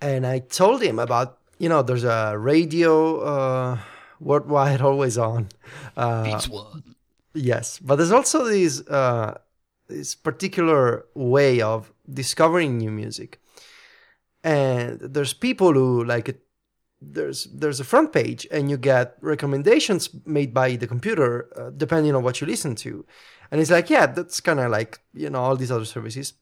And 0.00 0.26
I 0.26 0.40
told 0.40 0.82
him 0.82 0.98
about, 0.98 1.38
you 1.58 1.68
know, 1.68 1.82
there's 1.82 2.04
a 2.04 2.36
radio 2.36 3.20
uh, 3.20 3.78
worldwide 4.22 4.80
always 4.80 5.18
on. 5.18 5.48
Uh, 5.96 6.24
Beats 6.24 6.48
what? 6.48 6.66
Yes, 7.34 7.78
but 7.78 7.96
there's 7.96 8.12
also 8.12 8.44
this 8.44 8.86
uh, 8.88 9.38
this 9.88 10.14
particular 10.14 11.06
way 11.14 11.60
of 11.60 11.92
discovering 12.12 12.78
new 12.78 12.90
music, 12.90 13.40
and 14.44 15.00
there's 15.00 15.32
people 15.32 15.72
who 15.72 16.04
like 16.04 16.28
it. 16.28 16.40
There's 17.00 17.44
there's 17.52 17.80
a 17.80 17.84
front 17.84 18.12
page, 18.12 18.46
and 18.50 18.70
you 18.70 18.76
get 18.76 19.16
recommendations 19.20 20.10
made 20.24 20.54
by 20.54 20.76
the 20.76 20.86
computer 20.86 21.48
uh, 21.58 21.70
depending 21.70 22.14
on 22.14 22.22
what 22.22 22.40
you 22.40 22.46
listen 22.46 22.74
to, 22.76 23.04
and 23.50 23.60
it's 23.60 23.70
like 23.70 23.90
yeah, 23.90 24.06
that's 24.06 24.40
kind 24.40 24.60
of 24.60 24.70
like 24.70 25.00
you 25.14 25.30
know 25.30 25.40
all 25.40 25.56
these 25.56 25.72
other 25.72 25.86
services, 25.86 26.34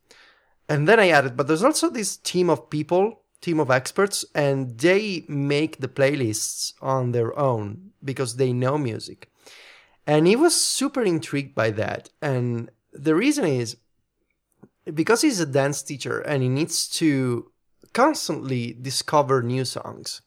and 0.69 0.87
then 0.87 1.01
I 1.01 1.09
added, 1.09 1.37
but 1.37 1.47
there's 1.47 1.65
also 1.65 1.89
this 1.89 2.17
team 2.17 2.51
of 2.51 2.69
people, 2.69 3.23
team 3.41 3.61
of 3.61 3.71
experts, 3.71 4.25
and 4.35 4.79
they 4.79 5.25
make 5.29 5.79
the 5.79 5.89
playlists 5.89 6.75
on 6.81 7.13
their 7.13 7.37
own 7.39 7.93
because 8.05 8.37
they 8.37 8.53
know 8.53 8.77
music. 8.77 9.31
And 10.07 10.27
he 10.27 10.37
was 10.37 10.61
super 10.61 11.03
intrigued 11.03 11.55
by 11.55 11.71
that. 11.71 12.11
And 12.21 12.71
the 12.93 13.15
reason 13.15 13.45
is 13.45 13.77
because 14.93 15.23
he's 15.23 15.41
a 15.41 15.47
dance 15.47 15.83
teacher 15.83 16.21
and 16.21 16.43
he 16.43 16.49
needs 16.49 16.89
to 16.89 17.51
constantly 17.93 18.77
discover 18.81 19.43
new 19.43 19.65
songs 19.65 20.23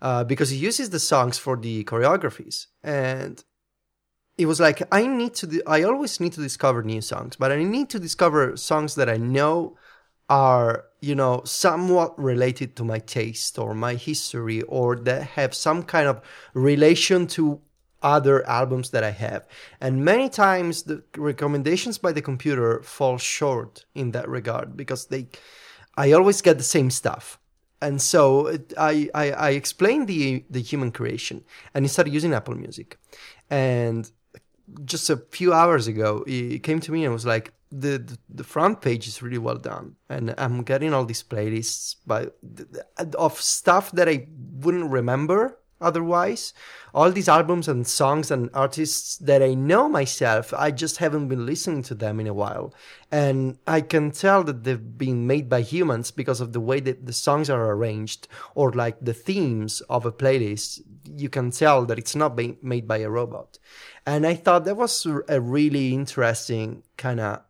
uh, 0.00 0.24
because 0.24 0.50
he 0.50 0.56
uses 0.56 0.90
the 0.90 0.98
songs 0.98 1.38
for 1.38 1.56
the 1.56 1.84
choreographies. 1.84 2.66
And 2.82 3.42
it 4.36 4.46
was 4.46 4.60
like, 4.60 4.82
I 4.92 5.06
need 5.06 5.34
to, 5.34 5.46
di- 5.46 5.66
I 5.66 5.82
always 5.82 6.20
need 6.20 6.32
to 6.34 6.40
discover 6.40 6.82
new 6.82 7.00
songs, 7.00 7.36
but 7.36 7.50
I 7.50 7.62
need 7.62 7.90
to 7.90 7.98
discover 7.98 8.56
songs 8.56 8.94
that 8.94 9.08
I 9.08 9.16
know 9.16 9.76
are, 10.28 10.84
you 11.00 11.14
know, 11.14 11.42
somewhat 11.44 12.18
related 12.18 12.76
to 12.76 12.84
my 12.84 12.98
taste 12.98 13.58
or 13.58 13.74
my 13.74 13.94
history 13.94 14.62
or 14.62 14.96
that 14.96 15.22
have 15.22 15.54
some 15.54 15.82
kind 15.82 16.08
of 16.08 16.20
relation 16.54 17.26
to 17.28 17.60
other 18.02 18.46
albums 18.48 18.90
that 18.90 19.04
I 19.04 19.10
have. 19.10 19.46
And 19.80 20.04
many 20.04 20.28
times 20.28 20.84
the 20.84 21.02
recommendations 21.16 21.98
by 21.98 22.12
the 22.12 22.22
computer 22.22 22.82
fall 22.82 23.18
short 23.18 23.84
in 23.94 24.12
that 24.12 24.28
regard 24.28 24.76
because 24.76 25.06
they 25.06 25.28
I 25.96 26.12
always 26.12 26.40
get 26.42 26.58
the 26.58 26.64
same 26.64 26.90
stuff. 26.90 27.40
And 27.80 28.00
so 28.00 28.46
it, 28.46 28.72
I, 28.78 29.08
I 29.14 29.30
I 29.32 29.50
explained 29.50 30.08
the 30.08 30.44
the 30.50 30.60
human 30.60 30.92
curation 30.92 31.42
and 31.74 31.84
he 31.84 31.88
started 31.88 32.14
using 32.14 32.34
Apple 32.34 32.54
Music. 32.54 32.98
And 33.50 34.10
just 34.84 35.10
a 35.10 35.16
few 35.30 35.52
hours 35.52 35.86
ago 35.88 36.24
he 36.26 36.58
came 36.58 36.80
to 36.80 36.92
me 36.92 37.04
and 37.04 37.12
was 37.12 37.26
like 37.26 37.52
the, 37.70 37.98
the, 37.98 38.18
the 38.28 38.44
front 38.44 38.80
page 38.80 39.06
is 39.06 39.22
really 39.22 39.38
well 39.38 39.56
done 39.56 39.94
and 40.08 40.34
i'm 40.38 40.62
getting 40.62 40.94
all 40.94 41.04
these 41.04 41.22
playlists 41.22 41.96
by 42.06 42.26
of 43.16 43.40
stuff 43.40 43.90
that 43.92 44.08
i 44.08 44.26
wouldn't 44.60 44.90
remember 44.90 45.58
otherwise. 45.80 46.52
All 46.94 47.12
these 47.12 47.28
albums 47.28 47.68
and 47.68 47.86
songs 47.86 48.30
and 48.30 48.50
artists 48.54 49.18
that 49.18 49.42
i 49.42 49.54
know 49.54 49.88
myself 49.88 50.52
i 50.54 50.70
just 50.70 50.96
haven't 50.96 51.28
been 51.28 51.46
listening 51.46 51.82
to 51.84 51.94
them 51.94 52.18
in 52.20 52.26
a 52.26 52.34
while. 52.34 52.74
And 53.12 53.58
i 53.66 53.80
can 53.80 54.10
tell 54.10 54.42
that 54.44 54.64
they've 54.64 54.98
been 54.98 55.26
made 55.26 55.48
by 55.48 55.62
humans 55.62 56.10
because 56.10 56.40
of 56.40 56.52
the 56.52 56.60
way 56.60 56.80
that 56.80 57.06
the 57.06 57.12
songs 57.12 57.50
are 57.50 57.70
arranged 57.70 58.28
or 58.54 58.72
like 58.72 58.96
the 59.00 59.14
themes 59.14 59.80
of 59.82 60.06
a 60.06 60.12
playlist. 60.12 60.80
You 61.04 61.28
can 61.28 61.50
tell 61.50 61.86
that 61.86 61.98
it's 61.98 62.16
not 62.16 62.36
being 62.36 62.58
made 62.62 62.88
by 62.88 62.98
a 62.98 63.10
robot. 63.10 63.58
And 64.06 64.26
i 64.26 64.34
thought 64.34 64.64
that 64.64 64.76
was 64.76 65.06
a 65.28 65.40
really 65.40 65.94
interesting 65.94 66.82
kind 66.96 67.20
of 67.20 67.42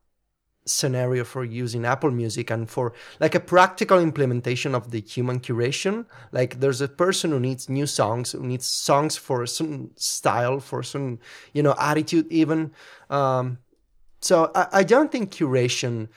scenario 0.68 1.24
for 1.24 1.44
using 1.44 1.84
Apple 1.84 2.10
Music 2.10 2.50
and 2.50 2.68
for 2.68 2.92
like 3.20 3.34
a 3.34 3.40
practical 3.40 3.98
implementation 3.98 4.74
of 4.74 4.90
the 4.90 5.00
human 5.00 5.40
curation. 5.40 6.06
Like 6.32 6.60
there's 6.60 6.80
a 6.80 6.88
person 6.88 7.30
who 7.30 7.40
needs 7.40 7.68
new 7.68 7.86
songs, 7.86 8.32
who 8.32 8.46
needs 8.46 8.66
songs 8.66 9.16
for 9.16 9.42
a 9.42 9.48
certain 9.48 9.90
style, 9.96 10.60
for 10.60 10.82
some 10.82 11.18
you 11.52 11.62
know, 11.62 11.74
attitude 11.78 12.26
even. 12.30 12.72
Um, 13.10 13.58
so 14.20 14.50
I, 14.54 14.66
I 14.72 14.82
don't 14.84 15.10
think 15.10 15.32
curation 15.32 16.08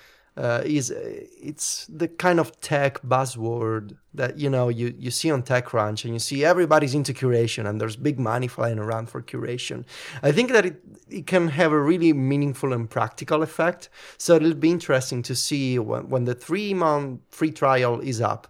uh, 0.42 0.64
is 0.66 0.90
it's 0.90 1.86
the 1.86 2.08
kind 2.08 2.40
of 2.40 2.60
tech 2.62 3.00
buzzword 3.04 3.96
that 4.16 4.40
you 4.40 4.50
know 4.50 4.70
you, 4.70 4.96
you 4.98 5.12
see 5.12 5.30
on 5.30 5.44
TechCrunch 5.44 6.04
and 6.04 6.14
you 6.14 6.20
see 6.20 6.44
everybody's 6.44 6.96
into 6.96 7.14
curation 7.14 7.70
and 7.70 7.80
there's 7.80 7.96
big 7.96 8.20
money 8.20 8.48
flying 8.48 8.80
around 8.80 9.08
for 9.08 9.22
curation. 9.22 9.86
I 10.24 10.32
think 10.32 10.52
that 10.52 10.66
it, 10.66 10.82
it 11.10 11.28
can 11.28 11.50
have 11.50 11.72
a 11.72 11.80
really 11.80 12.12
meaningful 12.12 12.74
and 12.74 12.90
practical 12.90 13.44
effect. 13.44 13.90
So 14.18 14.36
it'll 14.36 14.56
be 14.56 14.72
interesting 14.72 15.22
to 15.24 15.36
see 15.36 15.78
when, 15.78 16.10
when 16.10 16.26
the 16.26 16.34
three 16.34 16.74
month 16.74 17.20
free 17.30 17.52
trial 17.52 18.00
is 18.00 18.20
up, 18.20 18.48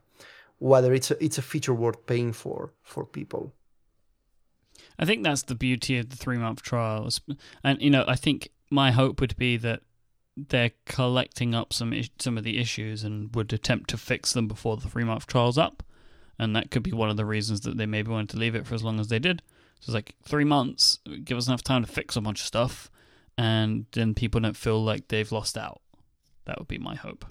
whether 0.60 0.94
it's 0.94 1.12
a, 1.12 1.22
it's 1.22 1.38
a 1.38 1.42
feature 1.42 1.74
worth 1.74 2.06
paying 2.06 2.32
for 2.32 2.72
for 2.84 3.06
people. 3.06 3.52
I 4.98 5.04
think 5.04 5.24
that's 5.24 5.44
the 5.44 5.56
beauty 5.56 5.98
of 5.98 6.10
the 6.10 6.16
three 6.16 6.38
month 6.38 6.62
trials, 6.62 7.20
and 7.66 7.82
you 7.82 7.90
know, 7.90 8.06
I 8.08 8.16
think 8.16 8.50
my 8.70 8.92
hope 8.92 9.20
would 9.20 9.36
be 9.36 9.58
that 9.58 9.82
they're 10.38 10.72
collecting 10.86 11.54
up 11.54 11.74
some 11.74 11.94
some 12.20 12.38
of 12.38 12.44
the 12.44 12.58
issues 12.58 13.04
and 13.04 13.36
would 13.36 13.52
attempt 13.54 13.90
to 13.90 13.98
fix 13.98 14.34
them 14.34 14.48
before 14.48 14.78
the 14.78 14.88
three 14.88 15.04
month 15.04 15.28
trial's 15.28 15.58
up, 15.58 15.84
and 16.40 16.56
that 16.56 16.72
could 16.72 16.84
be 16.84 16.92
one 16.92 17.10
of 17.10 17.18
the 17.18 17.26
reasons 17.26 17.62
that 17.62 17.78
they 17.78 17.86
maybe 17.86 18.12
wanted 18.12 18.30
to 18.30 18.38
leave 18.38 18.56
it 18.56 18.66
for 18.66 18.76
as 18.76 18.84
long 18.84 19.00
as 19.00 19.08
they 19.08 19.20
did. 19.20 19.42
So 19.80 19.90
it's 19.90 19.94
like 19.94 20.16
three 20.24 20.44
months, 20.44 21.00
give 21.24 21.38
us 21.38 21.48
enough 21.48 21.64
time 21.64 21.84
to 21.84 21.92
fix 21.92 22.16
a 22.16 22.22
bunch 22.22 22.42
of 22.42 22.46
stuff, 22.46 22.90
and 23.38 23.86
then 23.94 24.14
people 24.14 24.40
don't 24.40 24.56
feel 24.56 24.84
like 24.84 25.08
they've 25.08 25.32
lost 25.32 25.58
out. 25.58 25.82
That 26.46 26.60
would 26.60 26.68
be 26.68 26.78
my 26.78 26.96
hope. 26.96 27.26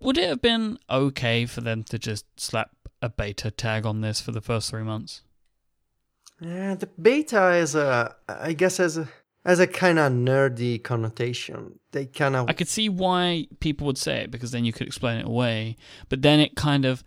Would 0.00 0.18
it 0.18 0.28
have 0.28 0.42
been 0.42 0.78
okay 0.88 1.46
for 1.46 1.60
them 1.60 1.82
to 1.84 1.98
just 1.98 2.24
slap 2.38 2.70
a 3.02 3.08
beta 3.08 3.50
tag 3.50 3.84
on 3.84 4.00
this 4.00 4.20
for 4.20 4.32
the 4.32 4.40
first 4.40 4.70
three 4.70 4.82
months? 4.82 5.22
Yeah, 6.40 6.76
the 6.76 6.86
beta 6.86 7.54
is 7.54 7.74
a, 7.74 8.14
I 8.28 8.52
guess, 8.52 8.78
as 8.78 8.96
a 8.96 9.08
has 9.44 9.60
a 9.60 9.66
kind 9.66 9.98
of 9.98 10.12
nerdy 10.12 10.82
connotation. 10.82 11.78
They 11.92 12.06
kind 12.06 12.36
of 12.36 12.48
I 12.48 12.52
could 12.52 12.68
see 12.68 12.88
why 12.88 13.46
people 13.60 13.86
would 13.86 13.98
say 13.98 14.18
it 14.22 14.30
because 14.30 14.50
then 14.50 14.64
you 14.64 14.72
could 14.72 14.86
explain 14.86 15.18
it 15.20 15.26
away, 15.26 15.76
but 16.08 16.22
then 16.22 16.40
it 16.40 16.56
kind 16.56 16.84
of 16.84 17.02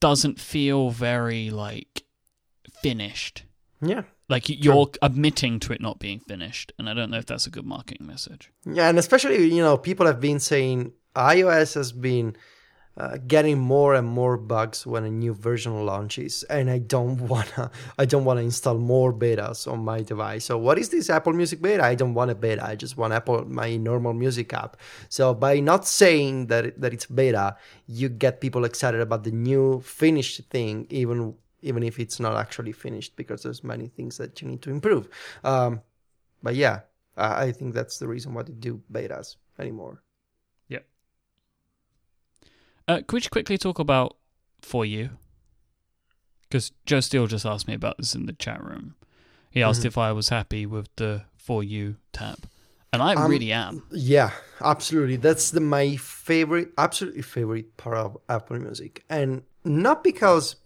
doesn't 0.00 0.38
feel 0.40 0.90
very 0.90 1.50
like 1.50 2.04
finished. 2.82 3.44
yeah. 3.80 4.02
Like 4.28 4.48
you're 4.48 4.88
admitting 5.02 5.60
to 5.60 5.74
it 5.74 5.82
not 5.82 5.98
being 5.98 6.18
finished, 6.18 6.72
and 6.78 6.88
I 6.88 6.94
don't 6.94 7.10
know 7.10 7.18
if 7.18 7.26
that's 7.26 7.46
a 7.46 7.50
good 7.50 7.66
marketing 7.66 8.06
message. 8.06 8.50
Yeah, 8.64 8.88
and 8.88 8.98
especially 8.98 9.52
you 9.52 9.62
know 9.62 9.76
people 9.76 10.06
have 10.06 10.18
been 10.18 10.40
saying 10.40 10.92
iOS 11.14 11.74
has 11.74 11.92
been 11.92 12.34
uh, 12.96 13.18
getting 13.26 13.58
more 13.58 13.94
and 13.94 14.06
more 14.06 14.36
bugs 14.36 14.86
when 14.86 15.04
a 15.04 15.10
new 15.10 15.34
version 15.34 15.84
launches, 15.84 16.44
and 16.44 16.70
I 16.70 16.78
don't 16.78 17.20
wanna 17.28 17.70
I 17.98 18.04
don't 18.04 18.24
wanna 18.24 18.42
install 18.42 18.78
more 18.78 19.12
betas 19.12 19.70
on 19.70 19.84
my 19.84 20.02
device. 20.02 20.44
So 20.44 20.58
what 20.58 20.78
is 20.78 20.90
this 20.90 21.10
Apple 21.10 21.32
Music 21.32 21.60
beta? 21.60 21.84
I 21.84 21.94
don't 21.94 22.14
want 22.14 22.30
a 22.30 22.34
beta. 22.34 22.64
I 22.64 22.76
just 22.76 22.96
want 22.96 23.12
Apple 23.12 23.44
my 23.46 23.76
normal 23.76 24.12
music 24.12 24.52
app. 24.52 24.76
So 25.08 25.34
by 25.34 25.60
not 25.60 25.86
saying 25.86 26.46
that 26.48 26.80
that 26.80 26.92
it's 26.92 27.06
beta, 27.06 27.56
you 27.86 28.08
get 28.08 28.40
people 28.40 28.64
excited 28.64 29.00
about 29.00 29.24
the 29.24 29.32
new 29.32 29.80
finished 29.80 30.40
thing, 30.50 30.86
even 30.90 31.34
even 31.62 31.82
if 31.82 31.98
it's 31.98 32.20
not 32.20 32.36
actually 32.36 32.72
finished, 32.72 33.16
because 33.16 33.42
there's 33.42 33.64
many 33.64 33.88
things 33.88 34.18
that 34.18 34.40
you 34.40 34.48
need 34.48 34.62
to 34.62 34.70
improve. 34.70 35.08
Um, 35.42 35.80
but 36.42 36.54
yeah, 36.54 36.80
I 37.16 37.52
think 37.52 37.74
that's 37.74 37.98
the 37.98 38.06
reason 38.06 38.34
why 38.34 38.42
they 38.42 38.52
do 38.52 38.82
betas 38.92 39.36
anymore. 39.58 40.02
Uh, 42.86 42.96
could 42.98 43.12
we 43.14 43.20
just 43.20 43.30
quickly 43.30 43.56
talk 43.58 43.78
about 43.78 44.16
for 44.60 44.84
you? 44.84 45.10
Because 46.42 46.72
Joe 46.86 47.00
Steele 47.00 47.26
just 47.26 47.46
asked 47.46 47.66
me 47.66 47.74
about 47.74 47.98
this 47.98 48.14
in 48.14 48.26
the 48.26 48.32
chat 48.32 48.62
room. 48.62 48.94
He 49.50 49.62
asked 49.62 49.82
Mhm. 49.82 49.86
if 49.86 49.98
I 49.98 50.12
was 50.12 50.28
happy 50.28 50.66
with 50.66 50.88
the 50.96 51.24
for 51.36 51.62
you 51.62 51.96
tab, 52.12 52.48
and 52.92 53.02
I 53.02 53.14
Um, 53.14 53.30
really 53.30 53.52
am. 53.52 53.82
Yeah, 53.90 54.30
absolutely. 54.60 55.16
That's 55.16 55.50
the 55.50 55.60
my 55.60 55.96
favorite, 55.96 56.72
absolutely 56.78 57.22
favorite 57.22 57.76
part 57.76 57.96
of 57.96 58.16
Apple 58.28 58.58
Music, 58.58 59.04
and 59.08 59.42
not 59.64 60.02
because 60.04 60.56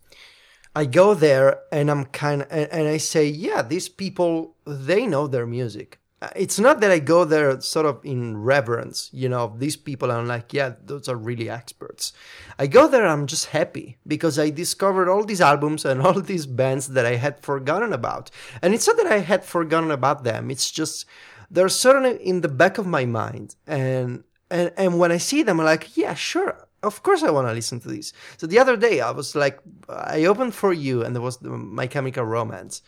I 0.76 0.84
go 0.86 1.14
there 1.14 1.60
and 1.72 1.90
I'm 1.90 2.06
kind 2.06 2.42
of 2.42 2.48
and, 2.50 2.70
and 2.72 2.88
I 2.88 2.98
say, 2.98 3.26
yeah, 3.26 3.62
these 3.62 3.88
people 3.88 4.56
they 4.66 5.06
know 5.06 5.26
their 5.26 5.46
music. 5.46 5.97
Uh, 6.20 6.28
It's 6.34 6.58
not 6.58 6.80
that 6.80 6.90
I 6.90 6.98
go 6.98 7.24
there 7.24 7.60
sort 7.60 7.86
of 7.86 8.04
in 8.04 8.38
reverence, 8.42 9.08
you 9.12 9.28
know, 9.28 9.54
these 9.56 9.76
people. 9.76 10.10
I'm 10.10 10.26
like, 10.26 10.52
yeah, 10.52 10.74
those 10.84 11.08
are 11.08 11.16
really 11.16 11.48
experts. 11.48 12.12
I 12.58 12.66
go 12.66 12.88
there, 12.88 13.06
I'm 13.06 13.26
just 13.26 13.46
happy 13.46 13.98
because 14.06 14.38
I 14.38 14.50
discovered 14.50 15.08
all 15.08 15.24
these 15.24 15.40
albums 15.40 15.84
and 15.84 16.02
all 16.04 16.20
these 16.20 16.46
bands 16.46 16.88
that 16.88 17.06
I 17.06 17.16
had 17.16 17.40
forgotten 17.40 17.92
about. 17.92 18.30
And 18.62 18.74
it's 18.74 18.86
not 18.86 18.96
that 18.96 19.06
I 19.06 19.18
had 19.18 19.44
forgotten 19.44 19.90
about 19.90 20.24
them. 20.24 20.50
It's 20.50 20.70
just 20.70 21.06
they're 21.50 21.68
certainly 21.68 22.16
in 22.26 22.40
the 22.40 22.48
back 22.48 22.78
of 22.78 22.86
my 22.86 23.04
mind. 23.04 23.54
And 23.66 24.24
and 24.50 24.72
and 24.76 24.98
when 24.98 25.12
I 25.12 25.18
see 25.18 25.42
them, 25.42 25.60
I'm 25.60 25.66
like, 25.66 25.96
yeah, 25.96 26.14
sure. 26.14 26.66
Of 26.82 27.02
course, 27.02 27.24
I 27.24 27.30
want 27.30 27.48
to 27.48 27.52
listen 27.54 27.80
to 27.80 27.88
this. 27.88 28.12
So 28.36 28.46
the 28.46 28.58
other 28.60 28.76
day, 28.76 29.00
I 29.00 29.10
was 29.10 29.34
like, 29.34 29.58
I 29.88 30.24
opened 30.26 30.54
for 30.54 30.72
you, 30.72 31.02
and 31.02 31.14
there 31.14 31.22
was 31.22 31.38
the 31.38 31.50
My 31.50 31.88
Chemical 31.88 32.24
Romance, 32.24 32.82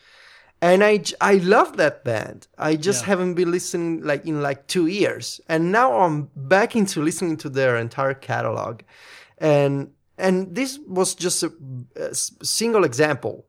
and 0.63 0.83
I 0.85 1.03
I 1.21 1.35
love 1.37 1.77
that 1.77 2.05
band. 2.05 2.47
I 2.59 2.77
just 2.77 3.03
Yeah. 3.03 3.07
haven't 3.11 3.35
been 3.35 3.51
listening 3.51 4.03
like 4.03 4.27
in 4.27 4.43
like 4.43 4.67
two 4.67 4.87
years, 4.87 5.41
and 5.49 5.73
now 5.73 6.01
I'm 6.01 6.29
back 6.35 6.77
into 6.77 7.03
listening 7.03 7.37
to 7.39 7.49
their 7.49 7.77
entire 7.77 8.15
catalog, 8.15 8.81
and 9.39 9.91
and 10.19 10.55
this 10.55 10.79
was 10.87 11.15
just 11.15 11.43
a 11.43 12.15
single 12.43 12.85
example. 12.85 13.47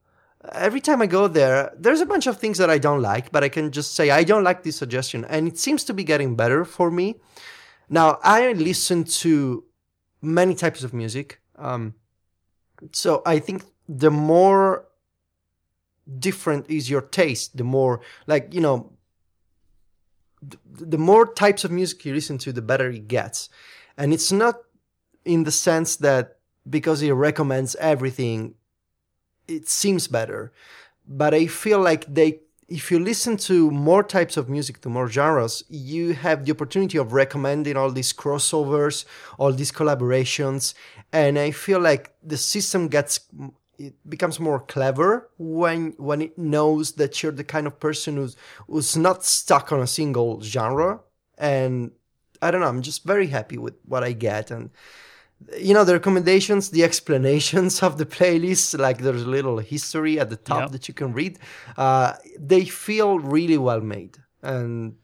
Every 0.53 0.81
time 0.81 1.01
I 1.03 1.07
go 1.07 1.27
there, 1.27 1.71
there's 1.77 2.01
a 2.01 2.05
bunch 2.05 2.27
of 2.27 2.37
things 2.39 2.57
that 2.57 2.69
I 2.69 2.79
don't 2.79 3.01
like, 3.01 3.31
but 3.31 3.43
I 3.43 3.49
can 3.49 3.71
just 3.71 3.93
say 3.93 4.09
I 4.09 4.23
don't 4.23 4.43
like 4.43 4.63
this 4.63 4.77
suggestion, 4.77 5.25
and 5.25 5.47
it 5.47 5.57
seems 5.59 5.83
to 5.85 5.93
be 5.93 6.03
getting 6.03 6.35
better 6.35 6.65
for 6.65 6.89
me. 6.89 7.15
Now 7.89 8.19
I 8.23 8.53
listen 8.53 9.03
to 9.21 9.63
many 10.21 10.55
types 10.55 10.83
of 10.83 10.93
music, 10.93 11.41
um, 11.57 11.93
so 12.93 13.21
I 13.25 13.39
think 13.39 13.63
the 13.89 14.09
more 14.09 14.85
different 16.19 16.69
is 16.69 16.89
your 16.89 17.01
taste, 17.01 17.57
the 17.57 17.63
more 17.63 18.01
like 18.27 18.53
you 18.53 18.61
know, 18.61 18.91
th- 20.41 20.59
the 20.89 20.97
more 20.97 21.31
types 21.33 21.63
of 21.63 21.71
music 21.71 22.05
you 22.05 22.13
listen 22.13 22.37
to, 22.39 22.51
the 22.51 22.61
better 22.61 22.89
it 22.89 23.07
gets, 23.07 23.49
and 23.97 24.13
it's 24.13 24.31
not 24.31 24.55
in 25.25 25.43
the 25.43 25.51
sense 25.51 25.95
that 25.97 26.37
because 26.69 26.99
he 26.99 27.11
recommends 27.11 27.75
everything, 27.75 28.55
it 29.47 29.67
seems 29.67 30.07
better, 30.07 30.51
but 31.07 31.33
I 31.33 31.47
feel 31.47 31.79
like 31.79 32.11
they. 32.13 32.41
If 32.67 32.89
you 32.89 32.99
listen 32.99 33.35
to 33.51 33.69
more 33.69 34.01
types 34.01 34.37
of 34.37 34.47
music, 34.47 34.79
to 34.81 34.89
more 34.89 35.09
genres, 35.09 35.61
you 35.67 36.13
have 36.13 36.45
the 36.45 36.53
opportunity 36.53 36.97
of 36.97 37.11
recommending 37.11 37.75
all 37.75 37.91
these 37.91 38.13
crossovers, 38.13 39.03
all 39.37 39.51
these 39.51 39.73
collaborations, 39.73 40.73
and 41.11 41.37
I 41.37 41.51
feel 41.51 41.81
like 41.81 42.13
the 42.23 42.37
system 42.37 42.87
gets 42.87 43.19
it 43.87 43.95
becomes 44.15 44.39
more 44.39 44.59
clever 44.73 45.29
when 45.37 45.81
when 45.97 46.19
it 46.21 46.37
knows 46.37 46.85
that 46.99 47.11
you're 47.21 47.37
the 47.41 47.43
kind 47.55 47.65
of 47.67 47.73
person 47.87 48.11
who's 48.17 48.35
who's 48.67 48.95
not 49.07 49.23
stuck 49.23 49.71
on 49.71 49.79
a 49.81 49.87
single 49.99 50.41
genre. 50.41 50.99
And 51.37 51.91
i 52.43 52.49
don't 52.51 52.61
know 52.61 52.67
i'm 52.73 52.81
just 52.91 53.01
very 53.13 53.27
happy 53.37 53.57
with 53.65 53.75
what 53.91 54.03
i 54.09 54.11
get. 54.29 54.51
And 54.51 54.69
you 55.67 55.73
know 55.75 55.83
the 55.83 55.93
recommendations 55.93 56.69
the 56.69 56.83
explanations 56.89 57.73
of 57.87 57.91
the 58.01 58.05
playlist 58.17 58.67
like 58.87 58.97
there's 58.99 59.23
a 59.29 59.33
little 59.37 59.57
history 59.73 60.19
at 60.19 60.29
the 60.29 60.37
top 60.51 60.61
Yep. 60.61 60.71
that 60.73 60.83
you 60.87 60.93
can 61.01 61.09
read 61.13 61.33
uh, 61.77 62.09
they 62.51 62.63
feel 62.65 63.09
really 63.19 63.57
well 63.57 63.81
made. 63.81 64.13
And 64.43 64.95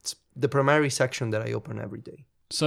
it's 0.00 0.14
the 0.42 0.48
primary 0.48 0.90
section 0.90 1.30
that 1.32 1.42
i 1.48 1.52
open 1.58 1.78
every 1.86 2.00
day. 2.10 2.20
So 2.50 2.66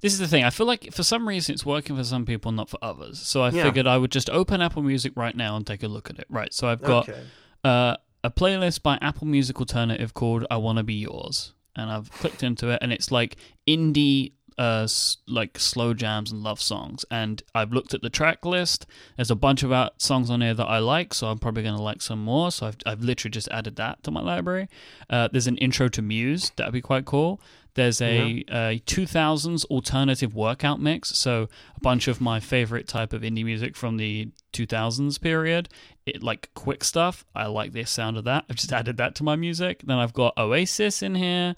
this 0.00 0.12
is 0.12 0.18
the 0.18 0.28
thing. 0.28 0.44
I 0.44 0.50
feel 0.50 0.66
like 0.66 0.92
for 0.92 1.02
some 1.02 1.28
reason 1.28 1.52
it's 1.54 1.66
working 1.66 1.96
for 1.96 2.04
some 2.04 2.24
people, 2.24 2.52
not 2.52 2.68
for 2.70 2.78
others. 2.82 3.18
So 3.20 3.42
I 3.42 3.50
Yeah. 3.50 3.64
figured 3.64 3.86
I 3.86 3.98
would 3.98 4.10
just 4.10 4.30
open 4.30 4.60
Apple 4.62 4.82
Music 4.82 5.12
right 5.16 5.36
now 5.36 5.56
and 5.56 5.66
take 5.66 5.82
a 5.82 5.88
look 5.88 6.10
at 6.10 6.18
it. 6.18 6.26
Right. 6.28 6.52
So 6.54 6.68
I've 6.68 6.82
got 6.82 7.08
okay 7.08 7.22
uh, 7.64 7.96
a 8.24 8.30
playlist 8.30 8.82
by 8.82 8.98
Apple 9.02 9.26
Music 9.26 9.58
Alternative 9.60 10.14
called 10.14 10.46
"I 10.50 10.56
Want 10.56 10.78
to 10.78 10.82
Be 10.84 10.94
Yours," 10.94 11.52
and 11.76 11.90
I've 11.90 12.10
clicked 12.10 12.42
into 12.42 12.68
it, 12.70 12.78
and 12.82 12.92
it's 12.92 13.10
like 13.10 13.36
indie, 13.68 14.32
uh, 14.60 14.86
like 15.26 15.58
slow 15.58 15.94
jams 15.94 16.30
and 16.30 16.42
love 16.42 16.60
songs. 16.60 17.06
And 17.10 17.42
I've 17.54 17.72
looked 17.72 17.94
at 17.94 18.02
the 18.02 18.10
track 18.10 18.44
list. 18.44 18.84
There's 19.16 19.30
a 19.30 19.34
bunch 19.34 19.62
of 19.62 19.72
out 19.72 20.02
songs 20.02 20.28
on 20.28 20.42
here 20.42 20.52
that 20.52 20.66
I 20.66 20.78
like, 20.80 21.14
so 21.14 21.28
I'm 21.28 21.38
probably 21.38 21.62
going 21.62 21.76
to 21.76 21.82
like 21.82 22.02
some 22.02 22.22
more. 22.22 22.50
So 22.50 22.66
I've 22.66 22.76
I've 22.84 23.00
literally 23.00 23.30
just 23.30 23.48
added 23.48 23.76
that 23.76 24.02
to 24.02 24.10
my 24.10 24.20
library. 24.20 24.68
Uh, 25.08 25.28
there's 25.32 25.46
an 25.46 25.56
intro 25.56 25.88
to 25.88 26.02
Muse 26.02 26.52
that'd 26.56 26.74
be 26.74 26.82
quite 26.82 27.06
cool. 27.06 27.40
There's 27.74 28.02
a, 28.02 28.44
a 28.48 28.82
2000s 28.84 29.64
alternative 29.66 30.34
workout 30.34 30.80
mix, 30.80 31.16
so 31.16 31.48
a 31.76 31.80
bunch 31.80 32.08
of 32.08 32.20
my 32.20 32.38
favorite 32.40 32.86
type 32.88 33.12
of 33.12 33.22
indie 33.22 33.44
music 33.44 33.76
from 33.76 33.96
the 33.96 34.28
2000s 34.52 35.18
period. 35.20 35.68
It 36.04 36.22
like 36.22 36.50
quick 36.54 36.84
stuff. 36.84 37.24
I 37.34 37.46
like 37.46 37.72
the 37.72 37.84
sound 37.84 38.18
of 38.18 38.24
that. 38.24 38.44
I've 38.50 38.56
just 38.56 38.72
added 38.74 38.98
that 38.98 39.14
to 39.14 39.22
my 39.22 39.36
music. 39.36 39.82
Then 39.86 39.96
I've 39.96 40.12
got 40.12 40.36
Oasis 40.36 41.00
in 41.02 41.14
here, 41.14 41.54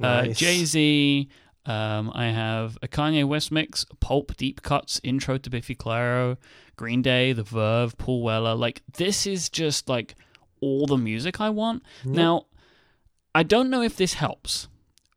uh, 0.00 0.28
Jay 0.28 0.64
Z. 0.64 1.28
Um, 1.66 2.12
I 2.14 2.26
have 2.26 2.78
a 2.80 2.88
Kanye 2.88 3.24
West 3.26 3.50
mix, 3.50 3.84
Pulp 4.00 4.36
Deep 4.36 4.62
Cuts 4.62 5.00
intro 5.02 5.36
to 5.36 5.50
Biffy 5.50 5.74
Clyro, 5.74 6.36
Green 6.76 7.02
Day, 7.02 7.32
The 7.32 7.42
Verve, 7.42 7.98
Paul 7.98 8.22
Weller. 8.22 8.54
Like 8.54 8.82
this 8.96 9.26
is 9.26 9.48
just 9.48 9.88
like 9.88 10.14
all 10.60 10.86
the 10.86 10.96
music 10.96 11.40
I 11.40 11.50
want. 11.50 11.82
Now, 12.04 12.46
I 13.34 13.42
don't 13.42 13.68
know 13.68 13.82
if 13.82 13.96
this 13.96 14.14
helps, 14.14 14.68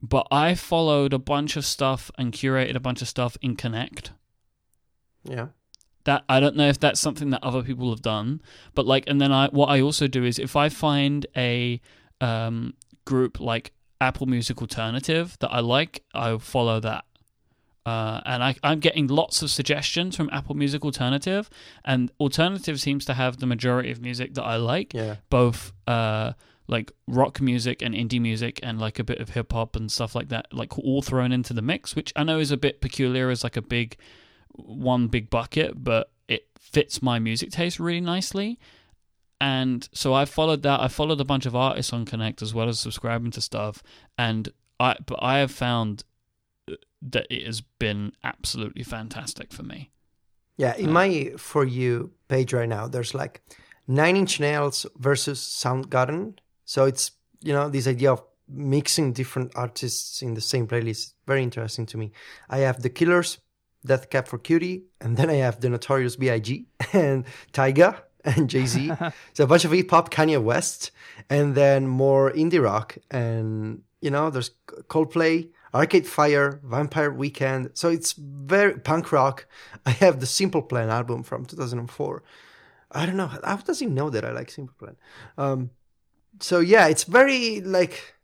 but 0.01 0.27
I 0.31 0.55
followed 0.55 1.13
a 1.13 1.19
bunch 1.19 1.55
of 1.55 1.65
stuff 1.65 2.09
and 2.17 2.33
curated 2.33 2.75
a 2.75 2.79
bunch 2.79 3.01
of 3.01 3.07
stuff 3.07 3.37
in 3.41 3.55
Connect. 3.55 4.11
yeah 5.23 5.47
That 6.05 6.23
I 6.27 6.39
don't 6.39 6.55
know 6.55 6.67
if 6.67 6.79
that's 6.79 6.99
something 6.99 7.29
that 7.29 7.43
other 7.43 7.61
people 7.61 7.91
have 7.91 8.01
done, 8.01 8.41
but 8.73 8.85
like, 8.87 9.03
and 9.07 9.21
then 9.21 9.31
I 9.31 9.49
what 9.49 9.67
I 9.67 9.81
also 9.81 10.07
do 10.07 10.23
is 10.23 10.39
if 10.39 10.55
I 10.55 10.69
find 10.69 11.27
a 11.37 11.79
um, 12.21 12.73
group 13.05 13.39
like 13.39 13.71
Apple 14.01 14.27
Music 14.27 14.61
Alternative 14.61 15.35
that 15.39 15.49
I 15.51 15.59
like, 15.59 16.03
I 16.13 16.37
follow 16.37 16.79
that. 16.79 17.05
Uh, 17.85 18.21
and 18.25 18.43
I, 18.43 18.55
I'm 18.61 18.79
getting 18.79 19.07
lots 19.07 19.41
of 19.41 19.49
suggestions 19.49 20.15
from 20.15 20.29
Apple 20.31 20.55
Music 20.55 20.83
Alternative, 20.85 21.49
and 21.83 22.11
Alternative 22.19 22.79
seems 22.79 23.05
to 23.05 23.13
have 23.15 23.37
the 23.37 23.45
majority 23.45 23.89
of 23.89 24.01
music 24.01 24.35
that 24.35 24.43
I 24.43 24.57
like 24.57 24.93
yeah 24.93 25.15
both 25.29 25.71
uh 25.87 26.33
like 26.67 26.91
rock 27.07 27.41
music 27.41 27.81
and 27.81 27.95
indie 27.95 28.21
music 28.21 28.59
and 28.61 28.79
like 28.79 28.99
a 28.99 29.03
bit 29.03 29.19
of 29.19 29.29
hip 29.29 29.51
hop 29.53 29.75
and 29.75 29.91
stuff 29.91 30.13
like 30.13 30.29
that 30.29 30.53
like 30.53 30.77
all 30.77 31.01
thrown 31.01 31.31
into 31.31 31.51
the 31.51 31.63
mix 31.63 31.95
which 31.95 32.13
I 32.15 32.23
know 32.23 32.37
is 32.37 32.51
a 32.51 32.57
bit 32.57 32.79
peculiar 32.79 33.31
as 33.31 33.43
like 33.43 33.57
a 33.57 33.61
big 33.61 33.97
one 34.53 35.07
big 35.07 35.31
bucket 35.31 35.83
but 35.83 36.11
it 36.27 36.47
fits 36.59 37.01
my 37.01 37.17
music 37.17 37.49
taste 37.49 37.79
really 37.79 38.01
nicely 38.01 38.59
and 39.41 39.89
so 39.93 40.13
I 40.13 40.25
followed 40.25 40.63
that 40.63 40.79
I 40.81 40.87
followed 40.87 41.21
a 41.21 41.25
bunch 41.25 41.45
of 41.45 41.55
artists 41.55 41.93
on 41.93 42.05
Connect 42.05 42.41
as 42.41 42.53
well 42.53 42.69
as 42.69 42.79
subscribing 42.79 43.31
to 43.31 43.41
stuff 43.41 43.81
and 44.17 44.49
I 44.79 44.97
but 45.05 45.19
I 45.21 45.39
have 45.39 45.51
found 45.51 46.03
that 47.01 47.27
it 47.29 47.45
has 47.45 47.61
been 47.61 48.11
absolutely 48.23 48.83
fantastic 48.83 49.51
for 49.53 49.63
me 49.63 49.91
Yeah, 50.57 50.75
in 50.75 50.89
uh, 50.89 50.93
my 50.93 51.31
for 51.37 51.63
you 51.63 52.11
page 52.27 52.51
right 52.51 52.67
now, 52.67 52.87
there's 52.87 53.13
like 53.13 53.41
Nine 53.87 54.17
Inch 54.17 54.39
Nails 54.41 54.85
versus 54.97 55.39
Soundgarden. 55.39 56.37
So 56.65 56.83
it's 56.83 57.11
you 57.41 57.53
know 57.53 57.69
this 57.69 57.87
idea 57.87 58.11
of 58.11 58.23
mixing 58.49 59.13
different 59.13 59.53
artists 59.55 60.21
in 60.21 60.33
the 60.33 60.41
same 60.41 60.67
playlist. 60.67 61.13
Very 61.25 61.43
interesting 61.43 61.85
to 61.87 61.97
me. 61.97 62.11
I 62.49 62.59
have 62.59 62.81
the 62.81 62.89
Killers, 62.89 63.37
Death 63.85 64.09
Cab 64.09 64.27
for 64.27 64.37
Cutie, 64.37 64.83
and 64.99 65.15
then 65.15 65.29
I 65.29 65.35
have 65.35 65.61
the 65.61 65.69
Notorious 65.69 66.17
B.I.G. 66.17 66.65
and 66.93 67.23
Tyga 67.53 68.01
and 68.25 68.49
Jay 68.49 68.65
Z. 68.65 68.91
so 69.33 69.43
a 69.43 69.47
bunch 69.47 69.65
of 69.65 69.71
hip 69.71 69.89
hop, 69.89 70.11
Kanye 70.11 70.41
West, 70.41 70.91
and 71.29 71.55
then 71.55 71.87
more 71.87 72.31
indie 72.31 72.61
rock. 72.61 72.97
And 73.09 73.83
you 74.01 74.11
know, 74.11 74.29
there's 74.29 74.51
Coldplay, 74.67 75.49
Arcade 75.73 76.07
Fire, 76.07 76.59
Vampire 76.63 77.11
Weekend. 77.11 77.71
So 77.73 77.89
it's 77.89 78.13
very 78.13 78.79
punk 78.79 79.11
rock. 79.11 79.45
I 79.85 79.91
have 79.91 80.19
the 80.19 80.25
Simple 80.25 80.61
Plan 80.61 80.89
album 80.89 81.23
from 81.23 81.45
2004. 81.45 82.23
I 82.91 83.05
don't 83.05 83.17
know. 83.17 83.27
How 83.27 83.57
does 83.57 83.79
he 83.79 83.85
know 83.85 84.09
that 84.09 84.25
I 84.25 84.31
like 84.31 84.49
Simple 84.49 84.75
Plan? 84.77 84.95
Um, 85.37 85.71
so 86.39 86.59
yeah, 86.59 86.87
it's 86.87 87.03
very 87.03 87.61
like 87.61 88.15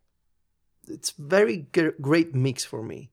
it's 0.87 1.11
very 1.11 1.67
g- 1.73 1.91
great 2.01 2.33
mix 2.33 2.63
for 2.63 2.83
me. 2.83 3.11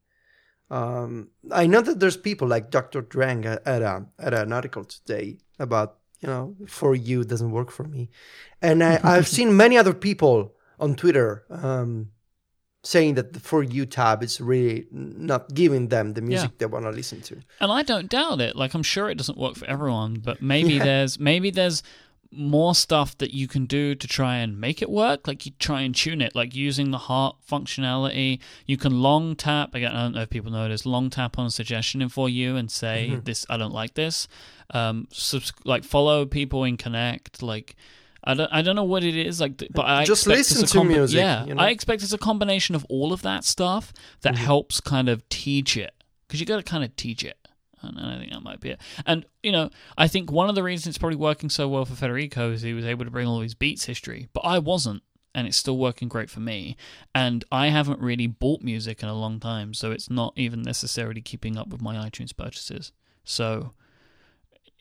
Um, 0.70 1.28
I 1.50 1.66
know 1.66 1.82
that 1.82 2.00
there's 2.00 2.16
people 2.16 2.48
like 2.48 2.70
Dr. 2.70 3.02
Drang 3.02 3.44
at, 3.44 3.66
a, 3.66 4.06
at 4.18 4.32
an 4.32 4.52
article 4.52 4.84
today 4.84 5.36
about 5.58 5.98
you 6.22 6.28
know 6.28 6.54
for 6.66 6.94
you 6.94 7.24
doesn't 7.24 7.50
work 7.50 7.70
for 7.70 7.84
me, 7.84 8.08
and 8.60 8.82
I, 8.82 9.00
I've 9.12 9.26
seen 9.28 9.56
many 9.56 9.76
other 9.76 9.94
people 9.94 10.54
on 10.78 10.94
Twitter 10.94 11.44
um, 11.50 12.10
saying 12.84 13.14
that 13.14 13.32
the 13.32 13.40
for 13.40 13.62
you 13.62 13.86
tab 13.86 14.22
is 14.22 14.40
really 14.40 14.86
not 14.90 15.52
giving 15.54 15.88
them 15.88 16.14
the 16.14 16.20
music 16.22 16.50
Yeah. 16.50 16.56
they 16.58 16.66
want 16.66 16.84
to 16.84 16.90
listen 16.90 17.20
to. 17.22 17.36
And 17.60 17.70
I 17.70 17.82
don't 17.82 18.08
doubt 18.10 18.40
it. 18.40 18.56
Like 18.56 18.74
I'm 18.74 18.82
sure 18.82 19.08
it 19.10 19.18
doesn't 19.18 19.38
work 19.38 19.56
for 19.56 19.66
everyone, 19.66 20.20
but 20.24 20.40
maybe 20.42 20.74
Yeah. 20.78 20.84
there's 20.84 21.18
maybe 21.20 21.50
there's 21.50 21.82
more 22.32 22.74
stuff 22.74 23.16
that 23.18 23.32
you 23.34 23.46
can 23.46 23.66
do 23.66 23.94
to 23.94 24.08
try 24.08 24.36
and 24.36 24.58
make 24.60 24.80
it 24.82 24.90
work. 24.90 25.26
Like 25.28 25.44
you 25.46 25.52
try 25.58 25.82
and 25.82 25.94
tune 25.94 26.20
it, 26.22 26.34
like 26.34 26.54
using 26.54 26.90
the 26.90 26.98
heart 26.98 27.36
functionality. 27.50 28.38
You 28.66 28.76
can 28.76 29.02
long 29.02 29.36
tap. 29.36 29.74
Again, 29.74 29.92
I 29.94 30.02
don't 30.02 30.14
know 30.14 30.22
if 30.22 30.30
people 30.30 30.50
know 30.50 30.68
this. 30.68 30.86
Long 30.86 31.10
tap 31.10 31.38
on 31.38 31.46
a 31.46 31.50
suggestion 31.50 32.02
in 32.02 32.08
for 32.08 32.28
you 32.28 32.56
and 32.56 32.70
say 32.70 33.10
Mhm. 33.12 33.24
this. 33.24 33.44
I 33.50 33.56
don't 33.56 33.72
like 33.74 33.94
this. 33.94 34.28
Um, 34.70 35.08
subs- 35.12 35.52
like 35.64 35.84
follow 35.84 36.24
people 36.26 36.64
in 36.64 36.76
Connect. 36.76 37.42
Like. 37.42 37.76
I 38.24 38.34
don't, 38.34 38.48
I 38.52 38.62
don't 38.62 38.76
know 38.76 38.84
what 38.84 39.02
it 39.02 39.16
is 39.16 39.40
like, 39.40 39.60
but 39.74 39.84
I 39.84 40.04
Just 40.04 40.28
listen 40.28 40.64
to 40.64 40.78
combi- 40.78 40.86
music, 40.90 41.18
Yeah, 41.18 41.44
you 41.44 41.54
know? 41.56 41.60
I 41.60 41.70
expect 41.70 42.04
it's 42.04 42.12
a 42.12 42.18
combination 42.18 42.76
of 42.76 42.84
all 42.88 43.12
of 43.12 43.22
that 43.22 43.42
stuff 43.44 43.92
that 44.20 44.34
Mhm. 44.34 44.38
helps 44.38 44.78
kind 44.80 45.08
of 45.08 45.28
teach 45.28 45.76
it 45.76 45.92
because 46.28 46.38
you 46.38 46.46
got 46.46 46.58
to 46.58 46.62
kind 46.62 46.84
of 46.84 46.94
teach 46.94 47.24
it. 47.24 47.36
And 47.82 48.00
I 48.00 48.18
think 48.18 48.32
that 48.32 48.42
might 48.42 48.60
be 48.60 48.70
it. 48.70 48.80
And 49.06 49.24
you 49.42 49.52
know, 49.52 49.70
I 49.96 50.08
think 50.08 50.30
one 50.30 50.48
of 50.48 50.54
the 50.54 50.62
reasons 50.62 50.88
it's 50.88 50.98
probably 50.98 51.16
working 51.16 51.50
so 51.50 51.68
well 51.68 51.84
for 51.84 51.94
Federico 51.94 52.50
is 52.52 52.62
he 52.62 52.74
was 52.74 52.84
able 52.84 53.04
to 53.04 53.10
bring 53.10 53.26
all 53.26 53.40
his 53.40 53.54
beats 53.54 53.84
history, 53.84 54.28
but 54.32 54.40
I 54.40 54.58
wasn't, 54.58 55.02
and 55.34 55.46
it's 55.46 55.56
still 55.56 55.78
working 55.78 56.08
great 56.08 56.30
for 56.30 56.40
me. 56.40 56.76
And 57.14 57.44
I 57.50 57.68
haven't 57.68 58.00
really 58.00 58.26
bought 58.26 58.62
music 58.62 59.02
in 59.02 59.08
a 59.08 59.14
long 59.14 59.40
time, 59.40 59.74
so 59.74 59.90
it's 59.90 60.10
not 60.10 60.32
even 60.36 60.62
necessarily 60.62 61.20
keeping 61.20 61.56
up 61.56 61.68
with 61.68 61.82
my 61.82 61.96
iTunes 61.96 62.36
purchases. 62.36 62.92
So 63.24 63.72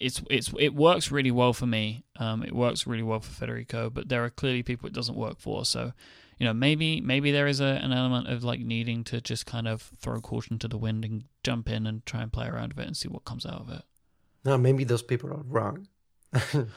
it's 0.02 0.22
it's 0.30 0.52
it 0.60 0.74
works 0.74 1.12
really 1.12 1.32
well 1.32 1.54
for 1.54 1.68
me. 1.68 2.04
Um, 2.18 2.44
it 2.44 2.54
works 2.54 2.88
really 2.88 3.04
well 3.04 3.20
for 3.20 3.32
Federico, 3.32 3.90
but 3.90 4.10
there 4.10 4.24
are 4.24 4.30
clearly 4.30 4.64
people 4.64 4.88
it 4.88 4.94
doesn't 4.94 5.18
work 5.18 5.40
for. 5.40 5.64
So 5.64 5.94
you 6.40 6.46
know 6.46 6.54
maybe 6.54 7.00
maybe 7.02 7.32
there 7.32 7.48
is 7.48 7.60
a, 7.60 7.80
an 7.84 7.92
element 7.92 8.28
of 8.28 8.44
like 8.44 8.60
needing 8.60 9.04
to 9.06 9.22
just 9.22 9.46
kind 9.46 9.68
of 9.68 9.92
throw 10.00 10.20
caution 10.20 10.58
to 10.60 10.68
the 10.68 10.78
wind 10.78 11.06
and 11.06 11.24
jump 11.44 11.70
in 11.70 11.88
and 11.88 12.06
try 12.06 12.22
and 12.22 12.32
play 12.32 12.48
around 12.48 12.74
with 12.74 12.80
it 12.84 12.88
and 12.88 12.98
see 12.98 13.08
what 13.10 13.26
comes 13.26 13.46
out 13.46 13.62
of 13.62 13.70
it. 13.70 13.84
No, 14.46 14.58
maybe 14.58 14.84
those 14.84 15.04
people 15.04 15.30
are 15.32 15.44
wrong. 15.48 15.88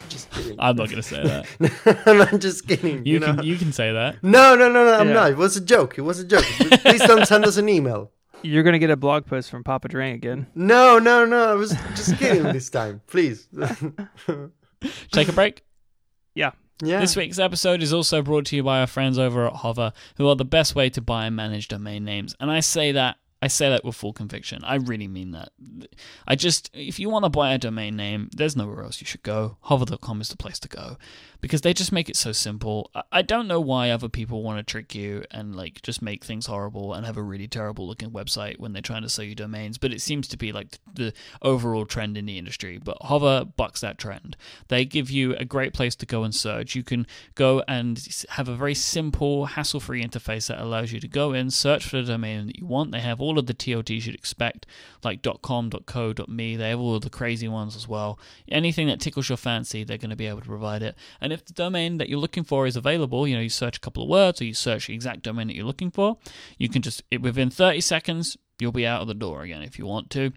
just 0.08 0.30
kidding. 0.32 0.56
I'm 0.58 0.74
not 0.76 0.90
going 0.90 1.00
to 1.00 1.02
say 1.02 1.22
that. 1.22 2.26
I'm 2.32 2.40
just 2.40 2.66
kidding. 2.66 3.06
You 3.06 3.14
You, 3.14 3.20
know? 3.20 3.34
can 3.36 3.44
you 3.44 3.56
can 3.56 3.72
say 3.72 3.92
that. 3.92 4.22
No, 4.22 4.54
no, 4.56 4.68
no, 4.68 4.84
no. 4.84 4.94
I'm 4.94 5.08
Yeah. 5.08 5.14
not. 5.14 5.30
It 5.30 5.36
was 5.36 5.56
a 5.56 5.60
joke. 5.60 5.96
It 5.96 6.00
was 6.02 6.18
a 6.18 6.24
joke. 6.24 6.42
Please 6.44 7.00
don't 7.06 7.26
send 7.26 7.44
us 7.44 7.56
an 7.56 7.68
email. 7.68 8.10
You're 8.42 8.62
gonna 8.64 8.78
get 8.80 8.90
a 8.90 8.96
blog 8.96 9.24
post 9.26 9.50
from 9.50 9.64
Papa 9.64 9.88
Drang 9.88 10.12
again. 10.14 10.46
No, 10.54 10.98
no, 10.98 11.24
no. 11.24 11.50
I 11.50 11.54
was 11.54 11.70
just 11.94 12.18
kidding 12.18 12.42
this 12.42 12.68
time. 12.68 13.00
Please. 13.06 13.48
Take 15.12 15.28
a 15.28 15.32
break. 15.32 15.62
Yeah. 16.34 16.50
yeah. 16.82 17.00
This 17.00 17.16
week's 17.16 17.38
episode 17.38 17.80
is 17.82 17.92
also 17.92 18.20
brought 18.22 18.46
to 18.46 18.56
you 18.56 18.62
by 18.62 18.80
our 18.80 18.86
friends 18.86 19.18
over 19.18 19.46
at 19.46 19.54
Hover, 19.54 19.92
who 20.16 20.28
are 20.28 20.36
the 20.36 20.44
best 20.44 20.74
way 20.74 20.90
to 20.90 21.00
buy 21.00 21.26
and 21.26 21.36
manage 21.36 21.68
domain 21.68 22.04
names. 22.04 22.34
And 22.40 22.50
I 22.50 22.60
say 22.60 22.92
that 22.92 23.16
I 23.44 23.48
say 23.48 23.68
that 23.68 23.84
with 23.84 23.94
full 23.94 24.14
conviction. 24.14 24.64
I 24.64 24.76
really 24.76 25.06
mean 25.06 25.32
that. 25.32 25.50
I 26.26 26.34
just 26.34 26.70
if 26.72 26.98
you 26.98 27.10
want 27.10 27.26
to 27.26 27.28
buy 27.28 27.52
a 27.52 27.58
domain 27.58 27.94
name, 27.94 28.30
there's 28.32 28.56
nowhere 28.56 28.82
else 28.82 29.02
you 29.02 29.06
should 29.06 29.22
go. 29.22 29.58
Hover.com 29.60 30.22
is 30.22 30.30
the 30.30 30.36
place 30.38 30.58
to 30.60 30.68
go 30.68 30.96
because 31.44 31.60
they 31.60 31.74
just 31.74 31.92
make 31.92 32.08
it 32.08 32.16
so 32.16 32.32
simple. 32.32 32.90
I- 33.12 33.20
don't 33.20 33.46
know 33.46 33.60
why 33.60 33.90
other 33.90 34.08
people 34.08 34.42
want 34.42 34.58
to 34.58 34.62
trick 34.62 34.94
you 34.94 35.24
and 35.30 35.54
like 35.54 35.82
just 35.82 36.00
make 36.00 36.24
things 36.24 36.46
horrible 36.46 36.94
and 36.94 37.04
have 37.04 37.18
a 37.18 37.22
really 37.22 37.46
terrible 37.46 37.86
looking 37.86 38.10
website 38.12 38.58
when 38.58 38.72
they're 38.72 38.80
trying 38.80 39.02
to 39.02 39.10
sell 39.10 39.26
you 39.26 39.34
domains, 39.34 39.76
but 39.76 39.92
it 39.92 40.00
seems 40.00 40.26
to 40.28 40.38
be 40.38 40.52
like 40.52 40.78
the 40.94 41.12
overall 41.42 41.84
trend 41.84 42.16
in 42.16 42.24
the 42.24 42.38
industry. 42.38 42.78
But 42.82 42.96
Hover 43.02 43.44
bucks 43.44 43.82
that 43.82 43.98
trend. 43.98 44.38
They 44.68 44.86
give 44.86 45.10
you 45.10 45.34
a 45.36 45.44
great 45.44 45.74
place 45.74 45.94
to 45.96 46.06
go 46.06 46.24
and 46.24 46.34
search. 46.34 46.74
You 46.74 46.82
can 46.82 47.06
go 47.34 47.62
and 47.68 48.02
have 48.30 48.48
a 48.48 48.56
very 48.56 48.74
simple, 48.74 49.44
hassle 49.44 49.80
free 49.80 50.02
interface 50.02 50.48
that 50.48 50.62
allows 50.62 50.92
you 50.92 51.00
to 51.00 51.08
go 51.08 51.34
in, 51.34 51.50
search 51.50 51.86
for 51.86 51.98
the 51.98 52.04
domain 52.12 52.46
that 52.46 52.58
you 52.58 52.64
want. 52.64 52.92
They 52.92 53.00
have 53.00 53.20
all 53.20 53.38
of 53.38 53.46
the 53.46 53.54
TLDs 53.54 54.06
you'd 54.06 54.14
expect, 54.14 54.64
like 55.02 55.26
.com, 55.42 55.70
.co, 55.70 56.14
.me. 56.26 56.56
They 56.56 56.70
have 56.70 56.80
all 56.80 56.94
of 56.94 57.02
the 57.02 57.10
crazy 57.10 57.48
ones 57.48 57.76
as 57.76 57.86
well. 57.86 58.18
Anything 58.48 58.86
that 58.86 59.00
tickles 59.00 59.28
your 59.28 59.36
fancy, 59.36 59.84
they're 59.84 59.98
going 59.98 60.08
to 60.08 60.16
be 60.16 60.26
able 60.26 60.40
to 60.40 60.46
provide 60.46 60.82
it. 60.82 60.96
And 61.20 61.33
if 61.34 61.44
the 61.44 61.52
domain 61.52 61.98
that 61.98 62.08
you're 62.08 62.18
looking 62.18 62.44
for 62.44 62.66
is 62.66 62.76
available, 62.76 63.28
you 63.28 63.34
know, 63.34 63.42
you 63.42 63.48
search 63.48 63.76
a 63.76 63.80
couple 63.80 64.02
of 64.02 64.08
words 64.08 64.40
or 64.40 64.44
you 64.44 64.54
search 64.54 64.86
the 64.86 64.94
exact 64.94 65.22
domain 65.22 65.48
that 65.48 65.56
you're 65.56 65.66
looking 65.66 65.90
for, 65.90 66.16
you 66.58 66.68
can 66.68 66.82
just, 66.82 67.02
it, 67.10 67.20
within 67.20 67.50
30 67.50 67.80
seconds, 67.80 68.36
you'll 68.58 68.72
be 68.72 68.86
out 68.86 69.02
of 69.02 69.08
the 69.08 69.14
door 69.14 69.42
again 69.42 69.62
if 69.62 69.78
you 69.78 69.86
want 69.86 70.10
to. 70.10 70.32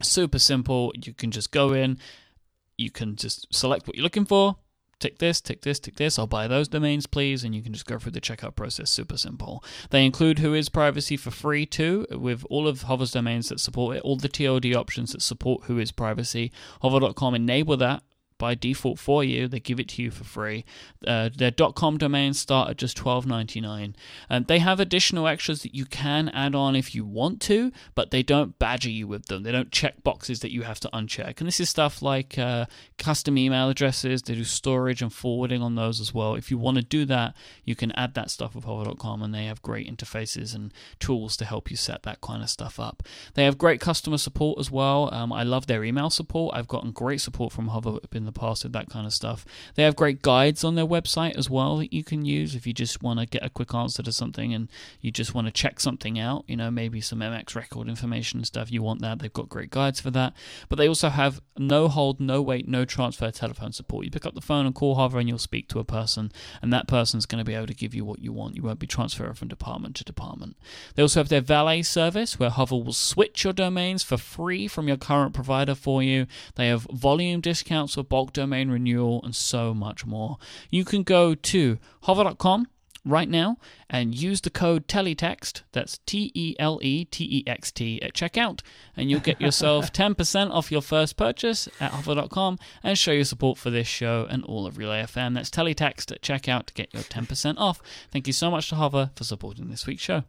Super 0.00 0.38
simple. 0.38 0.92
You 0.96 1.12
can 1.12 1.30
just 1.30 1.52
go 1.52 1.72
in, 1.72 1.98
you 2.78 2.90
can 2.90 3.16
just 3.16 3.52
select 3.54 3.86
what 3.86 3.96
you're 3.96 4.02
looking 4.02 4.24
for, 4.24 4.56
tick 5.02 5.18
this, 5.18 5.40
tick 5.40 5.62
this, 5.62 5.80
tick 5.80 5.96
this. 5.96 6.18
I'll 6.18 6.26
buy 6.26 6.46
those 6.46 6.68
domains, 6.68 7.06
please. 7.06 7.44
And 7.44 7.54
you 7.54 7.62
can 7.62 7.72
just 7.72 7.86
go 7.86 7.98
through 7.98 8.12
the 8.12 8.20
checkout 8.20 8.54
process. 8.54 8.90
Super 8.90 9.16
simple. 9.16 9.62
They 9.90 10.06
include 10.06 10.38
WHOIS 10.38 10.68
Privacy 10.68 11.16
for 11.16 11.30
free 11.30 11.66
too, 11.66 12.06
with 12.10 12.44
all 12.48 12.68
of 12.68 12.82
Hover's 12.82 13.10
domains 13.10 13.48
that 13.48 13.60
support 13.60 13.96
it, 13.96 14.02
all 14.02 14.16
the 14.16 14.28
TLD 14.28 14.74
options 14.74 15.12
that 15.12 15.22
support 15.22 15.64
WHOIS 15.64 15.92
Privacy. 15.92 16.52
Hover.com 16.80 17.34
enable 17.34 17.76
that 17.78 18.02
by 18.42 18.56
default 18.56 18.98
for 18.98 19.22
you. 19.22 19.46
They 19.46 19.60
give 19.60 19.78
it 19.78 19.88
to 19.90 20.02
you 20.02 20.10
for 20.10 20.24
free. 20.24 20.64
Uh, 21.06 21.30
their 21.32 21.52
.com 21.52 21.96
domains 21.96 22.40
start 22.40 22.70
at 22.70 22.76
just 22.76 22.96
twelve 22.96 23.24
ninety 23.24 23.60
nine, 23.60 23.94
and 24.28 24.48
they 24.48 24.58
have 24.58 24.80
additional 24.80 25.28
extras 25.28 25.62
that 25.62 25.76
you 25.76 25.86
can 25.86 26.28
add 26.30 26.56
on 26.56 26.74
if 26.74 26.92
you 26.92 27.04
want 27.04 27.40
to, 27.42 27.70
but 27.94 28.10
they 28.10 28.24
don't 28.24 28.58
badger 28.58 28.90
you 28.90 29.06
with 29.06 29.26
them. 29.26 29.44
They 29.44 29.52
don't 29.52 29.70
check 29.70 30.02
boxes 30.02 30.40
that 30.40 30.50
you 30.50 30.62
have 30.62 30.80
to 30.80 30.90
uncheck. 30.92 31.38
And 31.38 31.46
this 31.46 31.60
is 31.60 31.70
stuff 31.70 32.02
like 32.02 32.36
uh, 32.36 32.66
custom 32.98 33.38
email 33.38 33.68
addresses. 33.68 34.22
They 34.22 34.34
do 34.34 34.42
storage 34.42 35.02
and 35.02 35.12
forwarding 35.12 35.62
on 35.62 35.76
those 35.76 36.00
as 36.00 36.12
well. 36.12 36.34
If 36.34 36.50
you 36.50 36.58
want 36.58 36.78
to 36.78 36.82
do 36.82 37.04
that, 37.04 37.36
you 37.64 37.76
can 37.76 37.92
add 37.92 38.14
that 38.14 38.28
stuff 38.28 38.56
with 38.56 38.64
Hover.com, 38.64 39.22
and 39.22 39.32
they 39.32 39.44
have 39.44 39.62
great 39.62 39.86
interfaces 39.86 40.52
and 40.52 40.74
tools 40.98 41.36
to 41.36 41.44
help 41.44 41.70
you 41.70 41.76
set 41.76 42.02
that 42.02 42.20
kind 42.20 42.42
of 42.42 42.50
stuff 42.50 42.80
up. 42.80 43.04
They 43.34 43.44
have 43.44 43.56
great 43.56 43.80
customer 43.80 44.18
support 44.18 44.58
as 44.58 44.68
well. 44.68 45.14
Um, 45.14 45.32
I 45.32 45.44
love 45.44 45.68
their 45.68 45.84
email 45.84 46.10
support. 46.10 46.56
I've 46.56 46.66
gotten 46.66 46.90
great 46.90 47.20
support 47.20 47.52
from 47.52 47.68
Hover 47.68 47.98
in 48.10 48.24
the 48.24 48.31
past 48.32 48.64
with 48.64 48.72
that 48.72 48.90
kind 48.90 49.06
of 49.06 49.12
stuff. 49.12 49.44
They 49.74 49.82
have 49.82 49.96
great 49.96 50.22
guides 50.22 50.64
on 50.64 50.74
their 50.74 50.86
website 50.86 51.36
as 51.36 51.48
well 51.48 51.78
that 51.78 51.92
you 51.92 52.04
can 52.04 52.24
use 52.24 52.54
if 52.54 52.66
you 52.66 52.72
just 52.72 53.02
want 53.02 53.20
to 53.20 53.26
get 53.26 53.44
a 53.44 53.50
quick 53.50 53.74
answer 53.74 54.02
to 54.02 54.12
something 54.12 54.52
and 54.52 54.68
you 55.00 55.10
just 55.10 55.34
want 55.34 55.46
to 55.46 55.52
check 55.52 55.80
something 55.80 56.18
out. 56.18 56.44
You 56.46 56.56
know, 56.56 56.70
maybe 56.70 57.00
some 57.00 57.20
MX 57.20 57.54
record 57.54 57.88
information 57.88 58.40
and 58.40 58.46
stuff. 58.46 58.70
You 58.70 58.82
want 58.82 59.00
that. 59.02 59.18
They've 59.18 59.32
got 59.32 59.48
great 59.48 59.70
guides 59.70 60.00
for 60.00 60.10
that. 60.10 60.34
But 60.68 60.76
they 60.76 60.88
also 60.88 61.08
have 61.08 61.40
no 61.58 61.88
hold, 61.88 62.20
no 62.20 62.42
wait, 62.42 62.68
no 62.68 62.84
transfer 62.84 63.30
telephone 63.30 63.72
support. 63.72 64.04
You 64.04 64.10
pick 64.10 64.26
up 64.26 64.34
the 64.34 64.40
phone 64.40 64.66
and 64.66 64.74
call 64.74 64.94
Hover 64.94 65.18
and 65.18 65.28
you'll 65.28 65.38
speak 65.38 65.68
to 65.68 65.78
a 65.78 65.84
person, 65.84 66.32
and 66.60 66.72
that 66.72 66.88
person's 66.88 67.26
going 67.26 67.38
to 67.38 67.48
be 67.48 67.54
able 67.54 67.66
to 67.66 67.74
give 67.74 67.94
you 67.94 68.04
what 68.04 68.20
you 68.20 68.32
want. 68.32 68.56
You 68.56 68.62
won't 68.62 68.78
be 68.78 68.86
transferred 68.86 69.36
from 69.38 69.48
department 69.48 69.96
to 69.96 70.04
department. 70.04 70.56
They 70.94 71.02
also 71.02 71.20
have 71.20 71.28
their 71.28 71.40
valet 71.40 71.82
service 71.82 72.38
where 72.38 72.50
Hover 72.50 72.76
will 72.76 72.92
switch 72.92 73.44
your 73.44 73.52
domains 73.52 74.02
for 74.02 74.16
free 74.16 74.68
from 74.68 74.88
your 74.88 74.96
current 74.96 75.34
provider 75.34 75.74
for 75.74 76.02
you. 76.02 76.26
They 76.54 76.68
have 76.68 76.86
volume 76.90 77.40
discounts 77.40 77.94
for 77.94 78.02
bulk 78.12 78.34
domain 78.34 78.70
renewal 78.70 79.22
and 79.24 79.34
so 79.34 79.72
much 79.72 80.04
more. 80.04 80.36
You 80.68 80.84
can 80.84 81.02
go 81.02 81.34
to 81.34 81.78
hover.com 82.02 82.68
right 83.06 83.28
now 83.30 83.56
and 83.88 84.14
use 84.14 84.42
the 84.42 84.50
code 84.50 84.86
teletext 84.86 85.62
that's 85.72 85.98
T 86.04 86.30
E 86.34 86.54
L 86.58 86.78
E 86.82 87.06
T 87.06 87.24
E 87.24 87.42
X 87.46 87.72
T 87.72 88.02
at 88.02 88.12
checkout 88.12 88.60
and 88.94 89.10
you'll 89.10 89.18
get 89.20 89.40
yourself 89.40 89.90
10% 89.94 90.50
off 90.50 90.70
your 90.70 90.82
first 90.82 91.16
purchase 91.16 91.70
at 91.80 91.90
hover.com 91.90 92.58
and 92.82 92.98
show 92.98 93.12
your 93.12 93.24
support 93.24 93.56
for 93.56 93.70
this 93.70 93.88
show 93.88 94.26
and 94.28 94.44
all 94.44 94.66
of 94.66 94.76
Relay 94.76 95.02
FM 95.04 95.32
that's 95.34 95.48
teletext 95.48 96.12
at 96.12 96.20
checkout 96.20 96.66
to 96.66 96.74
get 96.74 96.92
your 96.92 97.02
10% 97.04 97.54
off 97.56 97.80
thank 98.10 98.26
you 98.26 98.34
so 98.34 98.50
much 98.50 98.68
to 98.68 98.74
hover 98.76 99.10
for 99.16 99.24
supporting 99.24 99.70
this 99.70 99.86
week's 99.86 100.02
show 100.02 100.24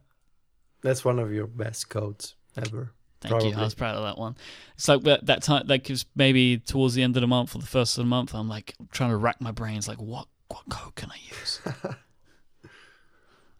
That's 0.80 1.04
one 1.04 1.18
of 1.18 1.32
your 1.32 1.46
best 1.46 1.90
codes 1.90 2.34
ever. 2.56 2.92
Thank 3.28 3.44
you. 3.44 3.54
I 3.54 3.62
was 3.62 3.74
proud 3.74 3.96
of 3.96 4.02
that 4.04 4.18
one. 4.18 4.36
It's 4.74 4.88
like 4.88 5.02
that, 5.02 5.26
that 5.26 5.42
time, 5.42 5.66
like 5.66 5.88
it's 5.90 6.04
maybe 6.14 6.58
towards 6.58 6.94
the 6.94 7.02
end 7.02 7.16
of 7.16 7.20
the 7.20 7.26
month 7.26 7.54
or 7.54 7.58
the 7.58 7.66
first 7.66 7.96
of 7.96 8.04
the 8.04 8.08
month. 8.08 8.34
I'm 8.34 8.48
like 8.48 8.74
trying 8.92 9.10
to 9.10 9.16
rack 9.16 9.40
my 9.40 9.50
brains, 9.50 9.88
like 9.88 9.98
what 9.98 10.26
what 10.48 10.62
code 10.68 10.94
can 10.94 11.10
I 11.10 11.18
use? 11.28 11.60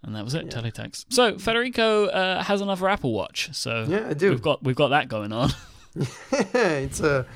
and 0.02 0.14
that 0.14 0.24
was 0.24 0.34
it. 0.34 0.46
Yeah. 0.46 0.60
Teletext. 0.60 1.06
So 1.10 1.38
Federico 1.38 2.06
uh, 2.06 2.42
has 2.42 2.60
another 2.60 2.88
Apple 2.88 3.12
Watch. 3.12 3.50
So 3.52 3.86
Yeah, 3.88 4.08
I 4.08 4.14
do. 4.14 4.30
we've 4.30 4.42
got 4.42 4.62
we've 4.62 4.76
got 4.76 4.88
that 4.88 5.08
going 5.08 5.32
on. 5.32 5.50
it's 6.32 7.00
a 7.00 7.26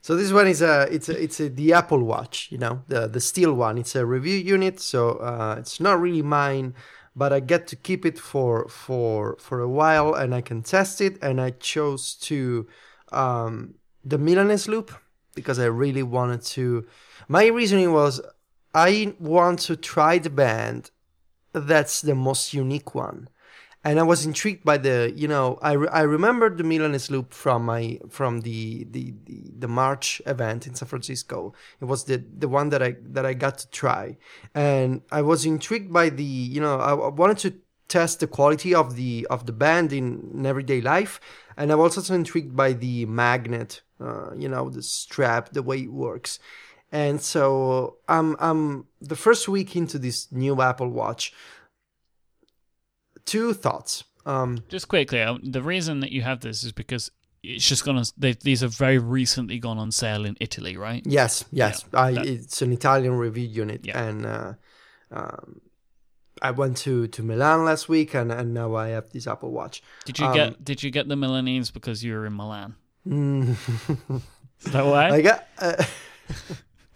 so 0.00 0.16
this 0.16 0.32
one 0.32 0.46
is 0.46 0.62
a 0.62 0.86
it's 0.90 1.08
a 1.08 1.22
it's 1.22 1.40
a 1.40 1.48
the 1.48 1.72
Apple 1.72 2.02
Watch, 2.02 2.48
you 2.50 2.58
know, 2.58 2.82
the 2.88 3.06
the 3.08 3.20
steel 3.20 3.52
one. 3.52 3.76
It's 3.78 3.94
a 3.94 4.06
review 4.06 4.36
unit, 4.36 4.80
so 4.80 5.10
uh, 5.18 5.56
it's 5.58 5.80
not 5.80 6.00
really 6.00 6.22
mine, 6.22 6.74
but 7.18 7.32
I 7.32 7.40
get 7.40 7.66
to 7.68 7.76
keep 7.76 8.06
it 8.06 8.18
for 8.18 8.68
for 8.68 9.36
for 9.40 9.60
a 9.60 9.68
while, 9.68 10.14
and 10.14 10.34
I 10.34 10.40
can 10.40 10.62
test 10.62 11.00
it. 11.00 11.18
And 11.20 11.40
I 11.40 11.50
chose 11.50 12.14
to 12.28 12.66
um, 13.10 13.74
the 14.04 14.18
Milanese 14.18 14.68
loop 14.68 14.92
because 15.34 15.58
I 15.58 15.66
really 15.66 16.04
wanted 16.04 16.42
to. 16.56 16.86
My 17.26 17.46
reasoning 17.46 17.92
was 17.92 18.20
I 18.72 19.14
want 19.18 19.58
to 19.60 19.76
try 19.76 20.18
the 20.18 20.30
band 20.30 20.90
that's 21.52 22.02
the 22.02 22.14
most 22.14 22.54
unique 22.54 22.94
one 22.94 23.28
and 23.84 23.98
I 24.00 24.02
was 24.02 24.26
intrigued 24.26 24.64
by 24.64 24.78
the 24.78 25.12
you 25.14 25.28
know 25.28 25.58
I, 25.62 25.72
re- 25.72 25.88
I 25.88 26.02
remember 26.02 26.50
the 26.50 26.64
Milanese 26.64 27.10
loop 27.10 27.32
from 27.32 27.64
my 27.64 27.98
from 28.08 28.40
the, 28.40 28.86
the 28.90 29.14
the 29.24 29.42
the 29.58 29.68
March 29.68 30.20
event 30.26 30.66
in 30.66 30.74
San 30.74 30.88
Francisco. 30.88 31.54
It 31.80 31.84
was 31.84 32.04
the 32.04 32.22
the 32.38 32.48
one 32.48 32.70
that 32.70 32.82
I 32.82 32.96
that 33.02 33.24
I 33.24 33.34
got 33.34 33.58
to 33.58 33.70
try, 33.70 34.16
and 34.54 35.02
I 35.10 35.22
was 35.22 35.44
intrigued 35.44 35.92
by 35.92 36.08
the 36.10 36.24
you 36.24 36.60
know 36.60 36.78
I, 36.78 36.92
I 36.92 37.08
wanted 37.08 37.38
to 37.38 37.54
test 37.88 38.20
the 38.20 38.26
quality 38.26 38.74
of 38.74 38.96
the 38.96 39.26
of 39.30 39.46
the 39.46 39.52
band 39.52 39.92
in, 39.92 40.30
in 40.34 40.46
everyday 40.46 40.80
life, 40.80 41.20
and 41.56 41.72
I 41.72 41.74
was 41.74 41.96
also 41.96 42.14
intrigued 42.14 42.54
by 42.54 42.72
the 42.72 43.06
magnet, 43.06 43.82
uh, 44.00 44.34
you 44.36 44.48
know, 44.48 44.70
the 44.70 44.82
strap, 44.82 45.50
the 45.52 45.62
way 45.62 45.78
it 45.78 45.92
works. 45.92 46.38
And 46.90 47.20
so 47.20 47.96
I'm 48.08 48.36
I'm 48.38 48.86
the 49.00 49.16
first 49.16 49.48
week 49.48 49.76
into 49.76 49.98
this 49.98 50.32
new 50.32 50.60
Apple 50.62 50.88
Watch 50.88 51.32
two 53.30 53.52
thoughts. 53.54 54.04
Um, 54.26 54.58
Just 54.68 54.88
quickly, 54.88 55.22
uh, 55.22 55.38
the 55.42 55.62
reason 55.62 56.00
that 56.00 56.12
you 56.12 56.22
have 56.22 56.40
this 56.40 56.62
is 56.64 56.72
because 56.72 57.10
it's 57.42 57.66
just 57.66 57.84
gone 57.84 57.96
on. 57.96 58.04
They, 58.16 58.32
these 58.34 58.60
have 58.60 58.74
very 58.76 58.98
recently 58.98 59.58
gone 59.58 59.78
on 59.78 59.90
sale 59.92 60.24
in 60.26 60.36
Italy, 60.40 60.76
right? 60.76 61.02
yes, 61.06 61.44
yes, 61.50 61.84
Yeah, 61.92 62.00
I, 62.00 62.12
that- 62.14 62.26
it's 62.26 62.60
an 62.62 62.72
Italian 62.72 63.14
review 63.14 63.46
unit, 63.62 63.80
Yeah. 63.86 64.02
and 64.08 64.26
uh, 64.26 64.52
um, 65.10 65.60
I 66.42 66.50
went 66.50 66.76
to, 66.78 67.06
to 67.08 67.22
Milan 67.22 67.64
last 67.64 67.88
week, 67.88 68.14
and, 68.14 68.30
and 68.30 68.52
now 68.54 68.74
I 68.76 68.88
have 68.88 69.08
this 69.10 69.26
Apple 69.26 69.50
Watch. 69.50 69.82
Did 70.04 70.18
you 70.18 70.26
Um, 70.26 70.34
get 70.34 70.64
Did 70.64 70.82
you 70.82 70.90
get 70.90 71.08
the 71.08 71.16
Milanese 71.16 71.70
because 71.72 72.04
you 72.04 72.12
were 72.14 72.26
in 72.26 72.34
Milan? 72.36 72.74
Mm. 73.06 73.56
Is 74.60 74.72
that 74.72 74.84
why? 74.84 75.10
I 75.10 75.22
got. 75.22 75.46
Uh, 75.58 75.84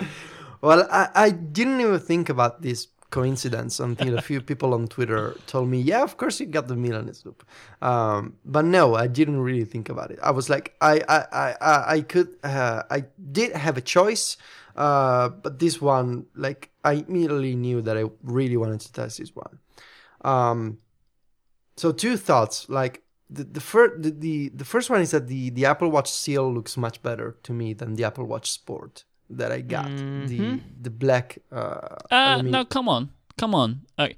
well, 0.61 0.87
I, 0.91 1.09
I 1.15 1.31
didn't 1.31 1.81
even 1.81 1.99
think 2.01 2.29
about 2.29 2.63
this 2.63 2.87
coincidence 3.13 3.79
until 3.79 4.19
a 4.19 4.23
few 4.23 4.41
people 4.41 4.75
on 4.75 4.89
Twitter 4.89 5.37
told 5.47 5.69
me, 5.69 5.79
"Yeah, 5.81 6.03
of 6.03 6.17
course 6.17 6.41
you 6.41 6.47
got 6.47 6.67
the 6.67 6.75
Milanese 6.75 7.25
loop." 7.25 7.45
Um, 7.81 8.35
but 8.45 8.65
no, 8.65 8.97
I 8.97 9.07
didn't 9.07 9.41
really 9.41 9.65
think 9.65 9.89
about 9.89 10.11
it. 10.11 10.19
I 10.21 10.33
was 10.33 10.51
like, 10.51 10.75
I, 10.81 10.95
I, 11.09 11.21
I, 11.41 11.85
I, 11.95 12.01
could, 12.01 12.31
uh, 12.43 12.83
I 12.91 13.05
did 13.39 13.53
have 13.55 13.77
a 13.77 13.81
choice, 13.81 14.37
uh, 14.75 15.29
but 15.29 15.59
this 15.61 15.81
one, 15.81 16.27
like, 16.35 16.71
I 16.83 17.05
immediately 17.07 17.55
knew 17.55 17.83
that 17.83 17.97
I 17.97 18.05
really 18.25 18.57
wanted 18.57 18.81
to 18.81 18.93
test 18.93 19.19
this 19.19 19.33
one. 19.37 19.59
Um, 20.23 20.79
so 21.77 21.93
two 21.93 22.17
thoughts, 22.17 22.69
like. 22.69 23.03
The, 23.33 23.45
the 23.45 23.61
first 23.61 24.03
the, 24.03 24.11
the, 24.11 24.37
the 24.51 24.65
first 24.67 24.91
one 24.91 25.01
is 25.01 25.13
that 25.13 25.27
the, 25.27 25.49
the 25.49 25.65
Apple 25.65 25.89
Watch 25.89 26.11
Steel 26.11 26.53
looks 26.53 26.77
much 26.77 27.03
better 27.03 27.29
to 27.45 27.53
me 27.55 27.73
than 27.73 27.95
the 27.95 28.05
Apple 28.05 28.27
Watch 28.27 28.51
Sport 28.51 29.07
that 29.37 29.53
I 29.53 29.61
got. 29.61 29.87
The 29.87 30.39
Mhm. 30.39 30.61
the 30.81 30.91
black 30.91 31.39
uh, 31.51 31.57
Uh, 31.57 31.99
aluminium- 32.13 32.51
no, 32.53 32.65
come 32.65 32.89
on, 32.89 33.11
come 33.39 33.55
on. 33.55 33.83
Okay. 33.99 34.17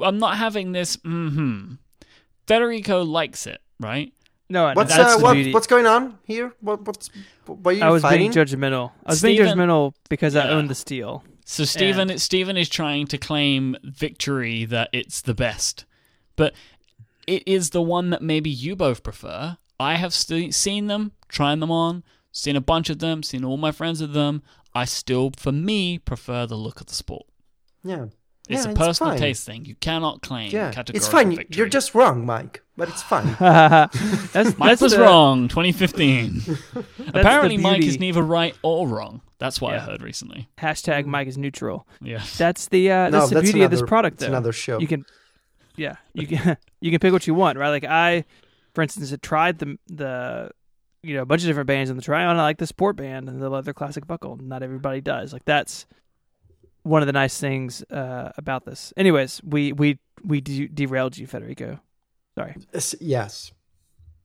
I'm 0.00 0.18
not 0.18 0.36
having 0.36 0.72
this. 0.72 0.96
Mm-hmm. 0.98 1.74
Federico 2.46 3.02
likes 3.04 3.46
it, 3.46 3.60
right? 3.80 4.12
No, 4.50 4.70
What's 4.74 4.94
that's 4.94 5.16
uh, 5.16 5.20
what, 5.20 5.36
what's 5.52 5.66
going 5.66 5.86
on 5.86 6.18
here? 6.24 6.52
What 6.60 6.82
what's 6.86 7.08
why 7.46 7.72
are 7.72 7.74
you 7.74 7.82
I 7.82 7.90
was 7.90 8.02
fighting? 8.02 8.30
being 8.30 8.46
judgmental. 8.46 8.92
I 9.06 9.12
was 9.12 9.22
being 9.22 9.38
judgmental 9.40 9.94
because 10.10 10.36
I 10.36 10.48
own 10.50 10.66
the 10.68 10.74
steel. 10.74 11.24
So 11.46 11.64
Stephen, 11.64 12.10
And- 12.10 12.20
Stephen 12.20 12.56
is 12.56 12.68
trying 12.68 13.06
to 13.08 13.18
claim 13.18 13.76
victory 13.82 14.64
that 14.66 14.88
it's 14.92 15.20
the 15.22 15.34
best, 15.34 15.84
but 16.36 16.54
it 17.26 17.42
is 17.46 17.70
the 17.70 17.82
one 17.82 18.10
that 18.10 18.22
maybe 18.22 18.50
you 18.50 18.76
both 18.76 19.02
prefer. 19.02 19.56
I 19.80 19.96
have 19.96 20.12
st- 20.14 20.54
seen 20.54 20.86
them, 20.88 21.12
trying 21.28 21.60
them 21.60 21.70
on, 21.70 22.02
seen 22.34 22.54
a 22.56 22.60
bunch 22.60 22.90
of 22.90 22.98
them, 22.98 23.22
seen 23.22 23.44
all 23.44 23.56
my 23.56 23.72
friends 23.72 24.02
with 24.02 24.12
them. 24.12 24.42
I 24.74 24.84
still, 24.84 25.30
for 25.38 25.52
me, 25.52 25.98
prefer 25.98 26.44
the 26.46 26.56
look 26.56 26.80
of 26.82 26.88
the 26.88 26.94
sport. 26.94 27.24
yeah, 27.82 28.06
It's 28.48 28.66
Yeah, 28.66 28.72
a 28.72 28.74
personal 28.74 29.12
fine. 29.12 29.20
taste 29.20 29.46
thing. 29.46 29.64
You 29.64 29.76
cannot 29.76 30.20
claim 30.20 30.50
Yeah, 30.50 30.70
categorical 30.72 30.96
it's 30.96 31.08
fine. 31.08 31.30
victory. 31.36 31.56
You're 31.56 31.68
just 31.68 31.94
wrong, 31.94 32.26
Mike, 32.26 32.62
but 32.76 32.88
it's 32.88 33.02
fine. 33.02 33.36
that's 33.40 34.58
Mike 34.58 34.68
that's 34.70 34.82
was 34.82 34.92
the- 34.92 35.00
wrong. 35.00 35.48
2015. 35.48 36.42
Apparently, 37.14 37.56
Mike 37.56 37.82
is 37.84 37.98
neither 38.00 38.22
right 38.22 38.54
or 38.62 38.86
wrong. 38.88 39.20
That's 39.38 39.60
what 39.60 39.74
I 39.74 39.78
heard 39.78 40.02
recently. 40.02 40.48
Hashtag 40.58 41.06
Mike 41.06 41.28
is 41.28 41.38
neutral. 41.38 41.86
Yeah. 42.02 42.22
That's 42.36 42.66
the 42.68 42.90
uh, 42.90 43.08
no, 43.10 43.18
that's 43.18 43.28
the 43.30 43.34
that's 43.36 43.44
beauty 43.44 43.60
another, 43.60 43.64
of 43.74 43.80
this 43.80 43.88
product, 43.88 44.14
It's 44.14 44.22
though. 44.24 44.28
another 44.28 44.52
show. 44.52 44.78
You 44.80 44.86
can, 44.88 45.04
yeah, 45.76 45.96
you 46.14 46.26
can 46.26 46.56
you 46.80 46.90
can 46.90 46.98
pick 46.98 47.12
what 47.12 47.26
you 47.26 47.34
want, 47.34 47.58
right? 47.58 47.68
Like 47.70 47.84
I, 47.84 48.24
for 48.74 48.82
instance, 48.82 49.10
had 49.10 49.22
tried 49.22 49.58
the 49.58 49.78
the 49.88 50.50
you 51.04 51.14
know 51.14 51.22
a 51.22 51.26
bunch 51.26 51.42
of 51.42 51.46
different 51.46 51.66
bands 51.66 51.90
in 51.90 51.96
the 51.96 52.02
try 52.02 52.24
on. 52.24 52.36
I 52.36 52.42
like 52.42 52.58
the 52.58 52.66
sport 52.66 52.96
band 52.96 53.28
and 53.28 53.40
the 53.40 53.50
leather 53.50 53.72
classic 53.72 54.06
buckle. 54.06 54.36
Not 54.36 54.62
everybody 54.62 55.00
does. 55.00 55.32
Like 55.32 55.44
that's 55.44 55.86
one 56.82 57.02
of 57.02 57.06
the 57.06 57.12
nice 57.12 57.38
things 57.38 57.82
uh, 57.90 58.32
about 58.36 58.64
this. 58.64 58.92
Anyways, 58.96 59.40
we 59.44 59.72
we 59.72 59.98
we 60.24 60.40
de- 60.40 60.68
derailed 60.68 61.16
you, 61.16 61.26
Federico. 61.26 61.80
Sorry. 62.36 62.56
Yes, 62.72 62.94
yes, 63.00 63.52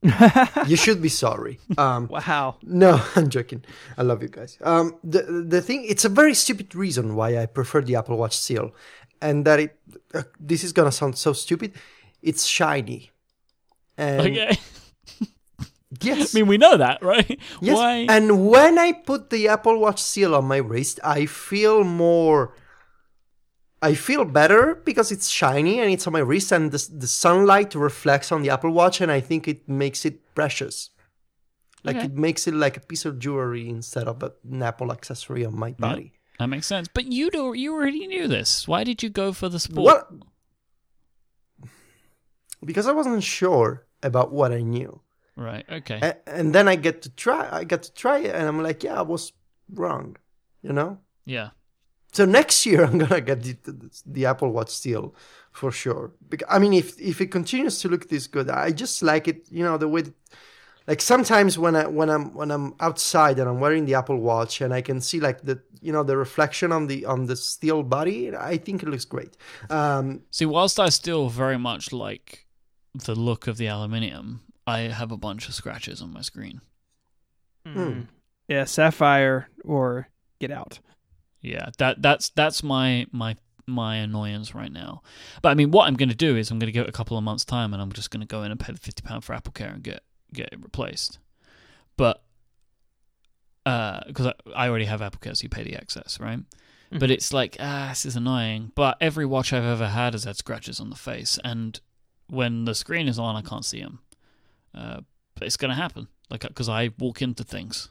you 0.66 0.76
should 0.76 1.00
be 1.00 1.08
sorry. 1.08 1.60
Um, 1.78 2.08
wow. 2.08 2.56
No, 2.62 3.00
I'm 3.16 3.28
joking. 3.28 3.64
I 3.96 4.02
love 4.02 4.22
you 4.22 4.28
guys. 4.28 4.58
Um, 4.62 4.96
the 5.04 5.22
the 5.46 5.62
thing, 5.62 5.84
it's 5.88 6.04
a 6.04 6.08
very 6.08 6.34
stupid 6.34 6.74
reason 6.74 7.14
why 7.14 7.38
I 7.38 7.46
prefer 7.46 7.82
the 7.82 7.96
Apple 7.96 8.16
Watch 8.16 8.36
Steel, 8.36 8.72
and 9.20 9.44
that 9.44 9.60
it. 9.60 9.76
Uh, 10.12 10.22
this 10.40 10.64
is 10.64 10.72
gonna 10.72 10.92
sound 10.92 11.16
so 11.18 11.32
stupid. 11.32 11.72
It's 12.22 12.44
shiny. 12.46 13.10
And 13.96 14.20
Okay. 14.20 14.58
Yes. 16.02 16.34
I 16.34 16.38
mean, 16.38 16.46
we 16.48 16.56
know 16.58 16.76
that, 16.76 17.02
right? 17.02 17.38
yes. 17.60 17.76
Why? 17.76 18.06
And 18.08 18.48
when 18.48 18.78
I 18.78 18.92
put 18.92 19.30
the 19.30 19.48
Apple 19.48 19.78
Watch 19.78 20.00
Steel 20.02 20.34
on 20.34 20.46
my 20.46 20.56
wrist, 20.58 20.98
I 21.04 21.26
feel 21.26 21.84
more. 21.84 22.54
I 23.82 23.94
feel 23.94 24.24
better 24.26 24.74
because 24.84 25.10
it's 25.10 25.28
shiny 25.28 25.80
and 25.80 25.90
it's 25.90 26.06
on 26.06 26.12
my 26.12 26.20
wrist, 26.20 26.52
and 26.52 26.70
the 26.72 26.88
the 26.92 27.06
sunlight 27.06 27.74
reflects 27.74 28.30
on 28.32 28.42
the 28.42 28.50
Apple 28.50 28.70
Watch, 28.72 29.00
and 29.00 29.10
I 29.10 29.20
think 29.20 29.48
it 29.48 29.68
makes 29.68 30.04
it 30.04 30.20
precious. 30.34 30.90
Like 31.82 31.96
Okay. 31.96 32.06
it 32.06 32.14
makes 32.14 32.46
it 32.46 32.52
like 32.54 32.76
a 32.76 32.80
piece 32.80 33.06
of 33.06 33.18
jewelry 33.18 33.66
instead 33.68 34.06
of 34.06 34.22
an 34.22 34.62
Apple 34.62 34.92
accessory 34.92 35.46
on 35.46 35.58
my 35.58 35.72
body. 35.72 36.12
That 36.38 36.48
makes 36.48 36.66
sense. 36.66 36.88
But 36.92 37.06
you 37.12 37.30
do, 37.30 37.54
you 37.54 37.72
already 37.74 38.06
knew 38.06 38.28
this. 38.28 38.68
Why 38.68 38.84
did 38.84 39.02
you 39.02 39.08
go 39.08 39.32
for 39.32 39.48
the 39.48 39.58
sport? 39.60 39.84
Well, 39.86 40.20
because 42.64 42.86
I 42.86 42.92
wasn't 42.92 43.22
sure 43.22 43.86
about 44.02 44.32
what 44.32 44.52
I 44.52 44.60
knew, 44.60 45.00
Right. 45.40 45.64
Okay. 45.70 45.98
A- 46.02 46.28
and 46.28 46.54
then 46.54 46.68
I 46.68 46.76
get 46.76 47.00
to 47.02 47.10
try. 47.10 47.48
I 47.50 47.64
get 47.64 47.82
to 47.84 47.92
try 47.94 48.18
it, 48.18 48.34
and 48.34 48.46
I'm 48.46 48.62
like, 48.62 48.84
yeah, 48.84 48.98
I 48.98 49.02
was 49.02 49.32
wrong, 49.72 50.16
you 50.62 50.72
know. 50.72 50.98
yeah. 51.24 51.50
So 52.12 52.24
next 52.26 52.66
year 52.68 52.84
I'm 52.84 52.98
gonna 52.98 53.20
get 53.20 53.42
the, 53.42 53.56
the, 53.64 53.90
the 54.04 54.26
Apple 54.26 54.50
Watch 54.52 54.70
Steel 54.70 55.14
for 55.52 55.70
sure. 55.72 56.12
Because, 56.28 56.48
I 56.50 56.58
mean, 56.58 56.72
if 56.74 57.00
if 57.00 57.20
it 57.20 57.30
continues 57.30 57.80
to 57.80 57.88
look 57.88 58.08
this 58.08 58.26
good, 58.26 58.50
I 58.50 58.70
just 58.72 59.02
like 59.02 59.28
it. 59.28 59.46
You 59.50 59.64
know 59.64 59.78
the 59.78 59.88
way. 59.88 60.02
That, 60.02 60.14
like 60.88 61.00
sometimes 61.00 61.56
when 61.56 61.76
I 61.76 61.86
when 61.86 62.10
I'm 62.10 62.34
when 62.34 62.50
I'm 62.50 62.74
outside 62.80 63.38
and 63.38 63.48
I'm 63.48 63.60
wearing 63.60 63.86
the 63.86 63.94
Apple 63.94 64.18
Watch 64.18 64.60
and 64.60 64.74
I 64.74 64.82
can 64.82 65.00
see 65.00 65.20
like 65.20 65.42
the 65.42 65.60
you 65.80 65.92
know 65.92 66.02
the 66.02 66.16
reflection 66.16 66.72
on 66.72 66.86
the 66.88 67.06
on 67.06 67.26
the 67.26 67.36
steel 67.36 67.82
body, 67.84 68.34
I 68.36 68.58
think 68.58 68.82
it 68.82 68.88
looks 68.88 69.04
great. 69.06 69.36
Um, 69.70 70.22
See, 70.30 70.46
whilst 70.46 70.80
I 70.80 70.88
still 70.90 71.28
very 71.28 71.58
much 71.58 71.92
like 71.92 72.46
the 73.06 73.14
look 73.14 73.46
of 73.46 73.56
the 73.56 73.68
aluminium, 73.68 74.40
I 74.70 74.78
have 74.88 75.10
a 75.12 75.16
bunch 75.16 75.48
of 75.48 75.54
scratches 75.54 76.00
on 76.02 76.12
my 76.12 76.22
screen. 76.22 76.60
Mm. 77.66 78.06
Yeah, 78.48 78.64
Sapphire 78.64 79.48
or 79.64 80.08
Get 80.40 80.50
Out. 80.50 80.78
Yeah, 81.40 81.70
that 81.78 82.02
that's 82.02 82.30
that's 82.30 82.62
my 82.62 83.06
my 83.12 83.36
my 83.66 83.96
annoyance 83.96 84.54
right 84.54 84.72
now. 84.72 85.02
But 85.42 85.50
I 85.50 85.54
mean, 85.54 85.70
what 85.70 85.86
I'm 85.86 85.94
going 85.94 86.08
to 86.08 86.14
do 86.16 86.36
is 86.36 86.50
I'm 86.50 86.58
going 86.58 86.66
to 86.68 86.72
give 86.72 86.84
it 86.84 86.88
a 86.88 86.92
couple 87.00 87.16
of 87.16 87.24
months' 87.24 87.44
time, 87.44 87.72
and 87.72 87.80
I'm 87.82 87.92
just 87.92 88.10
going 88.10 88.20
to 88.20 88.26
go 88.26 88.42
in 88.42 88.50
and 88.50 88.58
pay 88.60 88.72
the 88.72 88.78
fifty 88.78 89.02
pound 89.02 89.24
for 89.24 89.34
AppleCare 89.34 89.72
and 89.74 89.82
get 89.82 90.02
get 90.32 90.48
it 90.52 90.62
replaced. 90.62 91.18
But 91.96 92.22
because 93.64 94.26
I, 94.26 94.34
I 94.54 94.68
already 94.68 94.86
have 94.86 95.00
AppleCare, 95.00 95.36
so 95.36 95.42
you 95.44 95.48
pay 95.48 95.62
the 95.62 95.76
excess, 95.76 96.18
right? 96.20 96.40
But 96.90 97.10
Mhm. 97.10 97.12
it's 97.12 97.32
like 97.32 97.56
ah, 97.60 97.86
this 97.90 98.04
is 98.04 98.16
annoying. 98.16 98.72
But 98.74 98.96
every 99.00 99.24
watch 99.26 99.52
I've 99.52 99.64
ever 99.64 99.88
had 99.88 100.14
has 100.14 100.24
had 100.24 100.36
scratches 100.36 100.80
on 100.80 100.90
the 100.90 100.96
face, 100.96 101.38
and 101.44 101.78
when 102.28 102.64
the 102.64 102.74
screen 102.74 103.06
is 103.08 103.18
on, 103.18 103.36
I 103.36 103.42
can't 103.42 103.64
see 103.64 103.80
them. 103.80 104.00
Uh, 104.74 105.00
but 105.34 105.46
it's 105.46 105.56
going 105.56 105.70
to 105.70 105.74
happen, 105.74 106.08
like 106.30 106.42
because 106.42 106.68
I 106.68 106.90
walk 106.98 107.22
into 107.22 107.44
things. 107.44 107.88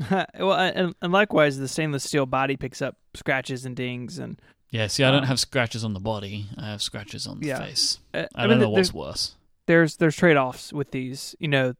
well, 0.10 0.52
and, 0.54 0.94
and 1.00 1.12
likewise, 1.12 1.58
the 1.58 1.68
stainless 1.68 2.04
steel 2.04 2.26
body 2.26 2.56
picks 2.56 2.82
up 2.82 2.96
scratches 3.14 3.64
and 3.64 3.76
dings, 3.76 4.18
and 4.18 4.40
Yeah, 4.70 4.88
see, 4.88 5.04
I 5.04 5.10
don't 5.10 5.20
Um, 5.22 5.28
have 5.28 5.38
scratches 5.40 5.84
on 5.84 5.94
the 5.94 6.00
body. 6.00 6.46
I 6.58 6.66
have 6.70 6.82
scratches 6.82 7.26
on 7.26 7.40
the 7.40 7.46
Yeah. 7.46 7.58
face. 7.58 8.00
uh, 8.12 8.26
I, 8.34 8.44
I, 8.44 8.46
don't 8.46 8.58
know 8.58 8.70
what's 8.70 8.92
worse. 8.92 9.34
there's 9.66 9.96
there's 9.96 10.16
trade 10.16 10.36
offs 10.36 10.72
with 10.72 10.90
these, 10.90 11.36
you 11.38 11.48
know, 11.48 11.74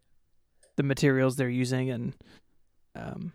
the 0.77 0.83
materials 0.85 1.37
they're 1.37 1.49
using, 1.49 1.91
and 1.91 2.15
um, 2.95 3.33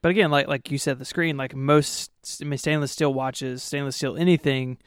but 0.00 0.08
again, 0.10 0.30
like 0.30 0.48
like 0.48 0.70
you 0.70 0.78
said, 0.78 0.98
the 0.98 1.04
screen, 1.04 1.36
like 1.36 1.54
most 1.54 2.10
I 2.40 2.44
mean, 2.44 2.58
stainless 2.58 2.92
steel 2.92 3.12
watches, 3.12 3.62
stainless 3.62 3.96
steel 3.96 4.16
anything, 4.16 4.78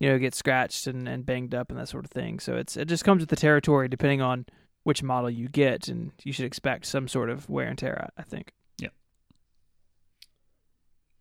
you 0.00 0.08
know, 0.08 0.18
get 0.18 0.34
scratched 0.34 0.86
and, 0.88 1.08
and 1.08 1.24
banged 1.24 1.54
up 1.54 1.70
and 1.70 1.78
that 1.78 1.88
sort 1.88 2.04
of 2.04 2.10
thing. 2.10 2.40
So 2.40 2.56
it's 2.56 2.76
it 2.76 2.86
just 2.88 3.04
comes 3.04 3.20
with 3.20 3.28
the 3.30 3.36
territory 3.36 3.88
depending 3.88 4.20
on 4.20 4.44
which 4.84 5.02
model 5.02 5.30
you 5.30 5.48
get, 5.48 5.88
and 5.88 6.12
you 6.22 6.32
should 6.32 6.44
expect 6.44 6.86
some 6.86 7.08
sort 7.08 7.30
of 7.30 7.48
wear 7.48 7.68
and 7.68 7.78
tear. 7.78 8.08
I 8.16 8.22
think. 8.22 8.52
Yeah. 8.78 8.88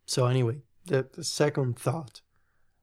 So 0.06 0.26
anyway, 0.26 0.62
the, 0.86 1.08
the 1.14 1.24
second 1.24 1.78
thought 1.78 2.22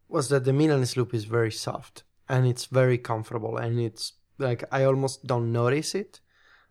was 0.08 0.28
that 0.28 0.44
the 0.44 0.52
Milanese 0.52 0.96
loop 0.96 1.14
is 1.14 1.24
very 1.24 1.50
soft 1.50 2.04
and 2.28 2.46
it's 2.46 2.66
very 2.66 2.98
comfortable 2.98 3.56
and 3.56 3.80
it's 3.80 4.12
like 4.38 4.64
I 4.70 4.84
almost 4.84 5.26
don't 5.26 5.52
notice 5.52 5.94
it. 5.94 6.20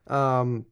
Um, 0.08 0.66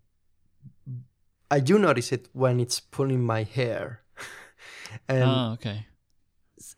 I 1.50 1.60
do 1.60 1.78
notice 1.78 2.12
it 2.12 2.30
when 2.34 2.60
it's 2.60 2.80
pulling 2.80 3.24
my 3.24 3.44
hair, 3.44 4.02
and 5.08 5.24
oh, 5.24 5.52
okay. 5.54 5.86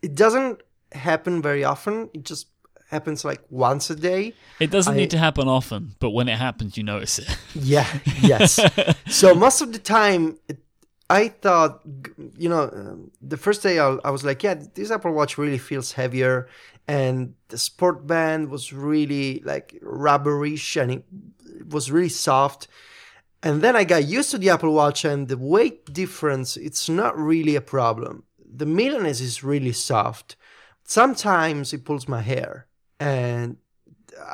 it 0.02 0.14
doesn't 0.14 0.62
happen 0.92 1.42
very 1.42 1.64
often. 1.64 2.10
It 2.12 2.24
just 2.24 2.48
happens 2.90 3.24
like 3.24 3.40
once 3.50 3.90
a 3.90 3.96
day. 3.96 4.34
It 4.60 4.70
doesn't 4.70 4.94
I- 4.94 4.96
need 4.96 5.10
to 5.10 5.18
happen 5.18 5.48
often, 5.48 5.94
but 6.00 6.10
when 6.10 6.28
it 6.28 6.38
happens, 6.38 6.76
you 6.76 6.82
notice 6.84 7.18
it. 7.18 7.28
Yeah, 7.54 7.86
yes. 8.22 8.60
so 9.08 9.34
most 9.34 9.60
of 9.62 9.72
the 9.72 9.78
time, 9.78 10.38
it, 10.48 10.58
I 11.10 11.28
thought, 11.28 11.80
you 12.36 12.48
know, 12.48 12.62
um, 12.72 13.10
the 13.20 13.36
first 13.36 13.62
day 13.62 13.78
I, 13.78 13.96
I 14.04 14.10
was 14.10 14.24
like, 14.24 14.42
yeah, 14.42 14.54
this 14.74 14.90
Apple 14.90 15.12
Watch 15.12 15.38
really 15.38 15.58
feels 15.58 15.92
heavier, 15.92 16.48
and 16.88 17.34
the 17.48 17.58
sport 17.58 18.06
band 18.06 18.48
was 18.50 18.72
really 18.72 19.40
like 19.44 19.78
rubberish, 19.82 20.76
and 20.76 20.90
it, 20.90 21.04
it 21.60 21.68
was 21.68 21.90
really 21.90 22.08
soft. 22.08 22.68
And 23.42 23.60
then 23.62 23.76
I 23.76 23.84
got 23.84 24.04
used 24.06 24.30
to 24.30 24.38
the 24.38 24.50
Apple 24.50 24.72
Watch, 24.72 25.04
and 25.04 25.28
the 25.28 25.36
weight 25.38 25.92
difference, 25.92 26.56
it's 26.56 26.88
not 26.88 27.16
really 27.18 27.54
a 27.56 27.60
problem. 27.60 28.24
The 28.56 28.66
Milanese 28.66 29.20
is 29.20 29.44
really 29.44 29.72
soft. 29.72 30.36
Sometimes 30.84 31.72
it 31.72 31.84
pulls 31.84 32.08
my 32.08 32.20
hair, 32.22 32.66
and 33.12 33.56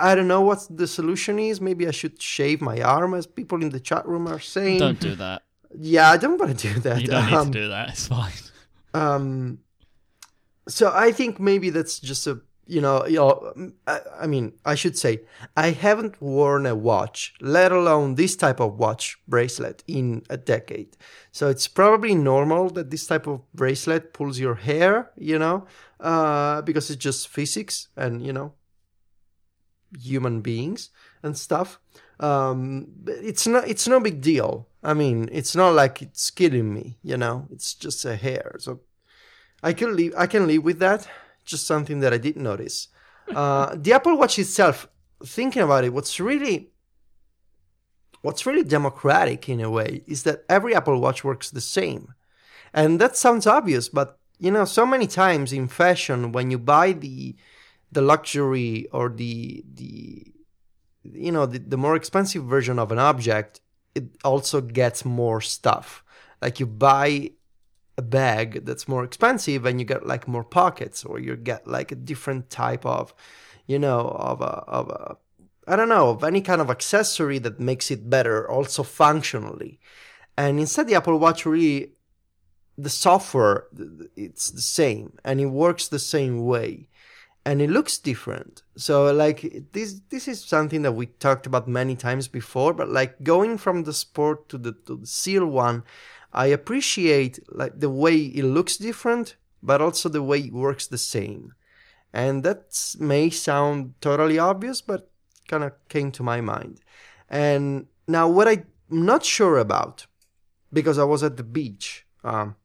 I 0.09 0.15
don't 0.15 0.29
know 0.35 0.45
what 0.51 0.61
the 0.81 0.87
solution 0.99 1.35
is. 1.51 1.61
Maybe 1.61 1.85
I 1.93 1.95
should 2.01 2.17
shave 2.35 2.59
my 2.71 2.79
arm, 2.97 3.11
as 3.21 3.27
people 3.41 3.59
in 3.65 3.71
the 3.77 3.81
chat 3.89 4.05
room 4.13 4.25
are 4.35 4.43
saying. 4.57 4.79
don't 4.87 5.01
do 5.11 5.15
that. 5.27 5.39
Yeah, 5.95 6.07
I 6.15 6.17
don't 6.23 6.39
want 6.41 6.51
to 6.59 6.61
do 6.75 6.81
that. 6.87 6.97
You 7.03 7.09
don't 7.15 7.27
need 7.31 7.35
Um, 7.41 7.53
to 7.53 7.59
do 7.63 7.69
that. 7.75 7.87
It's 7.93 8.07
fine. 8.09 8.33
um, 9.03 9.59
so 10.69 10.85
I 11.07 11.13
think 11.19 11.33
maybe 11.51 11.71
that's 11.77 11.99
just 12.11 12.27
a 12.27 12.35
you 12.67 12.81
know 12.81 12.97
you 13.07 13.17
know 13.21 13.33
I, 13.87 13.97
I 14.23 14.27
mean 14.35 14.53
I 14.73 14.75
should 14.81 14.97
say 15.05 15.13
I 15.57 15.69
haven't 15.87 16.15
worn 16.21 16.67
a 16.67 16.75
watch, 16.91 17.35
let 17.41 17.71
alone 17.73 18.15
this 18.15 18.37
type 18.45 18.61
of 18.61 18.71
watch 18.85 19.05
bracelet 19.27 19.83
in 19.87 20.23
a 20.31 20.37
decade. 20.37 20.91
So 21.33 21.49
it's 21.49 21.67
probably 21.81 22.15
normal 22.15 22.71
that 22.77 22.91
this 22.91 23.07
type 23.07 23.27
of 23.27 23.41
bracelet 23.61 24.13
pulls 24.17 24.39
your 24.39 24.57
hair, 24.69 24.93
you 25.31 25.39
know, 25.39 25.67
uh, 26.11 26.63
because 26.63 26.91
it's 26.91 27.03
just 27.05 27.29
physics 27.29 27.89
and 27.97 28.13
you 28.27 28.33
know 28.33 28.49
human 29.99 30.41
beings 30.41 30.91
and 31.23 31.37
stuff. 31.37 31.81
Um, 32.19 32.89
it's 33.07 33.47
not 33.47 33.69
it's 33.69 33.89
no 33.89 34.01
big 34.01 34.21
deal. 34.21 34.69
I 34.83 34.95
mean, 34.95 35.29
it's 35.33 35.57
not 35.57 35.75
like 35.75 36.03
it's 36.03 36.31
killing 36.31 36.73
me, 36.73 36.99
you 37.03 37.17
know. 37.17 37.47
It's 37.51 37.75
just 37.75 38.05
a 38.05 38.17
hair, 38.17 38.57
so 38.59 38.81
I 39.63 39.73
can 39.73 39.97
live. 39.97 40.15
I 40.17 40.27
can 40.27 40.47
live 40.47 40.65
with 40.65 40.79
that. 40.81 41.09
Just 41.45 41.67
something 41.67 42.01
that 42.01 42.13
I 42.13 42.19
didn't 42.19 42.43
notice. 42.43 42.89
Uh, 43.35 43.75
the 43.79 43.93
Apple 43.93 44.17
Watch 44.17 44.39
itself, 44.39 44.89
thinking 45.25 45.63
about 45.63 45.85
it, 45.85 45.93
what's 45.93 46.21
really 46.21 46.71
what's 48.23 48.45
really 48.45 48.65
democratic 48.65 49.49
in 49.49 49.61
a 49.61 49.71
way 49.71 50.03
is 50.07 50.25
that 50.25 50.45
every 50.49 50.75
Apple 50.75 51.01
Watch 51.01 51.25
works 51.25 51.51
the 51.51 51.61
same, 51.61 52.15
and 52.75 53.01
that 53.01 53.17
sounds 53.17 53.47
obvious, 53.47 53.89
but 53.89 54.19
you 54.39 54.51
know, 54.51 54.65
so 54.65 54.87
many 54.87 55.07
times 55.07 55.53
in 55.53 55.69
fashion, 55.69 56.33
when 56.33 56.51
you 56.51 56.59
buy 56.59 56.93
the 56.93 57.37
the 57.93 58.03
luxury 58.03 58.87
or 58.93 59.09
the 59.09 59.65
the 59.75 60.33
you 61.03 61.33
know 61.33 61.47
the, 61.47 61.59
the 61.59 61.77
more 61.77 61.97
expensive 61.97 62.45
version 62.45 62.79
of 62.79 62.93
an 62.93 62.99
object 62.99 63.61
it 63.95 64.05
also 64.25 64.61
gets 64.61 65.05
more 65.05 65.41
stuff. 65.41 66.05
Like 66.41 66.61
you 66.61 66.67
buy 66.67 67.33
a 67.99 68.03
bag 68.03 68.65
that's 68.65 68.89
more 68.89 69.05
expensive 69.05 69.67
and 69.67 69.81
you 69.81 69.87
get 69.87 70.07
like 70.07 70.29
more 70.29 70.45
pockets 70.45 71.05
or 71.05 71.19
you 71.19 71.37
get 71.37 71.67
like 71.67 71.93
a 71.93 71.97
different 71.97 72.49
type 72.49 72.87
of 72.87 73.13
you 73.67 73.79
know 73.79 74.01
of 74.01 74.41
a 74.41 74.55
of 74.79 74.89
a 74.89 75.17
i 75.67 75.77
don't 75.77 75.89
know 75.89 76.11
of 76.11 76.25
any 76.25 76.41
kind 76.41 76.61
of 76.61 76.71
accessory 76.71 77.39
that 77.39 77.61
makes 77.61 77.91
it 77.91 78.09
better 78.09 78.49
also 78.49 78.83
functionally. 78.83 79.79
And 80.39 80.59
instead 80.59 80.87
the 80.87 80.95
apple 80.95 81.19
watch 81.19 81.45
really 81.45 81.93
the 82.79 82.89
software 82.89 83.67
it's 84.17 84.51
the 84.51 84.63
same 84.63 85.19
and 85.25 85.41
it 85.41 85.47
works 85.47 85.89
the 85.89 85.99
same 85.99 86.47
way 86.47 86.89
and 87.45 87.63
it 87.63 87.71
looks 87.71 87.99
different. 87.99 88.63
So 88.77 89.13
like 89.13 89.65
this 89.73 90.01
this 90.11 90.29
is 90.29 90.45
something 90.45 90.83
that 90.83 90.93
we 90.93 91.07
talked 91.07 91.47
about 91.47 91.69
many 91.69 91.97
times 91.97 92.29
before, 92.29 92.75
but 92.75 92.89
like 92.89 93.23
going 93.23 93.59
from 93.59 93.85
the 93.85 93.93
sport 93.93 94.49
to 94.51 94.59
the 94.59 94.73
to 94.87 94.97
the 94.97 95.07
steel 95.07 95.47
one, 95.47 95.85
I 96.33 96.47
appreciate 96.47 97.39
like 97.51 97.81
the 97.81 97.91
way 97.91 98.17
it 98.17 98.45
looks 98.45 98.77
different, 98.77 99.37
but 99.63 99.81
also 99.81 100.09
the 100.09 100.23
way 100.23 100.41
it 100.41 100.53
works 100.53 100.87
the 100.87 100.99
same. 100.99 101.55
And 102.13 102.43
that 102.43 102.97
may 102.99 103.31
sound 103.31 103.95
totally 104.01 104.39
obvious, 104.39 104.81
but 104.81 105.11
kind 105.49 105.65
of 105.65 105.73
came 105.89 106.11
to 106.13 106.23
my 106.23 106.41
mind. 106.41 106.81
And 107.29 107.87
now 108.07 108.29
what 108.29 108.49
I'm 108.49 108.67
not 108.91 109.25
sure 109.25 109.59
about, 109.59 110.07
because 110.73 110.99
I 110.99 111.05
was 111.05 111.23
at 111.23 111.37
the 111.37 111.45
beach, 111.45 112.07
um, 112.25 112.57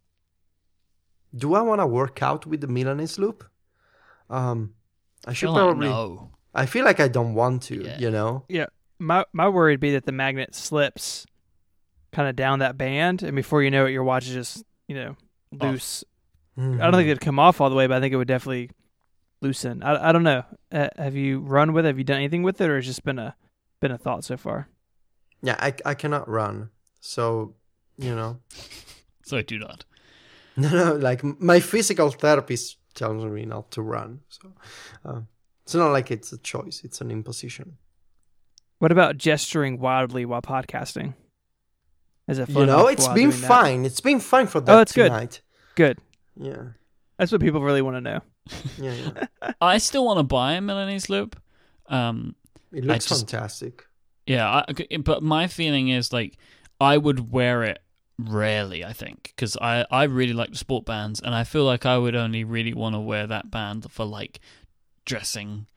do 1.35 1.53
I 1.53 1.61
want 1.61 1.81
to 1.81 1.87
work 1.87 2.23
out 2.23 2.45
with 2.45 2.61
the 2.61 2.67
Milanese 2.67 3.19
loop? 3.19 3.43
Um, 4.29 4.73
I 5.25 5.33
should 5.33 5.47
feel 5.47 5.53
like 5.53 5.63
probably. 5.63 5.87
no. 5.87 6.31
I 6.53 6.65
feel 6.65 6.85
like 6.85 6.99
I 6.99 7.07
don't 7.07 7.33
want 7.33 7.63
to. 7.63 7.83
Yeah. 7.83 7.99
You 7.99 8.11
know. 8.11 8.45
Yeah, 8.47 8.67
my 8.99 9.25
my 9.33 9.49
worry 9.49 9.73
would 9.73 9.79
be 9.79 9.91
that 9.91 10.05
the 10.05 10.11
magnet 10.11 10.55
slips 10.55 11.25
kind 12.11 12.29
of 12.29 12.35
down 12.35 12.59
that 12.59 12.77
band, 12.77 13.23
and 13.23 13.35
before 13.35 13.61
you 13.63 13.69
know 13.71 13.85
it, 13.85 13.91
your 13.91 14.03
watch 14.03 14.27
is 14.27 14.33
just 14.33 14.63
you 14.87 14.95
know 14.95 15.15
loose. 15.51 16.03
I 16.57 16.61
don't 16.61 16.77
Mm-hmm. 16.77 16.91
think 16.95 17.07
it'd 17.09 17.19
come 17.19 17.37
off 17.39 17.59
all 17.59 17.69
the 17.69 17.75
way, 17.75 17.85
but 17.87 17.97
I 17.97 17.99
think 17.99 18.13
it 18.13 18.17
would 18.17 18.29
definitely 18.29 18.69
loosen. 19.41 19.83
I, 19.83 20.09
I 20.09 20.11
don't 20.13 20.23
know. 20.23 20.43
Uh, 20.71 20.87
have 20.97 21.13
you 21.15 21.39
run 21.39 21.73
with 21.73 21.85
it? 21.85 21.89
Have 21.89 21.97
you 21.97 22.05
done 22.05 22.15
anything 22.15 22.43
with 22.43 22.61
it, 22.61 22.69
or 22.69 22.77
has 22.77 22.85
it 22.85 22.87
just 22.87 23.03
been 23.03 23.19
a 23.19 23.35
been 23.81 23.91
a 23.91 23.97
thought 23.97 24.23
so 24.23 24.37
far? 24.37 24.69
Yeah, 25.41 25.57
I 25.59 25.73
I 25.85 25.93
cannot 25.95 26.29
run, 26.29 26.69
so 27.01 27.55
you 27.97 28.15
know. 28.15 28.39
So 29.27 29.37
I 29.37 29.41
do 29.41 29.57
not. 29.57 29.85
No, 30.57 30.69
no, 30.69 30.93
like 30.95 31.21
my 31.41 31.59
physical 31.59 32.11
therapist 32.11 32.77
tells 32.95 33.23
me 33.25 33.45
not 33.45 33.71
to 33.71 33.81
run, 33.81 34.21
so 34.29 34.51
uh, 35.05 35.21
it's 35.63 35.75
not 35.75 35.91
like 35.91 36.11
it's 36.11 36.31
a 36.33 36.37
choice; 36.37 36.81
it's 36.83 37.01
an 37.01 37.11
imposition. 37.11 37.77
What 38.79 38.91
about 38.91 39.17
gesturing 39.17 39.79
wildly 39.79 40.25
while 40.25 40.41
podcasting? 40.41 41.13
Is 42.27 42.39
it 42.39 42.47
fun? 42.47 42.61
you 42.61 42.65
know, 42.65 42.87
it's 42.87 43.07
been 43.07 43.29
doing 43.29 43.41
that? 43.41 43.47
fine. 43.47 43.85
It's 43.85 44.01
been 44.01 44.19
fine 44.19 44.47
for 44.47 44.59
that 44.59 44.73
Oh, 44.73 44.77
that's 44.77 44.91
good. 44.93 45.09
tonight. 45.09 45.41
Good. 45.75 45.99
Yeah, 46.37 46.63
That's 47.17 47.31
what 47.31 47.39
people 47.39 47.61
really 47.61 47.81
want 47.81 47.95
to 47.97 48.01
know. 48.01 48.19
yeah, 48.77 48.93
yeah. 49.41 49.51
I 49.61 49.77
still 49.77 50.03
want 50.05 50.19
to 50.19 50.23
buy 50.23 50.53
a 50.53 50.61
Milanese 50.61 51.09
loop. 51.09 51.39
Um, 51.87 52.35
It 52.73 52.83
looks 52.83 53.05
just- 53.05 53.29
fantastic. 53.29 53.85
yeah, 54.25 54.63
I, 54.67 54.97
but 54.97 55.23
my 55.23 55.47
feeling 55.47 55.87
is 55.89 56.11
like 56.11 56.37
I 56.81 56.97
would 56.97 57.31
wear 57.31 57.63
it 57.63 57.79
rarely. 58.17 58.83
I 58.85 58.93
think 58.93 59.33
because 59.35 59.57
I 59.61 59.85
I 59.91 60.03
really 60.03 60.33
like 60.33 60.51
the 60.51 60.57
sport 60.57 60.85
bands, 60.85 61.19
and 61.19 61.33
I 61.35 61.43
feel 61.43 61.65
like 61.65 61.85
I 61.85 61.97
would 61.97 62.15
only 62.15 62.43
really 62.43 62.73
want 62.73 62.95
to 62.95 62.99
wear 62.99 63.27
that 63.27 63.51
band 63.51 63.91
for 63.91 64.05
like 64.05 64.39
dressing 65.05 65.67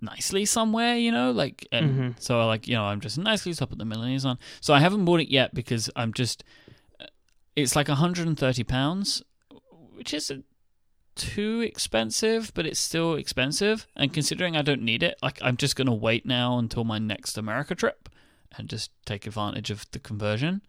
nicely 0.00 0.44
somewhere, 0.44 0.96
you 0.96 1.10
know, 1.10 1.30
like 1.30 1.66
and 1.72 2.14
Mhm. 2.14 2.20
so 2.22 2.40
I 2.40 2.44
like 2.44 2.68
you 2.68 2.74
know 2.74 2.84
I'm 2.84 2.98
dressing 2.98 3.24
nicely, 3.24 3.52
so 3.52 3.64
I 3.64 3.68
put 3.68 3.78
the 3.78 3.84
Milanese 3.84 4.24
on. 4.24 4.38
So 4.60 4.74
I 4.74 4.80
haven't 4.80 5.04
bought 5.04 5.20
it 5.20 5.28
yet 5.30 5.54
because 5.54 5.88
I'm 5.96 6.12
just 6.12 6.44
it's 7.54 7.74
like 7.74 7.88
130 7.88 8.64
pounds, 8.64 9.22
which 9.94 10.12
isn't 10.12 10.44
too 11.14 11.62
expensive, 11.62 12.52
but 12.54 12.66
it's 12.66 12.78
still 12.78 13.14
expensive. 13.14 13.86
And 13.96 14.12
considering 14.12 14.54
I 14.54 14.60
don't 14.60 14.82
need 14.82 15.02
it, 15.02 15.16
like 15.22 15.38
I'm 15.42 15.56
just 15.56 15.76
gonna 15.76 15.94
wait 15.94 16.26
now 16.26 16.58
until 16.58 16.84
my 16.84 16.98
next 16.98 17.38
America 17.38 17.74
trip 17.74 18.10
and 18.58 18.68
just 18.68 18.90
take 19.06 19.26
advantage 19.26 19.70
of 19.70 19.90
the 19.92 19.98
conversion 19.98 20.60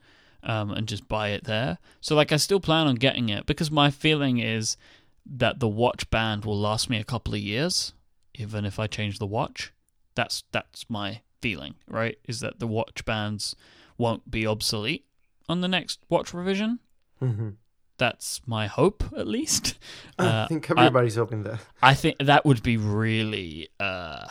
um, 0.44 0.72
and 0.72 0.88
just 0.88 1.08
buy 1.08 1.30
it 1.30 1.44
there. 1.46 1.78
So 2.02 2.16
like 2.16 2.32
I 2.32 2.38
still 2.38 2.60
plan 2.60 2.88
on 2.88 2.96
getting 2.96 3.30
it 3.30 3.46
because 3.46 3.70
my 3.72 3.90
feeling 3.90 4.38
is 4.40 4.78
that 5.26 5.60
the 5.60 5.68
watch 5.68 6.10
band 6.10 6.46
will 6.46 6.60
last 6.60 6.90
me 6.90 6.98
a 6.98 7.04
couple 7.04 7.34
of 7.34 7.40
years, 7.40 7.94
even 8.36 8.66
if 8.66 8.80
I 8.80 8.88
change 8.88 9.20
the 9.20 9.26
watch. 9.28 9.74
That's 10.16 10.44
that's 10.52 10.90
my 10.90 11.22
feeling, 11.42 11.76
right? 11.88 12.18
Is 12.28 12.40
that 12.40 12.60
the 12.60 12.68
watch 12.68 13.06
bands 13.06 13.56
won't 13.98 14.30
be 14.32 14.48
obsolete 14.48 15.06
on 15.50 15.62
the 15.62 15.68
next 15.68 16.00
watch 16.10 16.34
revision. 16.34 16.80
hmm 17.20 17.50
That's 17.98 18.42
my 18.48 18.68
hope, 18.68 19.04
at 19.18 19.28
least. 19.28 19.78
I 20.20 20.26
Uh, 20.26 20.48
think 20.48 20.70
everybody's 20.72 21.16
hoping 21.16 21.44
that. 21.44 21.60
I 21.82 21.94
think 21.94 22.18
that 22.20 22.46
would 22.46 22.64
be 22.64 22.78
really 22.78 23.70
uh, 23.80 24.28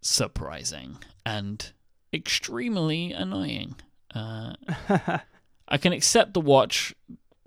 surprising 0.00 0.98
and 1.24 1.72
extremely 2.12 3.12
annoying. 3.12 3.76
Uh, 4.14 4.54
I 5.68 5.78
can 5.78 5.92
accept 5.92 6.34
the 6.34 6.40
watch 6.40 6.94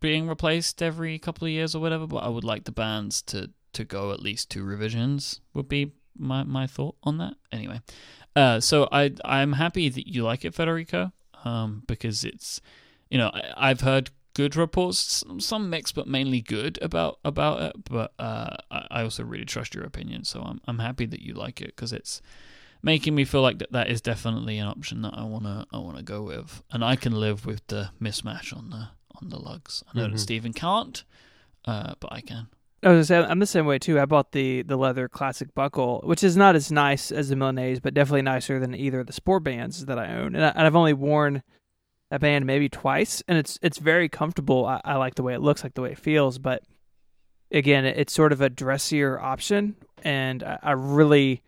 being 0.01 0.27
replaced 0.27 0.81
every 0.81 1.17
couple 1.19 1.45
of 1.45 1.51
years 1.51 1.75
or 1.75 1.79
whatever, 1.79 2.07
but 2.07 2.17
I 2.17 2.29
would 2.29 2.43
like 2.43 2.65
the 2.65 2.71
bands 2.71 3.21
to 3.23 3.51
to 3.73 3.83
go 3.83 4.11
at 4.11 4.21
least 4.21 4.49
two 4.49 4.63
revisions 4.63 5.39
would 5.53 5.69
be 5.69 5.91
my 6.17 6.43
my 6.43 6.67
thought 6.67 6.95
on 7.03 7.17
that. 7.19 7.35
Anyway, 7.51 7.81
uh, 8.35 8.59
so 8.59 8.87
I 8.91 9.13
I'm 9.23 9.53
happy 9.53 9.89
that 9.89 10.07
you 10.07 10.23
like 10.23 10.45
it, 10.45 10.53
Federico, 10.53 11.11
um, 11.45 11.83
because 11.87 12.23
it's 12.23 12.61
you 13.09 13.17
know 13.17 13.29
I, 13.33 13.69
I've 13.69 13.81
heard 13.81 14.09
good 14.33 14.55
reports, 14.55 15.23
some 15.39 15.69
mixed, 15.69 15.95
but 15.95 16.07
mainly 16.07 16.41
good 16.41 16.77
about 16.81 17.19
about 17.23 17.61
it. 17.61 17.83
But 17.89 18.13
uh, 18.19 18.55
I 18.69 19.01
also 19.01 19.23
really 19.23 19.45
trust 19.45 19.73
your 19.73 19.83
opinion, 19.83 20.25
so 20.25 20.41
I'm 20.41 20.61
I'm 20.67 20.79
happy 20.79 21.05
that 21.07 21.21
you 21.21 21.33
like 21.33 21.61
it 21.61 21.75
because 21.75 21.93
it's 21.93 22.21
making 22.81 23.15
me 23.15 23.25
feel 23.25 23.41
like 23.41 23.59
that, 23.59 23.71
that 23.71 23.89
is 23.89 24.01
definitely 24.01 24.57
an 24.57 24.67
option 24.67 25.01
that 25.01 25.13
I 25.15 25.23
wanna 25.23 25.65
I 25.71 25.77
wanna 25.79 26.03
go 26.03 26.23
with, 26.23 26.61
and 26.71 26.83
I 26.83 26.95
can 26.95 27.13
live 27.13 27.45
with 27.45 27.65
the 27.67 27.89
mismatch 28.01 28.55
on 28.55 28.69
the 28.69 28.89
on 29.21 29.29
the 29.29 29.39
lugs. 29.39 29.83
I 29.93 29.97
know 29.99 30.07
Mhm. 30.07 30.11
that 30.11 30.19
Stephen 30.19 30.53
can't, 30.53 31.03
uh, 31.65 31.95
but 31.99 32.11
I 32.13 32.21
can. 32.21 32.47
I 32.83 32.89
was 32.89 33.09
gonna 33.09 33.23
say, 33.25 33.29
I'm 33.31 33.39
the 33.39 33.47
same 33.47 33.65
way 33.65 33.79
too. 33.79 33.99
I 33.99 34.05
bought 34.05 34.31
the 34.31 34.61
the 34.61 34.77
leather 34.77 35.07
classic 35.09 35.53
buckle, 35.55 36.01
which 36.03 36.23
is 36.23 36.37
not 36.37 36.55
as 36.55 36.71
nice 36.71 37.11
as 37.11 37.29
the 37.29 37.35
Milanese, 37.35 37.79
but 37.79 37.93
definitely 37.95 38.21
nicer 38.21 38.59
than 38.59 38.75
either 38.75 38.99
of 38.99 39.07
the 39.07 39.13
sport 39.13 39.43
bands 39.43 39.85
that 39.87 39.97
I 39.97 40.13
own. 40.13 40.35
And, 40.35 40.45
I, 40.45 40.49
and 40.49 40.59
I've 40.67 40.75
only 40.75 40.93
worn 40.93 41.41
that 42.11 42.21
band 42.21 42.45
maybe 42.45 42.69
twice, 42.69 43.23
and 43.27 43.37
it's 43.37 43.57
it's 43.63 43.79
very 43.79 44.07
comfortable. 44.07 44.65
I, 44.67 44.79
I 44.85 44.95
like 44.97 45.15
the 45.15 45.23
way 45.23 45.33
it 45.33 45.41
looks, 45.41 45.63
like 45.63 45.73
the 45.73 45.81
way 45.81 45.91
it 45.93 45.97
feels. 45.99 46.37
But 46.37 46.63
again, 47.51 47.83
it, 47.85 47.97
it's 47.97 48.13
sort 48.13 48.31
of 48.31 48.41
a 48.41 48.49
dressier 48.49 49.19
option, 49.19 49.75
and 50.03 50.43
I, 50.43 50.59
I 50.61 50.71
really 50.73 51.41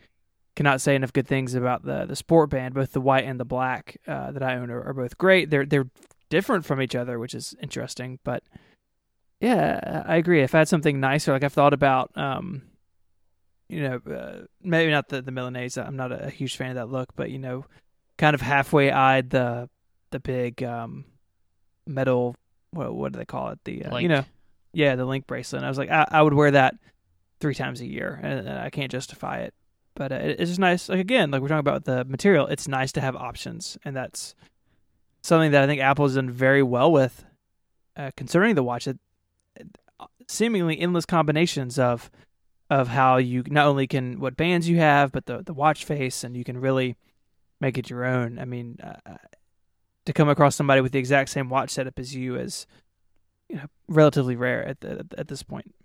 cannot 0.60 0.82
say 0.82 0.94
enough 0.94 1.14
good 1.14 1.26
things 1.26 1.56
about 1.56 1.86
the 1.86 2.06
the 2.06 2.18
sport 2.18 2.50
band. 2.50 2.74
Both 2.74 2.92
the 2.92 3.00
white 3.00 3.24
and 3.24 3.40
the 3.40 3.46
black 3.46 3.96
uh, 4.06 4.34
that 4.34 4.44
I 4.44 4.58
own 4.58 4.70
are, 4.70 4.84
are 4.84 4.94
both 4.94 5.18
great. 5.18 5.50
They're 5.50 5.66
they're 5.66 5.88
different 6.30 6.66
from 6.66 6.82
each 6.82 6.96
other, 6.96 7.18
which 7.18 7.34
is 7.34 7.56
interesting, 7.62 8.20
but 8.26 8.44
yeah, 9.40 10.04
I 10.06 10.18
agree. 10.18 10.42
If 10.42 10.54
I 10.54 10.58
had 10.58 10.68
something 10.68 11.00
nicer, 11.00 11.32
like 11.32 11.46
I've 11.46 11.54
thought 11.54 11.74
about, 11.74 12.12
um, 12.18 12.64
you 13.70 13.84
know, 13.84 14.02
uh, 14.14 14.48
maybe 14.62 14.92
not 14.92 15.08
the 15.08 15.22
the 15.22 15.32
Milanese. 15.32 15.78
I'm 15.78 15.96
not 15.96 16.12
a, 16.12 16.30
huge 16.30 16.58
fan 16.58 16.72
of 16.72 16.76
that 16.76 16.90
look, 16.90 17.16
but 17.16 17.32
you 17.32 17.40
know, 17.40 17.64
kind 18.18 18.34
of 18.34 18.42
halfway 18.42 18.92
eyed 18.92 19.30
the 19.30 19.70
the 20.12 20.20
big 20.20 20.62
um, 20.62 21.06
metal. 21.88 22.36
What 22.72 22.94
what 22.94 23.14
do 23.14 23.20
they 23.20 23.24
call 23.24 23.52
it? 23.52 23.60
The 23.64 23.86
uh, 23.86 23.98
you 24.00 24.10
know, 24.10 24.26
yeah, 24.74 24.98
the 24.98 25.06
link 25.06 25.26
bracelet. 25.26 25.60
And 25.60 25.66
I 25.66 25.70
was 25.70 25.78
like, 25.78 25.90
I, 25.90 26.06
I 26.12 26.22
would 26.22 26.34
wear 26.34 26.52
that 26.52 26.76
three 27.40 27.56
times 27.56 27.80
a 27.80 27.88
year, 27.88 28.20
and, 28.22 28.46
and 28.46 28.60
I 28.60 28.70
can't 28.70 28.92
justify 28.92 29.38
it. 29.38 29.54
But 30.00 30.14
uh, 30.14 30.16
it, 30.16 30.40
it's 30.40 30.50
just 30.50 30.60
nice. 30.60 30.88
Like 30.88 31.00
again, 31.00 31.30
like 31.30 31.42
we're 31.42 31.50
talking 31.50 31.60
about 31.60 31.84
the 31.84 32.06
material, 32.06 32.48
it's 32.48 32.70
nice 32.70 32.94
to 32.94 33.02
have 33.02 33.18
options, 33.18 33.78
and 33.84 33.94
that's 33.94 34.34
something 35.22 35.52
that 35.52 35.62
I 35.62 35.68
think 35.68 35.82
Apple's 35.82 36.16
done 36.16 36.32
very 36.32 36.64
well 36.64 36.90
with, 36.90 37.26
uh, 37.98 38.12
concerning 38.16 38.56
the 38.56 38.64
watch. 38.64 38.88
It, 38.88 38.98
seemingly 40.26 40.80
endless 40.80 41.06
combinations 41.06 41.78
of 41.78 42.10
of 42.70 42.88
how 42.88 43.18
you 43.18 43.44
not 43.48 43.68
only 43.68 43.88
can 43.88 44.22
what 44.22 44.38
bands 44.38 44.70
you 44.70 44.78
have, 44.78 45.12
but 45.12 45.26
the 45.26 45.44
the 45.44 45.54
watch 45.54 45.84
face, 45.84 46.24
and 46.24 46.38
you 46.38 46.46
can 46.46 46.58
really 46.58 46.96
make 47.60 47.78
it 47.78 47.90
your 47.90 48.06
own. 48.06 48.40
I 48.40 48.46
mean, 48.46 48.78
uh, 48.82 49.18
to 50.06 50.14
come 50.14 50.30
across 50.30 50.56
somebody 50.56 50.80
with 50.80 50.94
the 50.94 51.00
exact 51.00 51.30
same 51.30 51.50
watch 51.50 51.72
setup 51.72 52.00
as 52.00 52.16
you 52.16 52.38
is, 52.38 52.68
you 53.50 53.58
know, 53.58 53.66
relatively 53.90 54.38
rare 54.38 54.66
at 54.66 54.80
the, 54.80 55.06
at 55.18 55.28
this 55.28 55.44
point. 55.44 55.76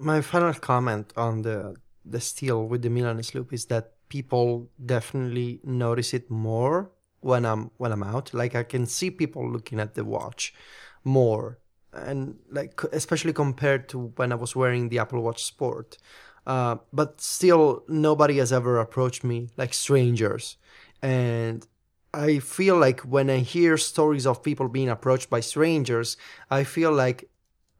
my 0.00 0.20
final 0.20 0.52
comment 0.54 1.12
on 1.16 1.42
the 1.42 1.76
the 2.04 2.20
steel 2.20 2.66
with 2.66 2.82
the 2.82 2.90
Milanese 2.90 3.34
loop 3.34 3.52
is 3.52 3.66
that 3.66 3.92
people 4.08 4.70
definitely 4.84 5.60
notice 5.64 6.14
it 6.14 6.30
more 6.30 6.90
when 7.20 7.44
I'm 7.44 7.70
when 7.78 7.92
I'm 7.92 8.02
out. 8.02 8.34
Like 8.34 8.54
I 8.54 8.62
can 8.62 8.86
see 8.86 9.10
people 9.10 9.50
looking 9.50 9.80
at 9.80 9.94
the 9.94 10.04
watch 10.04 10.54
more, 11.02 11.58
and 11.92 12.38
like 12.50 12.80
especially 12.92 13.32
compared 13.32 13.88
to 13.90 14.12
when 14.16 14.32
I 14.32 14.36
was 14.36 14.54
wearing 14.54 14.88
the 14.88 14.98
Apple 14.98 15.22
Watch 15.22 15.44
Sport. 15.44 15.98
Uh, 16.46 16.76
but 16.92 17.20
still, 17.20 17.84
nobody 17.88 18.36
has 18.36 18.52
ever 18.52 18.78
approached 18.78 19.24
me 19.24 19.48
like 19.56 19.72
strangers, 19.72 20.58
and 21.00 21.66
I 22.12 22.38
feel 22.38 22.76
like 22.76 23.00
when 23.00 23.30
I 23.30 23.38
hear 23.38 23.76
stories 23.76 24.26
of 24.26 24.42
people 24.42 24.68
being 24.68 24.90
approached 24.90 25.30
by 25.30 25.40
strangers, 25.40 26.16
I 26.50 26.64
feel 26.64 26.92
like 26.92 27.28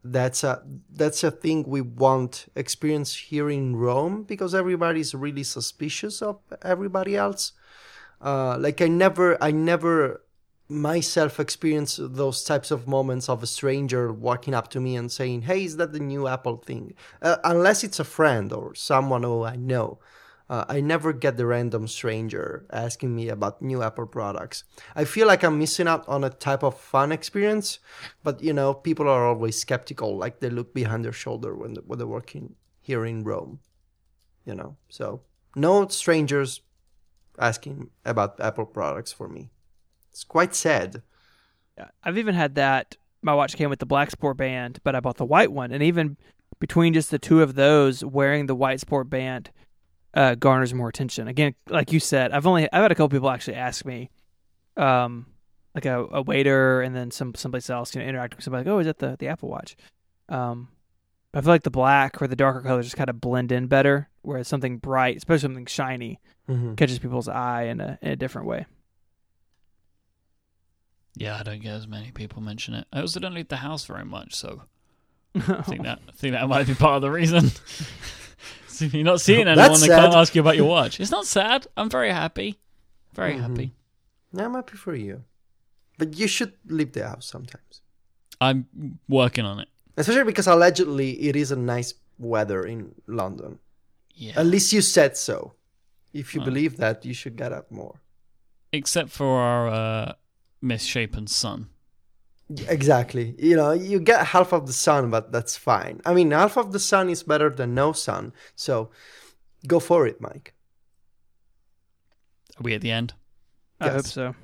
that's 0.05 0.45
a 0.45 0.63
that's 0.93 1.25
a 1.25 1.31
thing 1.31 1.65
we 1.67 1.81
won't 1.81 2.47
experience 2.55 3.15
here 3.17 3.49
in 3.49 3.75
Rome 3.75 4.23
because 4.25 4.55
everybody's 4.55 5.15
really 5.15 5.43
suspicious 5.43 6.21
of 6.21 6.39
everybody 6.63 7.17
else. 7.17 7.53
Uh, 8.21 8.59
like 8.59 8.83
I 8.83 8.89
never 8.89 9.43
I 9.43 9.51
never 9.51 10.23
myself 10.69 11.41
experience 11.41 11.99
those 12.01 12.45
types 12.45 12.71
of 12.71 12.87
moments 12.87 13.29
of 13.29 13.43
a 13.43 13.47
stranger 13.47 14.13
walking 14.13 14.55
up 14.55 14.69
to 14.69 14.81
me 14.81 14.95
and 14.95 15.11
saying, 15.11 15.43
"Hey, 15.43 15.65
is 15.65 15.79
that 15.79 15.93
the 15.93 16.01
new 16.01 16.29
Apple 16.29 16.59
thing?" 16.59 16.95
Uh, 17.23 17.37
unless 17.43 17.83
it's 17.83 17.99
a 17.99 18.05
friend 18.05 18.53
or 18.53 18.75
someone 18.75 19.23
who 19.23 19.43
I 19.43 19.57
know. 19.57 19.99
Uh, 20.49 20.65
I 20.69 20.81
never 20.83 21.15
get 21.15 21.39
the 21.39 21.47
random 21.47 21.89
stranger 21.89 22.67
asking 22.71 23.17
me 23.17 23.29
about 23.29 23.63
new 23.63 23.83
Apple 23.83 24.07
products. 24.07 24.65
I 24.95 25.05
feel 25.05 25.27
like 25.27 25.43
I'm 25.43 25.59
missing 25.59 25.89
out 25.89 26.07
on 26.07 26.23
a 26.23 26.29
type 26.29 26.63
of 26.63 26.79
fun 26.79 27.13
experience, 27.13 27.79
but 28.23 28.43
you 28.43 28.53
know, 28.53 28.75
people 28.75 29.09
are 29.09 29.27
always 29.27 29.59
skeptical, 29.59 30.19
like 30.19 30.41
they 30.41 30.51
look 30.51 30.75
behind 30.75 31.05
their 31.05 31.13
shoulder 31.13 31.55
when, 31.55 31.77
when 31.87 31.99
they're 31.99 32.07
working 32.07 32.57
here 32.83 33.07
in 33.07 33.25
Rome. 33.25 33.61
You 34.45 34.55
know, 34.55 34.77
so 34.91 35.23
no 35.57 35.89
strangers 35.89 36.61
asking 37.39 37.91
about 38.05 38.39
Apple 38.39 38.67
products 38.67 39.13
for 39.13 39.29
me. 39.29 39.51
It's 40.11 40.25
quite 40.25 40.55
sad. 40.55 41.03
Yeah, 41.79 41.89
I've 42.03 42.19
even 42.19 42.35
had 42.35 42.55
that. 42.57 42.97
My 43.23 43.35
watch 43.35 43.57
came 43.57 43.71
with 43.71 43.79
the 43.79 43.87
black 43.87 44.11
sport 44.11 44.37
band, 44.37 44.81
but 44.85 44.95
I 44.95 45.01
bought 45.01 45.17
the 45.17 45.25
white 45.25 45.51
one, 45.51 45.73
and 45.73 45.83
even 45.83 46.19
between 46.61 46.93
just 46.93 47.11
the 47.11 47.19
two 47.19 47.41
of 47.41 47.55
those, 47.55 48.05
wearing 48.05 48.45
the 48.45 48.55
white 48.55 48.81
sport 48.81 49.09
band 49.09 49.51
uh, 50.15 50.35
garners 50.37 50.73
more 50.73 50.89
attention. 50.89 51.29
Again, 51.29 51.55
like 51.69 51.93
you 51.93 52.01
said, 52.01 52.33
I've 52.33 52.47
only 52.47 52.65
I've 52.73 52.83
had 52.83 52.93
a 52.93 52.95
couple 52.95 53.09
people 53.11 53.31
actually 53.31 53.57
ask 53.57 53.85
me, 53.85 54.11
um, 54.77 55.27
like 55.75 55.87
a, 55.87 56.07
a 56.13 56.23
waiter 56.23 56.83
and 56.83 56.95
then 56.95 57.11
some 57.11 57.35
someplace 57.35 57.69
else, 57.69 57.95
you 57.95 58.01
know, 58.01 58.07
interacting 58.09 58.37
with 58.37 58.45
somebody 58.45 58.65
like, 58.69 58.73
oh, 58.75 58.79
is 58.79 58.87
that 58.87 58.99
the 58.99 59.17
the 59.19 59.29
Apple 59.29 59.49
Watch? 59.49 59.77
Um, 60.29 60.69
I 61.35 61.41
feel 61.41 61.51
like 61.51 61.65
the 61.65 61.71
black 61.71 62.23
or 62.23 62.29
the 62.29 62.37
darker 62.37 62.61
colors 62.61 62.87
just 62.87 62.97
kind 62.97 63.11
of 63.11 63.21
blend 63.21 63.51
in 63.51 63.67
better, 63.67 64.09
whereas 64.23 64.47
something 64.47 64.79
bright, 64.79 65.17
especially 65.17 65.41
something 65.43 65.67
shiny, 65.67 66.21
Mm-hmm. 66.49 66.75
catches 66.75 66.99
people's 66.99 67.27
eye 67.27 67.63
in 67.65 67.81
a 67.81 67.99
in 68.03 68.11
a 68.11 68.17
different 68.17 68.47
way. 68.47 68.67
Yeah, 71.17 71.39
I 71.39 71.43
don't 71.43 71.61
get 71.63 71.73
as 71.75 71.87
many 71.87 72.11
people 72.11 72.43
mention 72.43 72.75
it. 72.75 72.87
I 72.93 73.01
also 73.01 73.21
don't 73.21 73.35
leave 73.35 73.49
the 73.49 73.57
house 73.57 73.87
very 73.87 74.05
much, 74.05 74.35
so 74.35 74.63
I 75.35 75.63
think 75.63 75.83
that 75.85 76.01
I 76.09 76.13
think 76.13 76.35
that 76.35 76.49
might 76.49 76.67
be 76.67 76.75
part 76.75 76.97
of 76.97 77.03
the 77.03 77.11
reason. 77.11 77.51
so 78.75 78.85
if 78.87 78.95
you're 78.95 79.05
not 79.05 79.21
seeing 79.21 79.47
anyone, 79.49 79.57
That's 79.57 79.81
they 79.81 79.89
can't 79.89 80.15
ask 80.15 80.35
you 80.35 80.41
about 80.41 80.57
your 80.57 80.69
watch. 80.69 81.01
It's 81.01 81.11
not 81.11 81.27
sad. 81.27 81.67
I'm 81.77 81.89
very 81.91 82.11
happy. 82.11 82.59
Very 83.15 83.35
Mhm. 83.35 83.41
happy. 83.41 83.73
Yeah, 84.33 84.47
I'm 84.47 84.55
happy 84.55 84.77
for 84.77 84.95
you. 84.95 85.25
But 85.99 86.19
you 86.19 86.27
should 86.27 86.53
leave 86.67 86.93
the 86.93 87.07
house 87.09 87.27
sometimes. 87.27 87.81
I'm 88.41 88.67
working 89.09 89.45
on 89.45 89.61
it. 89.61 89.69
Especially 89.97 90.25
because 90.25 90.49
allegedly 90.49 91.11
it 91.29 91.37
is 91.37 91.53
a 91.53 91.57
nice 91.57 91.95
weather 92.19 92.65
in 92.67 92.95
London. 93.07 93.59
Yeah. 94.15 94.41
At 94.41 94.47
least 94.47 94.73
you 94.73 94.81
said 94.83 95.17
so. 95.17 95.55
If 96.13 96.35
you 96.35 96.41
Well. 96.41 96.47
believe 96.51 96.77
that, 96.79 97.05
you 97.05 97.15
should 97.15 97.37
get 97.37 97.53
up 97.53 97.71
more. 97.71 98.01
Except 98.73 99.11
for 99.11 99.39
our 99.41 99.69
uh, 99.69 100.13
misshapen 100.61 101.27
sun. 101.29 101.69
Exactly. 102.69 103.35
You 103.39 103.57
know, 103.57 103.73
you 103.73 103.99
get 104.01 104.27
half 104.29 104.53
of 104.53 104.67
the 104.67 104.73
sun, 104.73 105.11
but 105.11 105.33
that's 105.33 105.57
fine. 105.57 106.01
I 106.05 106.15
mean, 106.15 106.31
half 106.31 106.57
of 106.57 106.73
the 106.73 106.79
sun 106.79 107.09
is 107.09 107.23
better 107.23 107.51
than 107.51 107.75
no 107.75 107.93
sun. 107.93 108.33
So 108.55 108.91
go 109.67 109.81
for 109.81 110.07
it, 110.07 110.21
Mike. 110.21 110.55
Are 112.59 112.63
we 112.63 112.75
at 112.75 112.83
the 112.83 112.91
end? 112.91 113.15
I 113.81 113.89
hope 113.89 114.07
so. 114.07 114.35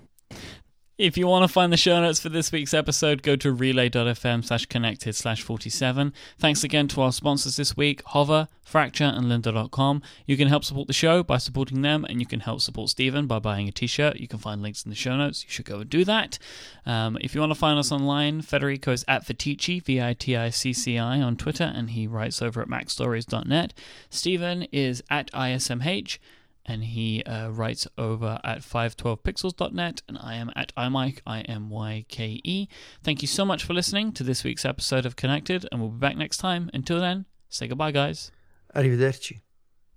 If 1.00 1.16
you 1.16 1.26
want 1.26 1.44
to 1.44 1.48
find 1.48 1.72
the 1.72 1.78
show 1.78 1.98
notes 1.98 2.20
for 2.20 2.28
this 2.28 2.52
week's 2.52 2.74
episode, 2.74 3.22
go 3.22 3.34
to 3.34 3.52
relay.fm 3.52 4.44
slash 4.44 4.66
connected 4.66 5.14
slash 5.14 5.40
47. 5.40 6.12
Thanks 6.38 6.62
again 6.62 6.88
to 6.88 7.00
our 7.00 7.10
sponsors 7.10 7.56
this 7.56 7.74
week, 7.74 8.02
Hover, 8.08 8.48
Fracture, 8.62 9.04
and 9.04 9.24
Lynda.com. 9.24 10.02
You 10.26 10.36
can 10.36 10.48
help 10.48 10.62
support 10.62 10.88
the 10.88 10.92
show 10.92 11.22
by 11.22 11.38
supporting 11.38 11.80
them, 11.80 12.04
and 12.04 12.20
you 12.20 12.26
can 12.26 12.40
help 12.40 12.60
support 12.60 12.90
Stephen 12.90 13.26
by 13.26 13.38
buying 13.38 13.66
a 13.66 13.72
t 13.72 13.86
shirt. 13.86 14.18
You 14.18 14.28
can 14.28 14.40
find 14.40 14.60
links 14.60 14.84
in 14.84 14.90
the 14.90 14.94
show 14.94 15.16
notes. 15.16 15.42
You 15.42 15.48
should 15.48 15.64
go 15.64 15.78
and 15.78 15.88
do 15.88 16.04
that. 16.04 16.38
Um, 16.84 17.16
if 17.22 17.34
you 17.34 17.40
want 17.40 17.54
to 17.54 17.58
find 17.58 17.78
us 17.78 17.90
online, 17.90 18.42
Federico 18.42 18.92
is 18.92 19.02
at 19.08 19.26
Viticci, 19.26 19.82
V 19.82 20.02
I 20.02 20.12
T 20.12 20.36
I 20.36 20.50
C 20.50 20.74
C 20.74 20.98
I, 20.98 21.22
on 21.22 21.38
Twitter, 21.38 21.72
and 21.74 21.92
he 21.92 22.06
writes 22.06 22.42
over 22.42 22.60
at 22.60 22.68
macstories.net. 22.68 23.72
Stephen 24.10 24.64
is 24.64 25.02
at 25.08 25.32
ISMH 25.32 26.18
and 26.66 26.84
he 26.84 27.22
uh, 27.24 27.48
writes 27.48 27.86
over 27.96 28.38
at 28.44 28.60
512pixels.net 28.60 30.02
and 30.08 30.18
i 30.20 30.34
am 30.34 30.50
at 30.54 30.74
imyke 30.76 31.20
i-m-y-k-e 31.26 32.40
E. 32.44 32.68
thank 33.02 33.22
you 33.22 33.28
so 33.28 33.44
much 33.44 33.64
for 33.64 33.74
listening 33.74 34.12
to 34.12 34.22
this 34.22 34.44
week's 34.44 34.64
episode 34.64 35.06
of 35.06 35.16
connected 35.16 35.66
and 35.70 35.80
we'll 35.80 35.90
be 35.90 35.98
back 35.98 36.16
next 36.16 36.36
time 36.38 36.70
until 36.74 37.00
then 37.00 37.26
say 37.48 37.66
goodbye 37.66 37.92
guys 37.92 38.30
Arrivederci. 38.74 39.40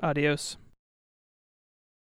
Adios. 0.02 0.58